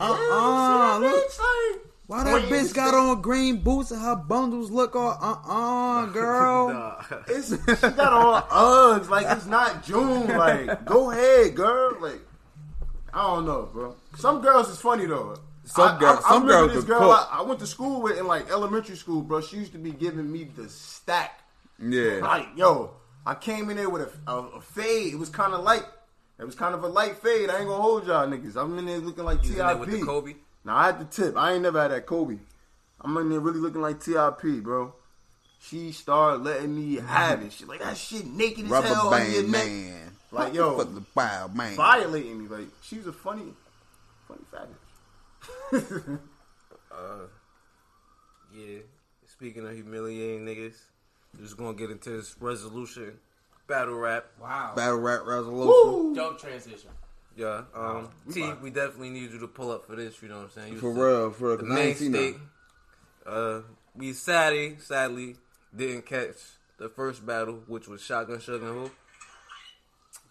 uh-uh, 0.00 0.94
see 0.96 1.00
look. 1.02 1.30
bitch, 1.30 1.38
like, 1.40 1.84
Why 2.08 2.24
that 2.24 2.32
Wait, 2.34 2.44
bitch 2.46 2.72
got 2.72 2.94
on 2.94 3.20
green 3.20 3.58
boots 3.58 3.90
and 3.90 4.00
her 4.00 4.16
bundles 4.16 4.70
look 4.70 4.96
all 4.96 5.10
uh-uh, 5.10 6.06
girl? 6.12 6.72
Nah. 6.72 7.02
It's, 7.28 7.50
she 7.80 7.88
got 7.90 8.12
on 8.14 8.42
Uggs, 8.44 9.10
like 9.10 9.26
it's 9.28 9.44
not 9.46 9.84
June. 9.84 10.26
Like, 10.26 10.86
go 10.86 11.10
ahead, 11.10 11.54
girl. 11.54 11.98
Like, 12.00 12.20
I 13.12 13.22
don't 13.22 13.44
know, 13.44 13.68
bro. 13.70 13.94
Some 14.16 14.40
girls 14.40 14.70
is 14.70 14.80
funny 14.80 15.04
though. 15.04 15.36
Some 15.64 15.96
I- 15.96 16.00
girls- 16.00 16.24
I, 16.24 16.28
I 16.28 16.32
some 16.32 16.42
remember 16.46 16.66
girls 16.68 16.72
this 16.76 16.84
girl 16.84 17.00
cook. 17.00 17.28
I, 17.30 17.38
I 17.40 17.42
went 17.42 17.60
to 17.60 17.66
school 17.66 18.00
with 18.00 18.18
in 18.18 18.26
like 18.26 18.50
elementary 18.50 18.96
school, 18.96 19.20
bro. 19.20 19.42
She 19.42 19.58
used 19.58 19.72
to 19.72 19.78
be 19.78 19.90
giving 19.90 20.32
me 20.32 20.44
the 20.44 20.66
stack. 20.70 21.42
Yeah. 21.78 22.20
Like, 22.22 22.48
yo, 22.56 22.92
I 23.26 23.34
came 23.34 23.68
in 23.68 23.76
there 23.76 23.90
with 23.90 24.10
a, 24.26 24.32
a, 24.32 24.36
a 24.56 24.60
fade. 24.62 25.12
It 25.12 25.18
was 25.18 25.28
kind 25.28 25.52
of 25.52 25.62
light. 25.62 25.84
It 26.40 26.44
was 26.44 26.54
kind 26.54 26.74
of 26.74 26.84
a 26.84 26.88
light 26.88 27.18
fade. 27.18 27.50
I 27.50 27.58
ain't 27.58 27.68
gonna 27.68 27.82
hold 27.82 28.06
y'all 28.06 28.26
niggas. 28.26 28.56
I'm 28.56 28.78
in 28.78 28.86
there 28.86 28.98
looking 28.98 29.24
like 29.24 29.42
You 29.44 29.50
was 29.50 29.58
in 29.58 29.66
there 29.66 29.76
with 29.76 29.90
the 29.90 30.00
Kobe. 30.00 30.34
Now 30.68 30.76
I 30.76 30.86
had 30.86 31.00
the 31.00 31.06
tip. 31.06 31.34
I 31.34 31.54
ain't 31.54 31.62
never 31.62 31.80
had 31.80 31.92
that 31.92 32.04
Kobe. 32.04 32.36
I'm 33.00 33.16
in 33.16 33.30
there 33.30 33.40
really 33.40 33.58
looking 33.58 33.80
like 33.80 34.00
TIP, 34.00 34.62
bro. 34.62 34.92
She 35.60 35.92
started 35.92 36.42
letting 36.44 36.76
me 36.76 36.96
have 36.96 37.40
it. 37.42 37.54
She 37.54 37.64
like 37.64 37.80
that 37.80 37.96
shit 37.96 38.26
naked 38.26 38.66
as 38.66 38.70
Rubber 38.70 38.88
hell 38.88 39.08
on 39.14 39.32
your 39.32 39.42
band 39.44 39.52
neck. 39.52 39.66
man. 39.66 40.16
Like, 40.30 40.52
yo. 40.52 40.76
Fuck 40.76 40.94
the 40.94 41.02
wild 41.14 41.56
man. 41.56 41.74
Violating 41.74 42.42
me. 42.42 42.48
Like 42.48 42.66
she's 42.82 43.06
a 43.06 43.14
funny, 43.14 43.54
funny 44.28 44.68
faggot. 45.72 46.18
Uh, 46.90 47.26
yeah. 48.52 48.78
Speaking 49.28 49.64
of 49.64 49.72
humiliating 49.72 50.44
niggas, 50.44 50.74
just 51.40 51.56
gonna 51.56 51.74
get 51.74 51.90
into 51.90 52.10
this 52.10 52.34
resolution 52.40 53.12
battle 53.68 53.94
rap. 53.94 54.26
Wow. 54.40 54.72
Battle 54.74 54.98
rap 54.98 55.20
resolution. 55.24 55.68
Woo! 55.68 56.14
Dope 56.14 56.40
transition. 56.40 56.90
Yeah. 57.38 57.62
Um, 57.74 58.08
we 58.26 58.34
T, 58.34 58.40
vibe. 58.40 58.60
we 58.62 58.70
definitely 58.70 59.10
need 59.10 59.30
you 59.30 59.38
to 59.38 59.46
pull 59.48 59.70
up 59.70 59.86
for 59.86 59.94
this. 59.94 60.20
You 60.20 60.28
know 60.28 60.38
what 60.38 60.44
I'm 60.46 60.50
saying? 60.50 60.72
You 60.74 60.80
For 60.80 60.90
real, 60.92 61.30
for 61.30 61.48
real. 61.48 61.56
the 61.58 61.62
'cause 61.64 61.78
I 61.78 61.80
ain't 61.82 61.98
seen 61.98 62.12
mainstay. 62.12 62.30
nothing. 62.32 62.48
Uh, 63.24 63.60
we 63.94 64.12
sadly, 64.12 64.76
sadly 64.80 65.36
didn't 65.74 66.04
catch 66.06 66.34
the 66.78 66.88
first 66.88 67.24
battle, 67.24 67.62
which 67.68 67.86
was 67.86 68.02
Shotgun 68.02 68.38
Suge 68.38 68.56
and 68.56 68.64
who? 68.64 68.90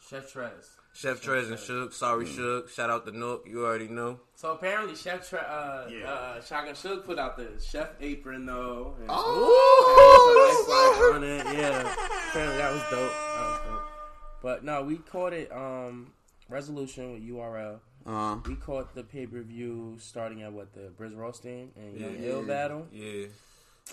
Chef 0.09 0.33
Trez. 0.33 0.51
Chef 0.93 1.21
Trez 1.21 1.47
and 1.47 1.57
Suge. 1.57 1.93
Sorry, 1.93 2.25
Suge. 2.25 2.69
Shout 2.69 2.89
out 2.89 3.05
to 3.05 3.11
Nook. 3.17 3.45
You 3.47 3.65
already 3.65 3.87
know. 3.87 4.19
So 4.35 4.51
apparently, 4.53 4.95
Chef 4.95 5.29
Tre- 5.29 5.39
uh, 5.39 5.87
Yeah. 5.87 6.11
uh, 6.11 6.41
Shotgun 6.41 6.73
Suge 6.75 7.05
put 7.05 7.19
out 7.19 7.37
the 7.37 7.57
chef 7.61 7.89
apron 8.01 8.45
though. 8.45 8.95
And 8.99 9.07
Oh, 9.09 11.11
on 11.13 11.23
it. 11.23 11.45
Yeah, 11.45 11.93
apparently 12.29 12.57
that 12.57 12.73
was 12.73 12.81
dope. 12.89 12.91
That 12.91 13.49
was 13.49 13.59
dope. 13.65 13.81
But 14.41 14.63
no, 14.63 14.83
we 14.83 14.97
caught 14.97 15.33
it. 15.33 15.51
Um, 15.51 16.13
resolution 16.49 17.13
with 17.13 17.21
URL. 17.23 17.79
uh, 18.05 18.37
We 18.47 18.55
caught 18.55 18.93
the 18.95 19.03
pay 19.03 19.25
per 19.27 19.41
view 19.41 19.97
starting 19.99 20.41
at 20.43 20.53
what 20.53 20.73
the 20.73 20.91
Brizz 20.97 21.13
Rawsteen 21.15 21.69
and 21.75 21.97
Young 21.99 22.15
Ill 22.19 22.41
Yeah. 22.41 22.47
battle, 22.47 22.87
Yeah. 22.91 23.27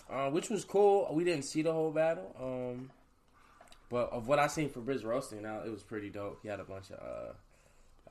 uh, 0.08 0.30
which 0.30 0.50
was 0.50 0.64
cool. 0.64 1.08
We 1.12 1.24
didn't 1.24 1.44
see 1.46 1.62
the 1.62 1.72
whole 1.72 1.90
battle, 1.90 2.34
um, 2.40 2.90
but 3.90 4.10
of 4.12 4.28
what 4.28 4.38
I 4.38 4.46
seen 4.46 4.68
for 4.70 4.80
Brizz 4.80 5.02
Rawsteen, 5.02 5.42
now 5.42 5.62
it 5.64 5.70
was 5.70 5.82
pretty 5.82 6.10
dope. 6.10 6.40
He 6.42 6.48
had 6.48 6.60
a 6.60 6.64
bunch 6.64 6.90
of 6.90 6.98
uh, 7.00 7.32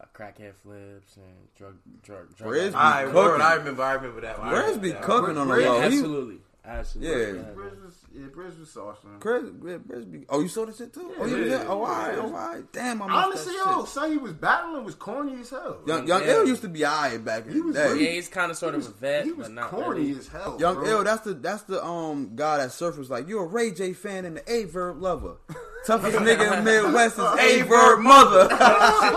uh, 0.02 0.06
crackhead 0.14 0.56
flips 0.62 1.16
and 1.18 1.48
drug 1.56 1.78
drug 2.02 2.36
drug. 2.36 2.50
Brizz 2.54 2.70
be 2.72 2.76
I 2.76 3.04
cooking. 3.04 3.16
word. 3.16 3.42
I 3.42 3.54
remember. 3.56 3.84
I 3.84 3.94
remember 3.94 4.22
that. 4.22 4.40
one. 4.40 4.48
I 4.50 4.52
Brizz 4.54 4.62
remember 4.62 4.82
be 4.82 4.92
that. 4.92 5.02
cooking 5.04 5.38
on 5.38 5.48
the 5.48 5.54
Brizz- 5.54 5.66
low. 5.66 5.82
Absolutely, 5.82 6.42
absolutely. 6.66 7.40
Yeah. 7.40 7.46
Brizz 7.56 7.84
was, 7.84 7.94
yeah, 8.14 8.26
Brizz 8.28 8.60
was 8.60 8.70
sauce, 8.72 8.98
man. 9.04 9.20
Chris, 9.20 9.44
Chris 9.62 10.06
be, 10.06 10.26
oh, 10.30 10.40
you 10.42 10.48
saw 10.48 10.66
the 10.66 10.74
shit 10.74 10.94
too? 10.94 11.12
oh, 11.20 11.26
you 11.26 11.38
was 11.38 11.50
Yeah. 11.50 11.66
Oh, 11.68 11.84
all 11.84 11.86
right, 11.86 12.18
all 12.18 12.30
right. 12.32 12.64
Damn, 12.72 13.02
I 13.02 13.06
missed 13.08 13.18
Honestly, 13.48 13.54
that 13.54 13.66
yo, 13.72 13.80
shit. 13.82 13.90
son, 13.90 14.12
he 14.12 14.18
was 14.18 14.34
battling 14.34 14.84
was 14.86 14.96
corny 14.96 15.42
as 15.42 15.50
hell. 15.50 15.80
Young, 15.86 16.08
Young 16.08 16.22
Yeah. 16.22 16.32
Ill 16.34 16.48
used 16.48 16.62
to 16.62 16.70
be 16.70 16.86
alright 16.86 17.24
back 17.24 17.46
in 17.48 17.54
He 17.54 17.60
the 17.60 17.66
was 17.66 17.76
day. 17.76 17.88
really- 17.90 18.06
Yeah, 18.06 18.12
he's 18.14 18.28
kind 18.30 18.52
of 18.52 18.58
sort 18.58 18.74
he 18.74 18.80
of 18.80 18.86
was, 18.86 18.94
a 18.94 18.98
vet, 19.00 19.26
he 19.26 19.32
was 19.32 19.48
but 19.48 19.54
not 19.54 19.70
corny 19.72 20.02
really. 20.08 20.20
as 20.20 20.28
hell. 20.28 20.58
Young 20.60 20.76
bro. 20.76 20.86
Ill, 20.86 21.04
that's 21.04 21.22
the 21.24 21.34
that's 21.34 21.64
the 21.64 21.84
um 21.84 22.32
guy 22.36 22.58
that 22.58 22.72
surf 22.72 22.98
was 22.98 23.10
like, 23.10 23.28
you're 23.28 23.44
a 23.44 23.48
Ray 23.48 23.72
J 23.72 23.94
fan 23.94 24.26
and 24.26 24.38
the 24.38 24.52
A 24.52 24.66
verb 24.66 25.02
lover. 25.02 25.36
Toughest 25.86 26.16
nigga 26.18 26.44
in 26.58 26.64
the 26.64 26.72
Midwest 26.84 27.18
is 27.20 27.26
A 27.26 27.62
verb 27.64 28.00
mother. 28.00 28.48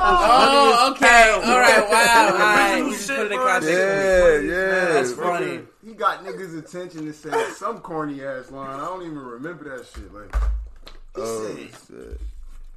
Oh, 0.09 0.93
okay. 0.93 1.31
All 1.33 1.41
right. 1.61 1.89
Wow. 1.91 2.29
All 2.33 2.39
right. 2.39 2.79
You 2.79 2.91
just 2.91 3.09
put 3.09 3.19
it 3.27 3.33
in 3.33 3.39
bro. 3.39 3.47
context. 3.47 3.71
yeah, 3.71 4.39
yeah. 4.41 4.85
That's 4.93 5.13
funny. 5.13 5.61
He 5.97 6.01
got 6.03 6.23
niggas' 6.27 6.59
attention 6.59 7.07
to 7.07 7.13
say 7.15 7.31
some 7.57 7.79
corny 7.79 8.23
ass 8.23 8.51
line. 8.51 8.79
I 8.79 8.85
don't 8.85 9.01
even 9.01 9.17
remember 9.17 9.79
that 9.79 9.87
shit. 9.87 10.13
Like, 10.13 10.35
Oh, 11.17 11.57
shit. 11.89 12.21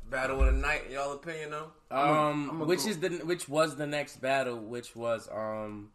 Battle 0.09 0.39
of 0.39 0.45
the 0.45 0.53
night. 0.53 0.89
Y'all 0.89 1.11
opinion 1.11 1.49
though? 1.51 1.72
Um, 1.91 2.49
I'ma 2.49 2.63
which 2.65 2.84
go- 2.86 2.89
is 2.91 2.99
the 2.99 3.09
which 3.26 3.49
was 3.49 3.76
the 3.76 3.86
next 3.86 4.22
battle, 4.22 4.57
which 4.57 4.95
was 4.95 5.28
um, 5.36 5.89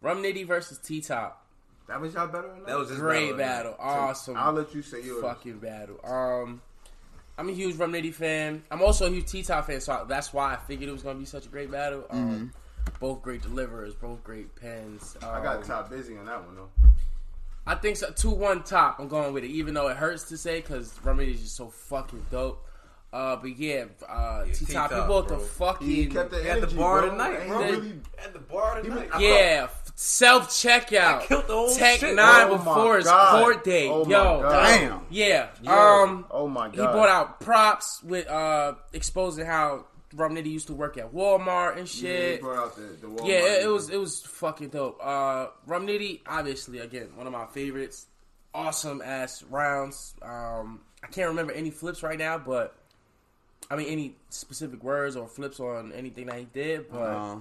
Rum 0.00 0.22
Nitty 0.22 0.46
versus 0.46 0.78
T 0.78 1.02
Top. 1.02 1.44
that 1.88 2.00
was 2.00 2.14
y'all 2.14 2.26
better 2.28 2.50
That 2.66 2.78
was 2.78 2.90
Great 2.92 3.36
battle. 3.36 3.72
battle, 3.72 3.76
awesome, 3.78 4.36
I'll 4.38 4.52
let 4.54 4.74
you 4.74 4.80
say 4.80 5.02
yours. 5.02 5.20
fucking 5.22 5.58
battle. 5.58 6.00
Um, 6.02 6.62
I'm 7.36 7.50
a 7.50 7.52
huge 7.52 7.76
Rum 7.76 7.92
Nitty 7.92 8.14
fan. 8.14 8.62
I'm 8.70 8.80
also 8.80 9.06
a 9.08 9.10
huge 9.10 9.26
T 9.26 9.42
Top 9.42 9.66
fan, 9.66 9.82
so 9.82 9.92
I- 9.92 10.04
that's 10.04 10.32
why 10.32 10.54
I 10.54 10.56
figured 10.56 10.88
it 10.88 10.92
was 10.92 11.02
gonna 11.02 11.18
be 11.18 11.26
such 11.26 11.44
a 11.44 11.50
great 11.50 11.70
battle. 11.70 12.06
Um, 12.08 12.52
both 13.00 13.22
great 13.22 13.42
deliverers, 13.42 13.94
both 13.94 14.22
great 14.24 14.54
pens. 14.56 15.16
Um, 15.22 15.30
I 15.30 15.42
got 15.42 15.64
top 15.64 15.90
busy 15.90 16.16
on 16.16 16.26
that 16.26 16.44
one 16.44 16.56
though. 16.56 16.68
I 17.66 17.74
think 17.76 17.96
so. 17.96 18.10
Two 18.10 18.30
one 18.30 18.62
top. 18.64 18.98
I'm 18.98 19.08
going 19.08 19.32
with 19.32 19.44
it, 19.44 19.50
even 19.50 19.74
though 19.74 19.88
it 19.88 19.96
hurts 19.96 20.24
to 20.30 20.36
say 20.36 20.60
because 20.60 20.98
Rum 21.04 21.18
Nitty 21.18 21.34
is 21.34 21.40
just 21.42 21.56
so 21.56 21.68
fucking 21.68 22.26
dope. 22.30 22.66
Uh, 23.12 23.36
but 23.36 23.56
yeah, 23.58 23.84
uh, 24.08 24.44
T 24.44 24.50
Top, 24.50 24.58
he 24.58 24.64
T-Top, 24.66 25.06
brought 25.06 25.28
the 25.28 25.36
fucking 25.38 25.86
He 25.86 26.06
kept 26.06 26.30
the 26.30 26.40
He 26.40 26.48
had 26.48 26.62
the 26.62 26.66
bar 26.74 27.02
bro. 27.02 27.10
tonight, 27.10 27.40
Ain't 27.40 27.48
bro. 27.48 27.58
really- 27.62 28.00
At 28.24 28.32
the 28.32 28.38
bar 28.38 28.80
tonight. 28.80 29.10
I 29.12 29.20
yeah 29.20 29.68
self 29.94 30.48
checkout. 30.48 31.24
Killed 31.24 31.46
the 31.46 31.52
whole 31.52 31.74
Tech 31.74 32.00
shit, 32.00 32.16
nine 32.16 32.46
bro. 32.48 32.54
Oh 32.54 32.58
before 32.58 32.92
my 32.92 32.96
his 32.96 33.10
court 33.42 33.64
date. 33.64 33.90
Oh 33.90 34.06
Yo, 34.08 34.40
Damn. 34.48 35.02
yeah. 35.10 35.48
Yo. 35.62 35.70
Um, 35.70 36.24
Oh 36.30 36.48
my 36.48 36.68
god. 36.68 36.72
he 36.74 36.80
brought 36.80 37.10
out 37.10 37.40
props 37.40 38.02
with 38.02 38.26
uh 38.28 38.74
exposing 38.94 39.44
how 39.44 39.84
Rum 40.14 40.34
Nitty 40.34 40.50
used 40.50 40.66
to 40.68 40.74
work 40.74 40.96
at 40.98 41.12
Walmart 41.12 41.78
and 41.78 41.92
Yeah, 41.94 42.10
he 42.10 42.16
shit. 42.18 42.40
brought 42.40 42.58
out 42.58 42.76
the, 42.76 42.82
the 42.82 43.06
Walmart 43.06 43.26
Yeah, 43.28 43.34
it, 43.46 43.64
it 43.64 43.68
was 43.68 43.90
it 43.90 43.98
was 43.98 44.20
fucking 44.22 44.68
dope. 44.68 44.98
Uh, 45.02 45.48
Rum 45.66 45.86
Nitty, 45.86 46.20
obviously, 46.26 46.78
again, 46.78 47.08
one 47.14 47.26
of 47.26 47.32
my 47.32 47.46
favorites. 47.46 48.06
Awesome 48.54 49.00
ass 49.02 49.42
rounds. 49.44 50.14
Um, 50.20 50.80
I 51.02 51.06
can't 51.08 51.28
remember 51.28 51.52
any 51.52 51.70
flips 51.70 52.02
right 52.02 52.18
now, 52.18 52.36
but 52.38 52.74
I 53.70 53.76
mean 53.76 53.88
any 53.88 54.16
specific 54.28 54.82
words 54.84 55.16
or 55.16 55.26
flips 55.26 55.58
on 55.60 55.92
anything 55.92 56.26
that 56.26 56.38
he 56.38 56.44
did. 56.44 56.90
But 56.90 56.98
Uh, 56.98 57.36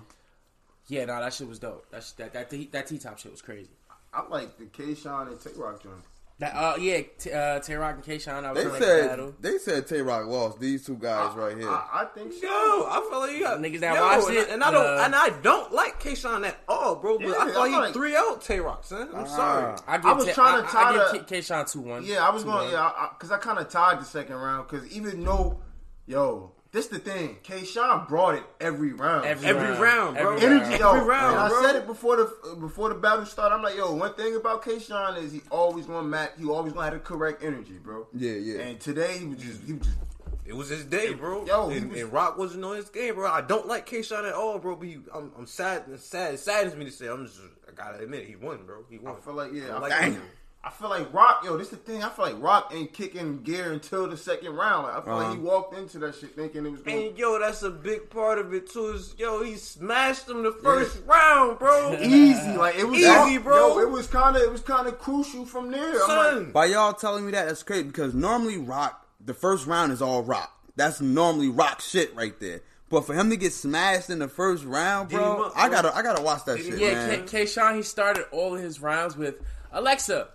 yeah, 0.88 1.06
no, 1.06 1.20
that 1.20 1.34
shit 1.34 1.48
was 1.50 1.60
dope. 1.60 1.90
That 1.92 2.04
sh- 2.04 2.12
that 2.14 2.32
that 2.34 2.50
T- 2.50 2.70
that 2.72 2.88
T 2.88 2.98
top 2.98 3.20
shit 3.20 3.32
was 3.32 3.42
crazy. 3.42 3.70
I 4.14 4.26
like 4.28 4.58
the 4.58 4.66
K-Shine 4.66 5.28
and 5.28 5.40
Tay 5.40 5.52
Roc 5.56 5.82
joint. 5.84 5.96
That 6.42 6.56
uh 6.56 6.76
yeah, 6.80 7.02
t- 7.20 7.32
uh, 7.32 7.60
Tay 7.60 7.76
Roc 7.76 7.96
and 7.96 8.04
K-Shine. 8.04 8.44
I 8.46 8.52
was 8.52 8.64
they 8.64 8.80
said 8.80 9.08
battle. 9.10 9.36
they 9.40 9.58
said 9.60 9.86
Tay 9.86 10.02
Roc 10.02 10.26
lost. 10.26 10.60
These 10.60 10.88
two 10.88 10.96
guys 10.98 11.36
right 11.38 11.56
here. 11.56 11.70
I, 11.70 12.02
I 12.02 12.06
think 12.16 12.34
so. 12.34 12.40
Yo, 12.42 12.50
I 12.50 13.08
feel 13.10 13.20
like 13.20 13.32
you 13.34 13.42
got 13.42 13.60
Niggas 13.60 13.80
that 13.82 13.94
yo, 13.94 14.02
watched 14.02 14.28
and, 14.30 14.38
it, 14.38 14.50
and 14.50 14.64
I 14.64 14.72
don't, 14.72 14.84
uh, 14.86 15.04
and 15.06 15.14
I 15.16 15.30
don't 15.44 15.72
like 15.72 16.02
Kayshawn 16.02 16.44
at 16.48 16.58
all, 16.68 16.96
bro. 16.96 17.20
But 17.20 17.28
Yeah, 17.28 17.34
I 17.38 17.52
thought 17.52 17.66
I'm 17.68 17.70
he 17.72 17.78
like- 17.78 17.94
three 17.94 18.16
out 18.16 18.42
Tay 18.42 18.60
Roc, 18.60 18.84
son. 18.84 19.10
I'm 19.14 19.28
sorry. 19.28 19.78
I, 19.88 19.98
I 19.98 20.14
was 20.14 20.26
Tay- 20.26 20.34
trying 20.34 20.64
to 20.64 20.68
I, 20.68 20.72
tie 20.72 20.90
I, 20.90 20.94
the- 21.12 21.18
give 21.20 21.28
K-Shine 21.28 21.66
two 21.68 21.82
one. 21.82 22.04
Yeah, 22.06 22.28
I 22.28 22.32
was 22.32 22.44
going. 22.44 22.72
Yeah, 22.72 22.92
because 23.16 23.32
I, 23.32 23.38
kind 23.38 23.60
of 23.60 23.70
tied 23.70 24.02
the 24.02 24.06
second 24.06 24.36
round. 24.36 24.68
Because 24.68 24.90
even 24.92 25.24
though, 25.24 25.60
yo, 26.08 26.54
this 26.72 26.88
the 26.88 27.00
thing. 27.00 27.38
K-Shine 27.44 28.06
brought 28.08 28.36
it 28.36 28.44
every 28.60 28.94
round. 28.94 29.26
Every, 29.26 29.48
Every 29.50 29.72
round, 29.78 30.18
bro. 30.18 30.36
Every 30.38 30.46
energy, 30.48 30.70
round. 30.70 30.80
yo. 30.80 30.90
Every 30.96 31.08
round, 31.08 31.32
and 31.36 31.40
I 31.40 31.48
bro. 31.50 31.62
said 31.64 31.76
it 31.76 31.88
before 31.88 32.16
the 32.18 32.56
before 32.60 32.90
the 32.90 32.96
battle 32.96 33.26
started. 33.26 33.56
I'm 33.56 33.62
like, 33.62 33.76
yo, 33.76 33.94
one 33.94 34.14
thing 34.14 34.36
about 34.36 34.64
K-Shine 34.64 35.18
is 35.24 35.32
he 35.32 35.42
always 35.50 35.86
gonna 35.86 36.08
match. 36.08 36.32
He 36.40 36.46
always 36.46 36.74
gonna 36.74 36.86
have 36.86 36.94
the 36.94 37.00
correct 37.00 37.44
energy, 37.44 37.78
bro. 37.78 38.08
Yeah, 38.14 38.34
yeah. 38.34 38.60
And 38.62 38.80
today 38.80 39.18
he 39.18 39.26
was 39.26 39.38
just 39.40 39.62
he 39.66 39.74
was 39.74 39.88
just 39.88 39.98
It 40.46 40.54
was 40.56 40.70
his 40.70 40.86
day, 40.86 41.14
bro. 41.14 41.46
Yo, 41.46 41.70
and, 41.70 41.92
was- 41.92 42.00
and 42.02 42.12
Roc 42.14 42.38
wasn't 42.38 42.64
on 42.64 42.76
his 42.78 42.90
game, 42.90 43.16
bro. 43.16 43.30
I 43.30 43.42
don't 43.42 43.68
like 43.68 43.88
Kayshawn 43.90 44.28
at 44.28 44.34
all, 44.34 44.58
bro. 44.60 44.76
But 44.76 44.88
he, 44.88 44.98
I'm, 45.14 45.32
I'm 45.38 45.46
sad. 45.48 45.84
It's 45.92 46.06
sad. 46.06 46.34
It 46.36 46.40
saddens 46.40 46.76
me 46.76 46.86
to 46.86 46.92
say. 46.92 47.08
I'm 47.08 47.26
just. 47.26 47.40
I 47.68 47.74
gotta 47.74 48.04
admit, 48.04 48.26
he 48.28 48.36
won, 48.36 48.66
bro. 48.66 48.84
He 48.90 48.98
won. 48.98 49.16
I 49.18 49.20
feel 49.26 49.34
like 49.34 49.52
yeah. 49.54 49.70
I 49.74 49.76
I, 49.76 49.80
like 49.80 49.94
feel, 49.94 50.12
him. 50.14 50.22
I 50.64 50.70
feel 50.70 50.90
like 50.90 51.12
Roc, 51.12 51.44
yo, 51.44 51.58
this 51.58 51.70
the 51.70 51.76
thing. 51.78 52.04
I 52.04 52.10
feel 52.10 52.26
like 52.26 52.36
Roc 52.40 52.72
ain't 52.72 52.94
kicking 52.94 53.42
gear 53.42 53.72
until 53.74 54.08
the 54.08 54.16
second 54.16 54.54
round. 54.56 54.84
Like, 54.84 54.96
I 54.96 55.02
feel 55.02 55.14
Uh-huh. 55.14 55.24
like 55.30 55.38
he 55.40 55.44
walked 55.44 55.76
into 55.76 55.98
that 56.00 56.14
shit 56.14 56.36
thinking 56.36 56.68
it 56.68 56.72
was 56.72 56.82
going. 56.82 57.08
And 57.08 57.18
yo, 57.18 57.40
that's 57.40 57.64
a 57.64 57.72
big 57.72 58.12
part 58.12 58.38
of 58.38 58.54
it 58.54 58.70
too. 58.70 58.90
Is 58.90 59.16
yo, 59.18 59.42
he 59.44 59.56
smashed 59.56 60.30
him 60.30 60.44
the 60.44 60.52
first 60.52 61.00
round, 61.08 61.58
bro. 61.58 61.98
Easy, 62.02 62.52
like 62.58 62.76
it 62.76 62.88
was 62.88 63.00
Easy, 63.00 63.40
bro. 63.40 63.56
Yo, 63.56 63.80
it 63.80 63.90
was 63.90 64.06
kind 64.06 64.36
of, 64.36 64.44
it 64.44 64.52
was 64.52 64.62
kind 64.62 64.88
of 64.88 65.00
crucial 65.00 65.46
from 65.48 65.72
there. 65.72 65.96
I'm 66.08 66.44
like, 66.46 66.54
By 66.54 66.66
y'all 66.66 66.94
telling 66.94 67.26
me 67.26 67.32
that, 67.32 67.48
that's 67.48 67.64
crazy 67.64 67.84
because 67.84 68.14
normally 68.14 68.58
Roc, 68.58 69.04
the 69.20 69.34
first 69.34 69.66
round 69.66 69.92
is 69.92 70.00
all 70.02 70.22
Roc. 70.22 70.52
That's 70.76 71.02
normally 71.02 71.50
Roc 71.50 71.82
shit 71.82 72.16
right 72.16 72.40
there. 72.40 72.62
But 72.88 73.08
for 73.08 73.16
him 73.16 73.32
to 73.32 73.36
get 73.36 73.54
smashed 73.54 74.12
in 74.12 74.20
the 74.20 74.28
first 74.28 74.64
round, 74.64 75.10
Beat 75.10 75.16
him 75.16 75.22
bro, 75.38 75.52
I 75.56 75.70
gotta, 75.70 75.96
I 75.96 76.04
gotta 76.04 76.22
watch 76.22 76.46
that 76.46 76.60
shit, 76.60 76.78
Yeah, 76.78 76.94
man. 76.94 77.26
K- 77.28 77.48
Sean 77.48 77.76
he 77.78 77.82
started 77.82 78.26
all 78.32 78.54
of 78.56 78.62
his 78.62 78.80
rounds 78.80 79.16
with 79.18 79.36
Alexa, 79.72 80.28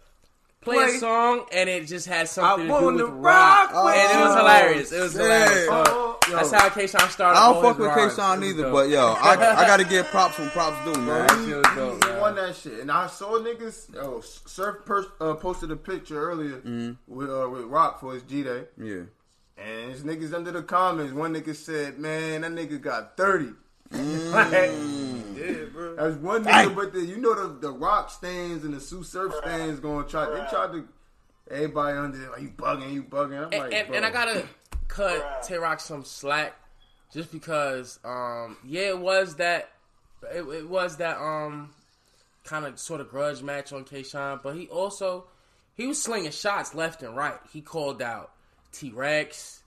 play, 0.67 0.77
Play. 0.77 0.97
a 0.97 0.99
song, 0.99 1.47
and 1.53 1.69
it 1.71 1.87
just 1.87 2.07
had 2.07 2.29
something 2.29 2.71
I 2.71 2.75
to 2.75 2.79
do 2.81 2.85
wanna 2.85 3.05
with 3.05 3.13
rock 3.25 3.73
rock, 3.73 3.85
with 3.87 3.95
and 3.95 4.21
it 4.21 4.25
was 4.25 4.37
hilarious. 4.37 4.93
It 4.93 5.01
was 5.01 5.13
Shit. 5.13 5.21
hilarious. 5.23 5.67
So, 5.67 5.85
Oh, 5.89 6.19
yo. 6.29 6.37
that's 6.37 6.51
how 6.53 6.69
K-Shine 6.69 7.09
started. 7.11 7.39
I 7.39 7.53
don't 7.53 7.63
fuck 7.63 7.79
with 7.79 7.89
rhymes. 7.89 8.13
K-Shine 8.15 8.45
either, 8.45 8.71
but 8.71 8.89
yo, 8.91 9.13
I, 9.19 9.33
I 9.33 9.67
gotta 9.67 9.85
give 9.85 10.07
props 10.09 10.39
when 10.39 10.51
props 10.51 10.77
do, 10.85 11.01
man. 11.01 11.27
That 11.27 11.73
dope, 11.77 12.03
he, 12.03 12.09
he 12.09 12.13
man. 12.13 12.21
won 12.21 12.35
that 12.35 12.55
shit. 12.57 12.81
And 12.81 12.91
I 12.91 13.07
saw 13.07 13.39
niggas. 13.39 13.95
Yo, 13.95 14.21
Surf 14.21 14.85
pers- 14.85 15.07
uh, 15.21 15.35
posted 15.35 15.71
a 15.71 15.77
picture 15.77 16.21
earlier 16.21 16.57
Mm-hmm. 16.59 16.93
with 17.07 17.31
uh, 17.31 17.49
with 17.49 17.63
Roc 17.65 18.01
for 18.01 18.13
his 18.15 18.23
G 18.25 18.43
Day, 18.43 18.65
Yeah. 18.77 19.03
and 19.57 19.91
his 19.93 20.03
niggas 20.03 20.35
under 20.35 20.51
the 20.51 20.63
comments. 20.63 21.13
One 21.13 21.33
nigga 21.35 21.55
said, 21.55 21.99
"Man, 21.99 22.41
that 22.43 22.51
nigga 22.53 22.81
got 22.81 23.17
30. 23.17 23.53
Mm. 23.91 25.23
Yeah, 25.37 25.67
bro. 25.71 25.97
That's 25.97 26.17
one 26.17 26.45
nigga, 26.45 26.75
but 26.75 26.95
the, 26.95 27.01
you 27.01 27.19
know 27.19 27.35
the 27.35 27.61
the 27.61 27.71
Roc 27.71 28.11
stands 28.11 28.65
and 28.65 28.73
the 28.73 28.81
Tsu 28.81 29.03
Surf 29.03 29.35
stands 29.43 29.81
going 29.81 30.07
to 30.07 30.11
try. 30.11 30.25
They 30.25 30.47
tried 30.49 30.73
to. 30.73 30.89
Everybody 31.49 31.97
under 31.97 32.19
there, 32.19 32.31
like 32.31 32.41
you 32.41 32.49
bugging, 32.49 32.93
you 32.93 33.03
bugging. 33.05 33.37
I'm 33.37 33.53
and, 33.53 33.63
like, 33.63 33.73
and, 33.73 33.87
bro. 33.87 33.97
and 33.97 34.07
I 34.07 34.11
gotta 34.11 34.49
cut 34.89 35.43
Tay 35.43 35.59
Roc 35.59 35.79
some 35.79 36.05
slack, 36.05 36.57
just 37.13 37.31
because, 37.31 38.01
um, 38.05 38.57
yeah, 38.67 38.89
it 38.89 38.99
was 38.99 39.37
that, 39.37 39.71
it, 40.35 40.43
it 40.43 40.69
was 40.69 40.97
that, 40.97 41.19
um, 41.19 41.71
kind 42.47 42.65
of 42.65 42.79
sort 42.79 43.01
of 43.01 43.11
grudge 43.11 43.43
match 43.43 43.73
on 43.73 43.85
K-Shine, 43.85 44.41
but 44.43 44.57
he 44.57 44.69
also 44.69 45.27
he 45.75 45.87
was 45.87 46.03
slinging 46.03 46.31
shots 46.31 46.75
left 46.75 47.03
and 47.03 47.15
right. 47.15 47.39
He 47.53 47.61
called 47.61 48.01
out 48.01 48.33
T 48.73 48.91
Rex. 48.91 49.63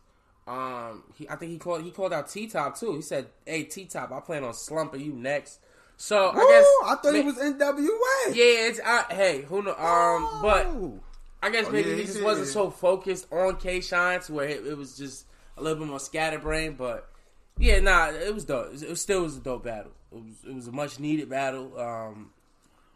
Um, 0.50 1.04
he, 1.16 1.30
I 1.30 1.36
think 1.36 1.52
he 1.52 1.58
called 1.60 1.84
he 1.84 1.92
called 1.92 2.12
out 2.12 2.28
T 2.30 2.48
Top 2.48 2.78
too. 2.80 2.96
He 2.96 3.02
said, 3.02 3.28
"Hey 3.46 3.64
T 3.64 3.86
Top, 3.86 4.12
I 4.12 4.20
plan 4.20 4.44
on 4.44 4.54
slumping 4.54 5.02
you 5.02 5.14
next." 5.14 5.60
So 5.98 6.32
Woo, 6.34 6.40
I 6.40 6.48
guess 6.50 6.68
I 6.92 6.96
thought 6.96 7.14
he 7.14 7.22
was 7.22 7.36
NWA. 7.36 8.36
Yeah, 8.36 8.68
it's 8.70 8.80
uh, 8.80 9.04
hey, 9.12 9.42
who 9.44 9.62
know? 9.62 9.76
Um, 9.76 10.42
but 10.42 10.68
I 11.44 11.52
guess 11.52 11.66
Oh, 11.68 11.72
maybe 11.72 11.90
yeah, 11.90 11.96
he 11.96 12.02
he 12.02 12.06
just 12.08 12.18
did. 12.18 12.24
wasn't 12.26 12.48
so 12.48 12.70
focused 12.72 13.28
on 13.32 13.58
K-Shine 13.58 14.22
to 14.22 14.34
where 14.34 14.48
it, 14.48 14.66
it 14.66 14.78
was 14.78 14.98
just 14.98 15.26
a 15.58 15.62
little 15.62 15.78
bit 15.80 15.88
more 15.90 16.00
scatterbrained. 16.00 16.78
But 16.78 17.08
yeah, 17.58 17.80
nah, 17.80 18.10
it 18.10 18.34
was 18.34 18.46
dope. 18.46 18.68
It, 18.68 18.72
was, 18.72 18.84
it 18.84 18.96
still 18.98 19.22
was 19.24 19.38
a 19.38 19.42
dope 19.42 19.66
battle. 19.66 19.92
It 20.12 20.16
was 20.24 20.34
it 20.48 20.56
was 20.56 20.68
a 20.68 20.72
much 20.72 21.00
needed 21.00 21.30
battle. 21.30 21.78
Um, 21.80 22.32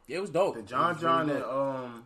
it 0.08 0.20
was 0.20 0.30
dope. 0.30 0.56
The 0.56 0.62
John 0.64 0.98
John 1.00 1.28
really 1.28 1.42
and 1.42 1.46
um 1.52 2.06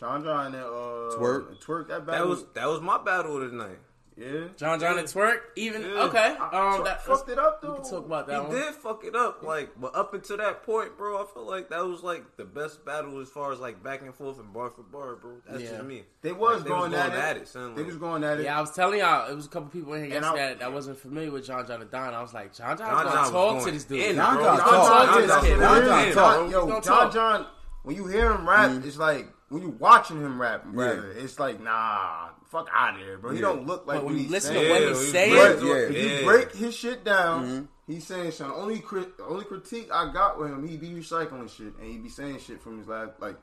John 0.00 0.24
John 0.24 0.46
and 0.46 0.56
uh 0.56 1.16
Twork. 1.18 1.60
twerk 1.62 1.88
that 1.88 2.06
That 2.06 2.26
was 2.26 2.44
that 2.54 2.66
was 2.66 2.80
my 2.80 2.98
battle 3.02 3.42
of 3.42 3.50
the 3.50 3.56
night. 3.56 3.78
Yeah. 4.22 4.48
John 4.56 4.78
John 4.78 4.98
and 4.98 5.08
Twork. 5.08 5.40
Even 5.56 5.82
Yeah. 5.82 6.04
okay. 6.04 6.36
Um, 6.36 6.84
that, 6.84 7.02
fucked 7.04 7.28
it 7.28 7.38
up 7.38 7.60
though. 7.60 7.70
We 7.72 7.76
can 7.80 7.90
talk 7.90 8.06
about 8.06 8.30
He 8.30 8.36
one. 8.36 8.50
did 8.50 8.74
fuck 8.74 9.04
it 9.04 9.16
up, 9.16 9.42
like, 9.42 9.70
but 9.80 9.96
up 9.96 10.14
until 10.14 10.36
that 10.36 10.62
point, 10.64 10.96
bro, 10.96 11.22
I 11.22 11.26
feel 11.32 11.44
like 11.46 11.70
that 11.70 11.84
was 11.84 12.02
like 12.02 12.36
the 12.36 12.44
best 12.44 12.84
battle 12.84 13.18
as 13.20 13.28
far 13.28 13.52
as 13.52 13.58
like 13.58 13.82
back 13.82 14.02
and 14.02 14.14
forth 14.14 14.38
and 14.38 14.52
bar 14.52 14.70
for 14.70 14.82
bar, 14.82 15.16
bro. 15.16 15.32
That's 15.48 15.62
Yeah. 15.64 15.70
just 15.70 15.84
me. 15.84 16.04
They 16.22 16.32
was 16.32 16.60
Like, 16.60 16.68
going, 16.68 16.94
at, 16.94 17.12
at 17.12 17.36
it. 17.36 17.42
it, 17.42 17.48
son. 17.48 17.74
They 17.74 17.82
was 17.82 17.96
going 17.96 18.22
at 18.22 18.38
it. 18.38 18.44
Yeah, 18.44 18.58
I 18.58 18.60
was 18.60 18.70
telling 18.70 19.00
y'all, 19.00 19.30
it 19.30 19.34
was 19.34 19.46
a 19.46 19.48
couple 19.48 19.70
people 19.70 19.94
in 19.94 20.04
here 20.04 20.14
And 20.16 20.24
yesterday 20.24 20.44
I- 20.44 20.48
that, 20.50 20.58
that 20.60 20.72
wasn't 20.72 20.98
familiar 20.98 21.30
with 21.32 21.44
John 21.46 21.66
John 21.66 21.80
and 21.80 21.90
Don. 21.90 22.14
I 22.14 22.22
was 22.22 22.32
like, 22.32 22.54
John 22.54 22.76
John, 22.78 22.86
John 22.88 23.04
gonna 23.04 23.10
John 23.16 23.24
talk 23.32 23.32
going 23.54 23.64
to 23.64 23.70
this 23.72 23.84
dude. 23.84 23.98
in, 24.00 24.16
John 24.16 24.34
bro. 24.36 24.44
John 24.44 24.56
John 24.58 24.68
talk. 24.68 24.86
John 24.88 25.06
John 25.06 25.22
to 25.22 25.26
John 25.26 25.42
this 25.42 25.50
kid. 25.50 25.58
was 25.58 25.66
John 25.66 25.78
in, 25.78 25.84
John 25.84 26.12
bro. 26.12 26.12
talk. 26.14 26.34
John, 26.36 26.50
yo, 26.50 26.60
He's 26.66 26.70
gonna 26.72 26.84
John 26.84 27.02
talk. 27.02 27.12
John, 27.12 27.46
when 27.82 27.96
you 27.96 28.06
hear 28.06 28.30
him 28.32 28.48
rap, 28.48 28.70
Mm-hmm. 28.70 28.86
it's 28.88 28.96
like 28.98 29.28
when 29.52 29.62
you 29.62 29.70
watching 29.78 30.16
him 30.20 30.40
rap, 30.40 30.62
rather, 30.66 31.12
it's 31.12 31.38
like 31.38 31.60
nah, 31.60 32.28
fuck 32.50 32.68
out 32.74 32.94
of 32.94 33.00
here, 33.00 33.18
bro. 33.18 33.30
He 33.32 33.36
Yeah. 33.36 33.42
don't 33.42 33.66
look 33.66 33.86
like 33.86 33.98
But 33.98 34.04
what 34.04 34.06
when 34.06 34.14
you 34.16 34.22
he's 34.22 34.30
listen 34.30 34.54
saying. 34.54 34.66
to 34.66 34.70
what 34.72 34.80
he's 34.80 34.88
he 34.88 34.94
was 35.04 35.10
saying, 35.12 35.34
But 35.60 35.66
Yeah. 35.66 35.74
if 35.74 36.20
you 36.20 36.26
break 36.26 36.52
his 36.52 36.74
shit 36.74 37.04
down, 37.04 37.44
Mm-hmm. 37.44 37.64
he's 37.92 38.06
saying 38.06 38.30
something. 38.32 38.56
Only 38.60 38.80
crit, 38.80 39.08
only 39.26 39.44
critique 39.44 39.88
I 39.92 40.12
got 40.12 40.38
with 40.40 40.50
him, 40.50 40.66
he 40.66 40.76
be 40.76 40.88
recycling 40.90 41.48
shit 41.50 41.74
and 41.78 41.86
he 41.90 41.98
be 41.98 42.08
saying 42.08 42.38
shit 42.40 42.62
from 42.62 42.78
his 42.78 42.88
last 42.88 43.12
like 43.20 43.36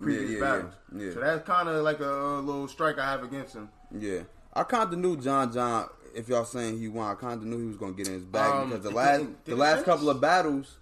previous 0.00 0.30
yeah, 0.32 0.40
battles. 0.40 0.74
yeah, 0.94 1.06
yeah. 1.06 1.12
So 1.14 1.20
that's 1.20 1.46
kind 1.46 1.68
of 1.68 1.82
like 1.84 2.00
a, 2.00 2.10
uh, 2.12 2.40
little 2.40 2.68
strike 2.68 2.98
I 2.98 3.10
have 3.10 3.22
against 3.22 3.54
him. 3.54 3.68
Yeah, 3.98 4.20
I 4.54 4.62
kind 4.64 4.92
of 4.92 4.98
knew 4.98 5.16
John 5.16 5.52
John. 5.52 5.88
If 6.14 6.28
y'all 6.30 6.44
saying 6.46 6.78
he 6.78 6.88
won, 6.88 7.10
I 7.10 7.14
kind 7.14 7.42
of 7.42 7.46
knew 7.46 7.58
he 7.58 7.66
was 7.66 7.76
gonna 7.76 7.92
get 7.92 8.06
in 8.08 8.14
his 8.14 8.24
bag 8.24 8.50
Um, 8.50 8.68
because 8.70 8.84
the 8.84 8.90
last 8.90 9.24
the 9.44 9.54
last 9.54 9.72
finish? 9.72 9.84
couple 9.86 10.08
of 10.10 10.18
battles, 10.20 10.78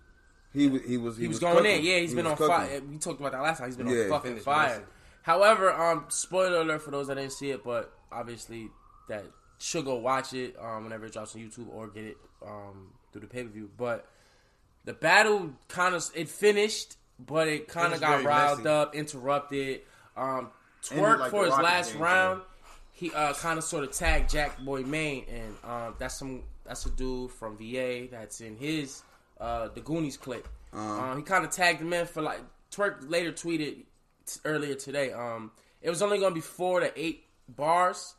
he 0.55 0.69
was 0.69 0.83
he 0.85 0.97
was 0.97 1.17
he, 1.19 1.29
was, 1.29 1.39
going 1.39 1.57
cooking. 1.57 1.79
in. 1.81 1.85
Yeah, 1.85 1.99
he's 1.99 2.11
He 2.11 2.17
been 2.17 2.27
on 2.27 2.37
cooking. 2.37 2.55
fire. 2.55 2.81
We 2.91 2.97
talked 2.99 3.21
about 3.21 3.33
that 3.33 3.43
last 3.43 3.59
time. 3.59 3.67
He's 3.69 3.77
been 3.77 3.89
Yeah. 3.89 4.05
on 4.05 4.09
fucking 4.11 4.37
fire. 4.39 4.69
messy. 4.69 4.83
However, 5.23 5.73
um, 5.73 6.05
spoiler 6.09 6.61
alert 6.61 6.83
for 6.83 6.91
those 6.91 7.09
that 7.09 7.17
didn't 7.17 7.33
see 7.33 7.51
it, 7.51 7.65
but 7.65 7.93
obviously 8.13 8.71
that 9.09 9.25
should 9.59 9.85
go 9.85 9.97
watch 9.97 10.33
it 10.33 10.57
um, 10.61 10.85
whenever 10.85 11.07
it 11.07 11.13
drops 11.13 11.35
on 11.35 11.41
YouTube 11.43 11.69
or 11.73 11.89
get 11.89 12.05
it 12.05 12.17
um, 12.47 12.93
through 13.13 13.23
the 13.23 13.27
pay 13.27 13.43
per 13.43 13.49
view. 13.49 13.71
But 13.77 14.07
the 14.85 14.93
battle 14.93 15.51
kind 15.69 15.95
of 15.95 16.05
it 16.15 16.29
finished, 16.29 16.97
but 17.19 17.49
it 17.49 17.69
kind 17.69 17.93
of 17.95 18.01
got 18.01 18.23
riled 18.23 18.59
messy. 18.59 18.69
up, 18.69 18.95
interrupted. 18.95 19.81
Um, 20.17 20.51
Twork 20.83 21.19
like 21.21 21.31
for 21.31 21.45
his 21.47 21.55
last 21.55 21.93
game, 21.95 22.03
round, 22.03 22.43
he 22.93 23.11
uh, 23.13 23.33
kind 23.35 23.57
of 23.59 23.65
sort 23.65 23.85
of 23.85 23.93
tagged 23.93 24.29
Jack 24.31 24.61
Boy 24.61 24.83
Maine, 24.83 25.25
and 25.29 25.55
um, 25.65 25.95
that's 25.99 26.19
some 26.19 26.43
that's 26.67 26.85
a 26.87 26.91
dude 26.91 27.31
from 27.31 27.57
VA 27.57 28.09
that's 28.11 28.41
in 28.43 28.57
his 28.57 29.03
uh, 29.45 29.69
the 29.75 29.81
Goonies 29.81 30.17
clip. 30.17 30.49
Um, 30.73 31.17
he 31.19 31.23
kind 31.23 31.45
of 31.45 31.51
tagged 31.51 31.81
him 31.81 31.93
in 31.93 32.07
for 32.07 32.23
like 32.23 32.41
Twork 32.73 33.09
later 33.09 33.33
tweeted 33.33 33.85
t- 34.27 34.41
earlier 34.45 34.75
today. 34.75 35.13
Um, 35.13 35.53
it 35.83 35.91
was 35.91 36.03
only 36.03 36.19
going 36.19 36.31
to 36.33 36.35
be 36.35 36.41
four 36.41 36.81
to 36.81 36.91
eight 36.99 37.25
bars, 37.49 38.15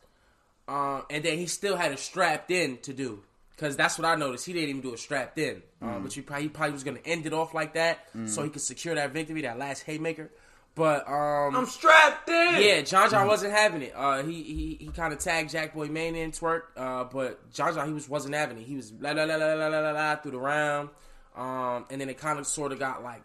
um, 0.67 1.03
and 1.09 1.23
then 1.23 1.37
he 1.37 1.47
still 1.47 1.75
had 1.75 1.91
it 1.91 1.99
strapped 1.99 2.51
in 2.51 2.77
to 2.79 2.93
do. 2.93 3.23
Because 3.55 3.77
that's 3.77 3.97
what 3.97 4.05
I 4.05 4.15
noticed. 4.15 4.45
He 4.45 4.51
didn't 4.51 4.69
even 4.69 4.81
do 4.81 4.93
it 4.93 4.99
strapped 4.99 5.37
in, 5.37 5.61
Mm. 5.81 5.87
um, 5.95 6.03
but 6.03 6.11
he 6.11 6.21
probably, 6.21 6.43
he 6.43 6.49
probably 6.49 6.73
was 6.73 6.83
going 6.83 6.97
to 6.97 7.07
end 7.07 7.25
it 7.25 7.31
off 7.33 7.53
like 7.53 7.73
that 7.75 7.99
so 8.25 8.43
he 8.43 8.49
could 8.49 8.61
secure 8.61 8.95
that 8.95 9.11
victory, 9.13 9.41
that 9.43 9.57
last 9.57 9.83
haymaker. 9.83 10.29
But 10.75 11.07
um, 11.07 11.55
I'm 11.55 11.65
strapped 11.65 12.27
in. 12.27 12.55
yeah, 12.61 12.81
John 12.81 13.09
John 13.09 13.27
wasn't 13.27 13.53
having 13.53 13.81
it. 13.81 13.93
Uh, 13.95 14.23
he 14.23 14.43
he, 14.43 14.77
he 14.81 14.87
kind 14.87 15.13
of 15.13 15.19
tagged 15.19 15.51
Jack 15.51 15.73
Boy 15.73 15.87
Main 15.87 16.15
in 16.17 16.31
Twork, 16.31 16.63
uh, 16.75 17.05
but 17.05 17.49
John 17.53 17.73
John 17.73 17.87
he 17.87 17.93
was 17.93 18.09
wasn't 18.09 18.35
having 18.35 18.57
it. 18.57 18.65
He 18.65 18.75
was 18.75 18.91
la 18.99 19.11
la 19.11 19.23
la 19.23 19.35
la 19.37 19.53
la 19.53 19.67
la 19.67 19.79
la, 19.79 19.91
la 19.91 20.15
through 20.17 20.31
the 20.31 20.37
round, 20.37 20.89
um, 21.35 21.85
and 21.89 21.99
then 22.01 22.09
it 22.09 22.17
kind 22.17 22.39
of 22.39 22.47
sort 22.47 22.71
of 22.71 22.79
got 22.79 23.03
like 23.03 23.21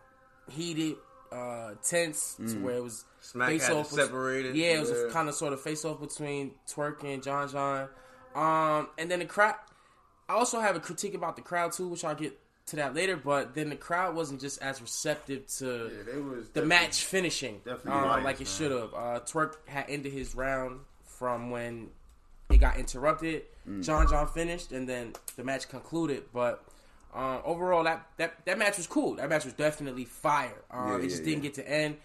heated, 0.51 0.97
uh, 1.33 1.75
tense 1.83 2.35
to 2.37 2.59
where 2.59 2.77
it 2.77 2.83
was 2.83 3.05
Smack 3.21 3.51
had 3.61 3.77
it 3.77 3.87
separated. 3.87 4.57
Yeah, 4.57 4.79
it 4.79 4.81
was 4.81 4.91
Yeah. 4.91 5.13
kind 5.13 5.29
of 5.29 5.35
sort 5.35 5.53
of 5.53 5.61
face 5.61 5.85
off 5.85 6.01
between 6.01 6.55
Twork 6.67 7.05
and 7.05 7.23
John 7.23 7.49
John, 7.49 7.89
um, 8.35 8.89
and 8.99 9.11
then 9.11 9.19
the 9.21 9.27
crowd. 9.27 9.55
I 10.29 10.35
also 10.35 10.61
have 10.61 10.77
a 10.77 10.81
critique 10.81 11.15
about 11.15 11.37
the 11.37 11.43
crowd 11.43 11.73
too, 11.73 11.89
which 11.89 12.05
I'll 12.05 12.15
get 12.15 12.39
to 12.67 12.77
that 12.77 12.95
later. 12.95 13.17
But 13.17 13.55
then 13.55 13.69
the 13.71 13.77
crowd 13.77 14.15
wasn't 14.15 14.41
just 14.41 14.63
as 14.63 14.81
receptive 14.81 15.47
to 15.59 15.91
Yeah, 15.93 16.13
they 16.15 16.21
was 16.21 16.49
the 16.51 16.63
match 16.65 17.05
finishing 17.05 17.61
um, 17.67 17.79
biased, 17.85 18.25
like 18.25 18.41
it 18.41 18.47
should 18.49 18.71
have. 18.71 18.95
Uh, 18.95 19.21
Twork 19.27 19.57
had 19.69 19.87
ended 19.89 20.13
his 20.13 20.35
round 20.35 20.81
from 21.05 21.51
when 21.51 21.91
it 22.49 22.59
got 22.59 22.77
interrupted. 22.79 23.43
Mm. 23.69 23.85
John 23.85 24.09
John 24.09 24.27
finished, 24.29 24.73
and 24.73 24.89
then 24.89 25.15
the 25.37 25.45
match 25.45 25.69
concluded. 25.69 26.25
But 26.33 26.65
um, 27.15 27.41
overall, 27.45 27.85
that, 27.85 28.07
that 28.19 28.45
that 28.47 28.59
match 28.59 28.77
was 28.77 28.87
cool. 28.87 29.17
That 29.17 29.29
match 29.29 29.45
was 29.45 29.55
definitely 29.55 30.05
fire. 30.05 30.63
Um, 30.71 30.89
Yeah, 30.89 30.99
it 30.99 31.03
just 31.09 31.19
yeah, 31.19 31.25
didn't 31.31 31.45
yeah. 31.45 31.51
get 31.51 31.55
to 31.55 31.69
end. 31.71 31.97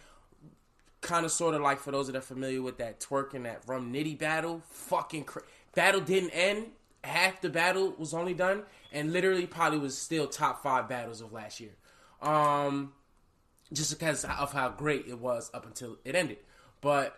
Kind 1.01 1.25
of, 1.25 1.31
sort 1.31 1.53
of 1.53 1.61
like 1.61 1.79
for 1.79 1.91
those 1.91 2.07
that 2.07 2.15
are 2.15 2.21
familiar 2.21 2.61
with 2.63 2.79
that 2.79 2.99
Twork 2.99 3.33
and 3.35 3.45
that 3.45 3.61
Rum 3.67 3.93
Nitty 3.93 4.17
battle. 4.17 4.63
Fucking 4.71 5.25
cra- 5.25 5.43
battle 5.75 6.01
didn't 6.01 6.31
end. 6.31 6.67
Half 7.03 7.41
the 7.41 7.49
battle 7.49 7.93
was 7.99 8.15
only 8.15 8.33
done, 8.33 8.63
and 8.91 9.13
literally 9.13 9.45
probably 9.45 9.77
was 9.77 9.95
still 9.95 10.25
top 10.27 10.63
five 10.63 10.89
battles 10.89 11.21
of 11.21 11.31
last 11.31 11.59
year. 11.59 11.75
Um, 12.23 12.93
just 13.71 13.91
because 13.97 14.25
of 14.25 14.51
how 14.53 14.69
great 14.69 15.05
it 15.07 15.19
was 15.19 15.51
up 15.53 15.67
until 15.67 15.97
it 16.03 16.15
ended. 16.15 16.37
But 16.81 17.15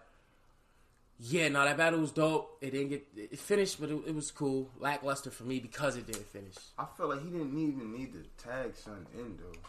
yeah, 1.20 1.47
no, 1.49 1.63
that 1.65 1.78
battle 1.78 1.99
was 1.99 2.11
dope. 2.11 2.57
It 2.61 2.72
didn't 2.72 2.89
get 2.89 3.07
it 3.15 3.39
finished, 3.39 3.80
but 3.80 3.89
it, 3.89 3.99
it 4.07 4.15
was 4.15 4.32
cool. 4.32 4.70
Lackluster 4.80 5.32
for 5.32 5.43
me 5.43 5.59
because 5.59 5.95
it 5.95 6.05
didn't 6.05 6.28
finish. 6.28 6.55
I 6.78 6.86
felt 6.97 7.09
like 7.09 7.24
he 7.24 7.30
didn't 7.30 7.57
even 7.57 7.91
need 7.91 8.13
to 8.13 8.24
tag 8.43 8.76
son 8.76 9.05
in 9.18 9.38
though. 9.38 9.59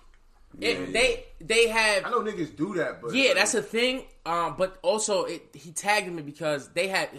It, 0.61 0.93
they 0.93 1.25
they 1.41 1.69
have 1.69 2.07
I 2.07 2.11
know 2.11 2.21
niggas 2.21 2.57
do 2.57 2.75
that, 2.75 3.03
but 3.03 3.15
yeah, 3.15 3.29
like, 3.29 3.37
that's 3.37 3.55
a 3.55 3.63
thing. 3.63 4.05
Um, 4.25 4.55
but 4.57 4.79
also 4.83 5.25
it 5.25 5.43
he 5.55 5.73
tagged 5.73 6.07
him 6.09 6.17
because 6.17 6.69
they 6.71 6.89
had 6.89 7.11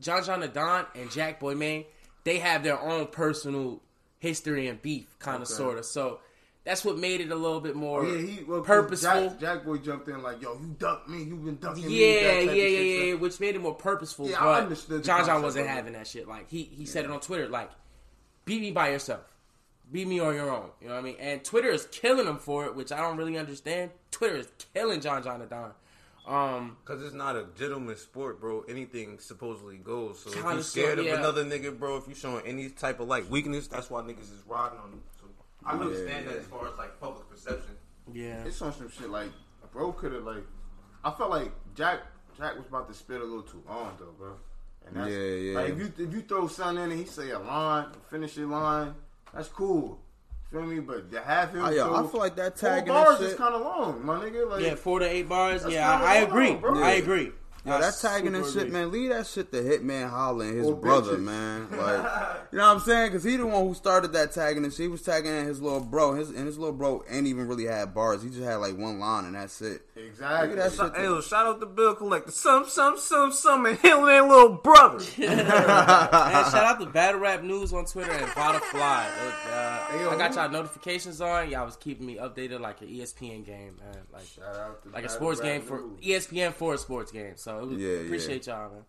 John 0.00 0.22
John 0.24 0.40
Da 0.40 0.46
Don 0.46 0.86
and 0.94 1.10
Jack 1.10 1.40
Boy 1.40 1.54
Man. 1.54 1.84
They 2.24 2.38
have 2.38 2.62
their 2.64 2.80
own 2.80 3.06
personal 3.08 3.82
history 4.18 4.66
and 4.68 4.80
beef, 4.82 5.16
kind 5.18 5.36
of 5.42 5.48
Okay. 5.48 5.54
sort 5.54 5.78
of. 5.78 5.84
So 5.84 6.20
that's 6.66 6.84
what 6.84 6.98
made 6.98 7.22
it 7.22 7.30
a 7.30 7.34
little 7.34 7.60
bit 7.60 7.74
more 7.76 8.04
Oh, 8.04 8.12
yeah, 8.12 8.26
he 8.26 8.42
well, 8.44 8.58
'cause 8.58 8.66
purposeful. 8.66 9.28
Jack, 9.30 9.40
Jack 9.40 9.64
Boy 9.64 9.78
jumped 9.78 10.08
in 10.08 10.20
like, 10.22 10.42
"Yo, 10.42 10.52
you 10.60 10.74
ducked 10.78 11.08
me. 11.08 11.22
You've 11.22 11.44
been 11.44 11.56
ducking 11.56 11.84
Yeah, 11.84 11.88
me." 11.88 12.22
that 12.22 12.44
yeah, 12.44 12.52
yeah, 12.52 12.66
yeah, 12.80 13.04
yeah, 13.04 13.14
which 13.14 13.40
made 13.40 13.54
it 13.54 13.60
more 13.62 13.74
purposeful. 13.74 14.28
Yeah, 14.28 14.40
I 14.40 14.44
but 14.44 14.62
understood 14.64 15.02
John 15.04 15.24
John 15.24 15.40
wasn't 15.42 15.64
of 15.66 15.70
having 15.70 15.94
that 15.94 16.06
shit. 16.06 16.28
Like 16.28 16.50
he 16.50 16.64
he 16.64 16.84
said 16.84 17.04
it 17.06 17.10
on 17.10 17.20
Twitter, 17.20 17.48
like 17.48 17.70
beat 18.44 18.60
me 18.60 18.72
by 18.72 18.90
yourself, 18.90 19.22
beat 19.90 20.06
me 20.06 20.20
on 20.20 20.34
your 20.34 20.50
own. 20.50 20.70
You 20.82 20.88
know 20.88 20.94
what 20.94 21.00
I 21.00 21.02
mean? 21.04 21.16
And 21.18 21.42
Twitter 21.42 21.70
is 21.70 21.86
killing 21.86 22.26
him 22.26 22.38
for 22.38 22.66
it, 22.66 22.74
which 22.74 22.92
I 22.92 22.98
don't 22.98 23.16
really 23.16 23.38
understand. 23.38 23.92
Twitter 24.10 24.36
is 24.36 24.48
killing 24.74 25.00
John 25.00 25.22
John 25.22 25.40
Da 25.40 25.46
Don. 25.46 25.72
Um, 26.26 26.76
Cause 26.84 27.00
it's 27.02 27.14
not 27.14 27.36
a 27.36 27.46
gentleman 27.56 27.96
sport, 27.96 28.40
bro. 28.40 28.64
Anything 28.68 29.20
supposedly 29.20 29.76
goes. 29.76 30.18
So 30.18 30.30
if 30.30 30.34
Kinda 30.34 30.56
you 30.56 30.62
scared 30.64 30.98
so, 30.98 31.04
yeah. 31.04 31.12
of 31.12 31.18
another 31.20 31.44
nigga, 31.44 31.78
bro, 31.78 31.98
if 31.98 32.08
you 32.08 32.16
showing 32.16 32.44
any 32.44 32.68
type 32.68 32.98
of 32.98 33.06
like 33.06 33.30
weakness, 33.30 33.68
that's 33.68 33.88
why 33.90 34.00
niggas 34.02 34.22
is 34.22 34.42
riding 34.48 34.76
on 34.80 34.90
you. 34.94 35.00
So 35.66 35.72
I 35.72 35.74
Yeah, 35.76 35.80
understand 35.84 36.28
that 36.28 36.36
as 36.36 36.46
far 36.46 36.68
as 36.68 36.76
like 36.78 37.00
public 37.00 37.28
perception. 37.28 37.76
yeah, 38.12 38.44
It's 38.44 38.60
on 38.62 38.72
some 38.72 38.88
shit 38.90 39.10
like, 39.10 39.30
bro, 39.72 39.92
could 39.92 40.12
have 40.12 40.24
like, 40.24 40.44
I 41.04 41.10
felt 41.10 41.30
like 41.30 41.50
Jack 41.74 42.00
Jack 42.36 42.56
was 42.56 42.66
about 42.66 42.86
to 42.88 42.94
spit 42.94 43.20
a 43.20 43.24
little 43.24 43.42
too 43.42 43.62
long 43.68 43.96
though, 43.98 44.12
bro. 44.18 44.34
And 44.86 44.96
that's, 44.96 45.10
Yeah, 45.10 45.18
yeah. 45.18 45.58
Like 45.58 45.70
if 45.72 45.78
you 45.78 45.92
if 46.06 46.12
you 46.14 46.20
throw 46.22 46.46
something 46.48 46.84
in 46.84 46.90
and 46.92 47.00
he 47.00 47.06
say 47.06 47.30
a 47.30 47.38
line, 47.38 47.86
finish 48.10 48.36
your 48.36 48.48
line, 48.48 48.94
that's 49.34 49.48
cool. 49.48 50.00
Feel 50.52 50.62
me? 50.62 50.78
But 50.78 51.10
to 51.10 51.20
have 51.20 51.50
him, 51.52 51.62
ah, 51.64 51.66
Oh, 51.68 51.70
yeah, 51.70 51.84
throw 51.84 51.94
I 51.96 52.06
feel 52.06 52.20
like 52.20 52.36
that 52.36 52.58
four 52.58 52.68
tagging 52.70 52.92
bars 52.92 53.18
and 53.20 53.28
is 53.28 53.34
kind 53.34 53.54
of 53.54 53.62
long, 53.62 54.04
my 54.06 54.18
nigga. 54.20 54.48
Like, 54.48 54.62
yeah, 54.62 54.74
four 54.76 55.00
to 55.00 55.04
eight 55.06 55.28
bars. 55.28 55.64
Yeah, 55.66 55.90
kinda 55.90 56.06
I, 56.06 56.16
I 56.16 56.20
long, 56.20 56.28
agree. 56.30 56.54
bro. 56.54 56.78
I 56.82 56.90
agree. 56.92 57.32
Yo, 57.66 57.72
I 57.74 57.80
that 57.80 57.94
tagging 58.00 58.34
and 58.34 58.44
shit, 58.46 58.56
agree. 58.56 58.70
man. 58.70 58.90
Leave 58.92 59.10
that 59.10 59.26
shit 59.26 59.50
to 59.52 59.58
Hitman 59.62 60.08
Holla 60.08 60.44
and 60.44 60.56
his 60.56 60.66
Or 60.66 60.76
brother, 60.76 61.16
bitches. 61.16 61.22
man. 61.22 61.68
Like, 61.76 62.36
you 62.52 62.58
know 62.58 62.68
what 62.68 62.74
I'm 62.76 62.80
saying? 62.80 63.08
Because 63.08 63.24
he 63.24 63.36
the 63.36 63.46
one 63.46 63.66
who 63.66 63.74
started 63.74 64.12
that 64.12 64.32
tagging 64.32 64.62
and 64.64 64.72
shit. 64.72 64.82
He 64.82 64.88
was 64.88 65.02
tagging 65.02 65.44
his 65.46 65.60
little 65.60 65.80
bro. 65.80 66.14
His 66.14 66.30
and 66.30 66.46
his 66.46 66.58
little 66.58 66.74
bro 66.74 67.02
ain't 67.10 67.26
even 67.26 67.48
really 67.48 67.64
had 67.66 67.92
bars. 67.92 68.22
He 68.22 68.28
just 68.30 68.42
had 68.42 68.56
like 68.56 68.76
one 68.78 68.98
line 69.00 69.24
and 69.26 69.34
that's 69.34 69.60
it. 69.60 69.82
exactly. 69.96 70.54
That 70.56 70.72
shit. 70.72 70.94
hey, 70.96 71.02
yo, 71.04 71.20
shout 71.20 71.46
out 71.46 71.60
to 71.60 71.66
Bill 71.66 71.94
Collector. 71.94 72.30
Some, 72.30 72.68
some, 72.68 72.96
some, 72.98 73.32
some, 73.32 73.66
and 73.66 73.76
him 73.78 73.98
and 73.98 74.08
their 74.08 74.22
little 74.22 74.54
brother. 74.54 75.04
Man, 75.18 75.46
shout 75.46 76.54
out 76.54 76.80
to 76.80 76.86
Battle 76.86 77.20
Rap 77.20 77.42
News 77.42 77.72
on 77.72 77.84
Twitter 77.84 78.12
and 78.12 78.32
Vada 78.32 78.60
Fly. 78.60 79.08
Look, 79.24 79.34
uh, 79.52 79.72
Hey, 79.86 80.04
I 80.04 80.16
got 80.18 80.34
y'all 80.34 80.50
notifications 80.50 81.20
on. 81.20 81.50
Y'all 81.50 81.64
was 81.64 81.76
keeping 81.76 82.06
me 82.06 82.16
updated 82.16 82.60
like 82.60 82.80
an 82.80 82.88
ESPN 82.88 83.44
game, 83.44 83.76
man. 83.80 83.98
Like 84.12 84.24
Shout 84.26 84.56
out 84.56 84.82
to 84.82 84.88
like 84.90 85.04
a 85.04 85.08
sports 85.08 85.40
Rap 85.40 85.48
game 85.48 85.62
for 85.62 85.80
ESPN 86.02 86.52
for 86.52 86.74
a 86.74 86.78
sports 86.78 87.12
game. 87.12 87.34
So 87.36 87.55
it 87.60 87.66
was, 87.68 87.78
Yeah, 87.78 87.88
yeah. 87.88 87.98
appreciate 88.06 88.46
y'all, 88.46 88.70
man. 88.70 88.84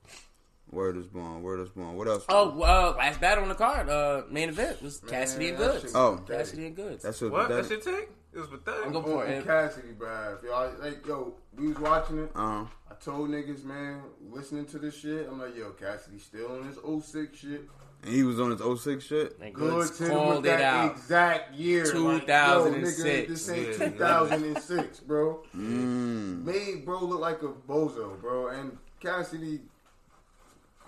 Word 0.72 0.97
is 0.97 1.07
born. 1.07 1.41
Word 1.43 1.61
is 1.61 1.70
born. 1.70 1.95
What 1.95 2.07
else? 2.09 2.26
Oh, 2.28 2.49
uh, 2.61 2.93
last 2.97 3.22
battle 3.22 3.43
on 3.43 3.49
the 3.49 3.55
card, 3.55 3.88
uh, 3.89 4.24
main 4.30 4.49
event 4.49 4.82
was 4.82 4.97
Cassidy 4.99 5.49
and 5.49 5.57
Goodz. 5.57 5.95
Oh. 5.95 6.18
pathetic. 6.18 6.38
Cassidy 6.45 6.65
and 6.68 6.76
Goodz. 6.76 7.03
That's 7.03 7.22
what. 7.22 7.32
what? 7.32 7.47
That, 7.49 7.63
That 7.63 7.68
shit 7.70 7.84
take? 7.84 8.09
It 8.34 8.39
was 8.39 8.47
pathetic. 8.49 8.86
I'm 8.86 8.91
going 8.91 9.05
on, 9.05 9.11
for 9.11 9.26
on 9.26 9.32
it. 9.32 9.45
Cassidy, 9.45 9.88
bruh. 9.97 10.43
Yo, 10.43 10.51
I- 10.53 10.76
like, 10.86 11.05
yo, 11.07 11.36
we 11.55 11.70
was 11.70 11.80
watching 11.80 12.20
it. 12.20 12.32
uh, 12.36 12.65
I 12.91 12.95
told 12.99 13.30
niggas, 13.30 13.63
man, 13.63 14.01
listening 14.30 14.65
to 14.65 14.80
this 14.80 14.95
shit, 14.97 15.28
I'm 15.30 15.39
like, 15.39 15.55
yo, 15.55 15.70
Cassidy 15.72 16.20
still 16.20 16.51
on 16.51 16.68
his 16.68 16.78
06 17.05 17.38
shit. 17.38 17.61
And 18.08 18.16
he 18.16 18.24
was 18.24 18.39
on 18.39 18.51
his 18.51 18.62
06 18.82 19.03
shit. 19.03 19.38
And 19.41 19.53
Good 19.53 19.70
Goodz 19.70 19.97
to 19.97 20.03
with 20.03 20.12
called 20.14 20.45
it 20.45 20.49
that 20.49 20.62
out. 20.62 20.91
exact 20.91 21.53
year. 21.55 21.84
Like, 21.84 21.93
yo, 21.93 22.70
2006. 22.70 23.03
nigga, 23.03 23.28
this 23.28 23.49
ain't 23.49 23.68
Yeah. 23.68 23.89
2006, 23.89 24.99
bro. 25.01 25.43
Mm. 25.55 26.45
Made 26.45 26.86
bro 26.86 26.99
look 27.01 27.20
like 27.20 27.43
a 27.43 27.49
bozo, 27.49 28.20
bro. 28.22 28.47
And 28.47 28.78
Cassidy, 29.01 29.60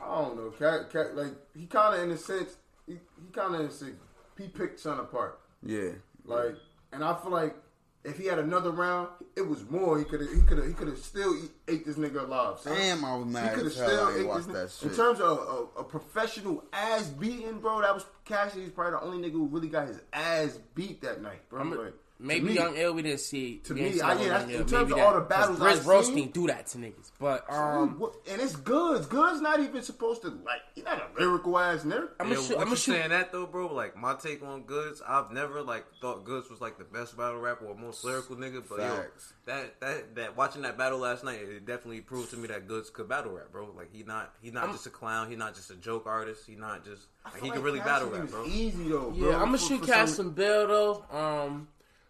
I 0.01 0.05
don't 0.21 0.37
know, 0.37 0.49
Cat, 0.51 0.89
Cat, 0.91 1.15
like, 1.15 1.33
he 1.53 1.65
kind 1.65 1.95
of, 1.95 2.03
in 2.03 2.11
a 2.11 2.17
sense, 2.17 2.55
he, 2.87 2.93
he 2.93 3.31
kind 3.33 3.53
of, 3.53 3.59
in 3.61 3.67
a 3.67 3.71
sense, 3.71 3.95
he 4.37 4.47
picked 4.47 4.79
Son 4.79 4.97
apart. 4.99 5.39
Yeah. 5.61 5.89
Like, 6.23 6.55
and 6.93 7.03
I 7.03 7.15
feel 7.21 7.31
like 7.31 7.55
if 8.03 8.17
he 8.17 8.25
had 8.25 8.39
another 8.39 8.71
round, 8.71 9.09
it 9.35 9.47
was 9.47 9.69
more. 9.69 9.97
He 9.99 10.05
could 10.05 10.21
have, 10.21 10.29
he 10.31 10.41
could 10.41 10.57
have, 10.57 10.67
he 10.67 10.73
could 10.73 10.87
have 10.87 10.97
still 10.99 11.35
eat, 11.35 11.51
ate 11.67 11.85
this 11.85 11.95
nigga 11.97 12.23
alive. 12.23 12.59
son. 12.59 12.75
Damn, 12.75 13.03
I 13.03 13.15
was 13.17 13.25
mad. 13.25 13.49
He 13.49 13.55
could 13.55 13.63
have 13.65 13.73
still 13.73 14.09
ate 14.17 14.27
watched 14.27 14.47
this 14.47 14.55
that 14.55 14.67
nigga. 14.67 14.79
shit. 14.81 14.91
In 14.91 14.95
terms 14.97 15.19
of 15.19 15.37
a, 15.75 15.79
a 15.81 15.83
professional 15.83 16.63
ass 16.71 17.07
beating, 17.07 17.59
bro, 17.59 17.81
that 17.81 17.93
was 17.93 18.05
Cassidy's 18.25 18.69
probably 18.69 18.91
the 18.91 19.01
only 19.01 19.29
nigga 19.29 19.33
who 19.33 19.47
really 19.47 19.69
got 19.69 19.87
his 19.87 19.99
ass 20.13 20.57
beat 20.75 21.01
that 21.01 21.21
night, 21.21 21.47
bro. 21.49 21.91
I'm- 22.21 22.27
Like, 22.27 22.37
to 22.37 22.43
Maybe 22.43 22.49
me- 22.49 22.53
Young 22.55 22.75
Ill 22.75 22.93
we 22.93 23.01
didn't 23.01 23.19
see. 23.21 23.59
to 23.59 23.73
we 23.73 23.79
didn't 23.79 23.93
me, 23.93 23.99
see 23.99 24.03
I- 24.03 24.13
yeah, 24.21 24.27
that's- 24.27 24.49
in 24.49 24.57
terms 24.57 24.71
Maybe 24.71 24.81
of 24.83 24.89
that- 24.97 25.05
all 25.05 25.13
the 25.13 25.19
'cause 25.21 25.29
battles 25.29 25.59
Brizz 25.59 25.71
I've 25.79 25.87
Roasting 25.87 26.15
seen- 26.15 26.31
do 26.31 26.47
that 26.47 26.67
to 26.67 26.77
niggas, 26.77 27.11
but 27.17 27.47
Dude, 27.47 27.55
um, 27.57 27.99
what- 27.99 28.15
and 28.27 28.41
it's 28.41 28.55
Goodz. 28.57 29.05
Goodz 29.07 29.39
not 29.41 29.59
even 29.61 29.81
supposed 29.81 30.21
to 30.23 30.27
like. 30.45 30.59
He's 30.75 30.83
not 30.83 30.97
a 30.97 31.07
lyrical 31.19 31.57
ass 31.57 31.83
nigga. 31.85 32.09
I'm 32.19 32.27
Yeah, 32.29 32.35
gonna 32.35 32.47
shoot. 32.47 32.57
I'm 32.57 32.69
you 32.69 32.75
shoot. 32.75 32.91
saying 32.91 33.09
that 33.11 33.31
though, 33.31 33.45
bro? 33.45 33.73
Like 33.73 33.95
my 33.95 34.15
take 34.15 34.43
on 34.43 34.63
Goodz, 34.63 35.01
I've 35.07 35.31
never 35.31 35.61
like 35.61 35.85
thought 36.01 36.25
Goodz 36.25 36.49
was 36.49 36.59
like 36.59 36.77
the 36.77 36.83
best 36.83 37.15
battle 37.15 37.39
rapper 37.39 37.65
or 37.65 37.75
most 37.75 38.03
lyrical 38.03 38.35
nigga. 38.35 38.63
But 38.67 38.79
yo, 38.79 38.89
Facts. 38.97 39.33
that 39.45 39.79
that 39.79 40.15
that 40.15 40.35
watching 40.35 40.63
that 40.63 40.77
battle 40.77 40.99
last 40.99 41.23
night, 41.23 41.39
it 41.41 41.65
definitely 41.65 42.01
proved 42.01 42.31
to 42.31 42.37
me 42.37 42.47
that 42.49 42.67
Goodz 42.67 42.89
could 42.89 43.07
battle 43.07 43.31
rap, 43.31 43.49
bro. 43.53 43.71
Like 43.77 43.93
he 43.93 44.03
not 44.03 44.33
he 44.41 44.51
not 44.51 44.63
I'm- 44.65 44.73
just 44.73 44.85
a 44.85 44.89
clown, 44.89 45.29
he 45.29 45.37
not 45.37 45.55
just 45.55 45.71
a 45.71 45.75
joke 45.75 46.05
artist, 46.05 46.45
he 46.45 46.55
not 46.55 46.83
just 46.83 47.07
like, 47.23 47.35
he 47.35 47.41
like 47.43 47.53
can 47.53 47.63
really 47.63 47.79
Cassidy 47.79 48.09
battle 48.09 48.19
rap, 48.19 48.29
bro. 48.29 48.45
Easy 48.45 48.89
though, 48.89 49.11
bro. 49.11 49.29
Yeah, 49.29 49.35
I'm 49.37 49.45
gonna 49.45 49.57
shoot 49.57 49.79
for 49.79 49.85
Cass 49.85 50.09
some- 50.09 50.25
some 50.25 50.33
Bill 50.33 50.67
though. 50.67 51.05
Um, 51.17 51.69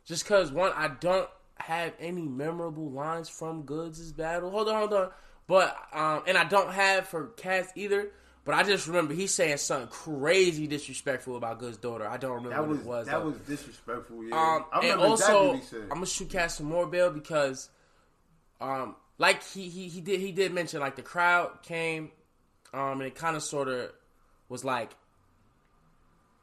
just 0.10 0.26
cause 0.26 0.52
one, 0.52 0.74
I 0.76 0.90
don't 1.00 1.30
have 1.56 1.94
any 2.00 2.24
memorable 2.28 2.90
lines 2.92 3.30
from 3.30 3.62
Goodz' 3.62 4.12
battle. 4.12 4.50
Hold 4.50 4.68
on, 4.68 4.76
hold 4.76 4.94
on. 4.94 5.10
But 5.48 5.78
um, 5.94 6.24
and 6.28 6.38
I 6.38 6.44
don't 6.44 6.72
have 6.74 7.08
for 7.08 7.28
Cass 7.38 7.70
either. 7.76 8.12
But 8.46 8.56
I 8.56 8.64
just 8.64 8.88
remember 8.88 9.14
he 9.14 9.28
saying 9.28 9.58
something 9.58 9.90
crazy 9.90 10.66
disrespectful 10.66 11.36
about 11.38 11.60
Goodz' 11.60 11.78
daughter. 11.78 12.08
I 12.08 12.18
don't 12.18 12.32
remember 12.44 12.50
That 12.56 12.62
what 12.62 12.70
was, 12.70 12.80
it 12.80 12.86
was. 12.86 13.06
that 13.06 13.20
though. 13.20 13.26
was 13.26 13.36
disrespectful. 13.48 14.24
Yeah, 14.24 14.36
Um, 14.36 14.66
I 14.72 14.78
and 14.80 14.84
exactly 14.86 15.06
also, 15.08 15.48
what 15.50 15.56
he 15.58 15.62
said. 15.64 15.82
I'm 15.84 15.88
gonna 15.90 16.06
shoot 16.08 16.30
Cass 16.30 16.58
some 16.58 16.66
more 16.66 16.88
bail 16.88 17.12
because, 17.12 17.70
um, 18.60 18.96
like 19.20 19.44
he, 19.44 19.70
he 19.70 19.88
he 19.90 20.02
did 20.02 20.20
he 20.20 20.32
did 20.32 20.52
mention 20.54 20.80
like 20.80 20.96
the 20.96 21.02
crowd 21.04 21.62
came, 21.64 22.12
um, 22.74 22.94
and 22.94 23.04
it 23.04 23.16
kind 23.16 23.36
of 23.36 23.44
sort 23.44 23.68
of 23.68 23.92
was 24.48 24.64
like 24.66 24.92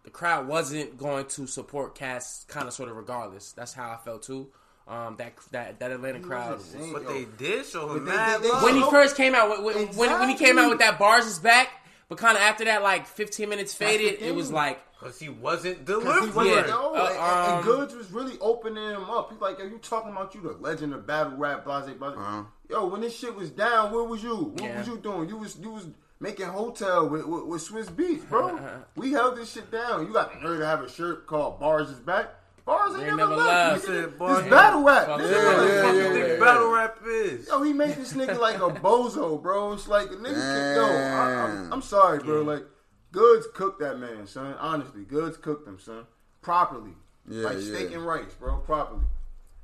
the 0.06 0.10
crowd 0.10 0.48
wasn't 0.48 0.96
going 0.96 1.26
to 1.26 1.46
support 1.46 1.94
Cass, 1.94 2.46
kind 2.48 2.66
of 2.66 2.72
sort 2.72 2.88
of 2.88 2.96
regardless. 2.96 3.52
That's 3.52 3.74
how 3.74 3.90
I 3.90 3.96
felt 4.02 4.22
too. 4.22 4.46
Um, 4.88 5.16
that 5.18 5.32
that 5.50 5.80
that 5.80 5.90
Atlanta 5.90 6.20
crowd. 6.20 6.52
wasn't 6.58 6.92
But 6.94 7.02
Yo, 7.02 7.08
they 7.12 7.24
did 7.36 7.66
show 7.66 7.90
him 7.92 8.04
But 8.04 8.10
they- 8.12 8.32
they- 8.38 8.42
they 8.48 8.48
love. 8.54 8.62
When 8.62 8.76
he 8.76 8.88
first 8.90 9.16
came 9.16 9.34
out, 9.34 9.50
when, 9.50 9.64
when, 9.64 9.88
when 9.96 10.28
he 10.28 10.36
came 10.36 10.58
out 10.58 10.70
with 10.70 10.78
that 10.78 10.98
bars 10.98 11.26
is 11.26 11.38
back, 11.38 11.68
But 12.08 12.18
kind 12.18 12.36
of 12.36 12.42
after 12.44 12.64
that, 12.66 12.82
like 12.84 13.04
15 13.04 13.48
minutes 13.48 13.74
faded, 13.74 14.22
it 14.22 14.32
was 14.32 14.52
like, 14.52 14.78
Because 14.96 15.18
he 15.18 15.28
wasn't 15.28 15.84
'Cause 15.84 15.96
he 15.96 16.00
delivering. 16.04 16.34
wasn't, 16.36 16.56
Yeah. 16.56 16.66
yo, 16.68 16.94
Uh, 16.94 17.08
and, 17.10 17.18
and 17.18 17.58
um, 17.58 17.64
Goodz 17.64 17.94
was 17.96 18.12
really 18.12 18.38
opening 18.40 18.90
him 18.90 19.10
up. 19.10 19.32
He's 19.32 19.40
like, 19.40 19.58
yo, 19.58 19.64
you 19.64 19.78
talking 19.78 20.12
about 20.12 20.32
you 20.36 20.40
the 20.40 20.52
legend 20.52 20.94
of 20.94 21.04
battle 21.04 21.36
rap, 21.36 21.64
blase, 21.64 21.86
blase. 21.98 22.12
Uh-huh. 22.16 22.44
Yo, 22.70 22.86
when 22.86 23.00
this 23.00 23.16
shit 23.18 23.34
was 23.34 23.50
down, 23.50 23.90
where 23.92 24.04
was 24.04 24.22
you? 24.22 24.36
What 24.36 24.62
Yeah. 24.62 24.78
was 24.78 24.86
you 24.86 24.98
doing? 24.98 25.28
You 25.28 25.36
was 25.36 25.56
you 25.58 25.70
was 25.70 25.88
making 26.20 26.46
hotel 26.46 27.08
with, 27.08 27.26
with, 27.26 27.44
with 27.44 27.68
Swizz 27.68 27.86
Beatz, 27.90 28.28
bro. 28.28 28.58
we 28.96 29.12
held 29.12 29.36
this 29.36 29.52
shit 29.52 29.70
down. 29.70 30.06
You 30.06 30.12
got 30.12 30.32
the 30.34 30.40
nerve 30.40 30.60
to 30.60 30.66
have 30.66 30.80
a 30.82 30.90
shirt 30.90 31.26
called 31.26 31.60
Bars 31.60 31.90
is 31.90 31.98
Back. 31.98 32.28
Bars 32.64 32.92
ain't 32.94 33.00
They 33.02 33.06
never, 33.06 33.16
never 33.18 33.36
left. 33.36 33.72
left. 33.72 33.84
Said 33.86 34.18
Bars- 34.18 34.42
This 34.42 34.50
battle 34.50 34.82
rap. 34.82 35.06
Fuck 35.06 35.20
nigga. 35.20 35.30
yeah, 35.30 35.46
What 35.46 35.56
the 35.60 35.66
yeah, 35.98 36.12
yeah, 36.26 36.26
yeah. 36.34 36.40
battle 36.40 36.72
rap 36.72 36.98
is? 37.06 37.46
Yo, 37.48 37.62
he 37.62 37.72
made 37.72 37.94
this 37.96 38.12
nigga 38.14 38.38
like 38.40 38.56
a 38.56 38.70
bozo, 38.80 39.40
bro. 39.40 39.72
It's 39.74 39.86
like 39.86 40.08
a 40.08 40.16
nigga. 40.16 40.34
Can, 40.34 40.76
yo, 40.76 40.84
I, 40.84 41.44
I'm, 41.44 41.72
I'm 41.74 41.82
sorry, 41.82 42.18
bro. 42.18 42.42
Like 42.42 42.64
Goodz 43.12 43.46
cooked 43.54 43.78
that 43.80 43.98
man, 44.00 44.26
son. 44.26 44.54
Honestly, 44.58 45.04
Goodz 45.04 45.36
cooked 45.36 45.68
him, 45.68 45.78
son, 45.78 46.06
properly. 46.42 46.90
Yeah, 47.28 47.44
like 47.44 47.58
yeah. 47.60 47.62
steak 47.74 47.92
and 47.92 48.04
rice, 48.04 48.34
bro, 48.38 48.56
properly. 48.58 49.02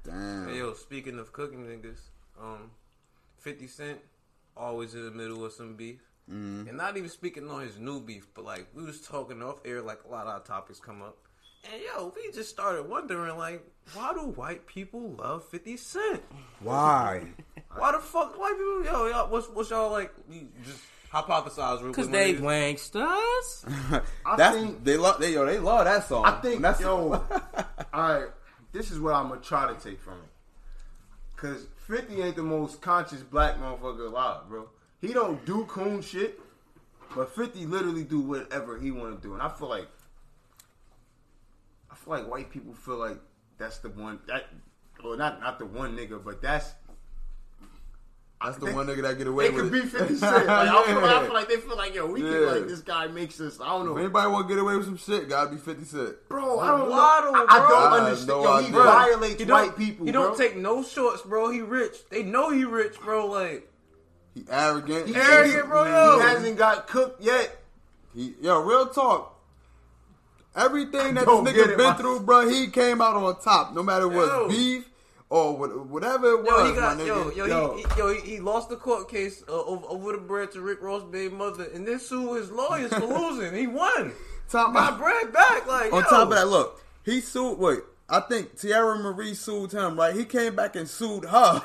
Damn. 0.04 0.48
Hey, 0.48 0.58
yo, 0.58 0.72
speaking 0.74 1.18
of 1.18 1.32
cooking 1.32 1.64
niggas, 1.66 2.00
um, 2.40 2.70
50 3.38 3.66
Cent 3.66 3.98
always 4.56 4.94
in 4.94 5.04
the 5.04 5.10
middle 5.10 5.44
of 5.44 5.52
some 5.52 5.74
beef. 5.74 6.00
Mm-hmm. 6.32 6.68
And 6.68 6.76
not 6.78 6.96
even 6.96 7.10
speaking 7.10 7.48
on 7.50 7.60
his 7.62 7.78
new 7.78 8.00
beef, 8.00 8.26
but 8.34 8.44
like 8.44 8.66
we 8.74 8.84
was 8.84 9.00
talking 9.02 9.42
off 9.42 9.60
air, 9.64 9.82
like 9.82 10.00
a 10.06 10.10
lot 10.10 10.22
of 10.26 10.32
our 10.32 10.40
topics 10.40 10.80
come 10.80 11.02
up. 11.02 11.18
And 11.70 11.80
yo, 11.80 12.12
we 12.16 12.32
just 12.32 12.48
started 12.50 12.88
wondering, 12.88 13.36
like, 13.36 13.62
why 13.94 14.12
do 14.14 14.20
white 14.20 14.66
people 14.66 15.12
love 15.12 15.44
50 15.48 15.76
Cent? 15.76 16.22
Why? 16.60 17.22
Why 17.76 17.92
the 17.92 17.98
fuck 18.00 18.36
white 18.38 18.52
people? 18.58 18.84
Yo, 18.84 19.06
y'all, 19.06 19.30
what's, 19.30 19.48
what's 19.48 19.70
y'all 19.70 19.90
like? 19.92 20.12
We 20.28 20.48
just 20.64 20.80
hypothesize 21.12 21.82
real 21.82 21.92
quick. 21.92 21.96
because 21.96 22.08
they 22.10 22.30
it 22.30 22.34
is. 22.36 22.40
gangsters. 22.40 23.64
I 24.26 24.36
That's 24.36 24.56
think- 24.56 24.84
they 24.84 24.96
love 24.96 25.20
they 25.20 25.32
yo 25.34 25.46
they 25.46 25.58
love 25.58 25.84
that 25.84 26.06
song. 26.08 26.24
I 26.26 26.32
think, 26.40 26.60
That's 26.62 26.80
yo, 26.80 27.12
all 27.94 28.14
right, 28.14 28.26
this 28.72 28.90
is 28.90 28.98
what 29.00 29.14
I'm 29.14 29.28
gonna 29.28 29.40
try 29.40 29.72
to 29.72 29.78
take 29.80 30.00
from 30.00 30.14
it. 30.14 30.28
Cause 31.36 31.66
50 31.86 32.20
ain't 32.22 32.36
the 32.36 32.42
most 32.42 32.80
conscious 32.80 33.22
black 33.22 33.56
motherfucker 33.58 34.06
alive, 34.06 34.48
bro. 34.48 34.68
He 35.02 35.12
don't 35.12 35.44
do 35.44 35.64
coon 35.66 36.00
shit, 36.00 36.40
but 37.14 37.34
50 37.34 37.66
literally 37.66 38.04
do 38.04 38.20
whatever 38.20 38.78
he 38.78 38.90
want 38.90 39.20
to 39.20 39.28
do, 39.28 39.34
and 39.34 39.42
I 39.42 39.48
feel 39.50 39.68
like, 39.68 39.88
I 41.90 41.94
feel 41.94 42.14
like 42.14 42.28
white 42.30 42.50
people 42.50 42.72
feel 42.72 42.96
like 42.96 43.18
that's 43.58 43.78
the 43.78 43.90
one 43.90 44.20
that, 44.28 44.46
well, 45.04 45.16
not 45.16 45.40
not 45.40 45.58
the 45.58 45.66
one 45.66 45.96
nigga, 45.96 46.22
but 46.24 46.40
that's 46.40 46.72
that's 48.42 48.56
the 48.58 48.66
they- 48.66 48.72
one 48.74 48.86
nigga 48.86 49.02
that 49.02 49.18
get 49.18 49.26
away 49.28 49.48
They 49.48 49.54
with 49.54 49.70
could 49.70 49.78
it. 49.78 49.82
be 49.84 49.88
50 49.88 50.16
Cent. 50.16 50.46
Like, 50.46 50.48
I, 50.48 50.84
feel 50.86 51.00
like, 51.00 51.04
I 51.10 51.24
feel 51.24 51.32
like 51.34 51.48
they 51.48 51.56
feel 51.58 51.76
like, 51.76 51.94
yo, 51.94 52.06
we 52.06 52.22
Yeah. 52.24 52.30
can, 52.30 52.46
like, 52.46 52.66
this 52.66 52.80
guy 52.80 53.06
makes 53.06 53.40
us, 53.40 53.60
I 53.60 53.66
don't 53.68 53.86
know. 53.86 53.92
If 53.96 53.98
anybody 54.00 54.30
want 54.32 54.48
to 54.48 54.54
get 54.54 54.60
away 54.60 54.76
with 54.76 54.84
some 54.86 54.96
shit, 54.96 55.28
gotta 55.28 55.50
be 55.50 55.56
Fifty 55.58 55.84
Cent. 55.84 56.16
Bro, 56.28 56.58
I 56.60 56.68
don't 56.78 56.90
Why 56.90 57.20
know. 57.24 57.34
I, 57.34 57.46
I 57.48 57.58
don't 57.68 57.92
I 57.92 57.98
understand. 57.98 58.28
no 58.28 58.42
yo, 58.44 58.56
he 58.58 58.66
idea. 58.66 58.82
violates 58.82 59.38
He 59.40 59.44
don't, 59.46 59.60
white 59.66 59.76
people. 59.76 60.06
he 60.06 60.12
don't 60.12 60.36
take 60.36 60.56
no 60.56 60.82
shorts, 60.82 61.22
bro. 61.22 61.50
He 61.50 61.60
rich. 61.60 61.96
They 62.10 62.22
know 62.24 62.50
he 62.50 62.64
rich, 62.64 62.98
bro. 63.00 63.26
Like, 63.26 63.68
He 64.34 64.44
arrogant. 64.50 65.08
He, 65.08 65.14
Arrogant, 65.14 65.68
bro, 65.68 65.84
yo. 65.84 66.16
He 66.18 66.22
hasn't 66.26 66.56
got 66.58 66.86
cooked 66.88 67.22
yet. 67.22 67.58
He, 68.14 68.34
yo, 68.40 68.60
real 68.62 68.86
talk. 68.86 69.28
Everything 70.54 71.14
that 71.14 71.24
this 71.26 71.34
nigga 71.40 71.68
it, 71.72 71.76
been 71.78 71.86
my- 71.86 71.94
through, 71.94 72.20
bro, 72.20 72.48
he 72.48 72.68
came 72.68 73.00
out 73.00 73.16
on 73.16 73.40
top. 73.40 73.74
No 73.74 73.82
matter 73.82 74.06
what 74.08 74.26
Yo. 74.26 74.48
beef 74.48 74.88
or 75.30 75.56
whatever 75.56 76.32
it 76.32 76.42
was, 76.42 76.46
Yo, 76.50 76.66
he 76.74 76.80
got 76.80 76.98
my 76.98 77.04
yo, 77.04 77.24
nigga. 77.24 77.36
yo, 77.36 77.44
Yo. 77.46 77.76
He, 77.76 77.82
he, 77.82 77.88
yo, 77.98 78.14
he, 78.14 78.20
he 78.32 78.40
lost 78.40 78.68
the 78.68 78.76
court 78.76 79.08
case 79.10 79.42
uh, 79.48 79.52
over, 79.52 79.86
over 79.86 80.12
the 80.12 80.18
bread 80.18 80.52
to 80.52 80.60
Rick 80.60 80.82
Ross' 80.82 81.04
baby 81.04 81.34
mother, 81.34 81.64
and 81.74 81.86
then 81.88 81.98
sued 81.98 82.36
his 82.36 82.50
lawyers 82.50 82.92
for 82.92 83.00
losing. 83.06 83.54
He 83.54 83.66
won. 83.66 84.12
Top 84.50 84.74
Got 84.74 84.98
bread 84.98 85.32
back, 85.32 85.66
like 85.66 85.90
on 85.92 86.00
yo. 86.02 86.08
top 86.08 86.28
of 86.28 86.34
that, 86.34 86.48
look, 86.48 86.82
he 87.04 87.20
sued. 87.22 87.58
Wait, 87.58 87.78
I 88.12 88.20
think 88.20 88.56
Teairra 88.58 89.02
Mari 89.02 89.32
sued 89.32 89.72
him, 89.72 89.98
right? 89.98 90.14
He 90.14 90.26
came 90.26 90.54
back 90.54 90.76
and 90.76 90.86
sued 90.86 91.24
her. 91.24 91.62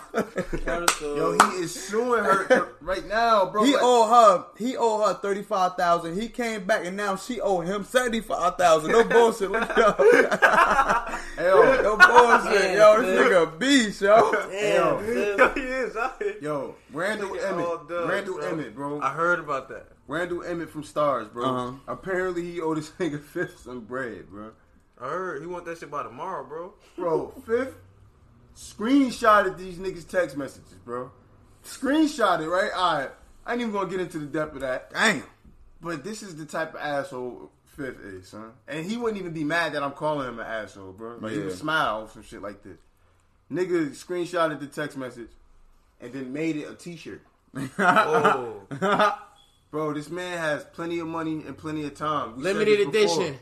Yo, 1.02 1.34
he 1.34 1.58
is 1.58 1.74
suing 1.88 2.24
her 2.24 2.70
right 2.80 3.06
now, 3.06 3.48
bro. 3.48 3.66
he 3.66 3.74
Like, 3.74 3.82
owe 3.84 4.08
her. 4.08 4.46
He 4.58 4.78
owe 4.78 5.06
her 5.06 5.16
thirty 5.16 5.44
five 5.44 5.76
thousand. 5.76 6.18
He 6.18 6.30
came 6.30 6.64
back 6.66 6.86
and 6.86 6.96
now 6.96 7.18
she 7.18 7.42
owe 7.42 7.60
him 7.60 7.84
seventy 7.84 8.22
five 8.22 8.56
thousand. 8.56 8.92
No 8.94 9.04
bullshit, 9.04 9.52
Look, 9.52 9.78
yo, 9.78 9.96
yo, 11.38 11.82
no 11.84 11.98
bullshit, 11.98 12.78
yo. 12.78 13.02
This 13.02 13.20
nigga 13.20 13.44
a 13.44 13.58
beast, 13.58 14.02
yo. 14.02 14.32
yo, 14.32 15.02
Yo, 15.38 15.50
he 15.54 15.62
is 15.62 15.96
out 15.98 16.22
here. 16.24 16.36
yo, 16.42 16.76
Randall 16.94 17.38
Emmett, 17.40 17.90
done, 17.90 18.08
Randall 18.08 18.36
bro. 18.36 18.48
Emmett, 18.48 18.74
bro. 18.76 19.02
I 19.02 19.12
heard 19.12 19.40
about 19.40 19.68
that. 19.68 19.88
Randall 20.08 20.44
Emmett 20.44 20.70
from 20.70 20.84
Starz, 20.84 21.30
bro. 21.32 21.46
Uh-huh. 21.46 21.78
Apparently, 21.88 22.44
he 22.44 22.62
owed 22.62 22.78
this 22.78 22.90
nigga 23.00 23.22
fifth 23.22 23.60
some 23.60 23.82
bread, 23.82 24.30
bro. 24.30 24.52
I 25.00 25.08
heard 25.08 25.42
he 25.42 25.48
want 25.48 25.66
that 25.66 25.78
shit 25.78 25.92
by 25.92 26.04
tomorrow, 26.04 26.44
bro. 26.44 26.74
Bro, 26.96 27.34
fifth 27.46 27.76
screenshotted 28.56 29.58
these 29.58 29.78
niggas 29.78 30.08
text 30.08 30.36
messages, 30.36 30.80
bro. 30.84 31.12
Screenshot 31.64 32.42
it, 32.42 32.50
right? 32.50 32.72
All 32.76 32.98
right. 32.98 33.12
I 33.46 33.54
ain't 33.54 33.62
even 33.62 33.74
gonna 33.74 33.90
get 33.90 34.00
into 34.00 34.18
the 34.20 34.26
depth 34.26 34.56
of 34.56 34.62
that. 34.62 34.92
Damn. 34.92 35.24
But 35.82 36.04
this 36.04 36.24
is 36.24 36.36
the 36.36 36.46
type 36.46 36.74
of 36.74 36.82
asshole 36.82 37.52
Fifth 37.78 38.04
is, 38.04 38.30
son. 38.30 38.54
And 38.68 38.84
he 38.84 38.98
wouldn't 38.98 39.20
even 39.20 39.34
be 39.34 39.44
mad 39.44 39.74
that 39.74 39.84
I'm 39.84 39.92
calling 39.92 40.28
him 40.28 40.40
an 40.40 40.48
asshole, 40.48 40.94
bro. 40.94 41.18
Like 41.22 41.34
he 41.34 41.40
would 41.40 41.56
smile 41.56 42.02
or 42.02 42.10
some 42.10 42.24
shit 42.24 42.42
like 42.42 42.64
this. 42.64 42.80
Nigga 43.52 43.90
screenshotted 43.92 44.60
the 44.60 44.66
text 44.66 44.98
message 44.98 45.30
and 46.02 46.12
then 46.12 46.34
made 46.34 46.56
it 46.56 46.70
a 46.70 46.74
T-shirt. 46.74 47.22
Oh, 47.80 48.64
Bro, 49.70 49.94
this 49.94 50.10
man 50.10 50.38
has 50.38 50.64
plenty 50.64 51.00
of 51.00 51.08
money 51.08 51.44
and 51.46 51.58
plenty 51.58 51.84
of 51.86 51.94
time. 51.94 52.38
We 52.38 52.44
Limited 52.44 52.88
edition. 52.88 53.38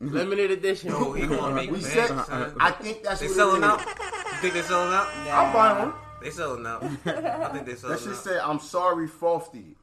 Limited 0.00 0.50
edition. 0.50 0.90
yo, 0.90 1.12
he 1.12 1.26
gonna 1.26 1.54
make 1.54 1.70
We 1.70 1.80
bank, 1.80 1.92
said, 1.92 2.08
son. 2.08 2.56
I 2.58 2.70
think 2.70 3.02
that's 3.02 3.20
They 3.20 3.26
what 3.26 3.36
selling 3.36 3.62
out? 3.64 3.80
You 3.80 4.38
think 4.40 4.54
they 4.54 4.62
selling 4.62 4.94
out? 4.94 5.08
I'm 5.30 5.52
buying 5.52 5.78
one. 5.78 5.94
They 6.22 6.30
selling 6.30 6.66
out. 6.66 6.82
I 7.06 7.48
think 7.52 7.66
they 7.66 7.74
selling 7.74 7.94
out. 7.94 7.98
That 7.98 8.00
should 8.00 8.12
out. 8.12 8.24
say, 8.24 8.38
I'm 8.38 8.60
sorry, 8.60 9.08
Fofty. 9.08 9.74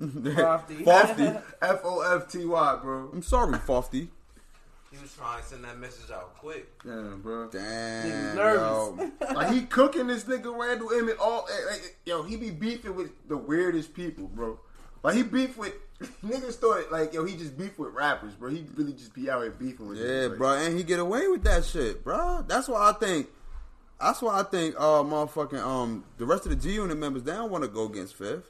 Crafty. 0.00 0.74
Fofty. 0.84 1.42
F 1.60 1.80
O 1.84 2.00
F 2.16 2.28
T 2.30 2.44
Y, 2.44 2.78
bro. 2.82 3.10
I'm 3.12 3.22
sorry, 3.22 3.58
Fofty. 3.58 4.08
He 4.90 4.96
was 5.02 5.14
trying 5.14 5.42
to 5.42 5.46
send 5.46 5.64
that 5.64 5.78
message 5.78 6.10
out 6.10 6.34
quick. 6.38 6.66
Damn, 6.82 7.20
bro. 7.20 7.48
Damn. 7.50 8.36
nervous. 8.36 9.10
yo. 9.20 9.34
Like 9.34 9.52
he 9.52 9.62
cooking 9.62 10.06
this 10.06 10.24
nigga 10.24 10.56
Randall 10.56 10.92
Emmett 10.92 11.18
all 11.18 11.46
eh, 11.50 11.74
eh, 11.74 11.76
yo, 12.06 12.22
he 12.22 12.36
be 12.36 12.50
beefing 12.50 12.94
with 12.96 13.10
the 13.28 13.36
weirdest 13.36 13.92
people, 13.92 14.28
bro. 14.28 14.58
Like 15.02 15.14
he 15.14 15.22
beef 15.22 15.56
with 15.56 15.74
niggas 16.24 16.56
thought 16.56 16.90
like 16.90 17.12
yo, 17.12 17.24
he 17.24 17.36
just 17.36 17.56
beef 17.56 17.78
with 17.78 17.92
rappers, 17.92 18.34
bro. 18.34 18.50
He 18.50 18.66
really 18.74 18.92
just 18.92 19.14
be 19.14 19.30
out 19.30 19.42
here 19.42 19.50
beefing 19.50 19.88
with 19.88 19.98
Yeah, 19.98 20.04
niggas, 20.04 20.28
like, 20.30 20.38
bro, 20.38 20.52
and 20.54 20.76
he 20.76 20.84
get 20.84 21.00
away 21.00 21.28
with 21.28 21.44
that 21.44 21.64
shit, 21.64 22.04
bro. 22.04 22.44
That's 22.46 22.68
why 22.68 22.90
I 22.90 22.92
think. 22.92 23.28
That's 24.00 24.22
why 24.22 24.38
I 24.38 24.44
think, 24.44 24.76
uh, 24.78 25.02
motherfucking, 25.02 25.58
um, 25.58 26.04
the 26.18 26.24
rest 26.24 26.44
of 26.46 26.50
the 26.50 26.56
G 26.56 26.74
Unit 26.74 26.96
members 26.96 27.24
they 27.24 27.32
don't 27.32 27.50
want 27.50 27.64
to 27.64 27.68
go 27.68 27.86
against 27.86 28.14
Fifth. 28.14 28.48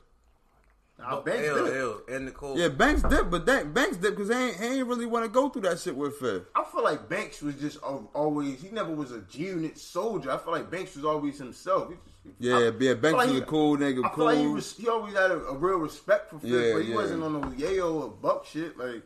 Nah, 0.98 1.20
Banks 1.20 1.48
L, 1.48 1.64
did. 1.64 1.76
L, 1.76 2.00
and 2.08 2.24
Nicole. 2.24 2.58
Yeah, 2.58 2.68
Banks 2.68 3.02
dip, 3.02 3.30
but 3.30 3.46
that, 3.46 3.72
Banks 3.72 3.96
dip 3.98 4.16
because 4.16 4.28
they 4.28 4.48
ain't, 4.48 4.56
he 4.56 4.64
ain't 4.78 4.86
really 4.86 5.06
want 5.06 5.24
to 5.24 5.30
go 5.30 5.48
through 5.48 5.62
that 5.62 5.78
shit 5.78 5.94
with 5.94 6.16
Fifth. 6.16 6.50
I 6.56 6.64
feel 6.64 6.82
like 6.82 7.08
Banks 7.08 7.40
was 7.40 7.54
just 7.54 7.78
always 7.78 8.60
he 8.60 8.68
never 8.70 8.92
was 8.92 9.12
a 9.12 9.20
G 9.20 9.44
unit 9.44 9.78
soldier. 9.78 10.32
I 10.32 10.38
feel 10.38 10.52
like 10.52 10.70
Banks 10.70 10.96
was 10.96 11.04
always 11.04 11.38
himself. 11.38 11.88
He 11.88 11.94
just, 11.94 12.17
Yeah, 12.38 12.56
I, 12.56 12.72
yeah, 12.78 12.94
Banks 12.94 13.16
like 13.16 13.26
was 13.28 13.36
he- 13.36 13.42
a 13.42 13.46
cool 13.46 13.76
nigga, 13.76 14.04
I 14.04 14.14
feel 14.14 14.24
like 14.24 14.38
he, 14.38 14.46
was, 14.46 14.76
he 14.76 14.88
always 14.88 15.14
had 15.14 15.30
a, 15.30 15.36
a 15.46 15.54
real 15.56 15.78
respect 15.78 16.30
for 16.30 16.38
Fifth, 16.38 16.50
Yeah, 16.50 16.72
but 16.74 16.82
he 16.84 16.90
yeah. 16.90 16.94
wasn't 16.96 17.22
on 17.22 17.32
no 17.32 17.40
Yayo 17.48 17.94
or 18.02 18.08
Buck 18.10 18.44
shit. 18.46 18.76
Like, 18.78 19.02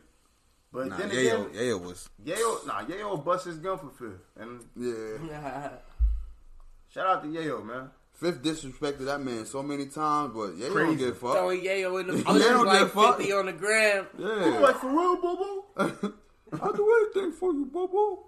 but 0.71 0.87
Nah, 0.87 0.97
then 0.97 1.09
Yayo, 1.11 1.49
again, 1.49 1.61
Yayo 1.61 1.81
was. 1.81 2.09
Yayo, 2.25 2.65
nah, 2.67 2.83
Yayo 2.83 3.23
bust 3.23 3.45
his 3.45 3.57
gun 3.57 3.77
for 3.77 3.89
Fifth, 3.89 4.21
and 4.39 4.61
Yeah. 4.75 5.69
shout 6.93 7.07
out 7.07 7.23
to 7.23 7.29
Yayo, 7.29 7.63
man. 7.65 7.89
Fifth 8.13 8.43
disrespected 8.43 9.05
that 9.05 9.21
man 9.21 9.45
so 9.45 9.63
many 9.63 9.87
times, 9.87 10.33
but 10.33 10.51
Yayo 10.55 10.59
don't 10.67 10.71
Crazy. 10.73 10.95
give 10.97 11.09
a 11.09 11.13
fuck. 11.15 11.33
Throwing 11.33 11.61
yayo 11.61 11.99
in 11.99 12.07
the 12.07 12.17
Yeah, 12.39 12.57
like 12.57 12.89
fuck. 12.91 13.17
50 13.17 13.33
on 13.33 13.45
the 13.47 13.53
gram. 13.53 14.07
You 14.17 14.27
Yeah. 14.29 14.59
like 14.59 14.75
for 14.77 14.89
real, 14.89 15.15
boo 15.17 15.35
boo? 15.35 16.13
I'll 16.61 16.71
do 16.73 17.09
anything 17.15 17.31
for 17.33 17.51
you, 17.53 17.65
boo 17.65 17.87
boo. 17.87 18.19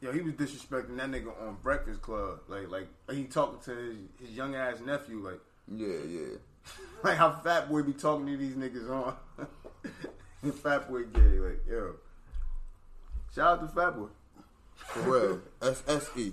Yo, 0.00 0.12
he 0.12 0.22
was 0.22 0.32
disrespecting 0.34 0.96
that 0.96 1.10
nigga 1.10 1.28
on 1.46 1.58
Breakfast 1.62 2.00
Club. 2.00 2.40
Like, 2.48 2.70
like 2.70 2.88
he 3.10 3.24
talking 3.24 3.60
to 3.64 3.78
his, 3.78 3.96
his 4.20 4.36
young 4.36 4.54
ass 4.54 4.80
nephew. 4.84 5.18
Like, 5.18 5.40
Yeah, 5.70 5.98
yeah. 6.08 6.36
like 7.04 7.18
how 7.18 7.32
Fat 7.32 7.68
Boy 7.68 7.82
be 7.82 7.92
talking 7.92 8.26
to 8.26 8.36
these 8.36 8.54
niggas 8.54 8.90
on. 8.90 9.14
Fat 10.52 10.88
Boy 10.90 11.04
gay. 11.04 11.20
Like, 11.20 11.60
yo. 11.68 11.96
Shout 13.34 13.58
out 13.58 13.60
to 13.60 13.74
Fat 13.74 13.96
Boy. 13.96 14.08
For 14.74 15.00
real. 15.00 15.40
SSE. 15.60 16.32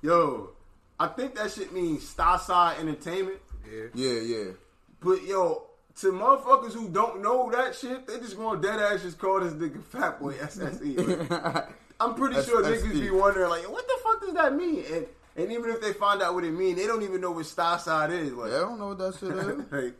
Yo, 0.00 0.50
I 0.98 1.08
think 1.08 1.34
that 1.34 1.50
shit 1.52 1.72
means 1.72 2.08
Star 2.08 2.38
Side 2.38 2.78
Entertainment. 2.80 3.40
Yeah. 3.70 3.84
Yeah, 3.94 4.20
yeah. 4.20 4.44
But 5.00 5.24
yo, 5.24 5.64
to 6.00 6.12
motherfuckers 6.12 6.72
who 6.72 6.88
don't 6.88 7.22
know 7.22 7.50
that 7.50 7.74
shit, 7.74 8.06
they 8.06 8.18
just 8.18 8.38
want 8.38 8.62
dead 8.62 8.80
ass 8.80 9.02
just 9.02 9.18
call 9.18 9.40
this 9.40 9.52
nigga 9.52 9.82
Fat 9.84 10.20
Boy 10.20 10.34
SSE. 10.34 11.30
Like, 11.30 11.68
I'm 12.00 12.14
pretty 12.14 12.40
sure 12.42 12.62
SSE. 12.62 12.80
niggas 12.82 13.00
be 13.00 13.10
wondering 13.10 13.50
like, 13.50 13.68
what 13.70 13.86
the 13.86 13.98
fuck 14.02 14.20
does 14.20 14.34
that 14.34 14.54
mean? 14.54 14.84
And 14.92 15.06
and 15.36 15.52
even 15.52 15.70
if 15.70 15.80
they 15.80 15.92
find 15.92 16.20
out 16.22 16.34
what 16.34 16.44
it 16.44 16.50
mean, 16.52 16.74
they 16.76 16.86
don't 16.86 17.02
even 17.02 17.20
know 17.20 17.30
what 17.30 17.46
Star 17.46 17.78
Side 17.78 18.10
is. 18.12 18.32
Like, 18.32 18.50
Yeah, 18.50 18.56
I 18.56 18.60
don't 18.60 18.78
know 18.78 18.88
what 18.88 18.98
that 18.98 19.14
shit 19.18 19.30
is. 19.30 19.72
like 19.72 19.94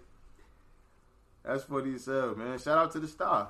That's 1.44 1.64
funny 1.64 1.94
as 1.94 2.06
hell, 2.06 2.34
man. 2.34 2.58
Shout 2.58 2.78
out 2.78 2.92
to 2.92 3.00
the 3.00 3.08
star. 3.08 3.48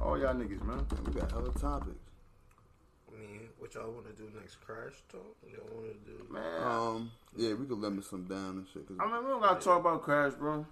All 0.00 0.18
y'all 0.18 0.34
niggas, 0.34 0.62
man. 0.64 0.84
We 1.06 1.12
got 1.20 1.32
other 1.32 1.50
topics. 1.52 1.96
I 3.08 3.20
mean, 3.20 3.40
what 3.58 3.72
y'all 3.74 3.90
want 3.92 4.06
to 4.06 4.12
do 4.22 4.28
next? 4.38 4.56
Crash 4.56 4.94
talk? 5.10 5.36
Y'all 5.48 5.68
want 5.72 5.86
to 6.04 6.10
do? 6.10 6.32
Man, 6.32 6.62
Um, 6.64 7.10
yeah, 7.36 7.54
we 7.54 7.64
could 7.66 7.78
limit 7.78 8.04
some 8.04 8.24
down 8.24 8.58
and 8.58 8.66
shit. 8.72 8.86
'cause- 8.88 8.96
I 9.00 9.06
mean, 9.06 9.24
we 9.24 9.30
don't 9.30 9.40
gotta 9.40 9.60
talk 9.60 9.80
about 9.80 10.02
Crash, 10.02 10.32
bro. 10.34 10.66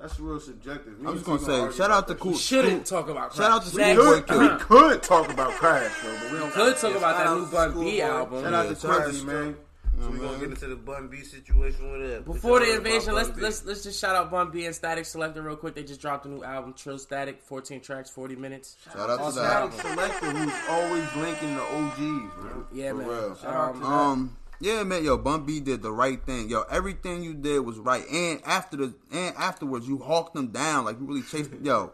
That's 0.00 0.18
real 0.18 0.40
subjective. 0.40 0.98
Me 1.00 1.08
I'm 1.08 1.14
just 1.14 1.26
gonna 1.26 1.40
say, 1.40 1.60
argue 1.60 1.76
shout 1.76 1.90
out 1.90 2.08
to 2.08 2.14
Cool. 2.14 2.32
shit. 2.32 2.64
Shouldn't 2.64 2.86
talk 2.86 3.08
about. 3.10 3.34
Shout 3.34 3.50
out 3.50 3.62
to 3.64 3.70
Crash. 3.76 3.94
Schoolboy 3.96 4.16
Next. 4.16 4.30
Q. 4.30 4.40
We 4.40 4.58
could 4.58 5.02
talk 5.02 5.30
about 5.32 5.50
Crash, 5.52 5.92
though, 6.02 6.16
but 6.22 6.32
we 6.32 6.38
don't. 6.38 6.52
Could 6.52 6.76
talk 6.78 6.94
about 6.96 7.24
that 7.24 7.36
new 7.36 7.46
Bun 7.46 7.80
B 7.84 8.00
album. 8.00 8.42
Shout 8.42 8.54
out 8.54 8.64
Yeah, 8.66 8.74
to 8.74 8.80
shout 8.80 8.90
out 8.92 9.02
Crazy, 9.04 9.20
to- 9.20 9.26
man. 9.26 9.56
So 10.00 10.08
we 10.08 10.18
gonna 10.18 10.38
get 10.38 10.48
into 10.48 10.66
the 10.68 10.76
Bun 10.76 11.08
B 11.08 11.20
situation 11.22 11.92
with 11.92 12.10
that. 12.10 12.24
Before 12.24 12.60
the 12.60 12.74
invasion, 12.76 13.14
let's 13.14 13.36
let's 13.36 13.66
let's 13.66 13.82
just 13.82 14.00
shout 14.00 14.16
out 14.16 14.30
Bun 14.30 14.50
B 14.50 14.64
and 14.64 14.74
Statik 14.74 15.00
Selektah 15.00 15.44
real 15.44 15.56
quick. 15.56 15.74
They 15.74 15.82
just 15.82 16.00
dropped 16.00 16.24
a 16.24 16.30
new 16.30 16.42
album, 16.42 16.72
Trill 16.72 16.96
Static, 16.96 17.42
14 17.42 17.82
tracks, 17.82 18.08
40 18.08 18.36
minutes. 18.36 18.76
Shout 18.90 19.10
out 19.10 19.16
to 19.18 19.22
Also, 19.22 19.42
that. 19.42 19.70
Statik 19.70 19.96
Selektah, 19.96 20.32
who's 20.32 20.70
always 20.70 21.16
linking 21.16 21.54
the 21.54 21.62
OGs, 21.62 21.98
man. 21.98 22.64
Yeah, 22.72 22.90
For 22.92 22.96
man. 22.96 23.08
real. 23.08 23.36
Shout 23.36 23.54
out 23.54 23.68
Um, 23.68 23.74
to 23.74 23.80
that. 23.80 23.86
Um, 23.92 24.36
yeah, 24.60 24.82
man, 24.82 25.04
yo, 25.04 25.16
Bun 25.16 25.44
B 25.46 25.60
did 25.60 25.82
the 25.82 25.92
right 25.92 26.22
thing. 26.24 26.48
Yo, 26.48 26.62
everything 26.70 27.22
you 27.22 27.34
did 27.34 27.60
was 27.60 27.78
right. 27.78 28.06
And 28.10 28.40
after 28.44 28.76
the 28.76 28.94
and 29.10 29.34
afterwards, 29.36 29.88
you 29.88 29.98
hawked 29.98 30.34
them 30.34 30.48
down 30.48 30.84
like 30.84 31.00
you 31.00 31.06
really 31.06 31.22
chased. 31.22 31.50
yo, 31.62 31.92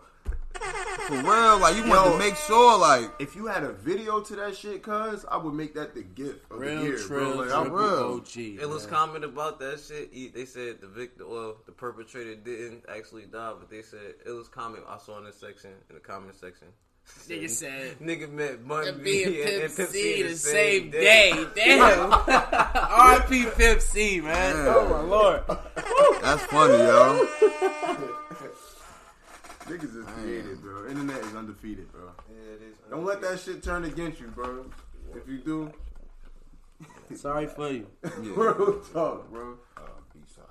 for 1.07 1.15
real, 1.15 1.59
like 1.61 1.77
you 1.77 1.89
wanted 1.89 2.13
to 2.13 2.19
make 2.19 2.35
sure, 2.35 2.79
like, 2.79 3.11
If 3.21 3.37
you 3.37 3.47
had 3.47 3.63
a 3.63 3.73
video 3.73 4.21
to 4.21 4.37
that 4.37 4.57
shit, 4.57 4.83
cuz 4.83 5.25
I 5.31 5.37
would 5.37 5.55
make 5.55 5.75
that 5.75 5.95
the 5.95 6.03
gift 6.03 6.51
of 6.51 6.59
real 6.59 6.79
the 6.79 6.85
year, 6.85 6.99
Trill, 6.99 7.37
bro. 7.37 7.45
Like, 7.45 7.53
I 7.53 7.63
triple 7.63 7.73
would. 7.73 8.21
OG. 8.23 8.37
It 8.37 8.69
was 8.69 8.87
comment 8.87 9.25
about 9.25 9.61
that 9.61 9.79
shit. 9.81 10.11
He, 10.13 10.29
they 10.29 10.45
said 10.45 10.81
the 10.81 10.89
victim, 10.89 11.31
well, 11.31 11.57
the 11.67 11.73
perpetrator 11.73 12.35
didn't 12.35 12.85
actually 12.89 13.27
die, 13.27 13.53
but 13.59 13.71
they 13.71 13.83
said 13.83 14.15
it 14.25 14.31
was 14.31 14.49
comment 14.49 14.83
I 14.89 14.99
saw 14.99 15.19
in 15.19 15.25
this 15.25 15.39
section 15.39 15.71
in 15.89 15.95
the 15.95 16.01
comment 16.01 16.35
section. 16.35 16.69
Nigga 17.29 17.51
said. 17.51 17.99
nigga 17.99 18.31
met 18.31 18.67
Bun 18.67 18.87
And 18.87 19.03
B 19.03 19.25
and, 19.25 19.35
Pimp 19.35 19.63
and 19.65 19.77
Pimp 19.77 19.89
C 19.91 20.23
the 20.23 20.37
same 20.37 20.91
day. 20.91 21.33
Damn. 21.55 22.11
RP 22.11 23.57
Pimp 23.57 23.81
C, 23.81 24.21
man. 24.21 24.57
Yeah. 24.57 24.75
Oh 24.77 24.89
my 24.89 25.01
lord. 25.01 25.43
that's 26.23 26.43
funny, 26.45 26.79
yo. 26.79 27.27
Niggas 29.67 29.97
is 29.97 30.07
creative, 30.07 30.63
bro. 30.63 30.89
Internet 30.89 31.25
is 31.25 31.35
undefeated, 31.35 31.91
bro. 31.91 32.13
Yeah, 32.29 32.55
it 32.55 32.63
is. 32.71 32.77
Don't 32.89 33.05
let 33.05 33.21
that 33.23 33.41
shit 33.41 33.63
turn 33.63 33.85
against 33.85 34.21
you, 34.21 34.29
bro. 34.29 34.67
If 35.15 35.27
you 35.29 35.39
do, 35.39 35.73
Sorry 37.15 37.47
for 37.47 37.71
you. 37.71 37.87
real 38.19 38.81
talk, 38.93 39.31
bro. 39.31 39.57
Uh 39.77 39.81
B 40.13 40.21
side. 40.27 40.45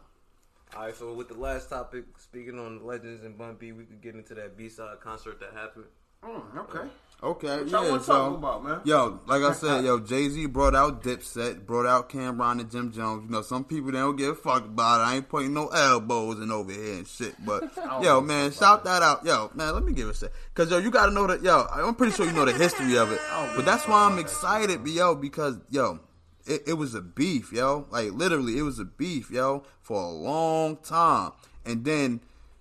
All 0.76 0.86
right, 0.86 0.95
so 0.95 1.14
with 1.14 1.27
the 1.27 1.36
last 1.36 1.69
topic, 1.69 2.06
speaking 2.18 2.60
on 2.60 2.86
legends 2.86 3.23
and 3.23 3.38
Bun 3.38 3.56
B, 3.60 3.72
we 3.72 3.86
could 3.86 4.02
get 4.02 4.15
into 4.15 4.34
that 4.36 4.57
B 4.57 4.69
side 4.69 4.99
concert 5.02 5.40
that 5.40 5.53
happened. 5.53 5.86
Mm, 6.24 6.58
okay. 6.58 6.90
Okay, 7.24 7.48
What 7.48 7.70
y'all 7.70 7.84
yeah, 7.86 7.90
want 7.92 8.02
to 8.04 8.08
talk 8.08 8.32
so. 8.32 8.36
about, 8.36 8.64
man? 8.64 8.82
Yo, 8.84 9.20
like 9.26 9.42
I 9.42 9.54
said, 9.54 9.84
yo, 9.84 10.00
Jay 10.00 10.30
Z 10.30 10.46
brought 10.48 10.76
out 10.76 11.02
Dipset, 11.02 11.66
brought 11.66 11.88
out 11.88 12.10
Cam'ron 12.10 12.60
and 12.60 12.70
Jim 12.70 12.92
Jones. 12.92 13.24
You 13.26 13.32
know, 13.32 13.42
some 13.42 13.64
people 13.64 13.92
they 13.92 13.98
don't 13.98 14.16
give 14.16 14.30
a 14.32 14.36
fuck 14.36 14.66
about 14.66 15.02
it. 15.02 15.06
I 15.06 15.16
ain't 15.16 15.30
putting 15.30 15.54
no 15.54 15.70
elbows 15.70 16.40
in 16.40 16.52
over 16.52 16.72
here 16.72 16.96
and 16.96 17.08
shit. 17.08 17.34
But 17.44 17.72
yo, 18.04 18.22
man, 18.22 18.52
shout 18.52 18.84
that 18.84 19.02
out. 19.02 19.26
Yo, 19.26 19.50
man, 19.56 19.74
let 19.74 19.84
me 19.84 19.94
give 19.94 20.10
a 20.10 20.14
sec. 20.14 20.32
Cause 20.54 20.70
yo, 20.70 20.78
you 20.78 20.92
gotta 20.92 21.12
know 21.12 21.26
that. 21.26 21.42
Yo, 21.42 21.66
I'm 21.72 21.96
pretty 21.96 22.14
sure 22.14 22.28
you 22.28 22.34
know 22.34 22.46
the 22.46 22.54
history 22.54 22.96
of 22.98 23.12
it. 23.12 23.20
But 23.56 23.66
that's 23.66 23.88
why 23.88 24.04
I'm 24.06 24.20
excited, 24.20 24.84
but 24.84 24.92
yo, 24.92 25.16
because 25.16 25.58
yo, 25.70 26.02
it, 26.46 26.64
it 26.68 26.74
was 26.74 26.94
a 26.94 27.02
beef, 27.02 27.52
yo. 27.52 27.88
Like 27.90 28.12
literally, 28.12 28.60
it 28.60 28.64
was 28.64 28.78
a 28.78 28.86
beef, 28.86 29.32
yo, 29.32 29.64
for 29.82 30.00
a 30.00 30.10
long 30.10 30.78
time. 30.78 31.32
And 31.66 31.86
then, 31.86 32.20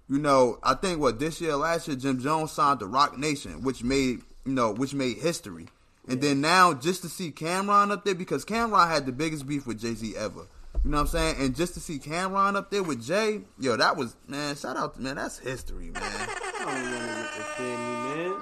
you 0.08 0.18
know, 0.18 0.58
I 0.62 0.74
think 0.74 1.00
what 1.00 1.18
this 1.18 1.40
year, 1.40 1.56
last 1.56 1.88
year, 1.88 1.96
Jim 1.96 2.20
Jones 2.20 2.52
signed 2.52 2.80
to 2.80 2.86
Roc 2.86 3.18
Nation, 3.18 3.62
which 3.62 3.82
made 3.82 4.20
you 4.44 4.52
know, 4.52 4.72
which 4.72 4.94
made 4.94 5.18
history. 5.18 5.68
And 6.06 6.20
then 6.20 6.42
now, 6.42 6.74
just 6.74 7.02
to 7.02 7.08
see 7.08 7.30
Cam'ron 7.30 7.90
up 7.90 8.04
there, 8.04 8.14
because 8.14 8.44
Cam'ron 8.44 8.88
had 8.88 9.06
the 9.06 9.12
biggest 9.12 9.46
beef 9.46 9.66
with 9.66 9.80
Jay 9.80 9.94
Z 9.94 10.14
ever. 10.16 10.46
You 10.84 10.90
know 10.90 10.98
what 10.98 11.02
I'm 11.02 11.06
saying? 11.06 11.36
And 11.38 11.56
just 11.56 11.72
to 11.74 11.80
see 11.80 11.98
Cam'ron 11.98 12.56
up 12.56 12.70
there 12.70 12.82
with 12.82 13.02
Jay, 13.02 13.40
yo, 13.58 13.76
that 13.76 13.96
was 13.96 14.14
man. 14.28 14.54
Shout 14.54 14.76
out, 14.76 14.96
to 14.96 15.00
man. 15.00 15.16
That's 15.16 15.38
history, 15.38 15.90
man. 15.90 16.02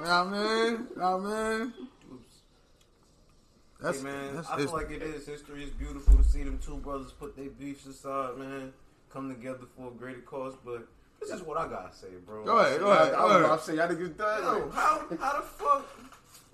Yeah, 0.04 0.24
man. 0.24 0.88
Yeah, 0.96 1.16
man. 1.18 1.74
That's, 3.80 3.98
hey 3.98 4.04
man, 4.04 4.36
that's 4.36 4.48
I 4.48 4.56
feel 4.56 4.76
history. 4.76 4.82
like 4.82 4.90
it 4.90 5.02
is. 5.02 5.26
History 5.26 5.64
is 5.64 5.70
beautiful 5.70 6.16
to 6.16 6.24
see 6.24 6.42
them 6.42 6.58
two 6.64 6.76
brothers 6.76 7.12
put 7.12 7.36
their 7.36 7.50
beefs 7.50 7.86
aside, 7.86 8.38
man. 8.38 8.72
Come 9.12 9.28
together 9.28 9.66
for 9.76 9.88
a 9.88 9.90
greater 9.90 10.20
cause. 10.20 10.54
But 10.64 10.86
this 11.22 11.30
is 11.40 11.42
what 11.42 11.56
I 11.58 11.68
gotta 11.68 11.94
say, 11.94 12.08
bro. 12.24 12.44
Go 12.44 12.58
ahead, 12.58 12.80
go 12.80 12.90
ahead, 12.90 13.14
I 13.14 13.16
go 13.16 13.26
was 13.28 13.44
about 13.44 13.58
to 13.60 13.64
say, 13.64 13.76
y'all 13.76 13.88
niggas 13.88 14.16
done. 14.16 14.42
Yo, 14.42 14.70
how 14.70 15.06
how 15.20 15.36
the 15.40 15.42
fuck 15.46 15.86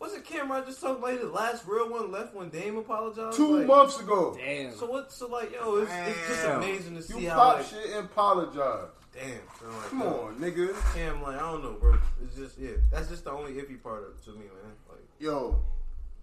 was 0.01 0.15
it 0.15 0.25
Cam'ron 0.25 0.65
just 0.65 0.81
talking 0.81 1.03
about 1.03 1.21
the 1.21 1.27
last 1.27 1.65
real 1.67 1.91
one 1.91 2.13
left 2.13 2.35
when 2.35 2.51
Dame 2.51 2.77
apologized? 2.77 3.37
Two 3.37 3.59
Like, 3.59 3.67
months 3.67 3.99
ago. 4.01 4.37
Damn. 4.39 4.73
So 4.77 4.87
what? 4.87 5.11
So 5.13 5.27
like, 5.29 5.53
yo, 5.53 5.77
it's, 5.79 5.91
it's 5.93 6.29
just 6.29 6.45
amazing 6.47 6.95
to 6.97 7.03
see 7.03 7.21
You 7.21 7.31
how 7.31 7.37
pop 7.37 7.57
like, 7.59 7.67
shit 7.67 7.91
and 7.97 8.05
apologize. 8.07 8.89
damn, 9.13 9.41
bro, 9.61 9.71
like, 9.71 9.91
Come 9.91 10.01
yo, 10.01 10.07
on, 10.07 10.35
nigga. 10.37 10.95
Cam, 10.95 11.23
like 11.23 11.37
I 11.37 11.41
don't 11.41 11.63
know, 11.65 11.73
bro. 11.73 11.99
It's 12.23 12.37
just 12.37 12.59
yeah, 12.59 12.71
that's 12.93 13.09
just 13.09 13.25
the 13.25 13.33
only 13.33 13.53
iffy 13.55 13.83
part 13.83 14.05
of 14.05 14.23
to 14.25 14.31
me, 14.33 14.45
man. 14.47 14.73
Like, 14.89 14.99
Yo, 15.19 15.61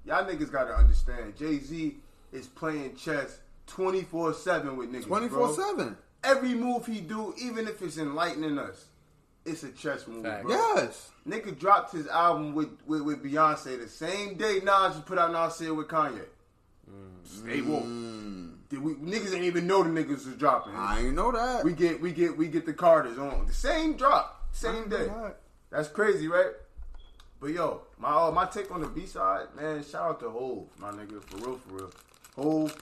y'all 0.06 0.24
niggas 0.26 0.52
gotta 0.52 0.74
understand. 0.76 1.36
Jay 1.38 1.60
Z 1.60 1.98
is 2.32 2.48
playing 2.48 2.96
chess 2.96 3.40
24 3.68 4.34
7 4.36 4.78
with 4.78 4.92
niggas. 4.92 5.04
Twenty 5.08 5.28
bro. 5.28 5.48
four 5.48 5.56
seven. 5.56 5.98
Every 6.26 6.56
move 6.56 6.86
he 6.86 7.02
do, 7.02 7.34
even 7.38 7.68
if 7.68 7.82
it's 7.82 7.98
enlightening 7.98 8.58
us, 8.58 8.86
it's 9.46 9.64
a 9.64 9.72
chess 9.72 10.08
move, 10.08 10.24
Fact. 10.24 10.44
bro. 10.44 10.52
Yes. 10.54 11.12
Nigga 11.28 11.58
dropped 11.58 11.94
his 11.94 12.08
album 12.08 12.56
with, 12.56 12.70
with, 12.88 13.04
with 13.04 13.24
Beyonce 13.24 13.80
the 13.80 13.88
same 13.88 14.36
day 14.36 14.60
Nas 14.64 14.96
just 14.96 15.06
put 15.06 15.20
out 15.20 15.32
Nasir 15.32 15.74
with 15.74 15.88
Kanye. 15.88 16.26
Stay 17.24 17.62
woke. 17.62 17.84
Did 18.70 18.84
we 18.84 18.94
niggas 18.94 19.34
ain't 19.34 19.44
even 19.46 19.68
know 19.68 19.84
the 19.84 19.90
niggas 19.90 20.26
was 20.26 20.36
dropping. 20.36 20.74
Mm. 20.74 20.80
I 20.80 21.00
ain't 21.00 21.16
know 21.16 21.32
that. 21.32 21.64
We 21.64 21.74
get 21.74 22.00
we 22.02 22.12
get 22.12 22.38
we 22.38 22.48
get 22.48 22.66
the 22.66 22.74
Carters 22.74 23.18
on 23.18 23.46
the 23.46 23.54
same 23.54 23.96
drop, 23.96 24.48
same 24.52 24.90
day. 24.90 25.08
Right. 25.08 25.36
That's 25.72 25.88
crazy, 25.88 26.28
right? 26.28 26.52
But 27.40 27.52
yo, 27.52 27.82
my 27.98 28.10
uh, 28.10 28.32
my 28.32 28.46
take 28.46 28.72
on 28.72 28.82
the 28.82 28.88
B 28.88 29.06
side, 29.06 29.48
man. 29.56 29.84
Shout 29.84 30.10
out 30.10 30.20
to 30.22 30.30
Hov, 30.30 30.68
my 30.78 30.92
nigga, 30.92 31.24
for 31.24 31.38
real, 31.38 31.58
for 31.58 31.76
real. 31.76 31.92
Hov, 32.36 32.76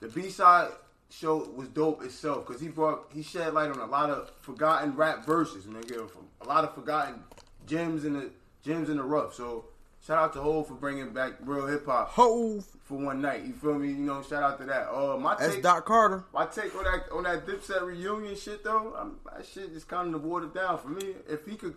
the 0.00 0.08
B 0.08 0.30
side 0.30 0.70
show 1.10 1.38
was 1.56 1.68
dope 1.68 2.02
itself 2.04 2.46
because 2.46 2.60
he 2.60 2.68
brought 2.68 3.10
he 3.12 3.22
shed 3.22 3.52
light 3.52 3.70
on 3.70 3.78
a 3.78 3.86
lot 3.86 4.10
of 4.10 4.30
forgotten 4.40 4.94
rap 4.96 5.26
verses, 5.26 5.64
nigga. 5.66 6.08
From 6.10 6.26
a 6.40 6.44
lot 6.46 6.64
of 6.64 6.74
forgotten 6.74 7.22
gems 7.66 8.04
in 8.04 8.14
the 8.14 8.30
gems 8.64 8.88
in 8.88 8.96
the 8.96 9.02
rough. 9.02 9.34
So 9.34 9.66
shout 10.06 10.18
out 10.18 10.32
to 10.34 10.40
Hov 10.40 10.68
for 10.68 10.74
bringing 10.74 11.12
back 11.12 11.34
real 11.40 11.66
hip 11.66 11.86
hop 11.86 12.10
Hov. 12.10 12.64
for 12.84 12.98
one 12.98 13.20
night. 13.20 13.44
You 13.44 13.52
feel 13.52 13.74
me? 13.78 13.88
You 13.88 13.94
know, 13.96 14.22
shout 14.22 14.42
out 14.42 14.58
to 14.58 14.64
that. 14.66 14.88
Uh, 14.92 15.16
my 15.18 15.36
That's 15.36 15.54
take, 15.54 15.62
Doc 15.62 15.84
Carter. 15.84 16.24
my 16.32 16.46
take 16.46 16.74
on 16.76 16.84
that 16.84 17.10
on 17.12 17.22
that 17.24 17.46
Dipset 17.46 17.82
reunion 17.82 18.36
shit 18.36 18.62
though, 18.64 18.94
I'm, 18.96 19.18
that 19.34 19.46
shit 19.46 19.72
just 19.72 19.88
kind 19.88 20.14
of 20.14 20.22
watered 20.24 20.54
down 20.54 20.78
for 20.78 20.88
me. 20.88 21.14
If 21.28 21.46
he 21.46 21.56
could, 21.56 21.74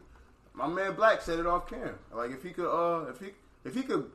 my 0.53 0.67
man 0.67 0.93
Black 0.93 1.21
said 1.21 1.39
it 1.39 1.47
off 1.47 1.67
camera. 1.67 1.95
Like 2.13 2.31
if 2.31 2.43
he 2.43 2.51
could, 2.51 2.69
uh, 2.69 3.07
if 3.09 3.19
he 3.19 3.31
if 3.65 3.73
he 3.73 3.81
could 3.83 4.11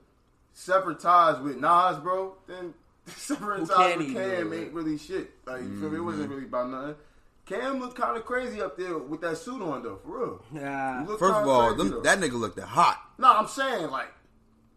sever 0.52 0.94
ties 0.94 1.40
with 1.40 1.56
Nas, 1.56 1.98
bro, 1.98 2.34
then 2.46 2.74
severing 3.16 3.60
Who 3.60 3.66
ties 3.66 3.76
can 3.92 3.98
with 3.98 4.08
he 4.08 4.14
Cam 4.14 4.50
do? 4.50 4.54
ain't 4.56 4.72
really 4.72 4.98
shit. 4.98 5.30
Like 5.46 5.62
you 5.62 5.80
feel 5.80 5.88
me? 5.90 5.96
It 5.96 5.98
Mm-hmm. 5.98 6.04
wasn't 6.06 6.30
really 6.30 6.44
about 6.44 6.70
nothing. 6.70 6.94
Cam 7.46 7.80
looked 7.80 7.96
kind 7.96 8.16
of 8.16 8.24
crazy 8.26 8.60
up 8.60 8.76
there 8.76 8.98
with 8.98 9.20
that 9.22 9.38
suit 9.38 9.62
on 9.62 9.82
though, 9.82 9.96
for 10.04 10.18
real. 10.18 10.44
Yeah. 10.54 11.04
First 11.06 11.22
of 11.22 11.48
all, 11.48 11.74
them, 11.74 12.02
that 12.02 12.18
nigga 12.18 12.32
looked 12.34 12.58
hot. 12.60 13.00
No, 13.18 13.32
I'm 13.34 13.46
saying 13.48 13.90
like, 13.90 14.12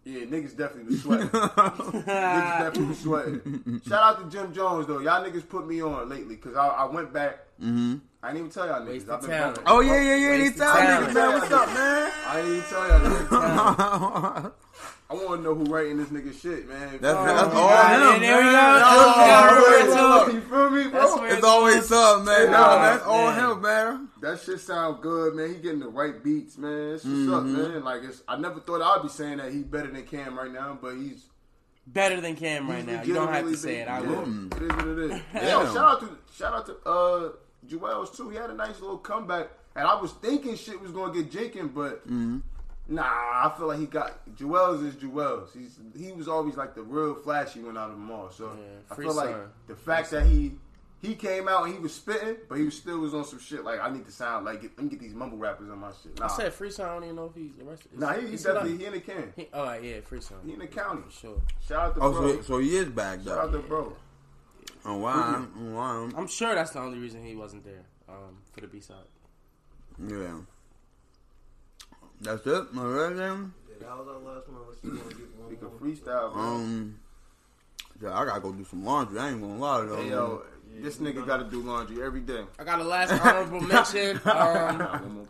yeah, 0.06 0.22
niggas 0.22 0.56
definitely 0.58 0.86
was 0.94 1.02
sweating. 1.04 1.28
niggas 1.30 2.06
definitely 2.06 2.86
was 2.86 3.00
sweating. 3.00 3.82
Shout 3.88 4.04
out 4.04 4.32
to 4.32 4.36
Jim 4.38 4.54
Jones 4.54 4.88
though. 4.88 5.00
Y'all 5.00 5.24
niggas 5.24 5.48
put 5.48 5.68
me 5.68 5.82
on 5.82 6.08
lately 6.10 6.36
because 6.36 6.56
I, 6.56 6.68
I 6.68 6.86
went 6.86 7.12
back. 7.14 7.40
Mm-hmm. 7.62 7.96
I 8.24 8.28
didn't 8.28 8.40
even 8.40 8.52
tell 8.52 8.68
y'all 8.68 8.82
niggas. 8.82 8.88
Wasted 8.88 9.10
I've 9.10 9.22
been 9.22 9.30
talent. 9.32 9.60
Oh 9.66 9.80
yeah, 9.82 10.02
yeah, 10.02 10.16
yeah. 10.16 10.36
He 10.38 10.42
Wasted 10.44 10.58
tell 10.58 10.76
niggas, 10.76 11.14
man, 11.14 11.34
what's 11.40 11.52
up, 11.52 11.68
man? 11.68 12.12
I 12.28 12.36
didn't 12.38 12.52
even 12.56 12.70
tell 12.70 12.88
y'all 12.88 13.00
niggas. 13.02 14.52
I 15.12 15.14
want 15.16 15.42
to 15.42 15.44
know 15.44 15.56
who 15.56 15.66
writing 15.66 15.98
this 15.98 16.08
nigga 16.08 16.34
shit, 16.40 16.70
man. 16.70 16.98
That's, 17.02 17.18
Oh, 17.18 17.26
that's 17.26 17.54
all 17.54 17.70
got 17.70 18.02
it. 18.02 18.16
him. 18.16 18.22
there 18.22 18.38
we 18.38 18.44
go. 18.44 18.52
That's 18.52 18.86
Oh, 18.88 19.14
all 19.18 19.28
yeah, 19.28 19.50
him. 19.50 19.62
we're 19.62 20.08
Look, 20.10 20.28
into 20.28 20.34
You 20.36 20.42
feel 20.42 20.70
me, 20.70 20.88
bro? 20.90 21.18
That's 21.22 21.34
It's 21.34 21.44
always 21.44 21.92
up, 21.92 22.24
man. 22.24 22.52
Nah, 22.52 22.58
Nah, 22.58 22.82
that's 22.82 23.04
all 23.04 23.26
man. 23.32 23.52
him, 23.52 23.62
man. 23.62 24.08
That 24.22 24.40
shit 24.40 24.60
sound 24.62 25.02
good, 25.02 25.36
man. 25.36 25.50
He 25.50 25.56
getting 25.56 25.80
the 25.80 25.90
right 25.90 26.24
beats, 26.24 26.58
man. 26.58 26.92
That's 26.92 27.04
what's 27.04 27.16
up, 27.30 27.44
Mm-hmm. 27.44 27.54
man. 27.62 27.84
Like 27.84 28.04
it's, 28.04 28.24
I 28.28 28.38
never 28.38 28.60
thought 28.62 28.82
I'd 28.82 29.04
be 29.04 29.10
saying 29.10 29.38
that 29.40 29.52
he's 29.52 29.64
better 29.66 29.92
than 29.92 30.04
Cam 30.06 30.38
right 30.38 30.52
now, 30.52 30.78
but 30.82 30.96
he's 30.96 31.26
Better 31.88 32.22
than 32.22 32.36
Cam 32.36 32.70
right 32.70 32.86
now. 32.86 33.02
You 33.02 33.14
don't 33.14 33.34
have 33.34 33.46
to 33.48 33.58
say 33.58 33.78
it. 33.82 33.88
I 33.90 34.00
been- 34.02 34.50
will. 34.50 34.58
It 34.58 34.64
is 34.64 34.70
what 34.78 34.88
it 34.88 35.00
is. 35.00 35.22
Yo, 35.50 35.66
shout 35.74 35.78
out 35.78 36.00
to 36.02 36.10
shout 36.38 36.54
out 36.54 36.66
to 36.68 36.90
uh 36.90 37.30
Juelz 37.68 38.16
too. 38.16 38.30
He 38.30 38.38
had 38.38 38.50
a 38.52 38.54
nice 38.54 38.80
little 38.80 39.00
comeback, 39.00 39.50
and 39.76 39.86
I 39.88 40.00
was 40.00 40.12
thinking 40.14 40.56
shit 40.56 40.80
was 40.80 40.92
gonna 40.92 41.12
get 41.12 41.32
Jakin, 41.32 41.68
but 41.70 42.08
Mm-hmm. 42.08 42.38
Nah, 42.88 43.04
I 43.04 43.54
feel 43.58 43.68
like 43.68 43.80
he 43.80 43.86
got 43.86 44.36
Juelz 44.36 44.86
is 44.86 44.96
Juelz. 44.96 45.54
He's 45.58 45.80
he 45.98 46.12
was 46.12 46.28
always 46.28 46.58
like 46.58 46.76
the 46.76 46.82
real 46.84 47.16
flashy 47.16 47.62
one 47.62 47.78
out 47.78 47.90
of 47.90 47.96
them 47.96 48.12
all. 48.12 48.30
So 48.32 48.48
Yeah, 48.48 48.80
I 48.90 48.96
free 48.96 49.06
feel 49.06 49.16
like 49.16 49.36
the 49.68 49.76
fact 49.76 50.12
that 50.12 50.26
he 50.26 50.54
he 51.02 51.16
came 51.16 51.48
out 51.48 51.64
and 51.66 51.74
he 51.74 51.80
was 51.80 51.94
spitting, 51.96 52.36
but 52.50 52.56
he 52.60 52.66
was 52.66 52.76
still 52.78 53.00
was 53.00 53.14
on 53.14 53.24
some 53.26 53.40
shit 53.40 53.64
like 53.64 53.80
I 53.80 53.90
need 53.90 54.06
to 54.06 54.12
sound 54.12 54.46
like 54.46 54.62
get, 54.62 54.72
let 54.78 54.84
me 54.84 54.90
get 54.90 55.00
these 55.00 55.14
mumble 55.14 55.38
rappers 55.38 55.70
on 55.70 55.80
my 55.80 55.92
shit. 56.04 56.20
Nah, 56.20 56.26
I 56.26 56.28
said 56.36 56.54
free 56.54 56.70
sound. 56.72 56.90
I 56.90 56.94
don't 56.96 57.04
even 57.06 57.16
know 57.16 57.26
if 57.26 57.36
he's 57.36 57.52
arrested. 57.66 57.98
nah, 57.98 58.14
he, 58.14 58.28
he 58.28 58.34
Is 58.34 58.44
definitely 58.44 58.74
up? 58.74 58.80
he 58.80 58.86
in 58.86 58.94
the 58.94 59.00
can. 59.00 59.34
He, 59.36 59.48
oh 59.54 59.74
yeah, 59.80 60.02
free 60.02 60.22
sound. 60.22 60.42
He 60.46 60.54
in 60.54 60.60
the 60.60 60.68
county. 60.68 61.04
For 61.08 61.12
sure. 61.12 61.42
Shout 61.68 61.80
out 61.80 61.96
to 61.96 62.02
Oh, 62.02 62.12
bro. 62.12 62.36
so, 62.38 62.42
so 62.42 62.58
he 62.60 62.76
is 62.76 62.90
back 62.90 63.20
though. 63.24 63.32
Shout 63.36 63.46
out 63.46 63.52
though. 63.52 63.62
to 63.62 63.68
bro. 63.68 63.96
Oh 64.84 64.98
wow, 64.98 65.46
oh, 65.58 65.76
wow. 65.76 66.10
I'm 66.18 66.28
sure 66.28 66.56
that's 66.56 66.72
the 66.72 66.80
only 66.80 66.98
reason 66.98 67.24
he 67.24 67.36
wasn't 67.36 67.64
there 67.64 67.84
um, 68.10 68.38
for 68.52 68.62
the 68.62 68.68
B 68.68 68.80
side. 68.80 68.98
Yeah. 70.08 70.38
That's 72.22 72.46
it. 72.46 72.64
All 72.78 72.84
right 72.86 73.16
then. 73.16 73.54
Yeah, 73.70 73.88
that 73.88 73.98
was 73.98 74.08
our 74.08 74.20
last 74.20 74.48
one. 74.48 74.58
Let's 74.68 74.82
see 74.82 74.88
if 74.88 74.94
we 74.94 75.00
wanna 75.00 75.16
get 75.16 75.40
one 75.40 75.50
We 75.50 75.56
can 75.56 75.70
freestyle, 75.70 76.34
bro. 76.34 76.42
Um. 76.42 77.00
Yeah, 78.02 78.18
I 78.18 78.26
gotta 78.26 78.40
go 78.42 78.52
do 78.52 78.64
some 78.66 78.84
laundry. 78.84 79.20
I 79.20 79.30
ain't 79.30 79.42
gonna 79.42 79.58
lie 79.58 79.86
though. 79.86 79.96
hey 79.98 80.10
yo, 80.10 80.44
this 80.80 80.98
nigga 80.98 81.26
got 81.26 81.38
to 81.38 81.44
do 81.44 81.62
laundry 81.62 82.02
every 82.04 82.22
day. 82.22 82.44
I 82.58 82.64
got 82.64 82.80
a 82.80 82.84
last 82.84 83.12
honorable 83.12 83.62
mention. 83.68 84.20
Um, 84.26 84.80
One 84.80 85.14
more 85.14 85.26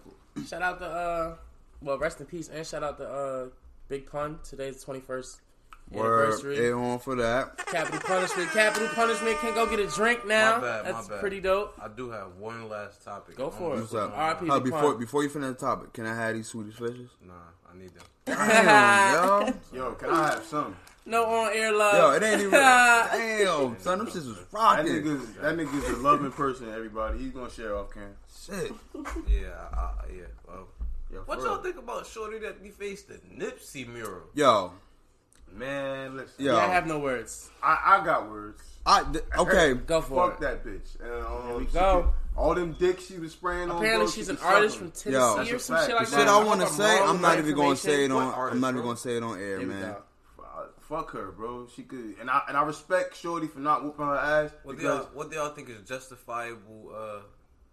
shout 0.47 0.61
out 0.61 0.79
to 0.79 0.85
uh, 0.85 1.35
well, 1.81 1.97
rest 1.97 2.19
in 2.19 2.27
peace, 2.27 2.49
and 2.49 2.65
shout 2.65 2.83
out 2.83 2.97
to 2.97 3.07
uh, 3.07 3.45
Big 3.89 4.05
Pun. 4.05 4.39
Today's 4.43 4.83
the 4.83 4.99
21st 5.91 5.95
Word. 5.99 6.23
anniversary. 6.23 6.71
On 6.73 6.99
for 6.99 7.15
that. 7.15 7.57
Capital 7.67 7.99
punishment. 7.99 8.49
Capital 8.51 8.87
punishment 8.89 9.37
can 9.39 9.53
go 9.53 9.65
get 9.67 9.79
a 9.79 9.87
drink 9.87 10.25
now. 10.27 10.55
My 10.57 10.61
bad, 10.61 10.85
my 10.85 10.91
That's 10.91 11.07
bad. 11.07 11.19
pretty 11.19 11.41
dope. 11.41 11.73
I 11.81 11.87
do 11.87 12.09
have 12.11 12.35
one 12.37 12.69
last 12.69 13.03
topic. 13.03 13.35
Go 13.35 13.49
for 13.49 13.73
I'm 13.73 13.77
it. 13.79 13.81
What's 13.81 13.93
up? 13.95 14.11
R.I.P. 14.15 14.49
Uh, 14.49 14.59
before 14.59 14.81
Pun. 14.93 14.99
before 14.99 15.23
you 15.23 15.29
finish 15.29 15.49
the 15.49 15.53
topic, 15.55 15.93
can 15.93 16.05
I 16.05 16.15
have 16.15 16.35
these 16.35 16.47
Swedish 16.47 16.75
fishes? 16.75 17.09
Nah, 17.25 17.33
I 17.71 17.77
need 17.77 17.91
them. 17.93 18.03
Damn, 18.25 19.47
yo. 19.47 19.53
Yo, 19.85 19.91
can 19.93 20.09
I 20.09 20.27
have 20.31 20.43
some? 20.45 20.75
No 21.05 21.25
on 21.25 21.51
air 21.53 21.73
love. 21.75 21.95
Yo, 21.95 22.11
it 22.11 22.23
ain't 22.23 22.39
even. 22.41 22.51
Damn, 22.51 23.79
son, 23.79 23.97
them 23.97 24.07
shits 24.07 24.27
was 24.27 24.35
That 24.37 24.47
rocking. 24.51 24.85
nigga's 24.93 25.33
that 25.41 25.57
nigga's 25.57 25.89
a 25.89 25.95
loving 25.97 26.31
person. 26.31 26.71
Everybody, 26.71 27.17
he's 27.19 27.31
gonna 27.31 27.49
share 27.49 27.75
off 27.75 27.93
cam. 27.93 28.13
Shit. 28.45 28.71
Yeah, 29.27 29.47
I, 29.73 29.77
I, 29.77 29.91
yeah. 30.15 30.23
Well, 30.47 30.67
Yeah, 31.11 31.19
what 31.25 31.39
y'all 31.39 31.55
real. 31.55 31.63
think 31.63 31.77
about 31.77 32.05
Shorty 32.05 32.37
that 32.39 32.61
we 32.61 32.69
faced 32.69 33.07
the 33.07 33.15
Nipsey 33.35 33.87
mural? 33.87 34.21
Yo, 34.35 34.73
Man, 35.53 36.15
listen. 36.17 36.45
Yo. 36.45 36.55
Yeah, 36.55 36.59
I 36.59 36.67
have 36.67 36.87
no 36.87 36.99
words. 36.99 37.49
I, 37.61 37.97
I 38.01 38.05
got 38.05 38.29
words. 38.29 38.61
I 38.85 39.03
th- 39.03 39.23
okay. 39.37 39.73
Go 39.73 40.01
for 40.01 40.29
Fuck 40.31 40.41
it. 40.41 40.43
that 40.43 40.65
bitch. 40.65 40.99
And, 41.01 41.25
um, 41.25 41.47
Here 41.47 41.57
we 41.57 41.65
go. 41.65 42.01
could- 42.03 42.11
all 42.37 42.55
them 42.55 42.73
dicks 42.79 43.05
she 43.07 43.19
was 43.19 43.33
spraying 43.33 43.69
on. 43.69 43.77
Apparently, 43.77 44.09
she's 44.09 44.29
an 44.29 44.37
artist 44.41 44.75
suck 44.75 44.79
from 44.79 44.87
'em. 44.87 44.91
Tennessee 44.93 45.11
Yo. 45.51 45.55
or 45.55 45.59
some 45.59 45.75
fact. 45.75 45.87
shit 45.87 45.95
like 45.95 46.05
The 46.05 46.11
The 46.11 46.15
that. 46.15 46.21
shit 46.21 46.27
I 46.29 46.31
hope 46.31 46.47
want 46.47 46.61
to 46.61 46.67
say, 46.67 46.99
I'm 47.01 47.21
not 47.21 47.37
even 47.37 47.55
gonna 47.55 47.75
say 47.75 48.05
it 48.05 48.11
on. 48.11 48.23
artist, 48.33 48.55
I'm 48.55 48.61
not 48.61 48.73
even 48.73 48.83
gonna 48.83 48.97
say 48.97 49.17
it 49.17 49.23
on 49.23 49.37
air, 49.39 49.59
Here 49.59 49.67
man. 49.67 49.95
Fuck 50.79 51.11
her, 51.11 51.31
bro. 51.31 51.67
She 51.73 51.83
could, 51.83 52.15
and 52.19 52.29
I 52.29 52.41
and 52.49 52.57
I 52.57 52.63
respect 52.63 53.15
Shorty 53.15 53.47
for 53.47 53.59
not 53.59 53.81
whooping 53.83 54.05
her 54.05 54.15
ass 54.17 54.51
What 54.63 54.77
do 54.77 54.83
y'all 54.83 55.07
what 55.13 55.29
do 55.29 55.37
y'all 55.37 55.53
think 55.53 55.69
is 55.69 55.87
justifiable 55.87 56.91
uh, 56.93 57.19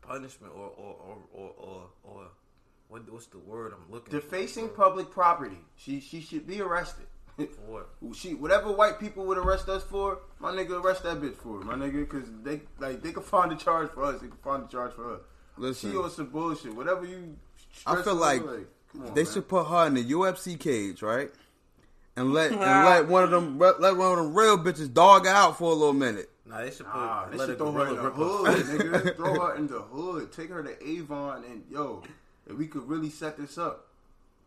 punishment 0.06 0.52
or 0.54 0.68
or 0.76 0.94
or 1.04 1.18
or, 1.34 1.50
or, 1.58 1.82
or 2.04 2.22
what 2.86 3.12
what's 3.12 3.26
the 3.26 3.38
word 3.38 3.72
I'm 3.72 3.92
looking 3.92 4.12
defacing 4.12 4.68
for? 4.68 4.74
public 4.74 5.10
property. 5.10 5.58
She 5.74 5.98
she 5.98 6.20
should 6.20 6.46
be 6.46 6.60
arrested. 6.60 7.06
For 7.46 7.84
what? 8.00 8.16
She 8.16 8.34
whatever 8.34 8.72
white 8.72 8.98
people 8.98 9.24
would 9.26 9.38
arrest 9.38 9.68
us 9.68 9.84
for, 9.84 10.18
my 10.40 10.50
nigga 10.50 10.82
arrest 10.82 11.04
that 11.04 11.20
bitch 11.20 11.36
for 11.36 11.60
my 11.60 11.74
nigga, 11.74 12.00
because 12.00 12.28
they 12.42 12.62
like 12.80 13.02
they 13.02 13.12
can 13.12 13.22
find 13.22 13.52
a 13.52 13.56
charge 13.56 13.90
for 13.90 14.04
us, 14.04 14.20
they 14.20 14.26
can 14.26 14.36
find 14.38 14.64
a 14.64 14.68
charge 14.68 14.92
for 14.94 15.04
her. 15.04 15.20
Listen. 15.56 15.92
she 15.92 15.96
on 15.96 16.10
some 16.10 16.26
bullshit. 16.30 16.74
Whatever 16.74 17.04
you, 17.06 17.36
I 17.86 17.94
feel 18.02 18.12
over, 18.12 18.20
like 18.20 18.42
on, 18.42 18.66
they 19.14 19.22
man. 19.22 19.32
should 19.32 19.48
put 19.48 19.66
her 19.66 19.86
in 19.86 19.94
the 19.94 20.04
UFC 20.04 20.58
cage, 20.58 21.00
right? 21.02 21.30
And 22.16 22.32
let 22.32 22.50
and 22.50 22.60
let 22.60 23.06
one 23.06 23.22
of 23.22 23.30
them 23.30 23.58
let 23.58 23.78
one 23.80 24.10
of 24.12 24.16
them 24.16 24.34
real 24.34 24.58
bitches 24.58 24.92
dog 24.92 25.26
out 25.26 25.58
for 25.58 25.70
a 25.70 25.74
little 25.74 25.92
minute. 25.92 26.28
Nah, 26.44 26.62
they 26.62 26.70
should 26.70 26.86
put 26.86 26.94
Nah, 26.96 27.26
they 27.28 27.36
let 27.36 27.46
should 27.48 27.58
throw 27.58 27.72
her 27.72 27.86
in 27.88 27.94
the 27.96 28.02
rip 28.02 28.14
hood, 28.14 28.46
her. 28.46 28.78
nigga. 28.78 29.16
throw 29.16 29.34
her 29.34 29.54
in 29.54 29.66
the 29.68 29.80
hood. 29.80 30.32
Take 30.32 30.48
her 30.48 30.62
to 30.62 30.88
Avon, 30.88 31.44
and 31.44 31.62
yo, 31.70 32.02
if 32.48 32.56
we 32.56 32.66
could 32.66 32.88
really 32.88 33.10
set 33.10 33.36
this 33.36 33.58
up, 33.58 33.87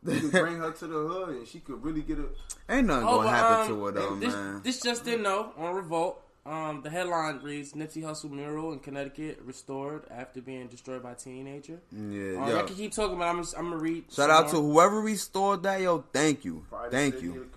we 0.04 0.20
could 0.20 0.32
bring 0.32 0.58
her 0.58 0.72
to 0.72 0.88
the 0.88 0.94
hood, 1.08 1.30
and 1.38 1.48
she 1.48 1.60
could 1.60 1.84
really 1.84 2.02
get 2.02 2.20
a. 2.20 2.26
Ain't 2.70 2.88
nothing 2.88 3.08
Oh, 3.08 3.18
gonna 3.18 3.24
but, 3.30 3.36
happen 3.36 3.62
um, 3.74 3.80
to 3.80 3.86
her 3.86 3.92
though, 3.92 4.16
this, 4.16 4.34
man. 4.34 4.62
This 4.64 4.82
just 4.82 5.06
didn't 5.06 5.24
know 5.24 5.52
on 5.58 5.76
Revolt. 5.76 6.22
Um, 6.44 6.82
the 6.82 6.90
headline 6.90 7.40
reads: 7.44 7.74
Nipsey 7.74 8.02
Hussle 8.02 8.32
mural 8.32 8.74
in 8.74 8.80
Connecticut 8.80 9.40
restored 9.46 10.06
after 10.10 10.42
being 10.42 10.68
destroyed 10.70 11.04
by 11.04 11.12
a 11.12 11.16
teenager. 11.16 11.80
yeah, 11.92 12.00
Um, 12.42 12.50
yo. 12.50 12.58
I 12.60 12.64
can 12.64 12.76
keep 12.76 12.92
talking, 12.94 13.20
but 13.20 13.26
I'm, 13.28 13.38
I'm 13.40 13.66
gonna 13.70 13.78
read. 13.78 14.06
Shout 14.12 14.16
some 14.30 14.32
out 14.32 14.50
to 14.50 14.56
whoever 14.56 15.02
restored 15.02 15.62
that, 15.64 15.82
yo. 15.82 16.04
Thank 16.12 16.44
you, 16.44 16.66
Pride 16.68 16.86
of 16.88 16.92
thank 16.92 17.14
City 17.14 17.28
you, 17.28 17.50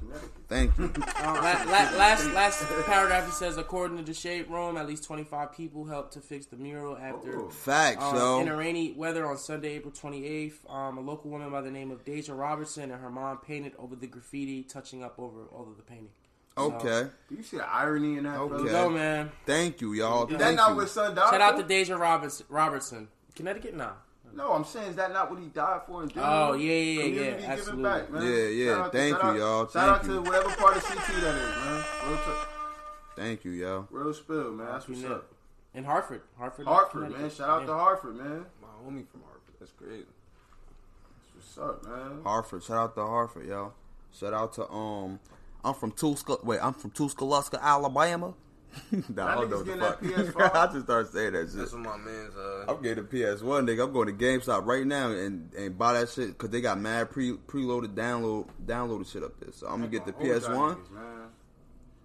thank 0.48 0.76
you. 0.76 0.84
Um, 1.24 1.34
la- 1.36 1.40
la- 1.64 1.96
last 1.96 2.26
last 2.32 2.62
paragraph 2.84 3.26
it 3.26 3.32
says, 3.32 3.56
according 3.56 3.96
to 3.96 4.02
the 4.02 4.12
Shade 4.12 4.50
Room, 4.50 4.76
at 4.76 4.86
least 4.86 5.04
25 5.04 5.52
people 5.56 5.86
helped 5.86 6.12
to 6.12 6.20
fix 6.20 6.44
the 6.44 6.56
mural 6.56 6.94
after. 6.98 7.40
Oh. 7.40 7.48
Facts, 7.48 8.04
Um, 8.04 8.42
in 8.42 8.48
a 8.48 8.56
rainy 8.56 8.92
weather 8.92 9.26
on 9.26 9.38
Sunday, 9.38 9.76
April 9.76 9.92
28th, 9.94 10.70
um, 10.70 10.98
a 10.98 11.00
local 11.00 11.30
woman 11.30 11.50
by 11.50 11.62
the 11.62 11.70
name 11.70 11.90
of 11.90 12.04
Deja 12.04 12.34
Robertson 12.34 12.90
and 12.90 13.00
her 13.00 13.08
mom 13.10 13.38
painted 13.38 13.72
over 13.78 13.96
the 13.96 14.06
graffiti, 14.06 14.62
touching 14.62 15.02
up 15.02 15.18
over 15.18 15.44
all 15.46 15.66
of 15.70 15.78
the 15.78 15.82
painting. 15.82 16.10
Okay, 16.56 17.08
Do 17.28 17.34
you 17.34 17.42
see 17.42 17.56
the 17.56 17.68
irony 17.68 18.16
in 18.16 18.24
that? 18.24 18.38
Okay. 18.38 18.48
brother? 18.54 18.70
Go, 18.70 18.90
man. 18.90 19.32
thank 19.44 19.80
you, 19.80 19.92
y'all. 19.94 20.28
Is 20.28 20.38
that 20.38 20.54
not 20.54 20.70
you. 20.70 20.76
what 20.76 20.88
son 20.88 21.12
died 21.14 21.30
Shout 21.30 21.40
out 21.40 21.56
for? 21.56 21.62
to 21.62 21.68
Deja 21.68 21.96
Roberts- 21.96 22.44
Robertson. 22.48 23.08
Connecticut? 23.34 23.74
Nah. 23.74 23.90
No, 24.32 24.52
I'm 24.52 24.64
saying 24.64 24.90
is 24.90 24.96
that 24.96 25.12
not 25.12 25.30
what 25.30 25.40
he 25.40 25.46
died 25.46 25.80
for? 25.86 26.02
In 26.04 26.08
general? 26.10 26.32
Oh, 26.32 26.52
yeah, 26.54 26.72
yeah, 26.72 26.74
yeah, 26.74 27.02
Community 27.02 27.20
yeah, 27.24 27.30
giving 27.38 27.50
absolutely. 27.50 27.82
back, 27.82 28.10
man. 28.10 28.22
Yeah, 28.22 28.28
yeah, 28.46 28.70
Shout 28.72 28.80
out 28.80 28.92
to- 28.92 28.98
thank 28.98 29.16
shout 29.16 29.22
you, 29.24 29.28
out- 29.30 29.36
y'all. 29.38 29.62
Shout 29.64 29.72
Thank 29.72 29.88
out 29.90 30.04
you. 30.04 30.14
to 30.14 30.20
whatever 30.22 30.50
part 30.56 30.76
of 30.76 30.84
CT 30.84 31.20
that 31.20 31.34
is, 31.34 31.56
man. 31.64 31.84
Real, 32.08 32.16
t- 32.18 32.48
Thank 33.16 33.44
you, 33.44 33.50
y'all. 33.52 33.86
real 33.90 34.14
spill, 34.14 34.52
man. 34.52 34.66
That's 34.66 34.88
what's 34.88 35.04
up. 35.04 35.26
In 35.74 35.84
Hartford. 35.84 36.22
Hartford, 36.38 36.66
Hartford, 36.66 36.92
Connecticut. 37.02 37.20
man. 37.20 37.30
Shout 37.30 37.48
out 37.50 37.60
Yeah. 37.62 37.66
to 37.66 37.72
Hartford, 37.74 38.14
man. 38.16 38.46
My 38.62 38.68
homie 38.84 39.06
from 39.08 39.22
Harvard. 39.22 39.40
That's 39.58 39.72
crazy. 39.72 40.06
That's 41.34 41.56
what's 41.56 41.58
up, 41.58 41.84
man. 41.84 42.22
Hartford. 42.22 42.62
Shout 42.62 42.76
out 42.76 42.94
to 42.94 43.02
Hartford, 43.02 43.46
y'all. 43.46 43.72
Shout 44.12 44.32
out 44.32 44.52
to 44.54 44.70
um. 44.70 45.18
I'm 45.64 45.74
from 45.74 45.92
Tuscaloosa. 45.92 46.44
Wait, 46.44 46.60
I'm 46.62 46.74
from 46.74 46.90
Tuscaloosa, 46.90 47.58
Alabama. 47.62 48.34
nah, 49.08 49.26
I 49.26 49.34
don't 49.36 49.50
know 49.50 49.56
what 49.58 49.66
the 49.66 49.76
fuck. 49.76 50.00
that 50.00 50.34
PS5. 50.34 50.54
I 50.54 50.72
just 50.72 50.84
started 50.84 51.12
saying 51.12 51.32
that 51.32 51.48
shit. 51.48 51.58
That's 51.58 51.72
what 51.72 51.82
my 51.82 51.96
man's. 51.96 52.36
Uh, 52.36 52.64
I'm 52.68 52.82
getting 52.82 53.04
a 53.04 53.06
PS1, 53.06 53.40
nigga. 53.40 53.84
I'm 53.84 53.92
going 53.92 54.08
to 54.08 54.12
GameStop 54.12 54.66
right 54.66 54.86
now 54.86 55.10
and, 55.10 55.52
and 55.54 55.78
buy 55.78 55.92
that 55.94 56.10
shit 56.10 56.28
because 56.28 56.50
they 56.50 56.60
got 56.60 56.78
mad 56.78 57.10
pre 57.10 57.32
preloaded 57.32 57.94
download 57.94 58.48
downloaded 58.64 59.10
shit 59.10 59.22
up 59.22 59.38
there. 59.40 59.52
So 59.52 59.66
I'm 59.66 59.78
gonna 59.78 59.88
get 59.88 60.06
the 60.06 60.12
PS1. 60.12 60.76
niggas. 60.76 61.28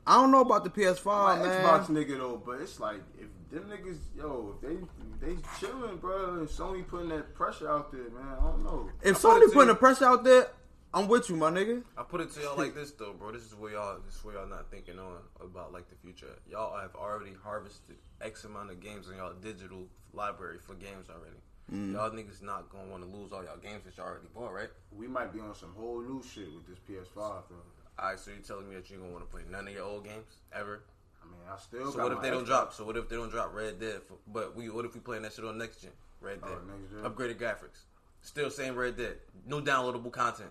I 0.05 0.15
don't 0.15 0.31
know 0.31 0.41
about 0.41 0.63
the 0.63 0.71
I'm 0.87 0.95
PS5, 0.95 1.33
an 1.33 1.47
man. 1.47 1.63
Xbox 1.63 1.85
nigga 1.87 2.17
though, 2.17 2.41
but 2.43 2.61
it's 2.61 2.79
like 2.79 3.01
if 3.19 3.27
them 3.51 3.69
niggas, 3.69 3.97
yo, 4.17 4.55
if 4.55 4.67
they 4.67 4.77
they 5.21 5.35
chilling, 5.59 5.97
bro, 5.97 6.39
and 6.39 6.47
Sony 6.47 6.87
putting 6.87 7.09
that 7.09 7.33
pressure 7.35 7.69
out 7.69 7.91
there, 7.91 8.09
man. 8.09 8.37
I 8.39 8.43
don't 8.43 8.63
know. 8.63 8.89
If 9.03 9.23
I 9.23 9.29
Sony 9.29 9.53
putting 9.53 9.67
the 9.67 9.75
pressure 9.75 10.05
out 10.05 10.23
there, 10.23 10.47
I'm 10.93 11.07
with 11.07 11.29
you, 11.29 11.35
my 11.35 11.51
nigga. 11.51 11.83
I 11.97 12.03
put 12.03 12.21
it 12.21 12.31
to 12.31 12.41
y'all 12.41 12.57
like 12.57 12.73
this 12.73 12.91
though, 12.91 13.13
bro. 13.13 13.31
This 13.31 13.43
is 13.43 13.53
where 13.55 13.73
y'all 13.73 13.99
this 14.05 14.15
is 14.15 14.23
where 14.23 14.35
y'all 14.35 14.47
not 14.47 14.71
thinking 14.71 14.97
on 14.97 15.17
about 15.39 15.71
like 15.71 15.87
the 15.89 15.95
future. 15.95 16.27
Y'all 16.49 16.77
have 16.79 16.95
already 16.95 17.33
harvested 17.43 17.95
X 18.21 18.43
amount 18.45 18.71
of 18.71 18.79
games 18.79 19.07
in 19.09 19.17
y'all 19.17 19.33
digital 19.33 19.85
library 20.13 20.57
for 20.57 20.73
games 20.73 21.07
already. 21.09 21.37
Mm. 21.71 21.93
Y'all 21.93 22.09
niggas 22.09 22.41
not 22.41 22.69
gonna 22.69 22.89
want 22.89 23.03
to 23.03 23.09
lose 23.17 23.31
all 23.31 23.43
y'all 23.43 23.57
games 23.57 23.83
that 23.85 23.95
y'all 23.97 24.07
already 24.07 24.27
bought, 24.33 24.51
right? 24.51 24.69
We 24.91 25.07
might 25.07 25.31
be 25.31 25.39
on 25.39 25.53
some 25.53 25.73
whole 25.77 26.01
new 26.01 26.23
shit 26.23 26.47
with 26.51 26.65
this 26.67 26.79
PS5, 26.89 27.15
though. 27.15 27.55
Alright, 28.01 28.17
so 28.19 28.31
you 28.31 28.37
telling 28.37 28.67
me 28.67 28.75
that 28.75 28.89
you 28.89 28.97
gonna 28.97 29.11
want 29.11 29.23
to 29.25 29.29
play 29.29 29.43
none 29.51 29.67
of 29.67 29.73
your 29.73 29.83
old 29.83 30.05
games 30.05 30.37
ever? 30.51 30.81
I 31.21 31.25
mean, 31.25 31.35
I 31.53 31.59
still. 31.59 31.91
So 31.91 31.97
got 31.97 32.03
what 32.03 32.11
if 32.13 32.17
my 32.17 32.23
they 32.23 32.29
don't 32.31 32.45
drop? 32.45 32.73
So 32.73 32.83
what 32.83 32.97
if 32.97 33.07
they 33.09 33.15
don't 33.15 33.29
drop 33.29 33.53
Red 33.53 33.79
Dead? 33.79 34.01
For, 34.07 34.15
but 34.25 34.55
we 34.55 34.69
what 34.69 34.85
if 34.85 34.95
we 34.95 35.01
playing 35.01 35.21
that 35.23 35.33
shit 35.33 35.45
on 35.45 35.59
next 35.59 35.83
gen? 35.83 35.91
Red 36.19 36.39
Oh, 36.41 36.47
Dead, 36.47 36.57
next 36.67 36.91
gen. 36.91 37.11
upgraded 37.11 37.37
graphics, 37.39 37.83
still 38.21 38.49
same 38.49 38.75
Red 38.75 38.97
Dead, 38.97 39.17
no 39.45 39.61
downloadable 39.61 40.11
content. 40.11 40.49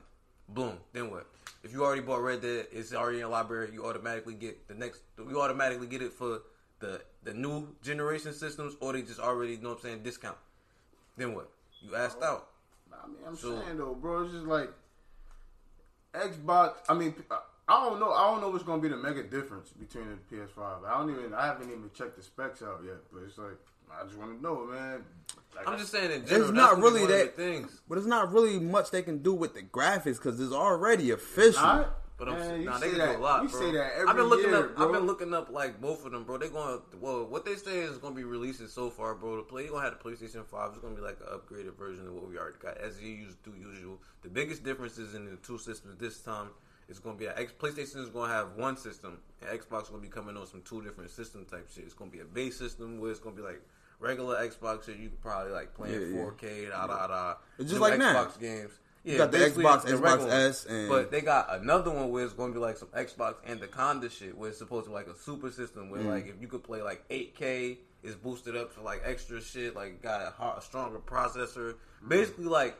Boom. 0.48 0.78
Then 0.92 1.10
what? 1.10 1.26
If 1.62 1.72
you 1.72 1.84
already 1.84 2.00
bought 2.02 2.22
Red 2.22 2.40
Dead, 2.42 2.66
it's 2.72 2.94
already 2.94 3.16
in 3.18 3.20
your 3.20 3.30
library. 3.30 3.70
You 3.72 3.84
automatically 3.86 4.34
get 4.34 4.66
the 4.68 4.74
next. 4.74 5.02
You 5.18 5.40
automatically 5.40 5.86
get 5.86 6.02
it 6.02 6.12
for 6.12 6.42
the 6.80 7.00
the 7.24 7.34
new 7.34 7.68
generation 7.82 8.32
systems, 8.32 8.76
or 8.80 8.92
they 8.92 9.02
just 9.02 9.20
already 9.20 9.52
you 9.52 9.58
know 9.60 9.70
what 9.70 9.78
I'm 9.78 9.82
saying 9.82 10.02
discount. 10.02 10.36
Then 11.16 11.34
what? 11.34 11.50
You 11.82 11.94
asked 11.96 12.22
out. 12.22 12.48
I 12.92 13.06
mean, 13.06 13.16
I'm 13.26 13.36
So- 13.36 13.60
saying 13.60 13.76
though, 13.76 13.94
bro, 13.94 14.22
it's 14.24 14.32
just 14.32 14.46
like 14.46 14.70
Xbox. 16.14 16.76
I 16.88 16.94
mean, 16.94 17.14
I 17.68 17.84
don't 17.84 18.00
know. 18.00 18.12
I 18.12 18.30
don't 18.30 18.40
know 18.40 18.48
what's 18.48 18.64
gonna 18.64 18.80
be 18.80 18.88
the 18.88 18.96
mega 18.96 19.22
difference 19.22 19.70
between 19.70 20.08
the 20.08 20.36
PS5. 20.36 20.84
I 20.84 20.98
don't 20.98 21.10
even. 21.10 21.34
I 21.34 21.46
haven't 21.46 21.70
even 21.70 21.90
checked 21.94 22.16
the 22.16 22.22
specs 22.22 22.62
out 22.62 22.80
yet. 22.84 22.96
But 23.12 23.22
it's 23.24 23.36
like 23.38 23.58
I 23.92 24.04
just 24.04 24.16
want 24.16 24.36
to 24.36 24.42
know, 24.42 24.66
man. 24.66 25.04
Like, 25.54 25.68
I'm 25.68 25.78
just 25.78 25.90
saying 25.90 26.10
in 26.10 26.26
general. 26.26 26.48
It's 26.50 26.52
not 26.56 26.70
gonna 26.72 26.82
really 26.82 27.02
one 27.02 27.10
of 27.10 27.18
that. 27.18 27.36
the 27.36 27.42
things. 27.42 27.80
But 27.88 27.98
it's 27.98 28.06
not 28.06 28.32
really 28.32 28.58
much 28.58 28.90
they 28.90 29.02
can 29.02 29.22
do 29.22 29.34
with 29.34 29.54
the 29.54 29.62
graphics 29.62 30.16
because 30.16 30.40
it's 30.40 30.52
already 30.52 31.10
official. 31.10 31.64
Alright? 31.64 31.88
But 32.16 32.28
I'm 32.30 32.38
Man, 32.40 32.60
you 32.60 32.66
nah, 32.66 32.78
they 32.78 32.88
can 32.90 32.98
that, 32.98 33.12
do 33.12 33.18
a 33.18 33.22
lot, 33.22 33.42
You 33.44 33.48
bro. 33.48 33.60
say 33.60 33.72
that 33.72 33.92
every 33.94 34.08
I've 34.08 34.16
been 34.16 34.26
looking 34.26 34.50
year, 34.50 34.64
up. 34.64 34.76
bro. 34.76 34.86
I've 34.86 34.92
been 34.92 35.06
looking 35.06 35.34
up 35.34 35.50
like 35.50 35.80
both 35.80 36.04
of 36.04 36.10
them, 36.10 36.24
bro. 36.24 36.36
They're 36.38 36.48
going 36.48 36.80
well. 37.00 37.26
What 37.26 37.44
they 37.44 37.54
say 37.54 37.78
is 37.78 37.96
going 37.98 38.12
to 38.12 38.16
be 38.16 38.24
releasing 38.24 38.66
so 38.66 38.90
far, 38.90 39.14
bro. 39.14 39.36
The 39.36 39.42
play 39.42 39.64
you 39.64 39.70
gonna 39.70 39.84
have 39.84 39.96
the 40.02 40.10
PlayStation 40.10 40.44
Five. 40.44 40.70
It's 40.72 40.80
going 40.80 40.96
to 40.96 41.00
be 41.00 41.06
like 41.06 41.18
an 41.20 41.38
upgraded 41.38 41.76
version 41.78 42.08
of 42.08 42.14
what 42.14 42.28
we 42.28 42.36
already 42.36 42.58
got, 42.60 42.76
as 42.78 43.00
you 43.00 43.10
used 43.10 43.42
to 43.44 43.54
usual. 43.56 44.00
The 44.22 44.28
biggest 44.28 44.64
differences 44.64 45.14
in 45.14 45.26
the 45.26 45.36
two 45.36 45.58
systems 45.58 45.96
this 45.98 46.18
time 46.18 46.48
it's 46.88 46.98
gonna 46.98 47.18
be 47.18 47.26
a 47.26 47.36
X 47.36 47.52
PlayStation 47.52 47.98
is 47.98 48.08
gonna 48.08 48.32
have 48.32 48.56
one 48.56 48.76
system, 48.76 49.18
and 49.42 49.60
Xbox 49.60 49.84
is 49.84 49.88
gonna 49.90 50.00
be 50.00 50.08
coming 50.08 50.36
on 50.36 50.46
some 50.46 50.62
two 50.62 50.80
different 50.82 51.10
system 51.10 51.44
type 51.44 51.68
shit. 51.70 51.84
It's 51.84 51.94
gonna 51.94 52.10
be 52.10 52.20
a 52.20 52.24
base 52.24 52.58
system 52.58 52.98
where 52.98 53.10
it's 53.10 53.20
gonna 53.20 53.36
be 53.36 53.42
like 53.42 53.60
regular 54.00 54.36
Xbox 54.48 54.84
shit. 54.86 54.96
You 54.98 55.08
can 55.08 55.18
probably 55.18 55.52
like 55.52 55.74
play 55.74 55.94
in 55.94 56.00
Yeah, 56.14 56.18
yeah. 56.18 56.24
4K, 56.24 56.70
da 56.70 56.86
da 56.86 57.06
da. 57.06 57.34
It's 57.58 57.68
just 57.70 57.80
like 57.80 57.98
now. 57.98 58.24
Xbox 58.24 58.38
games. 58.40 58.70
Yeah, 59.04 59.16
got 59.18 59.32
the 59.32 59.38
Xbox, 59.38 59.84
the 59.84 59.92
Xbox. 59.92 60.28
S, 60.30 60.66
and- 60.66 60.88
but 60.88 61.10
they 61.10 61.20
got 61.20 61.48
another 61.60 61.90
one 61.90 62.10
where 62.10 62.24
it's 62.24 62.34
going 62.34 62.52
to 62.52 62.58
be 62.58 62.60
like 62.60 62.76
some 62.76 62.88
Xbox 62.88 63.36
and 63.46 63.58
the 63.60 63.66
Conda 63.68 64.10
shit, 64.10 64.36
where 64.36 64.50
it's 64.50 64.58
supposed 64.58 64.84
to 64.84 64.90
be 64.90 64.94
like 64.94 65.06
a 65.06 65.16
super 65.16 65.50
system 65.50 65.88
where 65.88 66.00
Mm. 66.02 66.10
like 66.10 66.26
if 66.26 66.40
you 66.40 66.48
could 66.48 66.62
play 66.64 66.82
like 66.82 67.04
8K, 67.08 67.78
it's 68.02 68.16
boosted 68.16 68.56
up 68.56 68.74
to 68.74 68.82
like 68.82 69.02
extra 69.04 69.40
shit, 69.40 69.74
like 69.74 70.02
got 70.02 70.20
a, 70.22 70.30
hard, 70.30 70.58
a 70.58 70.62
stronger 70.62 70.98
processor, 70.98 71.74
basically 72.06 72.44
like 72.44 72.76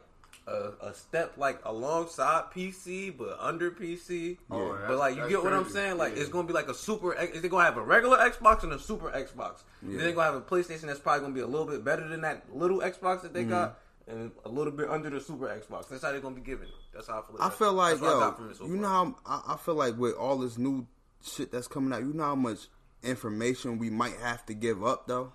a, 0.48 0.72
a 0.88 0.94
step 0.94 1.34
like 1.36 1.60
alongside 1.64 2.44
PC 2.54 3.16
but 3.16 3.36
under 3.40 3.70
PC. 3.70 4.38
Oh, 4.50 4.78
but 4.88 4.96
like 4.96 5.16
you 5.16 5.28
get 5.28 5.42
what 5.42 5.52
I'm 5.52 5.68
saying? 5.68 5.98
Like 5.98 6.14
Yeah. 6.16 6.20
it's 6.22 6.30
gonna 6.30 6.46
be 6.46 6.52
like 6.54 6.68
a 6.68 6.74
super. 6.74 7.14
X- 7.16 7.40
They're 7.40 7.50
gonna 7.50 7.64
have 7.64 7.76
a 7.76 7.82
regular 7.82 8.16
Xbox 8.18 8.62
and 8.62 8.72
a 8.72 8.78
super 8.78 9.10
Xbox. 9.10 9.62
Then 9.82 9.98
they're 9.98 10.12
gonna 10.12 10.24
have 10.32 10.34
a 10.34 10.40
PlayStation 10.40 10.82
that's 10.86 11.00
probably 11.00 11.20
gonna 11.22 11.34
be 11.34 11.40
a 11.40 11.46
little 11.46 11.66
bit 11.66 11.84
better 11.84 12.08
than 12.08 12.22
that 12.22 12.44
little 12.54 12.78
Xbox 12.80 13.22
that 13.22 13.32
they 13.34 13.42
Mm-hmm. 13.42 13.50
got, 13.50 13.78
and 14.06 14.30
a 14.44 14.48
little 14.48 14.72
bit 14.72 14.88
under 14.88 15.10
the 15.10 15.20
super 15.20 15.46
Xbox. 15.48 15.88
That's 15.88 16.02
how 16.02 16.12
they're 16.12 16.20
gonna 16.20 16.34
be 16.34 16.40
giving. 16.40 16.68
it. 16.68 16.74
That's 16.94 17.08
how 17.08 17.18
I 17.20 17.30
feel. 17.32 17.42
I 17.42 17.50
feel 17.50 17.72
like 17.74 18.00
yo, 18.00 18.06
it 18.50 18.56
so 18.56 18.64
you 18.64 18.72
far. 18.72 18.76
know 18.82 18.88
how 18.88 19.16
I, 19.26 19.52
I 19.54 19.56
feel 19.58 19.74
like 19.74 19.98
with 19.98 20.14
all 20.14 20.38
this 20.38 20.56
new 20.56 20.86
shit 21.22 21.52
that's 21.52 21.68
coming 21.68 21.92
out, 21.92 22.00
you 22.00 22.12
know 22.14 22.24
how 22.24 22.34
much 22.34 22.68
information 23.02 23.78
we 23.78 23.90
might 23.90 24.16
have 24.22 24.44
to 24.46 24.54
give 24.54 24.84
up 24.84 25.06
though. 25.06 25.32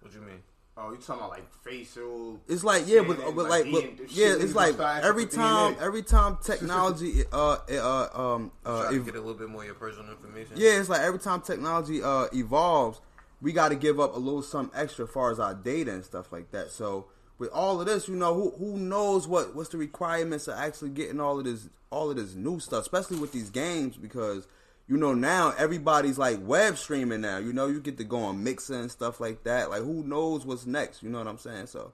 What 0.00 0.14
you 0.14 0.20
mean? 0.20 0.42
Oh, 0.78 0.90
you 0.90 0.98
talking 0.98 1.20
about 1.20 1.30
like 1.30 1.50
facial? 1.62 2.38
It's 2.48 2.62
like 2.62 2.86
yeah, 2.86 3.00
but, 3.00 3.16
but 3.34 3.48
like, 3.48 3.64
but, 3.72 4.10
yeah, 4.10 4.34
it's 4.38 4.54
like 4.54 4.78
every 4.78 5.24
time, 5.24 5.74
every 5.80 6.02
time 6.02 6.36
technology, 6.44 7.22
uh, 7.32 7.56
uh, 7.70 8.08
um, 8.12 8.52
uh, 8.64 8.90
ev- 8.92 9.06
get 9.06 9.14
a 9.14 9.18
little 9.18 9.32
bit 9.32 9.48
more 9.48 9.62
of 9.62 9.66
your 9.66 9.74
personal 9.74 10.10
information. 10.10 10.52
yeah, 10.56 10.78
it's 10.78 10.90
like 10.90 11.00
every 11.00 11.18
time 11.18 11.40
technology 11.40 12.02
uh 12.02 12.26
evolves, 12.34 13.00
we 13.40 13.52
got 13.52 13.70
to 13.70 13.74
give 13.74 13.98
up 13.98 14.14
a 14.14 14.18
little 14.18 14.42
something 14.42 14.78
extra 14.78 15.06
as 15.06 15.10
far 15.10 15.30
as 15.30 15.40
our 15.40 15.54
data 15.54 15.92
and 15.92 16.04
stuff 16.04 16.30
like 16.30 16.50
that. 16.50 16.70
So 16.70 17.06
with 17.38 17.50
all 17.52 17.80
of 17.80 17.86
this, 17.86 18.06
you 18.06 18.16
know, 18.16 18.34
who 18.34 18.50
who 18.58 18.76
knows 18.76 19.26
what 19.26 19.56
what's 19.56 19.70
the 19.70 19.78
requirements 19.78 20.46
of 20.46 20.58
actually 20.58 20.90
getting 20.90 21.20
all 21.20 21.38
of 21.38 21.46
this 21.46 21.70
all 21.88 22.10
of 22.10 22.16
this 22.16 22.34
new 22.34 22.60
stuff, 22.60 22.82
especially 22.82 23.18
with 23.18 23.32
these 23.32 23.48
games 23.48 23.96
because. 23.96 24.46
You 24.88 24.96
know 24.96 25.14
now 25.14 25.52
everybody's 25.58 26.16
like 26.16 26.38
web 26.42 26.78
streaming 26.78 27.20
now. 27.20 27.38
You 27.38 27.52
know 27.52 27.66
you 27.66 27.80
get 27.80 27.98
to 27.98 28.04
go 28.04 28.18
on 28.18 28.44
Mixer 28.44 28.74
and 28.74 28.90
stuff 28.90 29.20
like 29.20 29.42
that. 29.44 29.70
Like 29.70 29.82
who 29.82 30.04
knows 30.04 30.46
what's 30.46 30.66
next? 30.66 31.02
You 31.02 31.08
know 31.08 31.18
what 31.18 31.26
I'm 31.26 31.38
saying? 31.38 31.66
So, 31.66 31.92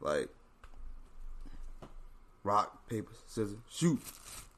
like, 0.00 0.28
rock, 2.44 2.86
paper, 2.88 3.12
scissors, 3.26 3.56
shoot. 3.70 4.00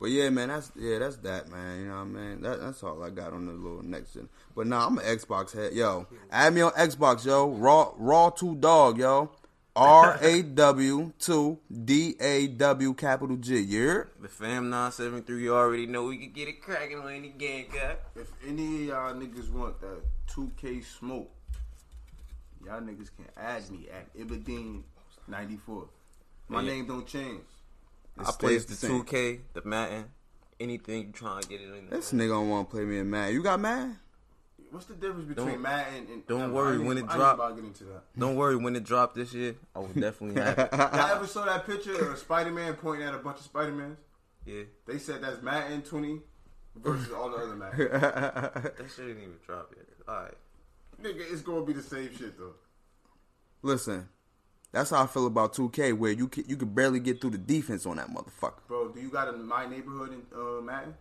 But 0.01 0.11
yeah, 0.11 0.31
man, 0.31 0.49
that's 0.49 0.73
yeah, 0.75 0.99
that's 0.99 1.17
that, 1.19 1.51
man. 1.51 1.81
You 1.81 1.87
know 1.89 1.95
what 1.95 2.01
I 2.01 2.05
mean? 2.05 2.41
That, 2.41 2.61
that's 2.61 2.83
all 2.83 3.03
I 3.03 3.11
got 3.11 3.35
on 3.35 3.47
the 3.47 3.53
little 3.53 3.83
next 3.83 4.15
gen. 4.15 4.29
But 4.57 4.67
nah, 4.67 4.87
I'm 4.87 4.99
an 4.99 5.05
Xbox 5.05 5.53
head, 5.53 5.75
yo. 5.75 6.07
Add 6.33 6.55
me 6.55 6.63
on 6.63 6.73
Xbox, 6.73 7.27
yo. 7.27 7.51
Raw, 7.51 7.93
raw 7.99 8.31
two 8.31 8.57
dog, 8.57 8.99
yo. 8.99 9.31
R 9.81 10.19
A 10.21 10.43
W 10.43 11.13
two 11.19 11.59
D 11.85 12.15
A 12.21 12.49
W 12.49 12.93
capital 12.95 13.37
G. 13.37 13.59
Yeah. 13.61 14.03
The 14.21 14.29
fam 14.29 14.69
nine 14.69 14.93
seven 14.93 15.23
three. 15.23 15.43
You 15.45 15.55
already 15.55 15.87
know 15.87 16.05
we 16.05 16.19
can 16.19 16.33
get 16.33 16.49
it 16.49 16.61
cracking 16.63 16.99
on 16.99 17.11
any 17.13 17.31
game, 17.31 17.67
guy. 17.73 17.97
If 18.15 18.31
any 18.47 18.83
of 18.83 18.89
y'all 18.89 19.15
niggas 19.15 19.51
want 19.51 19.81
that 19.81 20.03
2K 20.29 20.85
smoke, 20.85 21.31
y'all 22.65 22.81
niggas 22.81 23.11
can 23.17 23.27
add 23.37 23.71
me 23.71 23.89
at 23.91 24.15
Ibadine94. 24.17 25.89
My 26.49 26.61
Yeah. 26.61 26.69
name 26.69 26.87
don't 26.87 27.07
change. 27.07 27.41
It 28.19 28.27
I 28.27 28.33
play 28.33 28.59
the 28.59 28.75
the 28.75 28.87
two 28.87 29.05
K, 29.05 29.41
the 29.55 29.63
Madden, 29.65 30.05
anything 30.59 31.07
you 31.07 31.13
trying 31.13 31.41
to 31.43 31.49
get 31.49 31.61
it 31.63 31.73
in. 31.75 31.89
This 31.89 32.13
nigga 32.13 32.29
don't 32.31 32.51
want 32.51 32.69
to 32.69 32.75
play 32.77 32.85
me 32.85 32.99
in 32.99 33.09
Madden. 33.09 33.35
You 33.35 33.43
got 33.43 33.59
Madden? 33.61 33.99
What's 34.71 34.87
the 34.87 34.95
difference 34.95 35.27
between 35.29 35.47
Don't- 35.49 35.63
Madden 35.63 36.07
and? 36.13 36.27
don't 36.27 36.41
I- 36.43 36.49
worry, 36.49 36.77
I 36.77 36.79
when 36.79 36.97
it 36.99 37.01
I 37.01 37.03
ain't 37.05 37.13
drop- 37.13 37.35
about 37.35 37.49
to 37.51 37.55
get 37.57 37.65
into 37.65 37.85
that. 37.85 38.03
Don't 38.19 38.37
worry, 38.37 38.57
when 38.57 38.77
it 38.77 38.85
dropped 38.85 39.15
this 39.17 39.33
year, 39.35 39.57
I 39.75 39.81
was 39.81 39.91
definitely 39.93 40.41
have 40.41 40.59
it. 40.59 40.69
Y'all 40.73 40.95
ever 41.17 41.27
saw 41.27 41.45
that 41.45 41.67
picture 41.67 42.11
of 42.13 42.19
Spider 42.19 42.51
Man 42.51 42.75
pointing 42.75 43.07
at 43.07 43.15
a 43.15 43.19
bunch 43.19 43.39
of 43.39 43.45
Spider 43.45 43.73
Mans? 43.73 43.99
Yeah, 44.47 44.63
They 44.87 44.99
said 44.99 45.23
that's 45.23 45.43
Madden 45.43 45.83
20 45.83 46.21
versus 46.77 47.13
all 47.13 47.31
the 47.31 47.37
other 47.37 47.57
Madden. 47.57 47.79
that 47.91 48.75
shit 48.95 49.07
didn't 49.09 49.23
even 49.23 49.35
drop 49.47 49.75
yet. 49.77 49.87
All 50.09 50.23
right. 50.23 50.35
Nigga, 51.03 51.31
it's 51.33 51.43
gonna 51.43 51.65
be 51.65 51.73
the 51.73 51.83
same 51.83 52.11
shit 52.17 52.39
though. 52.39 52.55
Listen, 53.63 54.09
that's 54.73 54.91
how 54.91 55.03
I 55.03 55.07
feel 55.07 55.27
about 55.27 55.53
2K, 55.55 55.97
where 55.99 56.13
you 56.13 56.29
can, 56.29 56.45
you 56.47 56.57
can 56.57 56.69
barely 56.69 57.01
get 57.01 57.21
through 57.21 57.31
the 57.31 57.39
defense 57.39 57.85
on 57.87 57.97
that 57.97 58.09
motherfucker. 58.09 58.61
Bro, 58.69 58.91
do 58.91 59.01
you 59.01 59.11
got 59.11 59.29
a 59.29 59.33
my 59.33 59.67
neighborhood 59.67 60.13
in 60.13 60.23
uh, 60.35 60.61
Madden? 60.63 60.95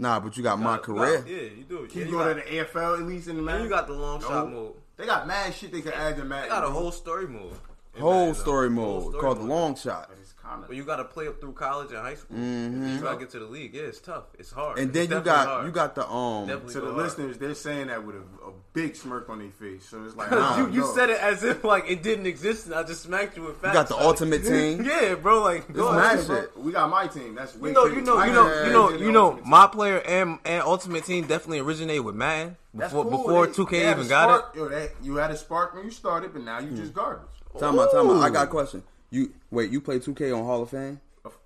Nah, 0.00 0.20
but 0.20 0.36
you 0.36 0.42
got 0.44 0.58
my 0.60 0.76
Got- 0.76 0.82
career. 0.84 1.18
got- 1.18 1.28
yeah, 1.28 1.36
you 1.42 1.64
do. 1.68 1.86
Can 1.88 2.00
Yeah, 2.00 2.04
you 2.04 2.04
you 2.04 2.10
go 2.12 2.18
got, 2.18 2.28
to 2.28 2.34
the 2.34 2.42
AFL 2.56 2.94
at 2.94 3.02
least 3.02 3.26
in 3.28 3.36
the 3.36 3.42
Madden? 3.42 3.62
and 3.62 3.70
you 3.70 3.76
got 3.76 3.86
the 3.88 3.94
long 3.94 4.20
No. 4.20 4.28
shot 4.28 4.44
oh. 4.46 4.48
mode. 4.48 4.72
They 4.96 5.06
got 5.06 5.26
mad 5.26 5.52
shit 5.54 5.72
they 5.72 5.80
can 5.80 5.92
add 5.92 6.16
to 6.16 6.24
Madden. 6.24 6.44
They 6.44 6.48
got 6.54 6.64
a 6.64 6.70
whole 6.70 6.92
story 6.92 7.26
mode. 7.26 7.52
in 7.94 8.00
Whole 8.00 8.12
Madden, 8.12 8.26
though. 8.34 8.40
story 8.40 8.68
Whole 8.68 8.76
mode 9.00 9.02
story 9.10 9.20
called 9.20 9.38
the 9.38 9.42
long 9.44 9.74
shot. 9.76 10.10
But 10.48 10.52
kind 10.54 10.62
of 10.62 10.68
But 10.68 10.76
you 10.76 10.84
got 10.84 10.96
to 10.96 11.04
play 11.04 11.28
up 11.28 11.40
through 11.40 11.52
college 11.52 11.90
and 11.90 11.98
high 11.98 12.14
school. 12.14 12.36
Mhm. 12.38 12.94
You 12.94 13.00
got 13.00 13.12
to 13.14 13.18
get 13.18 13.30
to 13.30 13.38
the 13.38 13.44
league. 13.44 13.74
Yeah, 13.74 13.82
it's 13.82 14.00
tough. 14.00 14.24
It's 14.38 14.50
hard. 14.50 14.78
And 14.78 14.88
It's 14.88 15.08
then 15.08 15.18
you 15.18 15.24
got 15.24 15.46
hard. 15.46 15.66
you 15.66 15.72
got 15.72 15.94
the 15.94 16.08
um 16.08 16.46
Definitely 16.46 16.72
to 16.74 16.80
the 16.80 16.86
go 16.86 16.92
hard. 16.92 17.04
listeners. 17.04 17.38
They're 17.38 17.54
saying 17.54 17.88
that 17.88 18.04
with 18.04 18.16
a, 18.16 18.20
a 18.20 18.52
big 18.72 18.96
smirk 18.96 19.28
on 19.28 19.40
their 19.40 19.50
face. 19.50 19.86
So 19.88 20.02
it's 20.04 20.16
like 20.16 20.28
Cause 20.30 20.58
you, 20.58 20.70
you 20.70 20.86
said 20.94 21.10
it 21.10 21.20
as 21.20 21.42
if 21.44 21.64
like 21.64 21.84
it 21.90 22.02
didn't 22.02 22.26
exist, 22.26 22.66
and 22.66 22.74
I 22.74 22.82
just 22.82 23.02
smacked 23.02 23.36
you 23.36 23.42
with 23.44 23.56
facts. 23.60 23.74
got 23.74 23.88
the 23.88 23.94
Like- 23.94 24.04
ultimate 24.04 24.44
team. 24.52 24.84
yeah, 24.84 25.14
bro. 25.14 25.42
Like, 25.42 25.70
go 25.72 25.92
my 25.92 26.12
ahead, 26.14 26.26
bro. 26.26 26.40
shit. 26.40 26.56
We 26.58 26.72
got 26.72 26.88
my 26.88 27.06
team. 27.08 27.34
That's 27.34 27.54
way 27.56 27.70
You 27.70 27.74
know, 27.74 27.84
you 27.86 28.00
know, 28.00 28.24
you 28.24 28.32
know, 28.32 28.64
you 28.64 28.72
know, 28.72 28.90
you 28.90 29.12
know. 29.12 29.38
My 29.44 29.66
player 29.66 29.98
and 30.06 30.38
and 30.44 30.62
Ultimate 30.62 31.04
Team 31.04 31.26
definitely 31.26 31.58
originated 31.60 32.04
with 32.04 32.14
Madden 32.14 32.56
That's 32.72 32.92
before 32.92 33.04
cool. 33.10 33.18
before 33.18 33.46
They- 33.46 33.52
two 33.52 33.66
K 33.66 33.80
had 33.80 33.96
even 33.98 34.08
got 34.08 34.38
it. 34.54 34.58
Yo, 34.58 34.68
that, 34.68 34.90
you 35.02 35.16
had 35.16 35.30
a 35.30 35.36
spark 35.36 35.74
when 35.74 35.84
you 35.84 35.90
started, 35.90 36.32
but 36.32 36.42
now 36.42 36.58
you 36.58 36.70
just 36.76 36.94
garbage. 36.94 37.26
Time 37.58 37.78
out, 37.78 37.90
time 37.92 38.08
out. 38.10 38.22
I 38.22 38.30
got 38.30 38.44
a 38.44 38.50
question. 38.50 38.82
You 39.10 39.32
wait, 39.50 39.70
you 39.70 39.80
play 39.80 39.98
2K 39.98 40.36
on 40.36 40.44
Hall 40.44 40.62
of 40.62 40.70
Fame? 40.70 41.00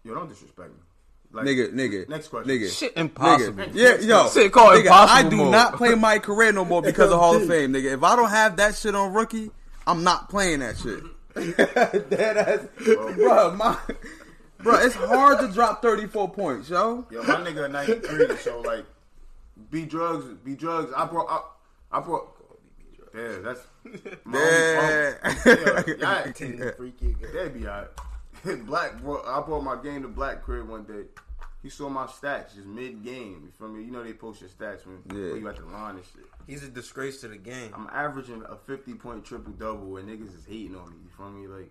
Yo, 0.04 0.14
don't 0.14 0.28
disrespect 0.28 0.70
me. 0.70 0.76
Like, 1.32 1.46
Nigga, 1.46 1.72
nigga. 1.72 2.08
Next 2.08 2.28
question. 2.28 2.50
Nigga. 2.50 2.70
Shit, 2.70 2.92
impossible. 2.96 3.64
Nigga. 3.64 3.74
Yeah, 3.74 3.98
yo. 4.00 4.28
Shit 4.28 4.52
called 4.52 4.74
nigga, 4.74 4.90
I 4.90 5.22
do 5.28 5.36
mode. 5.36 5.52
not 5.52 5.76
play 5.76 5.94
my 5.94 6.18
career 6.18 6.52
no 6.52 6.64
more 6.64 6.82
because 6.82 7.10
of 7.10 7.18
Hall 7.18 7.36
of 7.36 7.46
Fame, 7.48 7.72
nigga. 7.72 7.94
If 7.94 8.02
I 8.02 8.16
don't 8.16 8.28
have 8.28 8.56
that 8.56 8.74
shit 8.74 8.94
on 8.94 9.14
rookie, 9.14 9.50
I'm 9.86 10.04
not 10.04 10.28
playing 10.28 10.60
that 10.60 10.76
shit. 10.78 11.02
Dead 12.10 12.36
ass. 12.36 12.66
Bro, 12.84 13.56
my 13.56 13.78
Bro, 14.62 14.74
it's 14.84 14.94
hard 14.94 15.40
to 15.40 15.48
drop 15.48 15.82
34 15.82 16.30
points, 16.30 16.68
yo. 16.68 17.06
Yo, 17.10 17.22
my 17.22 17.36
nigga 17.36 17.70
93, 17.70 18.36
so 18.36 18.60
like, 18.60 18.84
be 19.70 19.84
drugs, 19.86 20.26
be 20.44 20.54
drugs. 20.54 20.92
I 20.96 21.06
brought, 21.06 21.28
I, 21.90 21.98
I 21.98 22.00
brought. 22.00 22.28
Yeah, 23.14 23.38
that's. 23.42 23.60
my 24.24 24.38
Yeah. 24.38 25.16
only- 25.24 25.94
yeah, 26.00 26.24
yeah, 26.26 26.32
Ten 26.32 26.72
freaky. 26.76 27.16
That'd 27.34 27.54
be 27.60 27.66
alright. 27.66 27.88
Black, 28.66 29.00
bro, 29.02 29.22
I 29.26 29.40
brought 29.42 29.62
my 29.62 29.80
game 29.82 30.02
to 30.02 30.08
Black 30.08 30.42
crib 30.42 30.68
one 30.68 30.84
day. 30.84 31.04
He 31.62 31.68
saw 31.70 31.88
my 31.88 32.06
stats 32.06 32.54
just 32.56 32.66
mid 32.66 33.04
game. 33.04 33.42
You 33.44 33.50
feel 33.56 33.68
me? 33.68 33.84
You 33.84 33.92
know 33.92 34.02
they 34.02 34.14
post 34.14 34.40
your 34.40 34.50
stats 34.50 34.80
when, 34.84 34.98
Yeah. 35.14 35.32
when 35.32 35.42
you 35.42 35.48
at 35.48 35.56
the 35.56 35.64
line 35.66 35.94
and 35.96 36.04
shit. 36.04 36.24
He's 36.46 36.64
a 36.64 36.68
disgrace 36.68 37.20
to 37.20 37.28
the 37.28 37.36
game. 37.36 37.70
I'm 37.72 37.88
averaging 37.92 38.42
a 38.48 38.56
50 38.56 38.94
point 38.94 39.24
triple 39.24 39.52
double 39.52 39.96
and 39.98 40.08
niggas 40.08 40.36
is 40.36 40.44
hating 40.48 40.74
on 40.74 40.90
me. 40.90 40.96
You 41.04 41.10
feel 41.16 41.30
me? 41.30 41.46
Like 41.46 41.70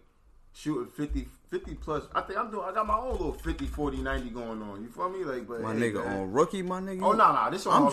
shooting 0.54 0.88
50, 0.94 1.28
50 1.50 1.76
plus. 1.76 2.04
I 2.16 2.22
think 2.22 2.40
I'm 2.40 2.50
doing. 2.52 2.64
I 2.66 2.72
got 2.74 2.88
my 2.88 2.98
own 2.98 3.12
little 3.12 3.34
50, 3.34 3.66
40, 3.68 3.98
90 3.98 4.30
going 4.30 4.62
on. 4.62 4.82
You 4.82 4.88
feel 4.90 5.10
me? 5.10 5.26
Like, 5.26 5.46
but 5.46 5.60
My 5.60 5.74
hey, 5.74 5.92
nigga 5.92 6.06
man. 6.06 6.22
on 6.22 6.32
rookie, 6.32 6.62
my 6.62 6.80
nigga. 6.80 7.04
Oh 7.04 7.12
no, 7.12 7.34
no, 7.34 7.52
this 7.52 7.66
on 7.68 7.84
I'm 7.84 7.90